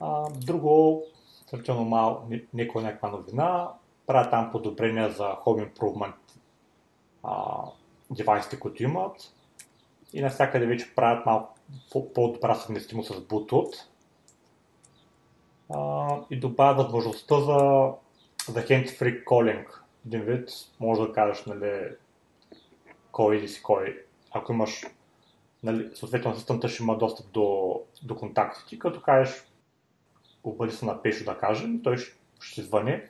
А, 0.00 0.30
друго, 0.30 1.02
сравнително 1.46 1.84
малко, 1.84 2.26
не, 2.28 2.42
някаква 2.80 3.08
новина, 3.08 3.68
правят 4.06 4.30
там 4.30 4.50
подобрения 4.52 5.10
за 5.10 5.24
Home 5.24 5.72
Improvement 5.72 6.14
а, 7.22 7.62
девайсите, 8.10 8.58
които 8.60 8.82
имат 8.82 9.32
и 10.12 10.22
навсякъде 10.22 10.66
вече 10.66 10.94
правят 10.94 11.26
малко 11.26 11.54
по- 11.92 12.12
по-добра 12.12 12.54
съвместимост 12.54 13.08
с 13.14 13.20
Bluetooth 13.20 13.74
а, 15.74 16.16
и 16.30 16.40
добавят 16.40 16.76
възможността 16.76 17.40
за, 17.40 17.90
за 18.48 18.60
hands-free 18.66 19.24
calling. 19.24 19.66
Един 20.06 20.20
вид, 20.20 20.50
може 20.80 21.00
да 21.00 21.12
кажеш, 21.12 21.44
нали, 21.44 21.96
кой 23.12 23.36
или 23.36 23.48
си 23.48 23.62
кой. 23.62 24.04
Ако 24.30 24.52
имаш, 24.52 24.84
нали, 25.62 25.90
съответно 25.94 26.30
асистента 26.30 26.68
ще 26.68 26.82
има 26.82 26.98
достъп 26.98 27.32
до, 27.32 27.80
до 28.02 28.16
контактите 28.16 28.68
ти, 28.68 28.78
като 28.78 29.02
кажеш 29.02 29.44
обади 30.44 30.72
се 30.72 30.84
на 30.84 31.02
Пешо 31.02 31.24
да 31.24 31.38
кажем, 31.38 31.82
той 31.82 31.98
ще, 31.98 32.18
ще 32.40 32.62
звъни, 32.62 33.02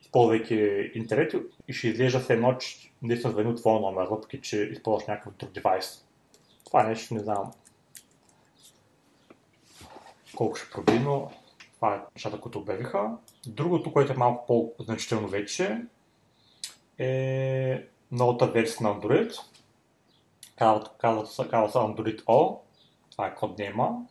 използвайки 0.00 0.90
интернет 0.94 1.34
и 1.68 1.72
ще 1.72 1.88
изглежда 1.88 2.20
се 2.20 2.32
едно, 2.32 2.58
че 2.58 2.92
наистина 3.02 3.32
звъни 3.32 3.50
от 3.50 3.56
твоя 3.56 3.80
номер, 3.80 4.06
въпреки 4.06 4.40
че 4.40 4.56
използваш 4.56 5.06
някакъв 5.06 5.34
друг 5.34 5.50
девайс. 5.50 6.04
Това 6.64 6.82
нещо 6.82 7.14
не 7.14 7.20
знам 7.20 7.52
колко 10.36 10.56
ще 10.56 10.70
проби, 10.70 10.98
но 10.98 11.30
това 11.74 11.94
е 11.94 12.00
нещата, 12.14 12.40
които 12.40 12.58
обявиха. 12.58 13.16
Другото, 13.46 13.92
което 13.92 14.12
е 14.12 14.16
малко 14.16 14.46
по-значително 14.46 15.28
вече, 15.28 15.82
е 16.98 17.86
новата 18.12 18.46
версия 18.46 18.88
на 18.88 19.00
Android. 19.00 19.40
Казва, 20.56 20.90
казва, 20.98 21.26
се 21.26 21.42
Android 21.42 22.24
O. 22.24 22.58
Това 23.10 23.26
е 23.26 23.34
коднейма. 23.34 24.06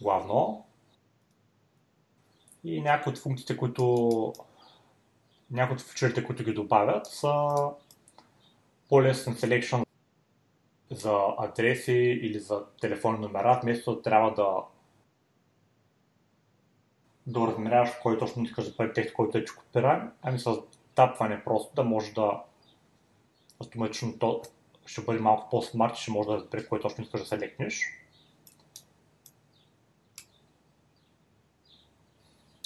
Главно. 0.00 0.66
И 2.64 2.80
някои 2.80 3.12
от 3.12 3.18
функциите, 3.18 3.56
които 3.56 4.32
някои 5.50 5.74
от 5.74 5.82
фичерите, 5.82 6.24
които 6.24 6.44
ги 6.44 6.52
добавят, 6.52 7.06
са 7.06 7.48
по-лесен 8.88 9.34
селекшн 9.34 9.76
за 10.90 11.18
адреси 11.38 11.92
или 12.22 12.38
за 12.38 12.64
телефонни 12.80 13.20
номера, 13.20 13.60
вместо 13.62 13.94
да 13.94 14.02
трябва 14.02 14.34
да 14.34 14.62
да 17.26 17.40
размеряваш 17.40 17.90
кой 18.02 18.18
точно 18.18 18.42
искаш 18.42 18.64
да 18.64 18.74
бъде 18.76 18.92
текст, 18.92 19.14
който 19.14 19.38
е 19.38 19.44
копиран, 19.44 20.12
ами 20.22 20.38
с 20.38 20.56
тапване 20.94 21.44
просто 21.44 21.74
да 21.74 21.84
може 21.84 22.12
да 22.12 22.42
автоматично 23.60 24.18
то 24.18 24.42
ще 24.86 25.02
бъде 25.02 25.20
малко 25.20 25.50
по-смарт 25.50 25.96
ще 25.96 26.10
може 26.10 26.28
да 26.28 26.34
разбере 26.34 26.66
кой 26.66 26.80
точно 26.80 27.04
искаш 27.04 27.20
да 27.20 27.26
се 27.26 27.38
лекнеш. 27.38 27.82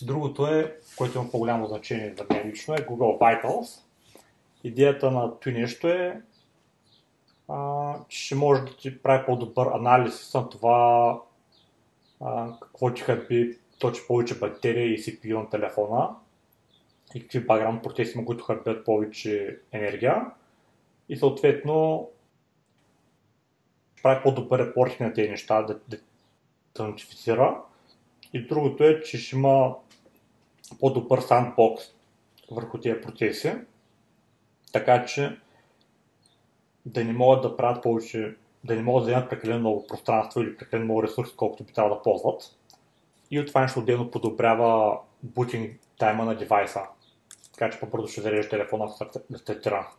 Другото 0.03 0.47
е, 0.47 0.77
което 0.97 1.19
има 1.19 1.31
по-голямо 1.31 1.67
значение 1.67 2.15
за 2.19 2.27
мен 2.31 2.49
лично, 2.49 2.75
е 2.75 2.79
Google 2.79 3.19
Vitals. 3.19 3.81
Идеята 4.65 5.11
на 5.11 5.41
това 5.41 5.53
нещо 5.53 5.89
е, 5.89 6.23
а, 7.49 7.95
че 8.09 8.25
ще 8.25 8.35
може 8.35 8.63
да 8.63 8.77
ти 8.77 9.03
прави 9.03 9.27
по-добър 9.27 9.67
анализ 9.67 10.35
на 10.35 10.49
това 10.49 11.21
а, 12.21 12.53
какво 12.61 12.95
ти 12.95 13.03
хаби 13.03 13.59
точи 13.79 14.03
повече 14.07 14.39
батерия 14.39 14.87
и 14.87 14.99
CPU 14.99 15.35
на 15.35 15.51
телефона 15.51 16.17
и 17.15 17.21
какви 17.21 17.47
баграм 17.47 17.83
процеси 17.83 18.19
има, 18.19 18.27
които 18.27 18.45
хабят 18.45 18.85
повече 18.85 19.59
енергия 19.73 20.27
и 21.09 21.17
съответно 21.17 22.09
прави 24.03 24.23
по-добър 24.23 24.59
репортинг 24.59 25.01
на 25.01 25.13
тези 25.13 25.31
неща, 25.31 25.63
да, 25.63 25.81
да, 25.89 25.99
да 26.77 26.85
нотифицира. 26.85 27.61
И 28.33 28.47
другото 28.47 28.85
е, 28.85 29.01
че 29.01 29.19
ще 29.19 29.37
има 29.37 29.75
по-добър 30.81 31.21
сандбокс 31.21 31.85
върху 32.51 32.81
тези 32.81 33.01
процеси, 33.01 33.53
така 34.73 35.05
че 35.05 35.39
да 36.87 37.05
не 37.05 37.13
могат 37.13 37.43
да 37.43 37.57
правят 37.57 37.83
повече, 37.83 38.37
да 38.65 38.77
не 38.77 38.83
могат 38.83 39.05
да 39.05 39.11
вземат 39.11 39.31
прекалено 39.31 39.61
много 39.61 39.87
пространство 39.87 40.41
или 40.41 40.57
прекалено 40.57 40.85
много 40.85 41.03
ресурси, 41.03 41.37
колкото 41.37 41.65
би 41.65 41.73
трябвало 41.73 41.97
да 41.97 42.03
ползват. 42.03 42.56
И 43.31 43.41
от 43.41 43.47
това 43.47 43.61
нещо 43.61 43.81
отделно 43.81 44.11
подобрява 44.11 44.99
бутинг 45.23 45.81
тайма 45.99 46.25
на 46.25 46.37
девайса. 46.37 46.81
Така 47.53 47.71
че 47.71 47.81
по-бързо 47.81 48.09
ще 48.09 48.21
зарежеш 48.21 48.51
телефона 48.51 48.95
да 49.31 49.39
стартира. 49.39 49.91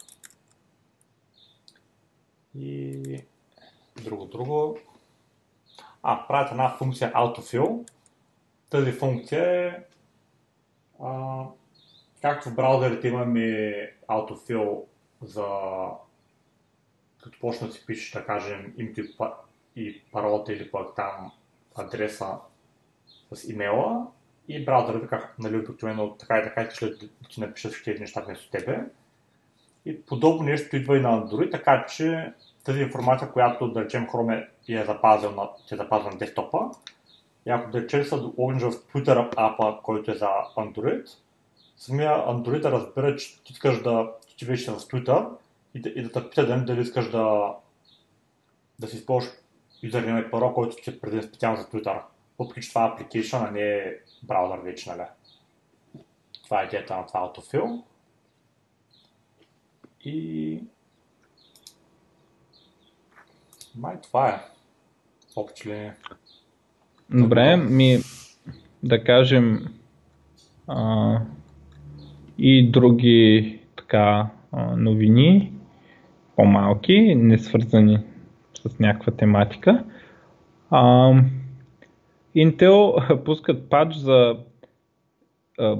И 2.55 3.23
друго, 4.03 4.25
друго. 4.25 4.77
А, 6.03 6.27
правят 6.27 6.51
една 6.51 6.69
функция 6.69 7.13
autofill. 7.13 7.89
Тази 8.69 8.91
функция 8.91 9.67
е 9.67 9.83
а, 11.03 11.43
както 12.21 12.49
в 12.49 12.55
браузърите 12.55 13.07
имаме 13.07 13.39
autofill 14.07 14.83
за 15.21 15.45
като 17.23 17.39
почне 17.39 17.67
да 17.67 17.73
си 17.73 17.85
пишеш, 17.85 18.11
да 18.11 18.25
кажем, 18.25 18.73
името 18.77 19.01
и 19.75 20.03
паролата 20.11 20.53
или 20.53 20.71
пък 20.71 20.95
там 20.95 21.31
адреса 21.75 22.37
с 23.33 23.49
имейла 23.49 24.07
и 24.47 24.65
браузъра 24.65 25.01
така, 25.01 25.29
нали, 25.39 25.57
обикновено 25.57 26.09
така 26.09 26.39
и 26.39 26.43
така 26.43 26.61
искаш 26.61 26.89
да 26.89 27.07
ти 27.29 27.41
напишат 27.41 27.71
всички 27.71 27.99
неща 27.99 28.21
вместо 28.21 28.49
тебе. 28.49 28.85
И 29.85 30.01
подобно 30.01 30.43
нещо 30.43 30.75
идва 30.75 30.97
и 30.97 31.01
на 31.01 31.09
Android, 31.09 31.51
така 31.51 31.85
че 31.85 32.33
тази 32.63 32.81
информация, 32.81 33.31
която 33.31 33.71
да 33.71 33.83
речем 33.83 34.07
Chrome 34.07 34.47
е 34.69 34.85
запазил 34.85 35.31
на, 35.31 35.49
е 35.71 35.75
запазил 35.75 36.09
на 36.09 36.17
десктопа, 36.17 36.59
и 37.45 37.49
ако 37.49 37.71
да 37.71 37.81
речем 37.81 38.03
са 38.03 38.31
логнеш 38.37 38.63
в 38.63 38.71
Twitter 38.71 39.29
апа, 39.37 39.81
който 39.83 40.11
е 40.11 40.15
за 40.15 40.27
Android, 40.57 41.09
самия 41.77 42.11
Android 42.11 42.61
да 42.61 42.71
разбира, 42.71 43.15
че 43.15 43.43
ти 43.43 43.53
искаш 43.53 43.81
да 43.81 44.11
ти 44.37 44.45
вече 44.45 44.71
в 44.71 44.75
Twitter 44.75 45.27
и 45.73 45.79
да, 45.79 45.89
и 45.89 46.03
да 46.03 46.11
те 46.11 46.29
пита 46.29 46.65
дали 46.65 46.81
искаш 46.81 47.11
да, 47.11 47.55
да 48.79 48.87
си 48.87 48.95
използваш 48.95 49.33
юзернем 49.83 50.17
и 50.17 50.31
парол, 50.31 50.53
който 50.53 50.75
ти 50.75 50.89
е 50.89 50.99
предвиден 50.99 51.29
специално 51.29 51.57
за 51.57 51.67
Twitter. 51.67 52.01
Въпреки, 52.39 52.61
че 52.61 52.69
това 52.69 52.85
е 52.85 52.89
application, 52.89 53.47
а 53.47 53.51
не 53.51 53.61
е 53.61 53.95
браузър 54.23 54.59
вече, 54.59 54.89
нали? 54.89 55.03
Това 56.43 56.61
е 56.61 56.65
идеята 56.65 56.97
на 56.97 57.05
това 57.05 57.19
autofill. 57.19 57.83
И... 60.05 60.59
Май 63.75 64.01
това 64.01 64.29
е. 64.29 64.39
Общо 65.35 65.69
ли 65.69 65.91
Добре, 67.09 67.57
ми 67.57 67.97
да 68.83 69.03
кажем 69.03 69.67
а, 70.67 71.19
и 72.37 72.71
други 72.71 73.59
така 73.75 74.29
новини, 74.77 75.53
по-малки, 76.35 77.15
не 77.15 77.37
свързани 77.37 77.99
с 78.53 78.79
някаква 78.79 79.11
тематика. 79.13 79.83
А, 80.69 81.13
Intel 82.37 83.23
пускат 83.25 83.69
патч 83.69 83.95
за 83.95 84.35
а, 85.59 85.77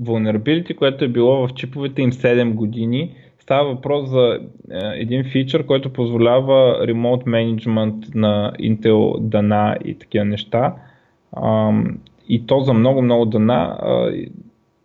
vulnerability, 0.00 0.76
което 0.76 1.04
е 1.04 1.08
било 1.08 1.46
в 1.46 1.54
чиповете 1.54 2.02
им 2.02 2.12
7 2.12 2.54
години. 2.54 3.14
Става 3.38 3.74
въпрос 3.74 4.08
за 4.08 4.40
а, 4.72 4.92
един 4.94 5.24
фичър, 5.24 5.66
който 5.66 5.92
позволява 5.92 6.86
remote 6.86 7.24
management 7.24 8.14
на 8.14 8.52
Intel 8.60 9.20
дана 9.20 9.76
и 9.84 9.98
такива 9.98 10.24
неща. 10.24 10.74
А, 11.32 11.72
и 12.28 12.46
то 12.46 12.60
за 12.60 12.72
много-много 12.72 13.26
дана. 13.26 13.78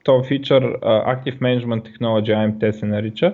То 0.03 0.23
фичър 0.23 0.79
Active 0.81 1.39
Management 1.39 1.89
Technology, 1.89 2.51
AMT 2.51 2.71
се 2.71 2.85
нарича, 2.85 3.33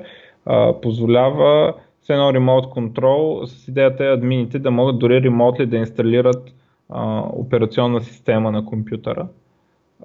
позволява 0.81 1.73
с 2.01 2.09
едно 2.09 2.31
remote 2.31 2.73
control 2.75 3.45
с 3.45 3.67
идеята 3.67 4.05
е 4.05 4.13
админите 4.13 4.59
да 4.59 4.71
могат 4.71 4.99
дори 4.99 5.21
ремонтли 5.21 5.65
да 5.65 5.77
инсталират 5.77 6.53
а, 6.89 7.23
операционна 7.33 8.01
система 8.01 8.51
на 8.51 8.65
компютъра. 8.65 9.27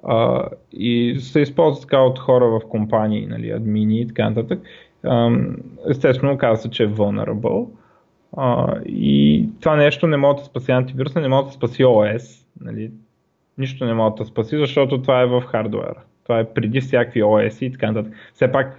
А, 0.03 0.47
и 0.71 1.17
се 1.19 1.39
използват 1.39 1.81
така 1.81 2.01
от 2.01 2.19
хора 2.19 2.45
в 2.45 2.69
компании, 2.69 3.25
нали, 3.25 3.51
админи 3.51 4.01
и 4.01 4.07
така 4.07 4.29
нататък. 4.29 4.59
естествено, 5.89 6.37
казва 6.37 6.57
се, 6.57 6.69
че 6.69 6.83
е 6.83 6.89
vulnerable. 6.89 7.67
А, 8.37 8.75
и 8.85 9.49
това 9.61 9.75
нещо 9.75 10.07
не 10.07 10.17
може 10.17 10.37
да 10.37 10.43
спаси 10.43 10.71
антивируса, 10.71 11.21
не 11.21 11.27
може 11.27 11.45
да 11.45 11.53
спаси 11.53 11.83
OS. 11.83 12.45
Нали. 12.61 12.91
Нищо 13.57 13.85
не 13.85 13.93
може 13.93 14.15
да 14.15 14.25
спаси, 14.25 14.57
защото 14.57 15.01
това 15.01 15.21
е 15.21 15.25
в 15.25 15.41
хардуера. 15.41 16.01
Това 16.23 16.39
е 16.39 16.53
преди 16.53 16.81
всякакви 16.81 17.23
OS 17.23 17.65
и 17.65 17.71
така 17.71 17.91
нататък. 17.91 18.13
Все 18.33 18.51
пак 18.51 18.77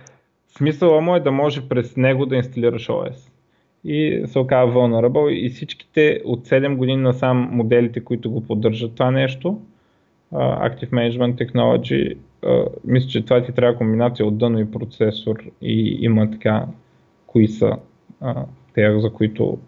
смисъла 0.49 1.01
му 1.01 1.17
е 1.17 1.21
да 1.21 1.33
може 1.33 1.69
през 1.69 1.97
него 1.97 2.27
да 2.27 2.37
инсталираш 2.37 2.89
OS 2.89 3.36
и 3.87 4.23
се 4.27 4.39
оказва 4.39 4.81
vulnerable 4.81 5.29
и 5.29 5.49
всичките 5.49 6.21
от 6.25 6.49
7 6.49 6.77
години 6.77 7.03
насам 7.03 7.49
моделите, 7.53 8.05
които 8.05 8.31
го 8.31 8.41
поддържат 8.41 8.95
това 8.95 9.11
нещо, 9.11 9.61
Active 10.33 10.91
Management 10.91 11.35
Technology, 11.35 12.17
мисля, 12.85 13.09
че 13.09 13.25
това 13.25 13.43
ти 13.43 13.53
трябва 13.53 13.79
комбинация 13.79 14.27
от 14.27 14.39
дъно 14.39 14.61
и 14.61 14.71
процесор 14.71 15.37
и 15.63 15.99
има 16.01 16.31
така 16.31 16.67
кои 17.27 17.49
са 17.49 17.73
те, 18.75 19.01
за 19.01 19.13
които 19.13 19.59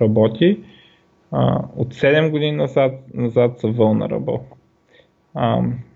работи. 0.00 0.58
От 1.76 1.94
7 1.94 2.30
години 2.30 2.52
назад, 2.52 2.92
назад 3.14 3.58
са 3.60 3.66
vulnerable. 3.66 4.40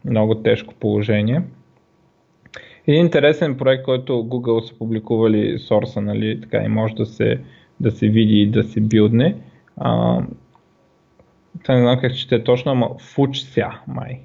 Много 0.05 0.35
тежко 0.35 0.75
положение. 0.75 1.43
Един 2.87 3.05
интересен 3.05 3.57
проект, 3.57 3.85
който 3.85 4.13
Google 4.13 4.61
са 4.61 4.79
публикували 4.79 5.59
сорса, 5.59 6.01
нали, 6.01 6.41
така 6.41 6.63
и 6.65 6.69
може 6.69 6.95
да 6.95 7.07
се 7.07 7.41
да 7.81 7.91
се 7.91 8.09
види 8.09 8.43
и 8.43 8.51
да 8.51 8.65
се 8.65 8.81
билдне. 8.81 9.37
А, 9.77 10.21
не 11.69 11.81
знам 11.81 12.01
как 12.01 12.17
чете 12.17 12.45
точно, 12.45 12.73
ама 12.73 12.87
FUCHSA 12.87 13.71
май. 13.87 14.21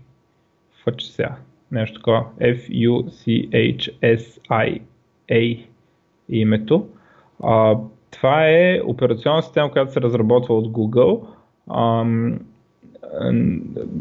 FUCHSA. 0.86 1.32
Нещо 1.72 2.00
такова. 2.00 2.26
F-U-C-H-S-I-A 2.40 3.20
името. 6.30 6.88
А, 7.44 7.78
това 8.12 8.50
е 8.50 8.82
операционна 8.86 9.44
система, 9.44 9.72
която 9.72 9.94
се 9.94 10.02
разработва 10.02 10.58
от 10.58 10.68
Google. 10.68 11.22
А, 11.68 12.06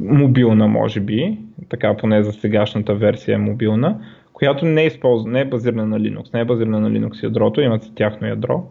мобилна, 0.01 0.69
може 0.69 1.01
би, 1.01 1.39
така 1.69 1.97
поне 1.97 2.23
за 2.23 2.33
сегашната 2.33 2.95
версия 2.95 3.35
е 3.35 3.39
мобилна, 3.39 4.01
която 4.33 4.65
не 4.65 4.83
е, 4.83 4.87
използва, 4.87 5.31
не 5.31 5.41
е 5.41 5.45
базирана 5.45 5.87
на 5.87 6.01
Linux, 6.01 6.35
не 6.35 6.41
е 6.41 6.45
базирана 6.45 6.81
на 6.81 6.91
Linux 6.91 7.23
ядрото, 7.23 7.61
имат 7.61 7.83
си 7.83 7.95
тяхно 7.95 8.27
ядро 8.27 8.71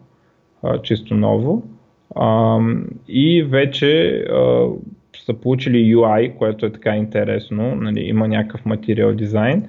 чисто 0.83 1.15
ново. 1.15 1.63
И 3.07 3.43
вече 3.43 4.23
са 5.25 5.33
получили 5.33 5.95
UI, 5.95 6.37
което 6.37 6.65
е 6.65 6.71
така 6.71 6.95
интересно, 6.95 7.75
нали, 7.75 7.99
има 7.99 8.27
някакъв 8.27 8.65
материал 8.65 9.13
дизайн. 9.13 9.67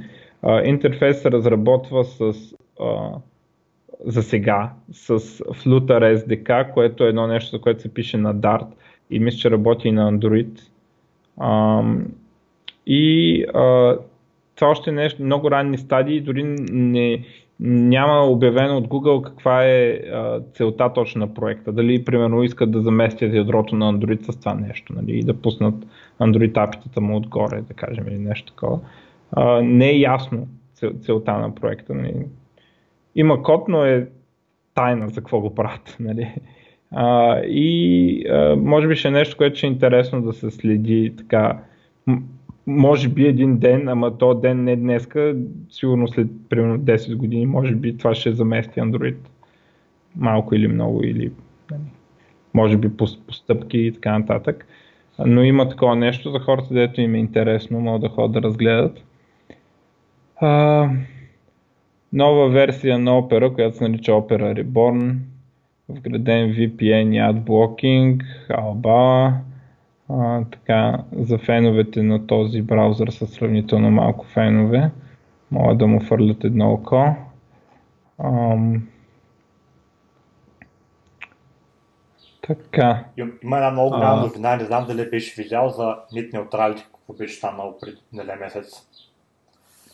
Интерфейс 0.65 1.23
се 1.23 1.31
разработва 1.31 2.05
с 2.05 2.33
за 4.05 4.23
сега 4.23 4.73
с 4.93 5.19
Flutter 5.39 6.17
SDK, 6.17 6.73
което 6.73 7.05
е 7.05 7.09
едно 7.09 7.27
нещо, 7.27 7.57
за 7.57 7.61
което 7.61 7.83
се 7.83 7.95
пише 7.95 8.17
на 8.17 8.35
Dart 8.35 8.67
и 9.11 9.19
мисля, 9.19 9.39
че 9.39 9.51
работи 9.51 9.89
и 9.89 9.93
на 9.93 10.13
Android. 10.13 10.61
И 12.87 13.45
това 14.55 14.71
още 14.71 14.93
нещо, 14.93 15.23
много 15.23 15.51
ранни 15.51 15.79
стадии, 15.79 16.21
дори 16.21 16.43
не, 16.73 17.25
няма 17.61 18.23
обявено 18.23 18.77
от 18.77 18.89
Google 18.89 19.23
каква 19.23 19.65
е 19.65 19.91
а, 19.91 20.41
целта 20.53 20.93
точно 20.93 21.19
на 21.19 21.35
проекта. 21.35 21.73
Дали, 21.73 22.05
примерно, 22.05 22.43
искат 22.43 22.71
да 22.71 22.81
заместят 22.81 23.35
ядрото 23.35 23.77
на 23.77 23.93
Android 23.93 24.31
с 24.31 24.41
това 24.41 24.55
нещо 24.55 24.93
нали, 24.93 25.19
и 25.19 25.23
да 25.23 25.35
пуснат 25.35 25.75
Android 26.21 26.69
апитата 26.69 27.01
му 27.01 27.17
отгоре, 27.17 27.61
да 27.61 27.75
кажем, 27.75 28.05
или 28.09 28.19
нещо 28.19 28.53
такова. 28.53 28.81
А, 29.33 29.63
не 29.63 29.91
е 29.91 29.99
ясно 29.99 30.47
цел, 30.75 30.91
целта 31.01 31.39
на 31.39 31.55
проекта. 31.55 31.95
Нали. 31.95 32.15
Има 33.15 33.43
код, 33.43 33.69
но 33.69 33.85
е 33.85 34.09
тайна 34.75 35.09
за 35.09 35.21
какво 35.21 35.41
го 35.41 35.55
правят. 35.55 35.97
Нали. 36.01 36.35
А, 36.91 37.41
и 37.41 38.25
а, 38.29 38.57
може 38.57 38.89
би 38.89 38.97
ще 38.97 39.09
е 39.09 39.11
нещо, 39.11 39.37
което 39.37 39.57
ще 39.57 39.67
е 39.67 39.71
интересно 39.71 40.23
да 40.23 40.33
се 40.33 40.51
следи 40.51 41.15
така 41.19 41.59
може 42.69 43.09
би 43.09 43.27
един 43.27 43.59
ден, 43.59 43.89
ама 43.89 44.19
то 44.19 44.35
ден 44.35 44.65
не 44.65 44.77
днеска, 44.77 45.37
сигурно 45.71 46.09
след 46.09 46.29
примерно 46.49 46.79
10 46.79 47.17
години, 47.17 47.47
може 47.47 47.75
би 47.75 47.97
това 47.97 48.15
ще 48.15 48.33
замести 48.33 48.81
Android. 48.81 49.17
Малко 50.17 50.55
или 50.55 50.69
много, 50.69 51.05
или 51.05 51.33
нали, 51.71 51.83
може 52.55 52.77
би 52.77 52.97
по, 52.97 53.07
по 53.27 53.33
стъпки 53.33 53.79
и 53.79 53.93
така 53.93 54.19
нататък. 54.19 54.67
Но 55.27 55.43
има 55.43 55.69
такова 55.69 55.97
нещо 55.97 56.31
за 56.31 56.39
хората, 56.39 56.75
дето 56.75 57.01
им 57.01 57.15
е 57.15 57.19
интересно, 57.19 57.81
могат 57.81 58.01
да 58.01 58.09
ходят 58.09 58.33
да 58.33 58.43
разгледат. 58.43 59.05
А, 60.37 60.89
нова 62.13 62.49
версия 62.49 62.99
на 62.99 63.11
Opera, 63.11 63.55
която 63.55 63.77
се 63.77 63.89
нарича 63.89 64.13
Opera 64.13 64.65
Reborn, 64.65 65.17
вграден 65.89 66.55
VPN 66.55 67.15
и 67.15 67.21
AdBlocking, 67.21 68.23
Alba, 68.51 69.33
а, 70.09 70.45
така, 70.45 71.05
за 71.13 71.39
феновете 71.39 72.03
на 72.03 72.27
този 72.27 72.63
браузър 72.63 73.09
са 73.09 73.27
сравнително 73.27 73.91
малко 73.91 74.27
фенове. 74.27 74.91
Могат 75.51 75.79
да 75.79 75.87
му 75.87 76.01
фърлят 76.01 76.45
едно 76.45 76.73
око. 76.73 77.15
Ам... 78.25 78.89
Така. 82.47 83.05
Има 83.17 83.57
една 83.57 83.71
много 83.71 83.91
голяма 83.91 84.21
новина, 84.21 84.57
не 84.57 84.65
знам 84.65 84.87
дали 84.87 85.11
беше 85.11 85.43
видял 85.43 85.69
за 85.69 85.97
нет 86.13 86.33
неутралите, 86.33 86.83
какво 86.83 87.13
беше 87.13 87.35
станало 87.35 87.75
преди 87.81 87.97
неделя 88.13 88.37
месец. 88.41 88.89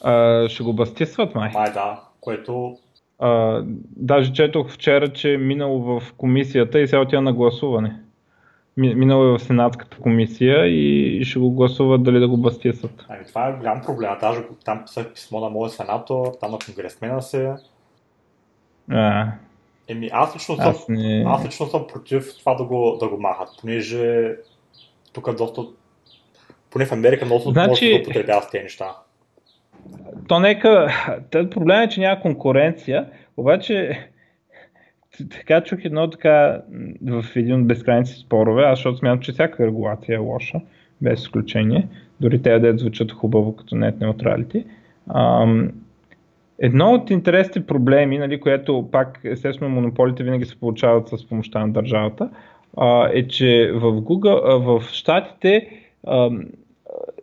А, 0.04 0.48
ще 0.48 0.62
го 0.62 0.72
бастисват 0.72 1.34
май. 1.34 1.50
Май 1.54 1.72
да, 1.72 2.00
което... 2.20 2.76
А, 3.18 3.62
даже 3.96 4.32
четох 4.32 4.70
вчера, 4.70 5.12
че 5.12 5.34
е 5.34 5.38
минало 5.38 6.00
в 6.00 6.12
комисията 6.16 6.80
и 6.80 6.88
сега 6.88 7.02
отива 7.02 7.22
на 7.22 7.32
гласуване 7.32 8.03
минало 8.76 9.24
е 9.24 9.38
в 9.38 9.42
Сенатската 9.42 9.96
комисия 9.96 10.66
и 10.66 11.24
ще 11.24 11.38
го 11.38 11.50
гласуват 11.50 12.02
дали 12.02 12.20
да 12.20 12.28
го 12.28 12.36
бастисат. 12.36 13.06
Ами 13.08 13.24
това 13.24 13.48
е 13.48 13.52
голям 13.52 13.80
проблем. 13.80 14.10
Даже 14.20 14.40
там 14.64 14.84
писах 14.84 15.12
писмо 15.12 15.40
на 15.40 15.50
моя 15.50 15.70
сенатор, 15.70 16.26
там 16.40 16.50
на 16.50 16.58
конгресмена 16.58 17.22
се. 17.22 17.52
А. 18.90 19.26
Еми, 19.88 20.10
аз 20.12 20.34
лично, 20.36 20.56
съм, 20.56 20.68
аз, 20.68 20.88
не... 20.88 21.24
аз 21.26 21.46
лично 21.46 21.66
съм 21.66 21.86
против 21.86 22.38
това 22.38 22.54
да 22.54 22.64
го, 22.64 22.96
да 23.00 23.08
го 23.08 23.20
махат, 23.20 23.48
понеже 23.60 24.34
тук 25.12 25.28
е 25.28 25.32
доста, 25.32 25.62
поне 26.70 26.86
в 26.86 26.92
Америка 26.92 27.24
много 27.24 27.50
значи... 27.50 27.68
може 27.68 27.90
да 27.90 28.00
употребява 28.00 28.42
с 28.42 28.50
тези 28.50 28.62
неща. 28.62 28.96
То 30.28 30.40
нека, 30.40 30.92
проблем 31.30 31.80
е, 31.80 31.88
че 31.88 32.00
няма 32.00 32.20
конкуренция, 32.20 33.10
обаче 33.36 34.08
така 35.30 35.60
чух 35.60 35.84
едно 35.84 36.10
така 36.10 36.60
в 37.02 37.24
един 37.36 37.60
от 37.60 37.66
безкрайници 37.66 38.14
спорове, 38.14 38.62
аз 38.62 38.78
защото 38.78 38.98
смятам, 38.98 39.20
че 39.20 39.32
всяка 39.32 39.66
регулация 39.66 40.14
е 40.14 40.18
лоша, 40.18 40.60
без 41.02 41.20
изключение, 41.20 41.88
дори 42.20 42.42
те 42.42 42.58
да 42.58 42.78
звучат 42.78 43.12
хубаво 43.12 43.56
като 43.56 43.76
нет 43.76 44.00
неутралити. 44.00 44.64
Едно 46.58 46.92
от 46.92 47.10
интересните 47.10 47.66
проблеми, 47.66 48.18
нали, 48.18 48.40
което 48.40 48.88
пак 48.92 49.20
естествено 49.24 49.74
монополите 49.74 50.24
винаги 50.24 50.44
се 50.44 50.60
получават 50.60 51.08
с 51.08 51.28
помощта 51.28 51.66
на 51.66 51.72
държавата, 51.72 52.30
е, 53.12 53.28
че 53.28 53.72
в 53.74 53.80
Google, 53.80 54.58
в 54.58 54.82
Штатите 54.92 55.68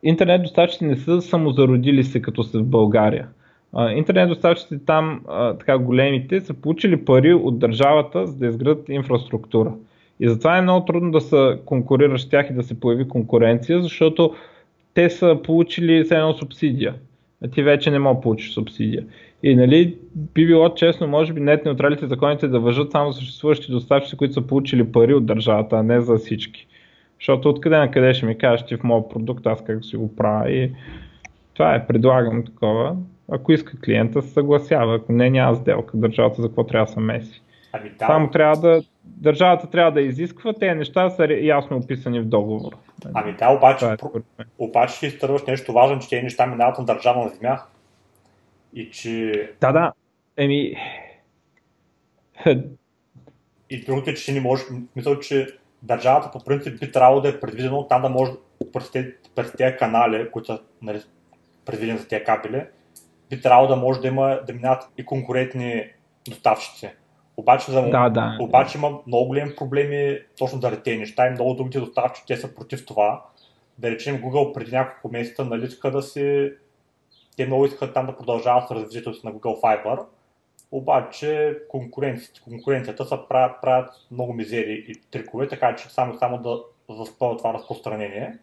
интернет 0.04 0.42
доставчици 0.42 0.86
не 0.86 0.96
са 0.96 1.22
самозародили 1.22 2.04
се 2.04 2.22
като 2.22 2.44
са 2.44 2.60
в 2.60 2.66
България 2.66 3.28
интернет 3.78 4.30
доставчиците 4.30 4.86
там, 4.86 5.22
така 5.60 5.78
големите, 5.78 6.42
са 6.42 6.54
получили 6.54 7.06
пари 7.06 7.34
от 7.34 7.60
държавата, 7.60 8.28
за 8.28 8.38
да 8.38 8.48
изградат 8.48 8.90
инфраструктура. 8.90 9.74
И 10.20 10.30
затова 10.30 10.58
е 10.58 10.62
много 10.62 10.86
трудно 10.86 11.12
да 11.12 11.22
се 11.22 11.60
конкурира 11.66 12.20
с 12.20 12.30
тях 12.30 12.50
и 12.50 12.54
да 12.54 12.64
се 12.64 12.80
появи 12.80 13.08
конкуренция, 13.08 13.82
защото 13.82 14.36
те 14.94 15.10
са 15.10 15.40
получили 15.44 16.04
все 16.04 16.16
едно 16.16 16.34
субсидия. 16.34 16.96
А 17.44 17.48
ти 17.48 17.64
вече 17.64 17.92
не 17.92 18.00
мога 18.00 18.16
да 18.16 18.22
получиш 18.22 18.54
субсидия. 18.54 19.06
И 19.44 19.56
нали, 19.56 19.98
би 20.16 20.48
било 20.48 20.74
честно, 20.74 21.08
може 21.08 21.34
би 21.34 21.42
нет 21.42 21.66
неутралите 21.66 22.08
законите 22.08 22.48
да 22.48 22.60
въжат 22.60 22.92
само 22.92 23.14
съществуващи 23.14 23.72
доставчици, 23.72 24.18
които 24.18 24.34
са 24.34 24.42
получили 24.42 24.92
пари 24.92 25.14
от 25.14 25.26
държавата, 25.26 25.76
а 25.76 25.84
не 25.84 26.02
за 26.02 26.18
всички. 26.18 26.68
Защото 27.20 27.50
откъде 27.50 27.78
на 27.78 27.92
къде 27.92 28.14
ще 28.14 28.26
ми 28.26 28.38
кажеш 28.38 28.66
ти 28.66 28.78
в 28.78 28.84
моят 28.84 29.10
продукт, 29.10 29.48
аз 29.48 29.64
как 29.64 29.86
си 29.86 29.98
го 29.98 30.16
правя 30.16 30.52
и 30.52 30.72
това 31.54 31.76
е, 31.76 31.88
предлагам 31.88 32.46
такова. 32.46 32.96
Ако 33.32 33.52
иска 33.52 33.80
клиента, 33.80 34.22
се 34.22 34.30
съгласява. 34.30 34.96
Ако 34.96 35.12
не, 35.12 35.30
няма 35.30 35.56
сделка. 35.56 35.98
Държавата 35.98 36.42
за 36.42 36.48
какво 36.48 36.64
трябва 36.64 36.86
да 36.86 36.92
се 36.92 37.00
меси. 37.00 37.42
Ами, 37.74 37.90
да. 37.90 38.06
Само 38.06 38.32
трябва 38.32 38.62
да, 38.62 38.82
държавата 39.04 39.70
трябва 39.70 39.92
да 39.92 40.02
изисква, 40.02 40.54
тези 40.54 40.78
неща 40.78 41.10
са 41.10 41.28
ясно 41.34 41.78
описани 41.78 42.20
в 42.20 42.26
договор. 42.26 42.74
Ами 43.14 43.34
да, 43.34 43.50
обаче, 43.50 43.86
е, 43.86 43.96
обаче 44.58 44.96
ще 44.96 45.08
изтърваш 45.08 45.44
нещо 45.48 45.74
важно, 45.74 46.00
че 46.00 46.10
тези 46.10 46.24
неща 46.24 46.46
минават 46.46 46.80
на 46.80 46.86
държавна 46.86 47.30
земя. 47.30 47.60
И 48.74 48.90
че... 48.90 49.50
Да, 49.62 49.72
да. 49.72 49.92
Еми... 50.38 50.74
И 53.70 53.86
другото 53.86 54.10
е, 54.10 54.14
че 54.14 54.34
не 54.34 54.42
може... 54.42 54.64
Мисля, 54.96 55.20
че 55.20 55.48
държавата 55.84 56.32
по 56.32 56.44
принцип 56.44 56.80
би 56.80 56.92
трябвало 56.92 57.22
да 57.22 57.30
е 57.30 57.40
предвидено 57.40 57.88
там 57.88 58.02
да 58.02 58.10
може 58.10 58.32
през 58.74 58.92
тези, 58.92 59.08
през 59.36 59.52
тези 59.52 59.78
канали, 59.78 60.32
които 60.32 60.46
са 60.46 60.60
нали, 60.82 61.02
предвидени 61.66 62.00
за 62.00 62.08
тези 62.08 62.24
кабели, 62.24 62.64
би 63.32 63.42
трябвало 63.42 63.68
да 63.68 63.76
може 63.76 64.02
да 64.02 64.08
има 64.08 64.40
да 64.48 64.54
минат 64.54 64.90
и 64.98 65.06
конкурентни 65.06 65.86
доставчици. 66.30 66.90
Обаче, 67.38 67.72
за, 67.72 67.82
да, 67.82 68.10
да. 68.10 68.38
обаче 68.40 68.78
има 68.78 69.00
много 69.08 69.28
големи 69.28 69.56
проблеми 69.56 70.20
точно 70.38 70.62
заради 70.62 70.84
тези 70.84 70.98
неща 70.98 71.28
и 71.28 71.32
много 71.32 71.54
другите 71.54 71.80
доставчици 71.80 72.28
те 72.28 72.38
са 72.38 72.56
против 72.56 72.86
това. 72.86 73.26
Да 73.78 73.92
речем 73.92 74.22
Google 74.22 74.54
преди 74.54 74.72
няколко 74.72 75.10
месеца 75.12 75.46
нали 75.46 75.70
да 75.84 76.02
си 76.02 76.52
те 77.38 77.46
много 77.46 77.66
искат 77.66 77.94
там 77.94 78.06
да 78.06 78.18
продължават 78.18 78.68
с 78.68 78.72
развитието 78.72 79.14
си 79.14 79.22
на 79.24 79.34
Google 79.34 79.62
Fiber, 79.62 80.06
обаче 80.72 81.58
конкуренцията, 81.70 82.42
конкуренцията 82.42 83.06
са 83.06 83.28
правят, 83.30 83.62
правят 83.62 83.90
много 84.12 84.34
мизери 84.34 84.86
и 84.88 84.96
трикове, 85.12 85.48
така 85.48 85.76
че 85.76 85.90
само, 85.90 86.18
само 86.18 86.38
да 86.38 86.60
заспъват 86.90 87.38
това 87.38 87.54
разпространение. 87.54 88.38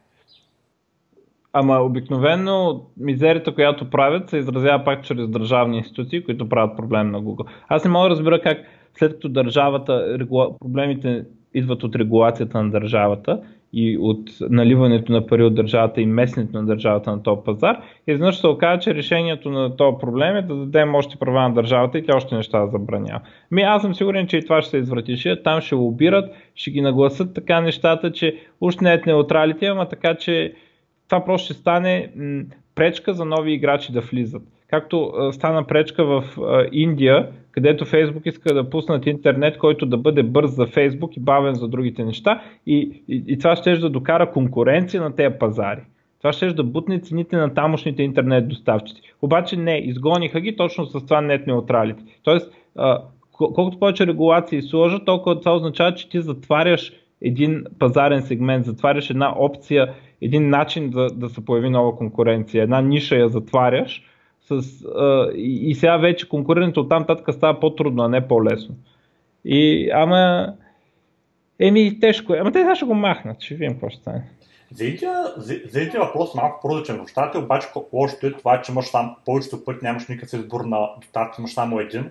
Ама 1.52 1.76
обикновено 1.76 2.82
мизерията, 3.00 3.54
която 3.54 3.90
правят, 3.90 4.30
се 4.30 4.36
изразява 4.36 4.84
пак 4.84 5.04
чрез 5.04 5.28
държавни 5.28 5.76
институции, 5.76 6.24
които 6.24 6.48
правят 6.48 6.76
проблем 6.76 7.10
на 7.10 7.22
Google. 7.22 7.46
Аз 7.68 7.84
не 7.84 7.90
мога 7.90 8.04
да 8.04 8.10
разбера 8.10 8.40
как 8.40 8.58
след 8.94 9.12
като 9.12 9.28
държавата, 9.28 10.18
проблемите 10.60 11.24
идват 11.54 11.82
от 11.84 11.96
регулацията 11.96 12.62
на 12.62 12.70
държавата 12.70 13.40
и 13.72 13.98
от 14.00 14.30
наливането 14.40 15.12
на 15.12 15.26
пари 15.26 15.42
от 15.44 15.54
държавата 15.54 16.00
и 16.00 16.06
местенето 16.06 16.56
на 16.56 16.66
държавата 16.66 17.10
на 17.10 17.22
този 17.22 17.40
пазар, 17.44 17.80
изведнъж 18.06 18.40
се 18.40 18.46
оказа, 18.46 18.80
че 18.80 18.94
решението 18.94 19.50
на 19.50 19.76
този 19.76 19.96
проблем 20.00 20.36
е 20.36 20.42
да 20.42 20.56
дадем 20.56 20.94
още 20.94 21.16
права 21.16 21.48
на 21.48 21.54
държавата 21.54 21.98
и 21.98 22.04
тя 22.04 22.16
още 22.16 22.34
неща 22.34 22.60
да 22.60 22.66
забранява. 22.66 23.20
Ми 23.50 23.62
аз 23.62 23.82
съм 23.82 23.94
сигурен, 23.94 24.26
че 24.26 24.36
и 24.36 24.44
това 24.44 24.62
ще 24.62 24.70
се 24.70 24.76
извратише, 24.76 25.42
там 25.42 25.60
ще 25.60 25.74
лобират, 25.74 26.30
ще 26.54 26.70
ги 26.70 26.80
нагласат 26.80 27.34
така 27.34 27.60
нещата, 27.60 28.12
че 28.12 28.36
уж 28.60 28.76
не 28.76 28.94
е 28.94 29.00
неутралите, 29.06 29.66
ама 29.66 29.88
така, 29.88 30.14
че 30.14 30.54
това 31.08 31.24
просто 31.24 31.44
ще 31.44 31.54
стане 31.54 32.10
пречка 32.74 33.14
за 33.14 33.24
нови 33.24 33.52
играчи 33.52 33.92
да 33.92 34.00
влизат. 34.00 34.42
Както 34.68 35.12
стана 35.32 35.66
пречка 35.66 36.04
в 36.04 36.24
Индия, 36.72 37.28
където 37.50 37.84
Фейсбук 37.84 38.26
иска 38.26 38.54
да 38.54 38.70
пуснат 38.70 39.06
интернет, 39.06 39.58
който 39.58 39.86
да 39.86 39.96
бъде 39.96 40.22
бърз 40.22 40.50
за 40.50 40.66
Фейсбук 40.66 41.16
и 41.16 41.20
бавен 41.20 41.54
за 41.54 41.68
другите 41.68 42.04
неща 42.04 42.42
и, 42.66 43.02
и, 43.08 43.24
и 43.26 43.38
това 43.38 43.56
ще 43.56 43.76
да 43.76 43.90
докара 43.90 44.30
конкуренция 44.30 45.02
на 45.02 45.14
тези 45.14 45.34
пазари. 45.38 45.80
Това 46.18 46.32
ще 46.32 46.52
да 46.52 46.64
бутне 46.64 47.00
цените 47.00 47.36
на 47.36 47.54
тамошните 47.54 48.02
интернет 48.02 48.48
доставчици. 48.48 49.02
Обаче 49.22 49.56
не, 49.56 49.78
изгониха 49.78 50.40
ги 50.40 50.56
точно 50.56 50.86
с 50.86 51.06
това 51.06 51.20
нет 51.20 51.46
неутралите. 51.46 52.02
Тоест, 52.22 52.52
колкото 53.32 53.78
повече 53.78 54.06
регулации 54.06 54.62
сложат, 54.62 55.04
толкова 55.04 55.40
това 55.40 55.54
означава, 55.54 55.94
че 55.94 56.08
ти 56.08 56.20
затваряш 56.20 56.92
един 57.22 57.64
пазарен 57.78 58.22
сегмент, 58.22 58.64
затваряш 58.64 59.10
една 59.10 59.34
опция, 59.38 59.94
един 60.22 60.50
начин 60.50 60.90
да, 60.90 61.06
да 61.06 61.28
се 61.28 61.44
появи 61.44 61.70
нова 61.70 61.96
конкуренция, 61.96 62.62
една 62.62 62.80
ниша 62.80 63.16
я 63.16 63.28
затваряш 63.28 64.04
с, 64.40 64.84
а, 64.96 65.30
и, 65.34 65.70
и 65.70 65.74
сега 65.74 65.96
вече 65.96 66.28
конкурирането 66.28 66.80
от 66.80 66.88
там 66.88 67.06
татка 67.06 67.32
става 67.32 67.60
по-трудно, 67.60 68.02
а 68.02 68.08
не 68.08 68.28
по-лесно. 68.28 68.74
И, 69.44 69.90
ама, 69.94 70.52
еми 71.58 72.00
тежко 72.00 72.34
е, 72.34 72.38
ама 72.38 72.52
те 72.52 72.74
ще 72.74 72.84
го 72.84 72.94
махнат, 72.94 73.42
ще 73.42 73.54
видим 73.54 73.72
какво 73.72 73.88
ще 73.88 74.00
стане. 74.00 74.24
За 75.66 75.80
един 75.80 76.00
въпрос 76.00 76.34
малко 76.34 76.60
по-различен 76.62 77.04
в 77.04 77.08
щатите, 77.08 77.38
обаче 77.38 77.68
лошото 77.92 78.26
е 78.26 78.32
това, 78.32 78.62
че 78.62 78.72
имаш 78.72 78.86
сам, 78.86 79.16
повечето 79.24 79.64
пъти 79.64 79.78
нямаш 79.82 80.08
никакъв 80.08 80.40
избор 80.40 80.60
на 80.64 80.88
доставка, 81.00 81.36
имаш 81.38 81.54
само 81.54 81.80
един. 81.80 82.10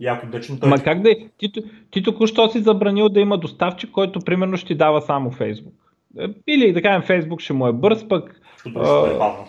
И 0.00 0.06
ако 0.06 0.26
дъчим 0.26 0.60
той... 0.60 0.68
Ма 0.68 0.78
как 0.78 1.02
да 1.02 1.10
е? 1.10 1.16
Ти, 1.38 1.52
ти 1.90 2.02
току-що 2.02 2.48
си 2.48 2.60
забранил 2.60 3.08
да 3.08 3.20
има 3.20 3.38
доставчик, 3.38 3.90
който 3.90 4.20
примерно 4.20 4.56
ще 4.56 4.66
ти 4.66 4.74
дава 4.74 5.00
само 5.00 5.30
Фейсбук. 5.30 5.74
Е, 6.18 6.26
или 6.46 6.72
да 6.72 6.82
кажем 6.82 7.02
Фейсбук 7.02 7.40
ще 7.40 7.52
му 7.52 7.66
е 7.66 7.72
бърз, 7.72 8.08
пък... 8.08 8.40
Другото 8.64 8.86
ще 8.86 8.94
му 8.94 9.06
е 9.06 9.18
бавно. 9.18 9.44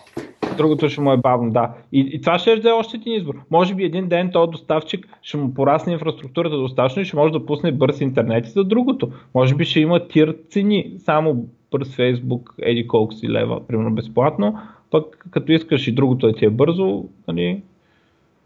Другото 0.56 0.88
ще 0.88 1.00
му 1.00 1.12
е 1.12 1.16
бавно, 1.16 1.50
да. 1.50 1.74
И, 1.92 2.10
и 2.12 2.20
това 2.20 2.38
ще 2.38 2.52
е 2.52 2.70
още 2.70 2.96
един 2.96 3.14
избор. 3.14 3.34
Може 3.50 3.74
би 3.74 3.84
един 3.84 4.08
ден 4.08 4.30
този 4.32 4.50
доставчик 4.50 5.08
ще 5.22 5.36
му 5.36 5.54
порасне 5.54 5.92
инфраструктурата 5.92 6.56
достатъчно 6.56 7.02
и 7.02 7.04
ще 7.04 7.16
може 7.16 7.32
да 7.32 7.46
пусне 7.46 7.72
бърз 7.72 8.00
интернет 8.00 8.46
и 8.46 8.50
за 8.50 8.64
другото. 8.64 9.12
Може 9.34 9.54
би 9.54 9.64
ще 9.64 9.80
има 9.80 10.08
тир 10.08 10.36
цени, 10.50 10.92
само 10.98 11.46
бърз 11.70 11.94
Фейсбук, 11.94 12.54
еди 12.62 12.86
колко 12.86 13.14
си 13.14 13.28
лева, 13.28 13.66
примерно 13.66 13.94
безплатно, 13.94 14.58
пък 14.90 15.26
като 15.30 15.52
искаш 15.52 15.88
и 15.88 15.92
другото 15.92 16.26
да 16.26 16.32
ти 16.32 16.44
е 16.44 16.50
бързо, 16.50 17.04
нали, 17.28 17.62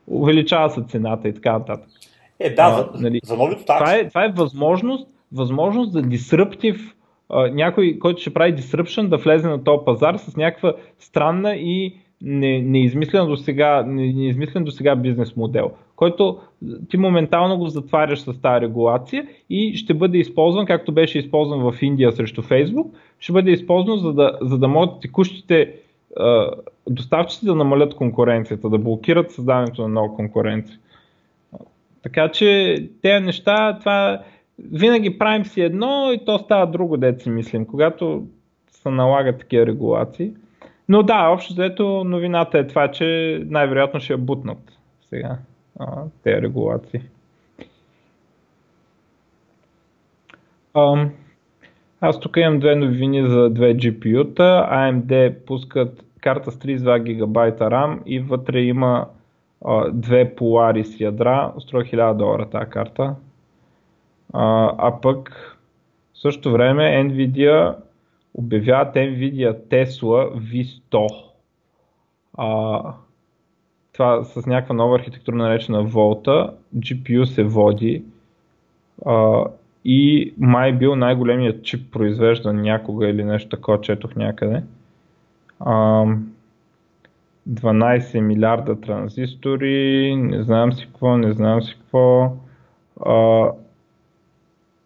увеличава 0.06 0.70
се 0.70 0.82
цената 0.88 1.28
и 1.28 1.34
така 1.34 1.52
нататък. 1.52 1.88
Е, 2.40 2.50
да, 2.50 2.62
а, 2.62 2.76
за, 2.76 3.02
нали, 3.02 3.20
за 3.24 3.36
новите 3.36 3.64
такси. 3.64 3.84
Това 3.84 3.94
е, 3.94 4.08
това 4.08 4.24
е 4.24 4.32
възможност, 4.36 5.08
възможност 5.32 5.92
за 5.92 6.02
а, 7.28 7.50
някой, 7.50 7.98
който 8.00 8.20
ще 8.20 8.34
прави 8.34 8.54
disruption, 8.54 9.08
да 9.08 9.16
влезе 9.16 9.48
на 9.48 9.64
този 9.64 9.84
пазар 9.84 10.16
с 10.16 10.36
някаква 10.36 10.74
странна 10.98 11.54
и 11.56 11.94
не, 12.22 12.62
неизмислен 12.62 13.26
до 13.26 13.36
сега, 13.36 13.82
не, 13.86 14.12
неизмислен 14.12 14.64
до 14.64 14.70
сега 14.70 14.96
бизнес 14.96 15.36
модел, 15.36 15.70
който 15.96 16.38
ти 16.88 16.96
моментално 16.96 17.58
го 17.58 17.68
затваряш 17.68 18.18
с 18.18 18.40
тази 18.40 18.60
регулация 18.60 19.26
и 19.50 19.74
ще 19.76 19.94
бъде 19.94 20.18
използван, 20.18 20.66
както 20.66 20.92
беше 20.92 21.18
използван 21.18 21.72
в 21.72 21.82
Индия 21.82 22.12
срещу 22.12 22.42
Facebook, 22.42 22.86
ще 23.18 23.32
бъде 23.32 23.50
използван 23.50 23.98
за 23.98 24.12
да, 24.12 24.38
за 24.42 24.58
да 24.58 24.68
могат 24.68 25.00
текущите 25.00 25.74
доставчици 26.90 27.46
да 27.46 27.54
намалят 27.54 27.94
конкуренцията, 27.94 28.68
да 28.68 28.78
блокират 28.78 29.30
създаването 29.30 29.82
на 29.82 29.88
нова 29.88 30.16
конкуренция. 30.16 30.78
Така 32.02 32.28
че 32.28 32.76
тези 33.02 33.24
неща, 33.24 33.78
това 33.78 34.22
винаги 34.58 35.18
правим 35.18 35.44
си 35.44 35.60
едно 35.60 36.12
и 36.12 36.24
то 36.24 36.38
става 36.38 36.66
друго, 36.66 36.96
дете 36.96 37.22
си 37.22 37.30
мислим, 37.30 37.66
когато 37.66 38.26
се 38.70 38.90
налагат 38.90 39.38
такива 39.38 39.66
регулации. 39.66 40.32
Но 40.88 41.02
да, 41.02 41.28
общо 41.28 41.52
взето 41.52 42.04
новината 42.04 42.58
е 42.58 42.66
това, 42.66 42.90
че 42.90 43.40
най-вероятно 43.46 44.00
ще 44.00 44.12
я 44.12 44.18
бутнат 44.18 44.78
сега 45.08 45.38
тези 46.22 46.42
регулации. 46.42 47.00
Аз 52.00 52.20
тук 52.20 52.36
имам 52.36 52.58
две 52.58 52.74
новини 52.74 53.28
за 53.28 53.50
две 53.50 53.74
GPU-та. 53.74 54.68
AMD 54.72 55.34
пускат 55.46 56.05
карта 56.26 56.50
с 56.50 56.58
32 56.58 56.98
ГБ 56.98 57.58
RAM 57.58 58.02
и 58.06 58.20
вътре 58.20 58.60
има 58.60 59.06
а, 59.64 59.90
две 59.90 60.34
Polaris 60.36 61.00
ядра. 61.00 61.52
Струва 61.58 61.84
1000 61.84 62.14
долара 62.14 62.50
тази 62.50 62.70
карта. 62.70 63.14
А, 64.32 64.72
а 64.78 65.00
пък 65.00 65.32
в 66.14 66.18
същото 66.18 66.52
време 66.52 66.82
Nvidia 66.82 67.74
обявяват 68.34 68.94
Nvidia 68.94 69.56
Tesla 69.70 70.40
V100. 70.40 71.24
А, 72.38 72.82
това 73.92 74.24
с 74.24 74.46
някаква 74.46 74.74
нова 74.74 74.96
архитектура 74.96 75.36
наречена 75.36 75.86
Volta. 75.86 76.50
GPU 76.76 77.24
се 77.24 77.44
води. 77.44 78.04
А, 79.06 79.44
и 79.84 80.32
май 80.38 80.72
бил 80.72 80.96
най-големият 80.96 81.64
чип 81.64 81.92
произвеждан 81.92 82.62
някога 82.62 83.08
или 83.08 83.24
нещо 83.24 83.48
такова, 83.48 83.80
четох 83.80 84.16
някъде. 84.16 84.62
12 85.60 88.20
милиарда 88.20 88.80
транзистори, 88.80 90.16
не 90.16 90.42
знам 90.42 90.72
си 90.72 90.86
какво, 90.86 91.16
не 91.16 91.32
знам 91.32 91.62
си 91.62 91.76
какво. 91.78 92.32
А, 93.06 93.50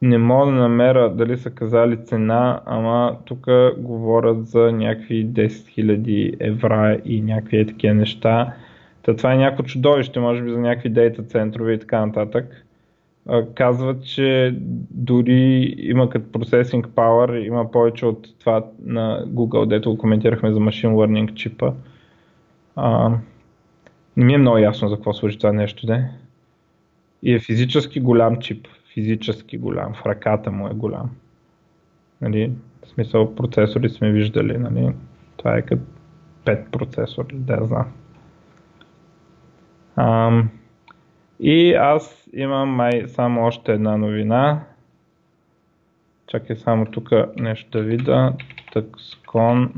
не 0.03 0.19
мога 0.19 0.47
да 0.47 0.53
намеря 0.53 1.15
дали 1.15 1.39
са 1.39 1.51
казали 1.51 2.05
цена, 2.05 2.61
ама 2.67 3.17
тук 3.25 3.47
говорят 3.79 4.47
за 4.47 4.73
някакви 4.73 5.27
10 5.27 5.49
000 5.49 6.37
евра 6.41 6.99
и 7.05 7.23
някакви 7.23 7.59
е 7.59 7.67
такива 7.67 7.95
неща. 7.95 8.55
Та 9.03 9.17
това 9.17 9.33
е 9.33 9.37
някакво 9.37 9.63
чудовище, 9.63 10.21
може 10.21 10.43
би 10.43 10.51
за 10.51 10.59
някакви 10.59 10.89
дейта 10.89 11.23
центрове 11.23 11.73
и 11.73 11.79
така 11.79 12.07
нататък 12.07 12.65
казват, 13.55 14.05
че 14.05 14.59
дори 14.91 15.75
има 15.79 16.11
като 16.11 16.39
processing 16.39 16.87
power, 16.87 17.47
има 17.47 17.71
повече 17.71 18.07
от 18.07 18.39
това 18.39 18.65
на 18.85 19.25
Google, 19.27 19.67
дето 19.67 19.91
го 19.91 19.99
коментирахме 19.99 20.53
за 20.53 20.59
machine 20.59 20.95
learning 20.95 21.35
чипа. 21.35 21.73
А, 22.77 23.19
не 24.17 24.25
ми 24.25 24.35
е 24.35 24.39
много 24.39 24.59
ясно 24.59 24.89
за 24.89 24.97
какво 24.97 25.15
служи 25.15 25.39
това 25.39 25.53
нещо, 25.53 25.87
де. 25.87 26.05
И 27.23 27.35
е 27.35 27.39
физически 27.39 28.01
голям 28.01 28.37
чип, 28.37 28.69
физически 28.95 29.59
голям, 29.59 29.95
в 29.95 30.07
ръката 30.07 30.51
му 30.51 30.67
е 30.67 30.75
голям. 30.75 31.11
Нали, 32.21 32.53
в 32.85 32.89
смисъл 32.89 33.35
процесори 33.35 33.91
сме 33.91 34.13
виждали, 34.13 34.59
нали, 34.59 34.93
това 35.37 35.57
е 35.57 35.63
като 35.63 35.83
5 36.45 36.71
процесори, 36.71 37.35
да 37.35 37.59
знам. 37.63 37.93
А, 39.97 40.43
и 41.41 41.75
аз 41.75 42.29
имам 42.33 42.69
май 42.69 43.05
само 43.09 43.45
още 43.45 43.73
една 43.73 43.97
новина. 43.97 44.65
Чакай 46.27 46.57
само 46.57 46.87
тук 46.87 47.11
нещо 47.37 47.71
да 47.71 47.85
видя. 47.85 48.33
Tuxcon. 48.75 49.71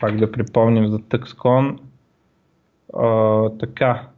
Пак 0.00 0.16
да 0.16 0.32
припомним 0.32 0.86
за 0.88 0.98
Tuxcon. 0.98 1.78
А, 2.94 3.50
така. 3.58 4.08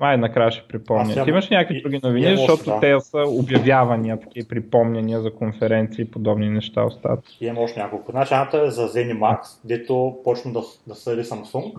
Май 0.00 0.16
накрая 0.16 0.50
ще 0.50 0.68
припомня. 0.68 1.24
Ти 1.24 1.30
имаш 1.30 1.48
някакви 1.48 1.82
други 1.82 2.00
новини, 2.02 2.32
и, 2.32 2.36
защото 2.36 2.64
да. 2.64 2.80
те 2.80 3.00
са 3.00 3.24
обявявания, 3.26 4.20
такива 4.20 4.48
припомняния 4.48 5.20
за 5.20 5.34
конференции 5.34 6.02
и 6.02 6.10
подобни 6.10 6.50
неща 6.50 6.84
остават. 6.84 7.24
Имам 7.40 7.58
още 7.58 7.80
няколко. 7.80 8.10
Значи 8.10 8.34
е 8.34 8.70
за 8.70 8.88
ZeniMax, 8.88 9.38
дето 9.64 10.16
почна 10.24 10.52
да, 10.52 10.60
да 10.86 10.94
съди 10.94 11.22
Samsung 11.22 11.74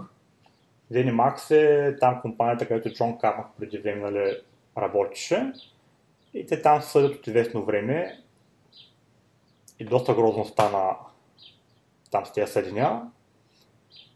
Zenimax 0.92 1.52
е 1.52 1.96
там 2.00 2.22
компанията, 2.22 2.68
където 2.68 2.94
Джон 2.94 3.18
Кармак 3.18 3.48
преди 3.60 3.78
време 3.78 4.12
нали, 4.12 4.38
работеше. 4.78 5.52
И 6.34 6.46
те 6.46 6.62
там 6.62 6.82
съдят 6.82 7.16
от 7.16 7.28
известно 7.28 7.66
време. 7.66 8.20
И 9.80 9.86
доста 9.86 10.14
грозно 10.14 10.46
стана 10.46 10.96
там 12.12 12.26
с 12.26 12.34
тези 12.34 12.52
съдения. 12.52 13.02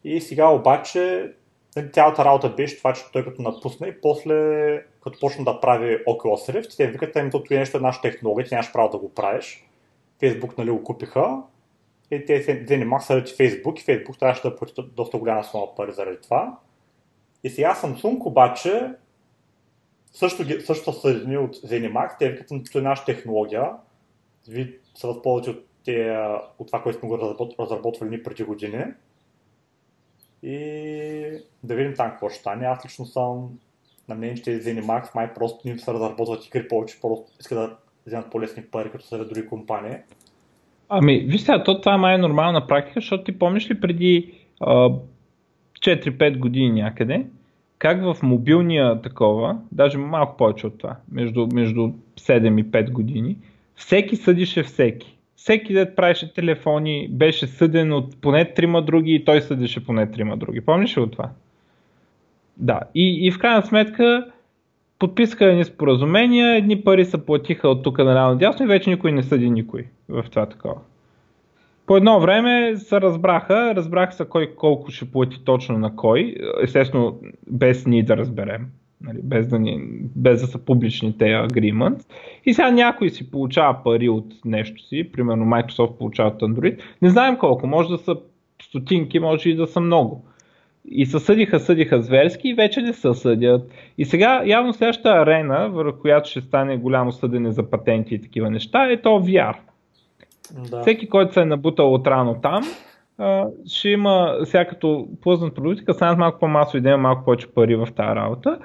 И 0.03 0.21
сега 0.21 0.47
обаче 0.47 1.33
нали, 1.75 1.91
цялата 1.91 2.25
работа 2.25 2.49
беше 2.49 2.77
това, 2.77 2.93
че 2.93 3.11
той 3.13 3.25
като 3.25 3.41
напусна 3.41 3.87
и 3.87 4.01
после 4.01 4.35
като 5.03 5.19
почна 5.19 5.43
да 5.43 5.61
прави 5.61 6.05
Oculus 6.05 6.53
Rift, 6.53 6.77
те 6.77 6.87
викат, 6.87 7.15
ами 7.15 7.31
то 7.31 7.43
нещо 7.49 7.77
е 7.77 7.81
наша 7.81 8.01
технология, 8.01 8.45
ти 8.45 8.53
нямаш 8.53 8.73
право 8.73 8.89
да 8.89 8.97
го 8.97 9.13
правиш. 9.13 9.65
Facebook 10.21 10.57
нали, 10.57 10.71
го 10.71 10.83
купиха 10.83 11.41
и 12.11 12.25
те 12.25 12.43
се 12.43 12.65
занимаваха 12.67 13.27
с 13.27 13.37
Facebook 13.37 13.79
и 13.79 13.85
Facebook 13.85 14.19
трябваше 14.19 14.41
да 14.41 14.55
плати 14.55 14.73
доста 14.95 15.17
голяма 15.17 15.43
сума 15.43 15.75
пари 15.75 15.91
заради 15.91 16.17
това. 16.21 16.57
И 17.43 17.49
сега 17.49 17.75
Samsung 17.75 18.25
обаче 18.25 18.93
също, 20.11 20.61
също 20.65 20.93
са 20.93 20.99
съедини 20.99 21.37
от 21.37 21.55
ZeniMax, 21.55 22.17
те 22.19 22.29
викат, 22.29 22.71
че 22.71 22.77
е 22.77 22.81
наша 22.81 23.05
технология, 23.05 23.71
ви 24.47 24.79
се 24.95 25.07
възползвате 25.07 25.49
от, 25.49 25.65
те, 25.85 26.17
от 26.59 26.67
това, 26.67 26.81
което 26.81 26.99
сме 26.99 27.09
го 27.09 27.17
разработвали 27.59 28.23
преди 28.23 28.43
години. 28.43 28.85
И 30.43 30.57
да 31.63 31.75
видим 31.75 31.93
там 31.95 32.11
какво 32.11 32.29
ще 32.29 32.39
стане. 32.39 32.65
Аз 32.65 32.85
лично 32.85 33.05
съм 33.05 33.59
на 34.07 34.15
мнение, 34.15 34.35
че 34.35 34.61
ZeniMax 34.61 35.15
май 35.15 35.33
просто 35.33 35.67
не 35.67 35.79
са 35.79 35.93
разработват 35.93 36.45
игри 36.45 36.67
повече, 36.67 37.01
просто 37.01 37.31
искат 37.39 37.57
да 37.57 37.77
вземат 38.05 38.31
по-лесни 38.31 38.63
пари, 38.63 38.91
като 38.91 39.05
са 39.05 39.25
други 39.25 39.47
компании. 39.47 39.97
Ами, 40.89 41.19
виж 41.19 41.41
сега, 41.41 41.63
то 41.63 41.81
това 41.81 41.97
май 41.97 42.15
е 42.15 42.17
нормална 42.17 42.67
практика, 42.67 42.99
защото 42.99 43.23
ти 43.23 43.39
помниш 43.39 43.69
ли 43.69 43.79
преди 43.79 44.33
а, 44.59 44.89
4-5 45.79 46.37
години 46.37 46.81
някъде, 46.81 47.25
как 47.79 48.01
в 48.01 48.17
мобилния 48.23 49.01
такова, 49.01 49.57
даже 49.71 49.97
малко 49.97 50.37
повече 50.37 50.67
от 50.67 50.77
това, 50.77 50.95
между, 51.11 51.47
между 51.53 51.91
7 52.19 52.61
и 52.61 52.65
5 52.65 52.91
години, 52.91 53.37
всеки 53.75 54.15
съдише 54.15 54.63
всеки. 54.63 55.15
Всеки 55.35 55.73
дет 55.73 55.95
правеше 55.95 56.33
телефони, 56.33 57.07
беше 57.11 57.47
съден 57.47 57.93
от 57.93 58.21
поне 58.21 58.53
трима 58.53 58.81
други 58.81 59.13
и 59.13 59.25
той 59.25 59.41
съдише 59.41 59.85
поне 59.85 60.11
трима 60.11 60.37
други. 60.37 60.61
Помниш 60.61 60.97
ли 60.97 61.01
от 61.01 61.11
това? 61.11 61.29
Да. 62.57 62.79
И, 62.95 63.27
и 63.27 63.31
в 63.31 63.39
крайна 63.39 63.61
сметка 63.61 64.31
подписаха 64.99 65.45
едни 65.45 65.63
споразумения, 65.63 66.55
едни 66.55 66.83
пари 66.83 67.05
се 67.05 67.25
платиха 67.25 67.69
от 67.69 67.83
тук 67.83 67.97
на 67.97 68.35
дясно 68.35 68.65
и 68.65 68.67
вече 68.67 68.89
никой 68.89 69.11
не 69.11 69.23
съди 69.23 69.49
никой 69.49 69.85
в 70.09 70.25
това 70.29 70.45
такова. 70.45 70.75
По 71.85 71.97
едно 71.97 72.19
време 72.19 72.77
се 72.77 73.01
разбраха, 73.01 73.75
разбраха 73.75 74.13
се 74.13 74.25
кой 74.25 74.55
колко 74.55 74.91
ще 74.91 75.11
плати 75.11 75.43
точно 75.45 75.77
на 75.77 75.95
кой, 75.95 76.35
естествено 76.63 77.19
без 77.47 77.85
ние 77.85 78.03
да 78.03 78.17
разберем, 78.17 78.67
нали, 79.01 79.19
без, 79.23 79.47
да 79.47 79.59
ни, 79.59 79.79
без 80.15 80.41
да 80.41 80.47
са 80.47 80.65
публични 80.65 81.17
тези 81.17 81.33
agreements. 81.33 82.05
И 82.45 82.53
сега 82.53 82.71
някой 82.71 83.09
си 83.09 83.31
получава 83.31 83.83
пари 83.83 84.09
от 84.09 84.25
нещо 84.45 84.83
си, 84.83 85.11
примерно 85.11 85.45
Microsoft 85.45 85.97
получава 85.97 86.29
от 86.29 86.41
Android, 86.41 86.81
не 87.01 87.09
знаем 87.09 87.37
колко, 87.37 87.67
може 87.67 87.89
да 87.89 87.97
са 87.97 88.15
стотинки, 88.61 89.19
може 89.19 89.49
и 89.49 89.55
да 89.55 89.67
са 89.67 89.79
много. 89.79 90.28
И 90.91 91.05
се 91.05 91.19
съдиха, 91.19 91.59
съдиха 91.59 92.01
зверски 92.01 92.49
и 92.49 92.53
вече 92.53 92.81
не 92.81 92.93
се 92.93 93.13
съдят. 93.13 93.71
И 93.97 94.05
сега 94.05 94.41
явно 94.45 94.73
следващата 94.73 95.09
арена, 95.09 95.69
върху 95.69 95.99
която 95.99 96.29
ще 96.29 96.41
стане 96.41 96.77
голямо 96.77 97.11
съдене 97.11 97.51
за 97.51 97.69
патенти 97.69 98.15
и 98.15 98.21
такива 98.21 98.49
неща, 98.49 98.91
е 98.91 99.01
то 99.01 99.09
VR. 99.09 99.55
Да. 100.71 100.81
Всеки, 100.81 101.09
който 101.09 101.33
се 101.33 101.41
е 101.41 101.45
набутал 101.45 101.93
от 101.93 102.07
рано 102.07 102.35
там, 102.41 102.63
ще 103.67 103.89
има, 103.89 104.37
сега 104.43 104.65
като 104.65 105.07
плъзнат 105.21 105.55
продуктика, 105.55 105.93
станат 105.93 106.17
малко 106.17 106.39
по-масово 106.39 106.77
и 106.77 106.81
да 106.81 106.89
има 106.89 106.97
малко 106.97 107.25
повече 107.25 107.47
пари 107.47 107.75
в 107.75 107.87
тази 107.95 108.15
работа. 108.15 108.59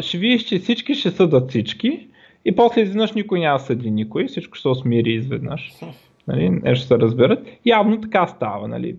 Ще 0.00 0.18
видиш, 0.18 0.44
че 0.44 0.58
всички 0.58 0.94
ще 0.94 1.10
съдат 1.10 1.50
всички 1.50 2.08
и 2.44 2.56
после 2.56 2.80
изведнъж 2.80 3.12
никой 3.12 3.40
няма 3.40 3.58
съди 3.58 3.90
никой, 3.90 4.26
всичко 4.26 4.54
ще 4.54 4.62
се 4.62 4.68
усмири 4.68 5.12
изведнъж. 5.12 5.72
Нали, 6.28 6.50
нещо 6.50 6.86
се 6.86 6.98
разберат. 6.98 7.38
Явно 7.66 8.00
така 8.00 8.26
става. 8.26 8.68
Нали. 8.68 8.96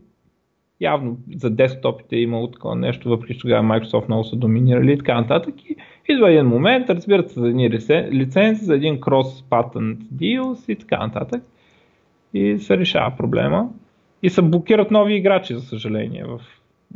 Явно 0.82 1.18
за 1.36 1.50
десктопите 1.50 2.16
е 2.16 2.22
имало 2.22 2.52
такова 2.52 2.76
нещо, 2.76 3.10
въпреки 3.10 3.34
че 3.34 3.40
тогава 3.40 3.64
Microsoft 3.64 4.08
много 4.08 4.24
са 4.24 4.36
доминирали 4.36 4.94
и 4.94 4.98
така 4.98 5.22
нататък. 5.22 5.56
И 5.70 5.76
идва 6.10 6.32
един 6.32 6.46
момент, 6.46 6.90
разбират 6.90 7.32
се 7.32 7.40
за 7.40 7.48
едни 7.48 7.70
лицензи, 8.12 8.66
за 8.66 8.76
един 8.76 9.00
cross-patent 9.00 9.98
deals 9.98 10.72
и 10.72 10.76
така 10.76 10.98
нататък. 10.98 11.44
И 12.34 12.60
се 12.60 12.78
решава 12.78 13.16
проблема. 13.18 13.70
И 14.24 14.30
се 14.30 14.42
блокират 14.42 14.92
нови 14.92 15.16
играчи, 15.16 15.54
за 15.54 15.62
съжаление, 15.62 16.24
в 16.24 16.42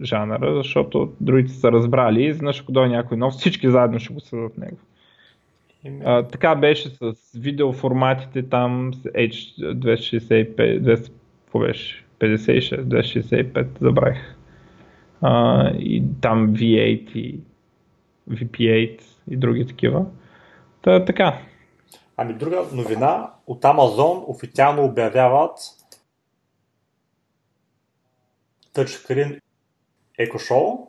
жанъра, 0.03 0.55
защото 0.55 1.13
другите 1.21 1.53
са 1.53 1.71
разбрали 1.71 2.25
и 2.25 2.33
знаеш, 2.33 2.61
ако 2.61 2.71
дойде 2.71 2.95
някой 2.95 3.17
нов, 3.17 3.33
всички 3.33 3.69
заедно 3.69 3.99
ще 3.99 4.13
го 4.13 4.19
съдат 4.19 4.57
него. 4.57 4.77
А, 6.05 6.23
така 6.23 6.55
беше 6.55 6.89
с 6.89 7.13
видеоформатите 7.35 8.43
там, 8.43 8.93
H265, 8.93 10.79
200, 10.79 11.11
беше? 11.59 12.05
56, 12.19 12.83
265, 12.83 13.79
забравих. 13.81 14.35
А, 15.21 15.69
и 15.69 16.03
там 16.21 16.53
V8 16.53 17.11
и 17.15 17.39
VP8 18.29 19.01
и 19.29 19.37
други 19.37 19.67
такива. 19.67 20.05
Та, 20.81 21.05
така. 21.05 21.41
Ами 22.17 22.33
друга 22.33 22.65
новина 22.73 23.31
от 23.47 23.61
Amazon 23.61 24.23
официално 24.27 24.85
обявяват 24.85 25.59
Touchscreen 28.73 29.39
Echo 30.19 30.35
Show 30.35 30.87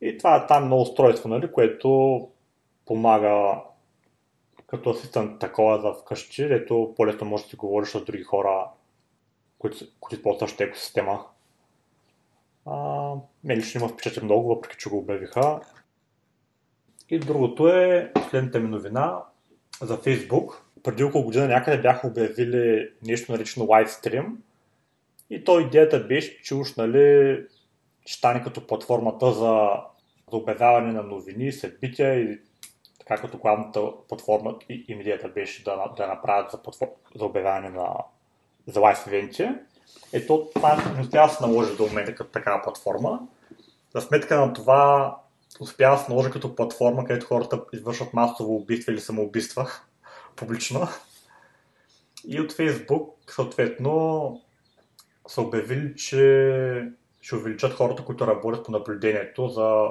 и 0.00 0.18
това 0.18 0.36
е 0.36 0.46
там 0.46 0.62
едно 0.62 0.76
устройство, 0.76 1.28
нали, 1.28 1.52
което 1.52 2.28
помага 2.86 3.60
като 4.66 4.90
асистент 4.90 5.38
такова 5.38 5.80
за 5.80 5.92
вкъщи, 5.92 6.48
дето 6.48 6.94
по-лесно 6.96 7.26
може 7.26 7.44
да 7.44 7.50
си 7.50 7.56
говориш 7.56 7.88
с 7.88 8.04
други 8.04 8.22
хора 8.22 8.66
които, 9.58 9.76
които 10.00 10.16
използват 10.16 10.40
същата 10.40 10.64
екосистема. 10.64 11.24
А, 12.66 13.14
мен 13.44 13.58
лично 13.58 13.80
има 13.80 13.88
впечатлен 13.88 14.24
много, 14.24 14.48
въпреки 14.48 14.76
че 14.78 14.88
го 14.88 14.98
обявиха. 14.98 15.60
И 17.08 17.18
другото 17.18 17.68
е 17.68 18.12
последната 18.14 18.60
ми 18.60 18.68
новина 18.68 19.22
за 19.82 19.98
Facebook. 19.98 20.54
Преди 20.82 21.04
около 21.04 21.24
година 21.24 21.48
някъде 21.48 21.82
бяха 21.82 22.06
обявили 22.06 22.90
нещо 23.02 23.32
наречено 23.32 23.66
Livestream. 23.66 24.32
И 25.30 25.44
то 25.44 25.60
идеята 25.60 26.00
беше, 26.00 26.42
че 26.42 26.54
уж 26.54 26.74
нали, 26.74 27.46
стане 28.06 28.42
като 28.42 28.66
платформата 28.66 29.32
за, 29.32 29.70
за 30.30 30.36
обявяване 30.36 30.92
на 30.92 31.02
новини, 31.02 31.52
събития 31.52 32.14
и 32.20 32.38
така 32.98 33.20
като 33.20 33.38
главната 33.38 33.80
платформа 34.08 34.58
и 34.68 34.84
им 34.88 35.00
идеята 35.00 35.28
беше 35.28 35.64
да, 35.64 35.92
да 35.96 36.06
направят 36.06 36.50
за, 36.50 36.62
платформ, 36.62 36.90
за 37.14 37.24
обявяване 37.24 37.68
на 37.68 37.94
за 38.68 38.80
лайф 38.80 39.06
ивенти, 39.06 39.48
ето 40.12 40.50
това 40.54 40.76
не 40.94 41.00
успя 41.00 41.22
да 41.22 41.28
се 41.28 41.46
наложи 41.46 41.76
до 41.76 41.86
момента 41.86 42.14
като 42.14 42.30
такава 42.30 42.62
платформа. 42.62 43.20
За 43.94 44.00
сметка 44.00 44.40
на 44.40 44.52
това 44.52 45.16
успя 45.60 45.90
да 45.90 45.98
се 45.98 46.10
наложи 46.10 46.30
като 46.30 46.54
платформа, 46.54 47.04
където 47.04 47.26
хората 47.26 47.60
извършват 47.72 48.14
масово 48.14 48.56
убийства 48.56 48.92
или 48.92 49.00
самоубийства 49.00 49.70
публично. 50.36 50.88
И 52.26 52.40
от 52.40 52.52
Facebook, 52.52 53.30
съответно, 53.30 54.42
са 55.28 55.42
обявили, 55.42 55.96
че 55.96 56.88
ще 57.20 57.36
увеличат 57.36 57.72
хората, 57.72 58.04
които 58.04 58.26
работят 58.26 58.66
по 58.66 58.72
наблюдението 58.72 59.48
за, 59.48 59.86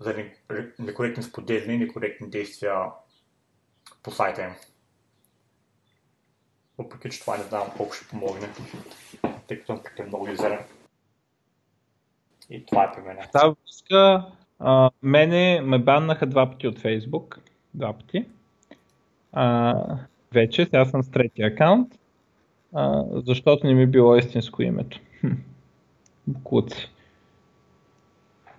за 0.00 0.24
некоректни 0.78 1.22
споделяния 1.22 1.74
и 1.74 1.78
некоректни 1.78 2.30
действия 2.30 2.74
по 4.02 4.10
сайта 4.10 4.42
им. 4.42 4.54
Въпреки, 6.82 7.10
че 7.10 7.20
това 7.20 7.36
не 7.36 7.42
знам 7.42 7.62
колко 7.76 7.94
ще 7.94 8.08
помогне, 8.08 8.48
тъй 9.48 9.56
като 9.56 9.66
съм 9.66 9.82
прекалено 9.82 10.08
много 10.08 10.28
юзерен. 10.30 10.58
И 12.50 12.66
това 12.66 12.84
е 12.84 12.92
при 12.92 13.02
мен. 13.02 13.16
Тази 13.32 13.54
връзка, 13.66 14.26
а, 14.58 14.90
мене 15.02 15.60
ме 15.60 15.78
баннаха 15.78 16.26
два 16.26 16.50
пъти 16.50 16.68
от 16.68 16.78
Facebook. 16.78 17.38
Два 17.74 17.92
пъти. 17.92 18.26
А, 19.32 19.74
вече, 20.32 20.64
сега 20.64 20.84
съм 20.84 21.02
с 21.02 21.10
третия 21.10 21.48
акаунт, 21.48 21.94
а, 22.74 23.04
защото 23.12 23.66
не 23.66 23.74
ми 23.74 23.86
било 23.86 24.16
истинско 24.16 24.62
името. 24.62 25.00
Буклуци. 26.26 26.90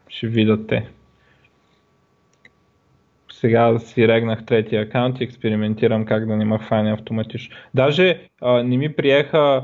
Ще 0.07 0.27
видят 0.27 0.67
те 0.67 0.89
сега 3.43 3.79
си 3.79 4.07
регнах 4.07 4.45
третия 4.45 4.81
акаунт 4.81 5.19
и 5.19 5.23
експериментирам 5.23 6.05
как 6.05 6.27
да 6.27 6.37
не 6.37 6.45
ме 6.45 6.57
хване 6.57 6.93
автоматично. 6.93 7.55
Даже 7.73 8.21
а, 8.41 8.63
не 8.63 8.77
ми 8.77 8.95
приеха 8.95 9.63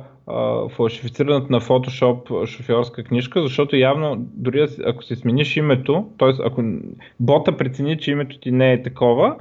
фалшифицирането 0.69 1.51
на 1.51 1.61
Photoshop 1.61 2.45
шофьорска 2.45 3.03
книжка, 3.03 3.41
защото 3.41 3.75
явно 3.75 4.15
дори 4.17 4.67
ако 4.85 5.03
си 5.03 5.15
смениш 5.15 5.57
името, 5.57 6.09
т.е. 6.17 6.29
ако 6.45 6.63
бота 7.19 7.57
прецени, 7.57 7.97
че 7.97 8.11
името 8.11 8.39
ти 8.39 8.51
не 8.51 8.73
е 8.73 8.83
такова, 8.83 9.35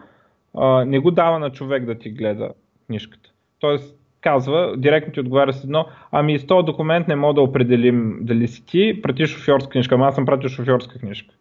а, 0.55 0.85
не 0.85 0.99
го 0.99 1.11
дава 1.11 1.39
на 1.39 1.51
човек 1.51 1.85
да 1.85 1.95
ти 1.95 2.11
гледа 2.11 2.51
книжката. 2.87 3.31
Тоест 3.61 3.97
казва, 4.21 4.75
директно 4.77 5.13
ти 5.13 5.21
отговаря 5.21 5.53
с 5.53 5.65
едно, 5.65 5.87
ами 6.11 6.39
с 6.39 6.47
този 6.47 6.67
документ 6.67 7.09
не 7.09 7.17
мога 7.17 7.35
да 7.35 7.41
определим 7.41 8.19
дали 8.21 8.49
си 8.49 8.67
ти, 8.67 9.03
прати 9.03 9.27
шофьорска 9.27 9.71
книжка, 9.71 9.95
ама 9.95 10.07
аз 10.07 10.15
съм 10.15 10.27
пратил 10.27 10.49
шофьорска 10.49 10.99
книжка. 10.99 11.35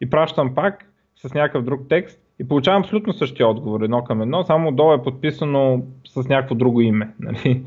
И 0.00 0.10
пращам 0.10 0.54
пак 0.54 0.84
с 1.16 1.34
някакъв 1.34 1.64
друг 1.64 1.80
текст 1.88 2.20
и 2.40 2.48
получавам 2.48 2.82
абсолютно 2.82 3.12
същия 3.12 3.48
отговор, 3.48 3.80
едно 3.80 4.04
към 4.04 4.22
едно, 4.22 4.44
само 4.44 4.72
долу 4.72 4.92
е 4.92 5.02
подписано 5.02 5.82
с 6.08 6.28
някакво 6.28 6.54
друго 6.54 6.80
име. 6.80 7.10
Нали? 7.20 7.62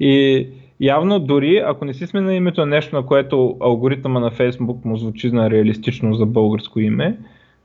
и 0.00 0.48
явно 0.80 1.20
дори 1.20 1.62
ако 1.66 1.84
не 1.84 1.94
си 1.94 2.06
сме 2.06 2.20
на 2.20 2.34
името 2.34 2.60
на 2.60 2.66
нещо, 2.66 2.96
на 2.96 3.06
което 3.06 3.56
алгоритъма 3.60 4.20
на 4.20 4.30
Facebook 4.30 4.84
му 4.84 4.96
звучи 4.96 5.30
на 5.30 5.50
реалистично 5.50 6.14
за 6.14 6.26
българско 6.26 6.80
име, 6.80 7.18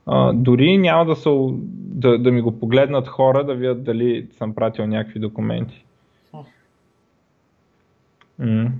а, 0.06 0.32
дори 0.32 0.78
няма 0.78 1.04
да, 1.04 1.16
са, 1.16 1.30
да, 1.72 2.18
да 2.18 2.32
ми 2.32 2.40
го 2.40 2.60
погледнат 2.60 3.08
хора 3.08 3.44
да 3.44 3.54
видят 3.54 3.84
дали 3.84 4.26
съм 4.30 4.54
пратил 4.54 4.86
някакви 4.86 5.20
документи. 5.20 5.84
Mm. 8.40 8.70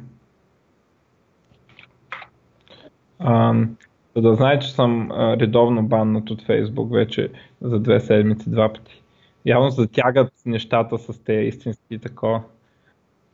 За 4.18 4.22
да 4.22 4.34
знае, 4.34 4.58
че 4.58 4.72
съм 4.72 5.10
редовно 5.12 5.82
баннат 5.82 6.30
от 6.30 6.42
Фейсбук 6.42 6.92
вече 6.92 7.28
за 7.60 7.80
две 7.80 8.00
седмици, 8.00 8.50
два 8.50 8.72
пъти. 8.72 9.02
Явно 9.46 9.70
затягат 9.70 10.32
нещата 10.46 10.98
с 10.98 11.24
те 11.24 11.32
истински 11.32 11.98
такова. 11.98 12.42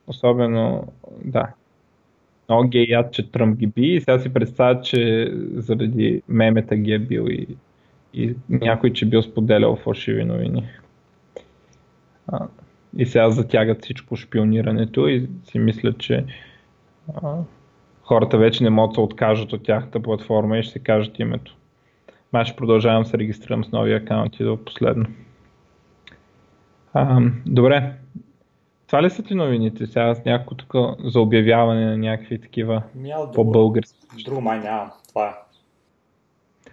Особено, 0.07 0.93
да. 1.25 1.49
Много 2.49 2.69
ги 2.69 2.87
яд, 2.89 3.13
че 3.13 3.31
Тръмп 3.31 3.59
ги 3.59 3.67
би 3.67 3.87
и 3.87 4.01
сега 4.01 4.19
си 4.19 4.33
представя, 4.33 4.81
че 4.81 5.33
заради 5.55 6.23
мемета 6.29 6.77
ги 6.77 6.93
е 6.93 6.99
бил 6.99 7.27
и, 7.29 7.47
и 8.15 8.35
някой, 8.49 8.93
че 8.93 9.07
бил 9.07 9.23
споделял 9.23 9.77
фалшиви 9.77 10.25
новини. 10.25 10.69
А, 12.27 12.47
и 12.97 13.07
сега 13.07 13.31
затягат 13.31 13.83
всичко 13.83 14.17
шпионирането 14.17 15.09
и 15.09 15.29
си 15.45 15.59
мислят, 15.59 15.99
че 15.99 16.25
а, 17.23 17.37
хората 18.05 18.39
вече 18.39 18.65
не 18.65 18.71
могат 18.71 18.91
да 18.91 18.95
се 18.95 19.01
откажат 19.01 19.53
от 19.53 19.65
тяхната 19.65 20.03
платформа 20.03 20.59
и 20.59 20.63
ще 20.63 20.79
кажат 20.79 21.19
името. 21.19 21.57
Май 22.33 22.45
ще 22.45 22.57
продължавам 22.57 23.03
да 23.03 23.09
се 23.09 23.19
регистрирам 23.19 23.65
с 23.65 23.73
нови 23.73 23.93
акаунти 23.93 24.45
до 24.45 24.65
последно. 24.65 25.07
А, 26.93 27.21
добре. 27.47 27.93
Това 28.87 29.03
ли 29.03 29.11
са 29.11 29.23
ти 29.23 29.35
новините 29.35 29.87
сега 29.87 30.15
с 30.15 30.25
някакво 30.25 30.55
тук 30.55 30.75
за 31.05 31.21
обявяване 31.21 31.87
на 31.87 31.97
някакви 31.97 32.41
такива 32.41 32.83
по-български? 33.35 34.25
Друго 34.25 34.41
май 34.41 34.59
няма. 34.59 34.93
Това 35.09 35.29
е. 35.29 35.33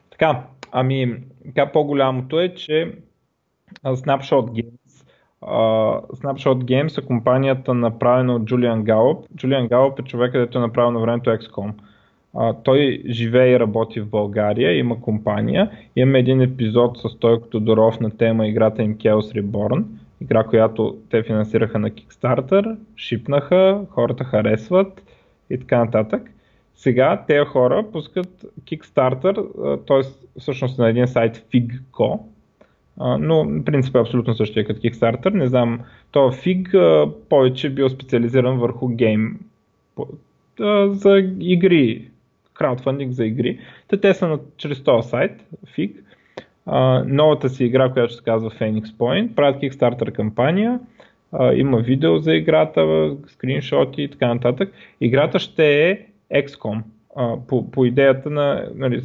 Така, 0.10 0.44
Ами, 0.72 1.18
така 1.45 1.72
по-голямото 1.72 2.40
е, 2.40 2.53
че 2.53 2.95
Snapshot 3.86 4.45
Games, 4.52 4.80
uh, 5.41 6.01
Snapshot 6.11 6.63
Games 6.63 7.01
е 7.01 7.05
компанията 7.05 7.73
направена 7.73 8.35
от 8.35 8.45
Джулиан 8.45 8.84
Галоп. 8.84 9.26
Джулиан 9.35 9.68
Галоп 9.68 9.99
е 9.99 10.03
човек, 10.03 10.31
където 10.31 10.57
е 10.57 10.61
направил 10.61 10.91
на 10.91 10.99
времето 10.99 11.30
XCOM. 11.30 11.72
Uh, 12.35 12.55
той 12.63 13.03
живее 13.09 13.51
и 13.51 13.59
работи 13.59 14.01
в 14.01 14.09
България, 14.09 14.77
има 14.77 15.01
компания. 15.01 15.72
Имаме 15.95 16.19
един 16.19 16.41
епизод 16.41 16.97
с 16.97 17.19
той 17.19 17.41
като 17.41 17.59
Доров 17.59 17.99
на 17.99 18.18
тема 18.18 18.47
играта 18.47 18.84
им 18.84 18.97
Chaos 18.97 19.41
Reborn, 19.41 19.84
игра, 20.22 20.43
която 20.43 20.97
те 21.09 21.23
финансираха 21.23 21.80
на 21.80 21.89
Kickstarter, 21.89 22.77
шипнаха, 22.95 23.81
хората 23.89 24.23
харесват 24.23 25.03
и 25.49 25.59
така 25.59 25.77
нататък. 25.77 26.31
Сега 26.76 27.23
тези 27.27 27.45
хора 27.45 27.85
пускат 27.91 28.45
Kickstarter, 28.63 29.35
т.е. 29.88 30.39
всъщност 30.39 30.80
на 30.80 30.89
един 30.89 31.07
сайт 31.07 31.45
Fig.co, 31.53 32.19
но 32.97 33.63
принцип 33.65 33.95
е 33.95 33.99
абсолютно 33.99 34.35
същия 34.35 34.65
като 34.65 34.80
Kickstarter. 34.80 35.34
Не 35.34 35.47
знам, 35.47 35.80
то 36.11 36.19
Fig 36.19 37.05
повече 37.30 37.69
бил 37.69 37.89
специализиран 37.89 38.57
върху 38.57 38.88
гейм 38.88 39.39
за 40.89 41.18
игри, 41.39 42.09
краудфандинг 42.53 43.11
за 43.11 43.26
игри. 43.26 43.59
Те, 43.88 43.97
те 43.97 44.13
са 44.13 44.27
на, 44.27 44.39
чрез 44.57 44.84
този 44.84 45.09
сайт, 45.09 45.45
Fig. 45.77 45.93
новата 47.05 47.49
си 47.49 47.65
игра, 47.65 47.89
която 47.89 48.13
се 48.13 48.23
казва 48.23 48.49
Phoenix 48.49 48.85
Point, 48.85 49.35
правят 49.35 49.61
Kickstarter 49.61 50.11
кампания, 50.11 50.80
има 51.53 51.77
видео 51.77 52.18
за 52.18 52.35
играта, 52.35 53.11
скриншоти 53.27 54.01
и 54.03 54.07
така 54.07 54.34
нататък. 54.34 54.73
Играта 55.01 55.39
ще 55.39 55.89
е 55.89 56.05
XCOM 56.34 56.81
по, 57.47 57.72
по 57.72 57.85
идеята 57.85 58.30
на, 58.30 58.69
нали, 58.76 59.01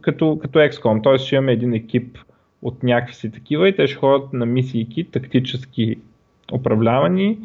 като, 0.00 0.38
като 0.42 0.58
XCOM, 0.58 1.02
т.е. 1.02 1.18
ще 1.18 1.34
имаме 1.34 1.52
един 1.52 1.74
екип 1.74 2.18
от 2.64 2.82
някакви 2.82 3.14
си 3.14 3.30
такива 3.30 3.68
и 3.68 3.76
те 3.76 3.86
ще 3.86 3.96
ходят 3.96 4.32
на 4.32 4.46
мисийки, 4.46 5.04
тактически 5.04 5.96
управлявани, 6.52 7.38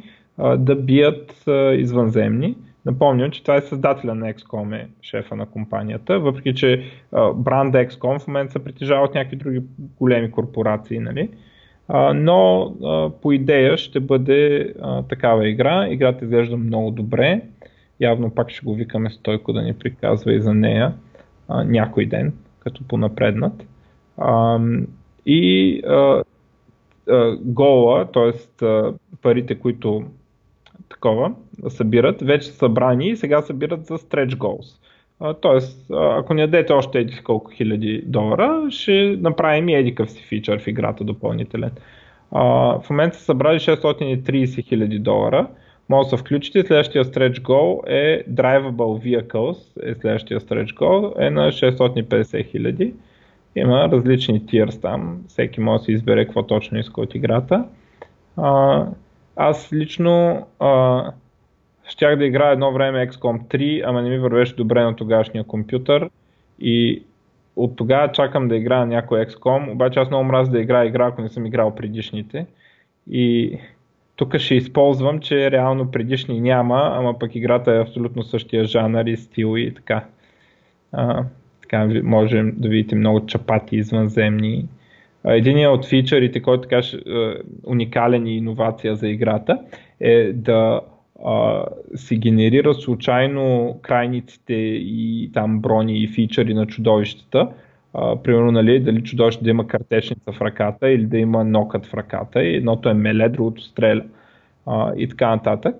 да 0.57 0.75
бият 0.75 1.45
извънземни. 1.77 2.55
Напомням, 2.85 3.31
че 3.31 3.41
това 3.43 3.55
е 3.55 3.61
създателя 3.61 4.15
на 4.15 4.33
XCOM, 4.33 4.75
е 4.75 4.87
шефа 5.01 5.35
на 5.35 5.45
компанията, 5.45 6.19
въпреки 6.19 6.55
че 6.55 6.83
бранда 7.35 7.77
XCOM 7.77 8.19
в 8.19 8.27
момента 8.27 8.51
се 8.51 8.63
притежава 8.63 9.05
от 9.05 9.15
някакви 9.15 9.35
други 9.35 9.61
големи 9.99 10.31
корпорации, 10.31 10.99
нали? 10.99 11.29
но 12.15 12.73
по 13.21 13.31
идея 13.31 13.77
ще 13.77 13.99
бъде 13.99 14.73
такава 15.09 15.47
игра. 15.47 15.87
Играта 15.87 16.25
изглежда 16.25 16.57
много 16.57 16.91
добре. 16.91 17.41
Явно 17.99 18.29
пак 18.29 18.49
ще 18.49 18.65
го 18.65 18.73
викаме 18.73 19.09
Стойко 19.09 19.53
да 19.53 19.61
ни 19.61 19.73
приказва 19.73 20.33
и 20.33 20.41
за 20.41 20.53
нея 20.53 20.93
някой 21.49 22.05
ден, 22.05 22.33
като 22.59 22.83
понапреднат. 22.87 23.67
И 25.25 25.81
а, 25.87 26.23
а, 27.09 27.35
гола, 27.41 28.07
т.е. 28.13 28.65
парите, 29.21 29.59
които 29.59 30.03
такова 30.89 31.33
събират, 31.69 32.21
вече 32.21 32.47
са 32.47 32.53
събрани 32.53 33.09
и 33.09 33.17
сега 33.17 33.41
събират 33.41 33.85
за 33.85 33.97
stretch 33.97 34.35
goals. 34.35 34.79
Тоест, 35.41 35.85
ако 35.91 36.33
ни 36.33 36.41
дадете 36.41 36.73
още 36.73 36.99
еди 36.99 37.19
колко 37.23 37.51
хиляди 37.51 38.01
долара, 38.05 38.67
ще 38.69 39.17
направим 39.21 39.69
и 39.69 39.75
еди 39.75 39.95
си 40.07 40.23
фичър 40.23 40.59
в 40.59 40.67
играта 40.67 41.03
допълнителен. 41.03 41.71
А, 42.31 42.43
в 42.79 42.89
момента 42.89 43.17
са 43.17 43.23
събрали 43.23 43.59
630 43.59 44.65
хиляди 44.65 44.99
долара, 44.99 45.47
може 45.89 46.09
да 46.09 46.17
се 46.17 46.23
включите. 46.23 46.63
Следващия 46.63 47.05
stretch 47.05 47.41
goal 47.41 47.87
е 47.87 48.23
Drivable 48.29 49.21
Vehicles, 49.23 49.91
е 49.91 49.95
следващия 49.95 50.39
stretch 50.39 50.73
goal, 50.73 51.27
е 51.27 51.29
на 51.29 51.51
650 51.51 52.51
хиляди. 52.51 52.93
Има 53.55 53.89
различни 53.91 54.41
tiers 54.41 54.81
там, 54.81 55.23
всеки 55.27 55.61
може 55.61 55.79
да 55.79 55.85
си 55.85 55.91
избере 55.91 56.25
какво 56.25 56.43
точно 56.43 56.79
иска 56.79 57.01
от 57.01 57.15
играта. 57.15 57.65
А, 58.37 58.85
аз 59.35 59.73
лично 59.73 60.47
а, 60.59 61.03
щях 61.83 62.17
да 62.17 62.25
играя 62.25 62.53
едно 62.53 62.71
време 62.71 63.07
XCOM 63.07 63.47
3, 63.47 63.83
ама 63.85 64.01
не 64.01 64.09
ми 64.09 64.17
вървеше 64.17 64.55
добре 64.55 64.83
на 64.83 64.95
тогашния 64.95 65.43
компютър 65.43 66.09
и 66.59 67.03
от 67.55 67.75
тогава 67.75 68.11
чакам 68.11 68.47
да 68.47 68.55
играя 68.55 68.85
някой 68.85 69.25
XCOM, 69.25 69.71
обаче 69.71 69.99
аз 69.99 70.09
много 70.09 70.23
мразя 70.23 70.51
да 70.51 70.59
играя 70.59 70.87
игра, 70.87 71.07
ако 71.07 71.21
не 71.21 71.29
съм 71.29 71.45
играл 71.45 71.75
предишните. 71.75 72.45
И 73.09 73.57
тук 74.15 74.37
ще 74.37 74.55
използвам, 74.55 75.19
че 75.19 75.51
реално 75.51 75.91
предишни 75.91 76.41
няма, 76.41 76.91
ама 76.93 77.19
пък 77.19 77.35
играта 77.35 77.71
е 77.71 77.81
абсолютно 77.81 78.23
същия 78.23 78.65
жанър 78.65 79.05
и 79.05 79.17
стил 79.17 79.57
и 79.57 79.73
така. 79.73 80.05
А, 80.91 81.23
така 81.69 82.01
можем 82.03 82.53
да 82.57 82.69
видите 82.69 82.95
много 82.95 83.25
чапати 83.25 83.75
извънземни. 83.75 84.65
Единият 85.25 85.73
от 85.73 85.85
фичърите, 85.85 86.41
който 86.41 86.61
така 86.61 86.77
е 86.77 86.81
уникален 87.63 88.27
и 88.27 88.37
иновация 88.37 88.95
за 88.95 89.07
играта 89.07 89.59
е 89.99 90.33
да 90.33 90.81
а, 91.25 91.65
си 91.95 92.17
генерира 92.17 92.73
случайно 92.73 93.75
крайниците 93.81 94.53
и 94.53 95.29
там 95.33 95.59
брони 95.59 96.03
и 96.03 96.07
фичъри 96.07 96.53
на 96.53 96.67
чудовищата. 96.67 97.47
А, 97.93 98.15
примерно, 98.15 98.51
нали, 98.51 98.79
дали 98.79 99.03
чудовище 99.03 99.43
да 99.43 99.49
има 99.49 99.67
картечница 99.67 100.31
в 100.31 100.41
ръката 100.41 100.89
или 100.89 101.05
да 101.05 101.17
има 101.17 101.43
нокът 101.43 101.85
в 101.85 101.93
ръката. 101.93 102.43
И 102.43 102.55
едното 102.55 102.89
е 102.89 102.93
меле, 102.93 103.29
другото 103.29 103.61
стреля 103.61 104.03
а, 104.65 104.93
и 104.97 105.07
така 105.07 105.29
нататък. 105.29 105.75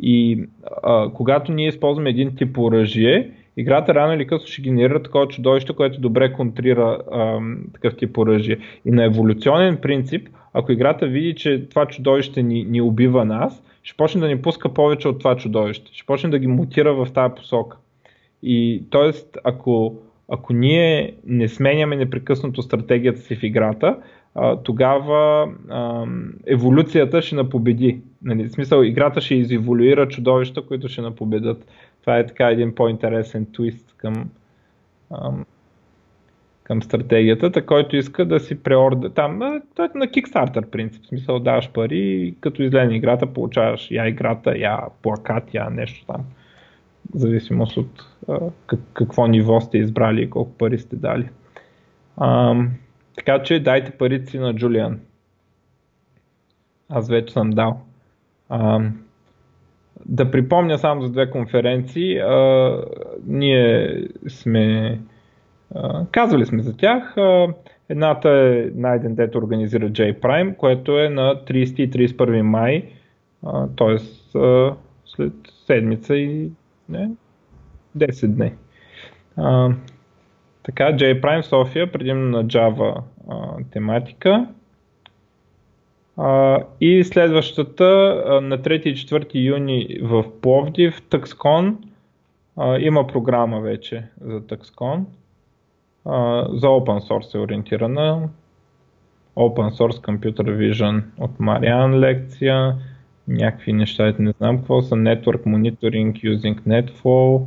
И 0.00 0.44
а, 0.82 1.10
когато 1.14 1.52
ние 1.52 1.68
използваме 1.68 2.10
един 2.10 2.36
тип 2.36 2.58
оръжие, 2.58 3.30
играта 3.56 3.94
рано 3.94 4.12
или 4.12 4.26
късно 4.26 4.46
ще 4.46 4.62
генерира 4.62 5.02
такова 5.02 5.28
чудовище, 5.28 5.72
което 5.72 6.00
добре 6.00 6.32
контрира 6.32 6.98
а, 7.12 7.38
такъв 7.72 7.96
тип 7.96 8.18
оръжие. 8.18 8.58
И 8.84 8.90
на 8.90 9.04
еволюционен 9.04 9.76
принцип, 9.76 10.28
ако 10.54 10.72
играта 10.72 11.06
види, 11.06 11.34
че 11.34 11.68
това 11.70 11.86
чудовище 11.86 12.42
ни, 12.42 12.64
ни 12.64 12.80
убива 12.80 13.24
нас, 13.24 13.62
ще 13.82 13.96
почне 13.96 14.20
да 14.20 14.28
ни 14.28 14.42
пуска 14.42 14.74
повече 14.74 15.08
от 15.08 15.18
това 15.18 15.36
чудовище. 15.36 15.90
Ще 15.92 16.06
почне 16.06 16.30
да 16.30 16.38
ги 16.38 16.46
мутира 16.46 16.94
в 16.94 17.12
тази 17.12 17.34
посока. 17.34 17.76
И 18.42 18.82
т.е. 18.90 19.10
ако, 19.44 19.96
ако 20.28 20.52
ние 20.52 21.14
не 21.26 21.48
сменяме 21.48 21.96
непрекъснато 21.96 22.62
стратегията 22.62 23.20
си 23.20 23.36
в 23.36 23.42
играта, 23.42 23.96
а, 24.34 24.56
тогава 24.56 25.52
а, 25.68 26.06
еволюцията 26.46 27.22
ще 27.22 27.34
напобеди. 27.34 28.00
Нали, 28.22 28.44
в 28.44 28.52
смисъл, 28.52 28.82
играта 28.82 29.20
ще 29.20 29.34
изеволюира 29.34 30.08
чудовища, 30.08 30.66
които 30.66 30.88
ще 30.88 31.02
напобедат. 31.02 31.66
Това 32.02 32.18
е 32.18 32.26
така 32.26 32.50
един 32.50 32.74
по-интересен 32.74 33.46
твист 33.52 33.94
към, 33.96 34.30
а, 35.10 35.30
към 36.62 36.82
стратегията, 36.82 37.66
който 37.66 37.96
иска 37.96 38.24
да 38.24 38.40
си 38.40 38.62
преорда. 38.62 39.10
Там, 39.10 39.62
той 39.74 39.86
е 39.86 39.98
на 39.98 40.06
Kickstarter 40.06 40.66
принцип. 40.66 41.04
В 41.04 41.06
смисъл, 41.06 41.38
даваш 41.38 41.70
пари 41.70 41.98
и 41.98 42.34
като 42.40 42.62
излезе 42.62 42.94
играта, 42.94 43.26
получаваш 43.26 43.90
я 43.90 44.08
играта, 44.08 44.58
я 44.58 44.80
плакат, 45.02 45.54
я 45.54 45.70
нещо 45.70 46.06
там. 46.06 46.24
В 47.14 47.18
зависимост 47.18 47.76
от 47.76 48.04
а, 48.28 48.38
как, 48.66 48.80
какво 48.92 49.26
ниво 49.26 49.60
сте 49.60 49.78
избрали 49.78 50.22
и 50.22 50.30
колко 50.30 50.52
пари 50.52 50.78
сте 50.78 50.96
дали. 50.96 51.28
А, 52.16 52.56
така 53.16 53.42
че 53.42 53.60
дайте 53.60 53.90
парите 53.90 54.30
си 54.30 54.38
на 54.38 54.54
Джулиан. 54.54 55.00
Аз 56.88 57.08
вече 57.08 57.32
съм 57.32 57.50
дал. 57.50 57.80
А, 58.48 58.80
да 60.06 60.30
припомня 60.30 60.78
само 60.78 61.02
за 61.02 61.10
две 61.10 61.30
конференции. 61.30 62.18
А, 62.18 62.76
ние 63.26 63.98
сме 64.28 64.98
а, 65.74 66.06
казвали 66.12 66.46
сме 66.46 66.62
за 66.62 66.76
тях. 66.76 67.16
А, 67.16 67.48
едната 67.88 68.28
е 68.30 68.70
найден 68.74 69.14
дето 69.14 69.38
организира 69.38 69.90
J-Prime, 69.90 70.56
което 70.56 70.98
е 70.98 71.08
на 71.08 71.34
30 71.34 71.80
и 71.80 71.90
31 71.90 72.42
май, 72.42 72.88
т.е. 73.76 73.98
след 75.06 75.32
седмица 75.66 76.16
и 76.16 76.50
не, 76.88 77.10
10 77.96 78.26
дни. 78.26 78.52
Така, 80.62 80.84
JPrime 80.84 81.40
София, 81.40 81.92
предимно 81.92 82.28
на 82.28 82.44
Java 82.44 83.02
а, 83.30 83.56
тематика. 83.70 84.46
И 86.80 87.04
следващата 87.04 87.84
на 88.42 88.58
3 88.58 88.86
и 88.86 88.94
4 88.94 89.34
юни 89.34 89.98
в 90.02 90.24
Пловдив. 90.40 91.02
А, 92.56 92.78
има 92.78 93.06
програма 93.06 93.60
вече 93.60 94.04
за. 94.20 95.06
А, 96.04 96.46
за 96.52 96.66
Open 96.66 97.08
Source 97.08 97.34
е 97.34 97.38
ориентирана. 97.38 98.28
Open 99.36 99.70
Source 99.70 100.00
Computer 100.00 100.42
Vision 100.42 101.02
от 101.18 101.40
Мариан 101.40 101.98
лекция. 101.98 102.76
Някакви 103.28 103.72
неща, 103.72 104.14
не 104.18 104.32
знам 104.38 104.58
какво 104.58 104.82
са. 104.82 104.94
Network 104.94 105.44
Monitoring 105.44 106.12
Using 106.12 106.60
NetFlow. 106.60 107.44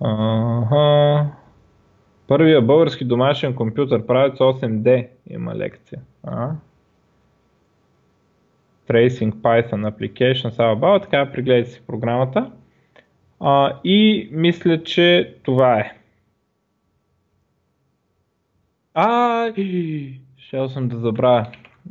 Ага. 0.00 1.26
Първия 2.28 2.62
български 2.62 3.04
домашен 3.04 3.54
компютър 3.54 4.06
правец 4.06 4.38
8D 4.38 5.06
има 5.30 5.54
лекция. 5.54 6.00
А? 6.22 6.50
Tracing 8.88 9.32
Python 9.32 9.90
Application, 9.90 10.50
About, 10.50 11.02
така 11.02 11.32
пригледайте 11.32 11.70
си 11.70 11.82
програмата. 11.86 12.50
А, 13.40 13.80
и 13.84 14.28
мисля, 14.32 14.82
че 14.82 15.34
това 15.42 15.80
е. 15.80 15.92
А, 18.94 19.52
ще 20.36 20.68
съм 20.68 20.88
да 20.88 20.96
забравя. 20.98 21.46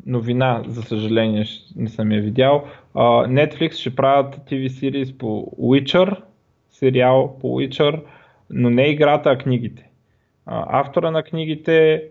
Новина, 0.06 0.64
за 0.68 0.82
съжаление, 0.84 1.46
не 1.76 1.90
съм 1.90 2.12
я 2.12 2.22
видял. 2.22 2.68
Netflix 2.96 3.72
ще 3.72 3.96
правят 3.96 4.36
TV 4.36 4.68
series 4.68 5.18
по 5.18 5.52
Witcher, 5.60 6.22
сериал 6.70 7.38
по 7.42 7.48
Witcher, 7.48 8.02
но 8.50 8.70
не 8.70 8.88
играта, 8.88 9.30
а 9.30 9.38
книгите. 9.38 9.90
Автора 10.46 11.12
на 11.12 11.24
книгите 11.24 12.04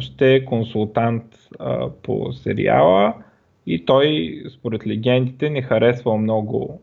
ще 0.00 0.34
е 0.34 0.44
консултант 0.44 1.24
по 2.02 2.32
сериала 2.32 3.14
и 3.66 3.84
той, 3.84 4.42
според 4.50 4.86
легендите, 4.86 5.50
не 5.50 5.62
харесва 5.62 6.16
много 6.16 6.80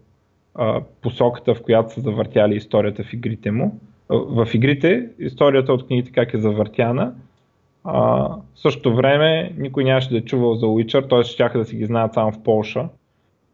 посоката, 1.02 1.56
в 1.56 1.62
която 1.62 1.94
са 1.94 2.02
завъртяли 2.02 2.56
историята 2.56 3.04
в 3.04 3.14
игрите 3.14 3.52
му. 3.52 3.80
В 4.10 4.48
игрите 4.54 5.10
историята 5.20 5.74
от 5.74 5.88
книгите 5.88 6.12
как 6.12 6.34
е 6.34 6.40
завъртяна. 6.40 7.14
А, 7.84 8.02
в 8.30 8.40
същото 8.56 8.96
време 8.96 9.54
никой 9.58 9.84
нямаше 9.84 10.10
да 10.10 10.18
е 10.18 10.22
чувал 10.22 10.56
за 10.56 10.66
Witcher, 10.66 11.10
т.е. 11.10 11.24
ще 11.24 11.58
да 11.58 11.66
си 11.66 11.76
ги 11.76 11.86
знаят 11.86 12.14
само 12.14 12.32
в 12.32 12.44
Полша, 12.44 12.90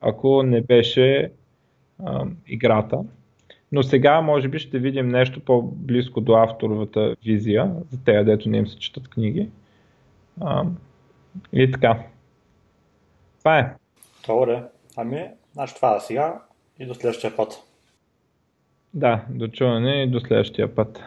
ако 0.02 0.44
не 0.44 0.62
беше 0.62 1.32
а, 2.04 2.26
играта. 2.48 3.00
Но 3.72 3.84
сега 3.84 4.22
може 4.22 4.48
би 4.48 4.60
ще 4.60 4.80
видим 4.80 5.08
нещо 5.08 5.40
по-близко 5.40 6.22
до 6.22 6.34
авторовата 6.34 7.16
визия, 7.26 7.72
за 7.90 8.04
тези, 8.04 8.26
дето 8.26 8.50
не 8.50 8.58
им 8.58 8.68
се 8.68 8.80
четат 8.80 9.08
книги. 9.08 9.50
А, 10.42 10.66
и 11.54 11.72
така. 11.72 12.00
Това 13.46 13.60
е. 13.60 13.74
Добре. 14.28 14.64
Ами, 14.98 15.30
значи 15.54 15.76
това 15.76 15.96
е 15.96 16.00
сега 16.00 16.42
и 16.80 16.86
до 16.86 16.94
следващия 16.94 17.36
път. 17.36 17.64
Да, 18.94 19.26
до 19.30 19.48
чуване 19.48 20.04
и 20.04 20.12
до 20.12 20.20
следващия 20.20 20.76
път. 20.76 21.04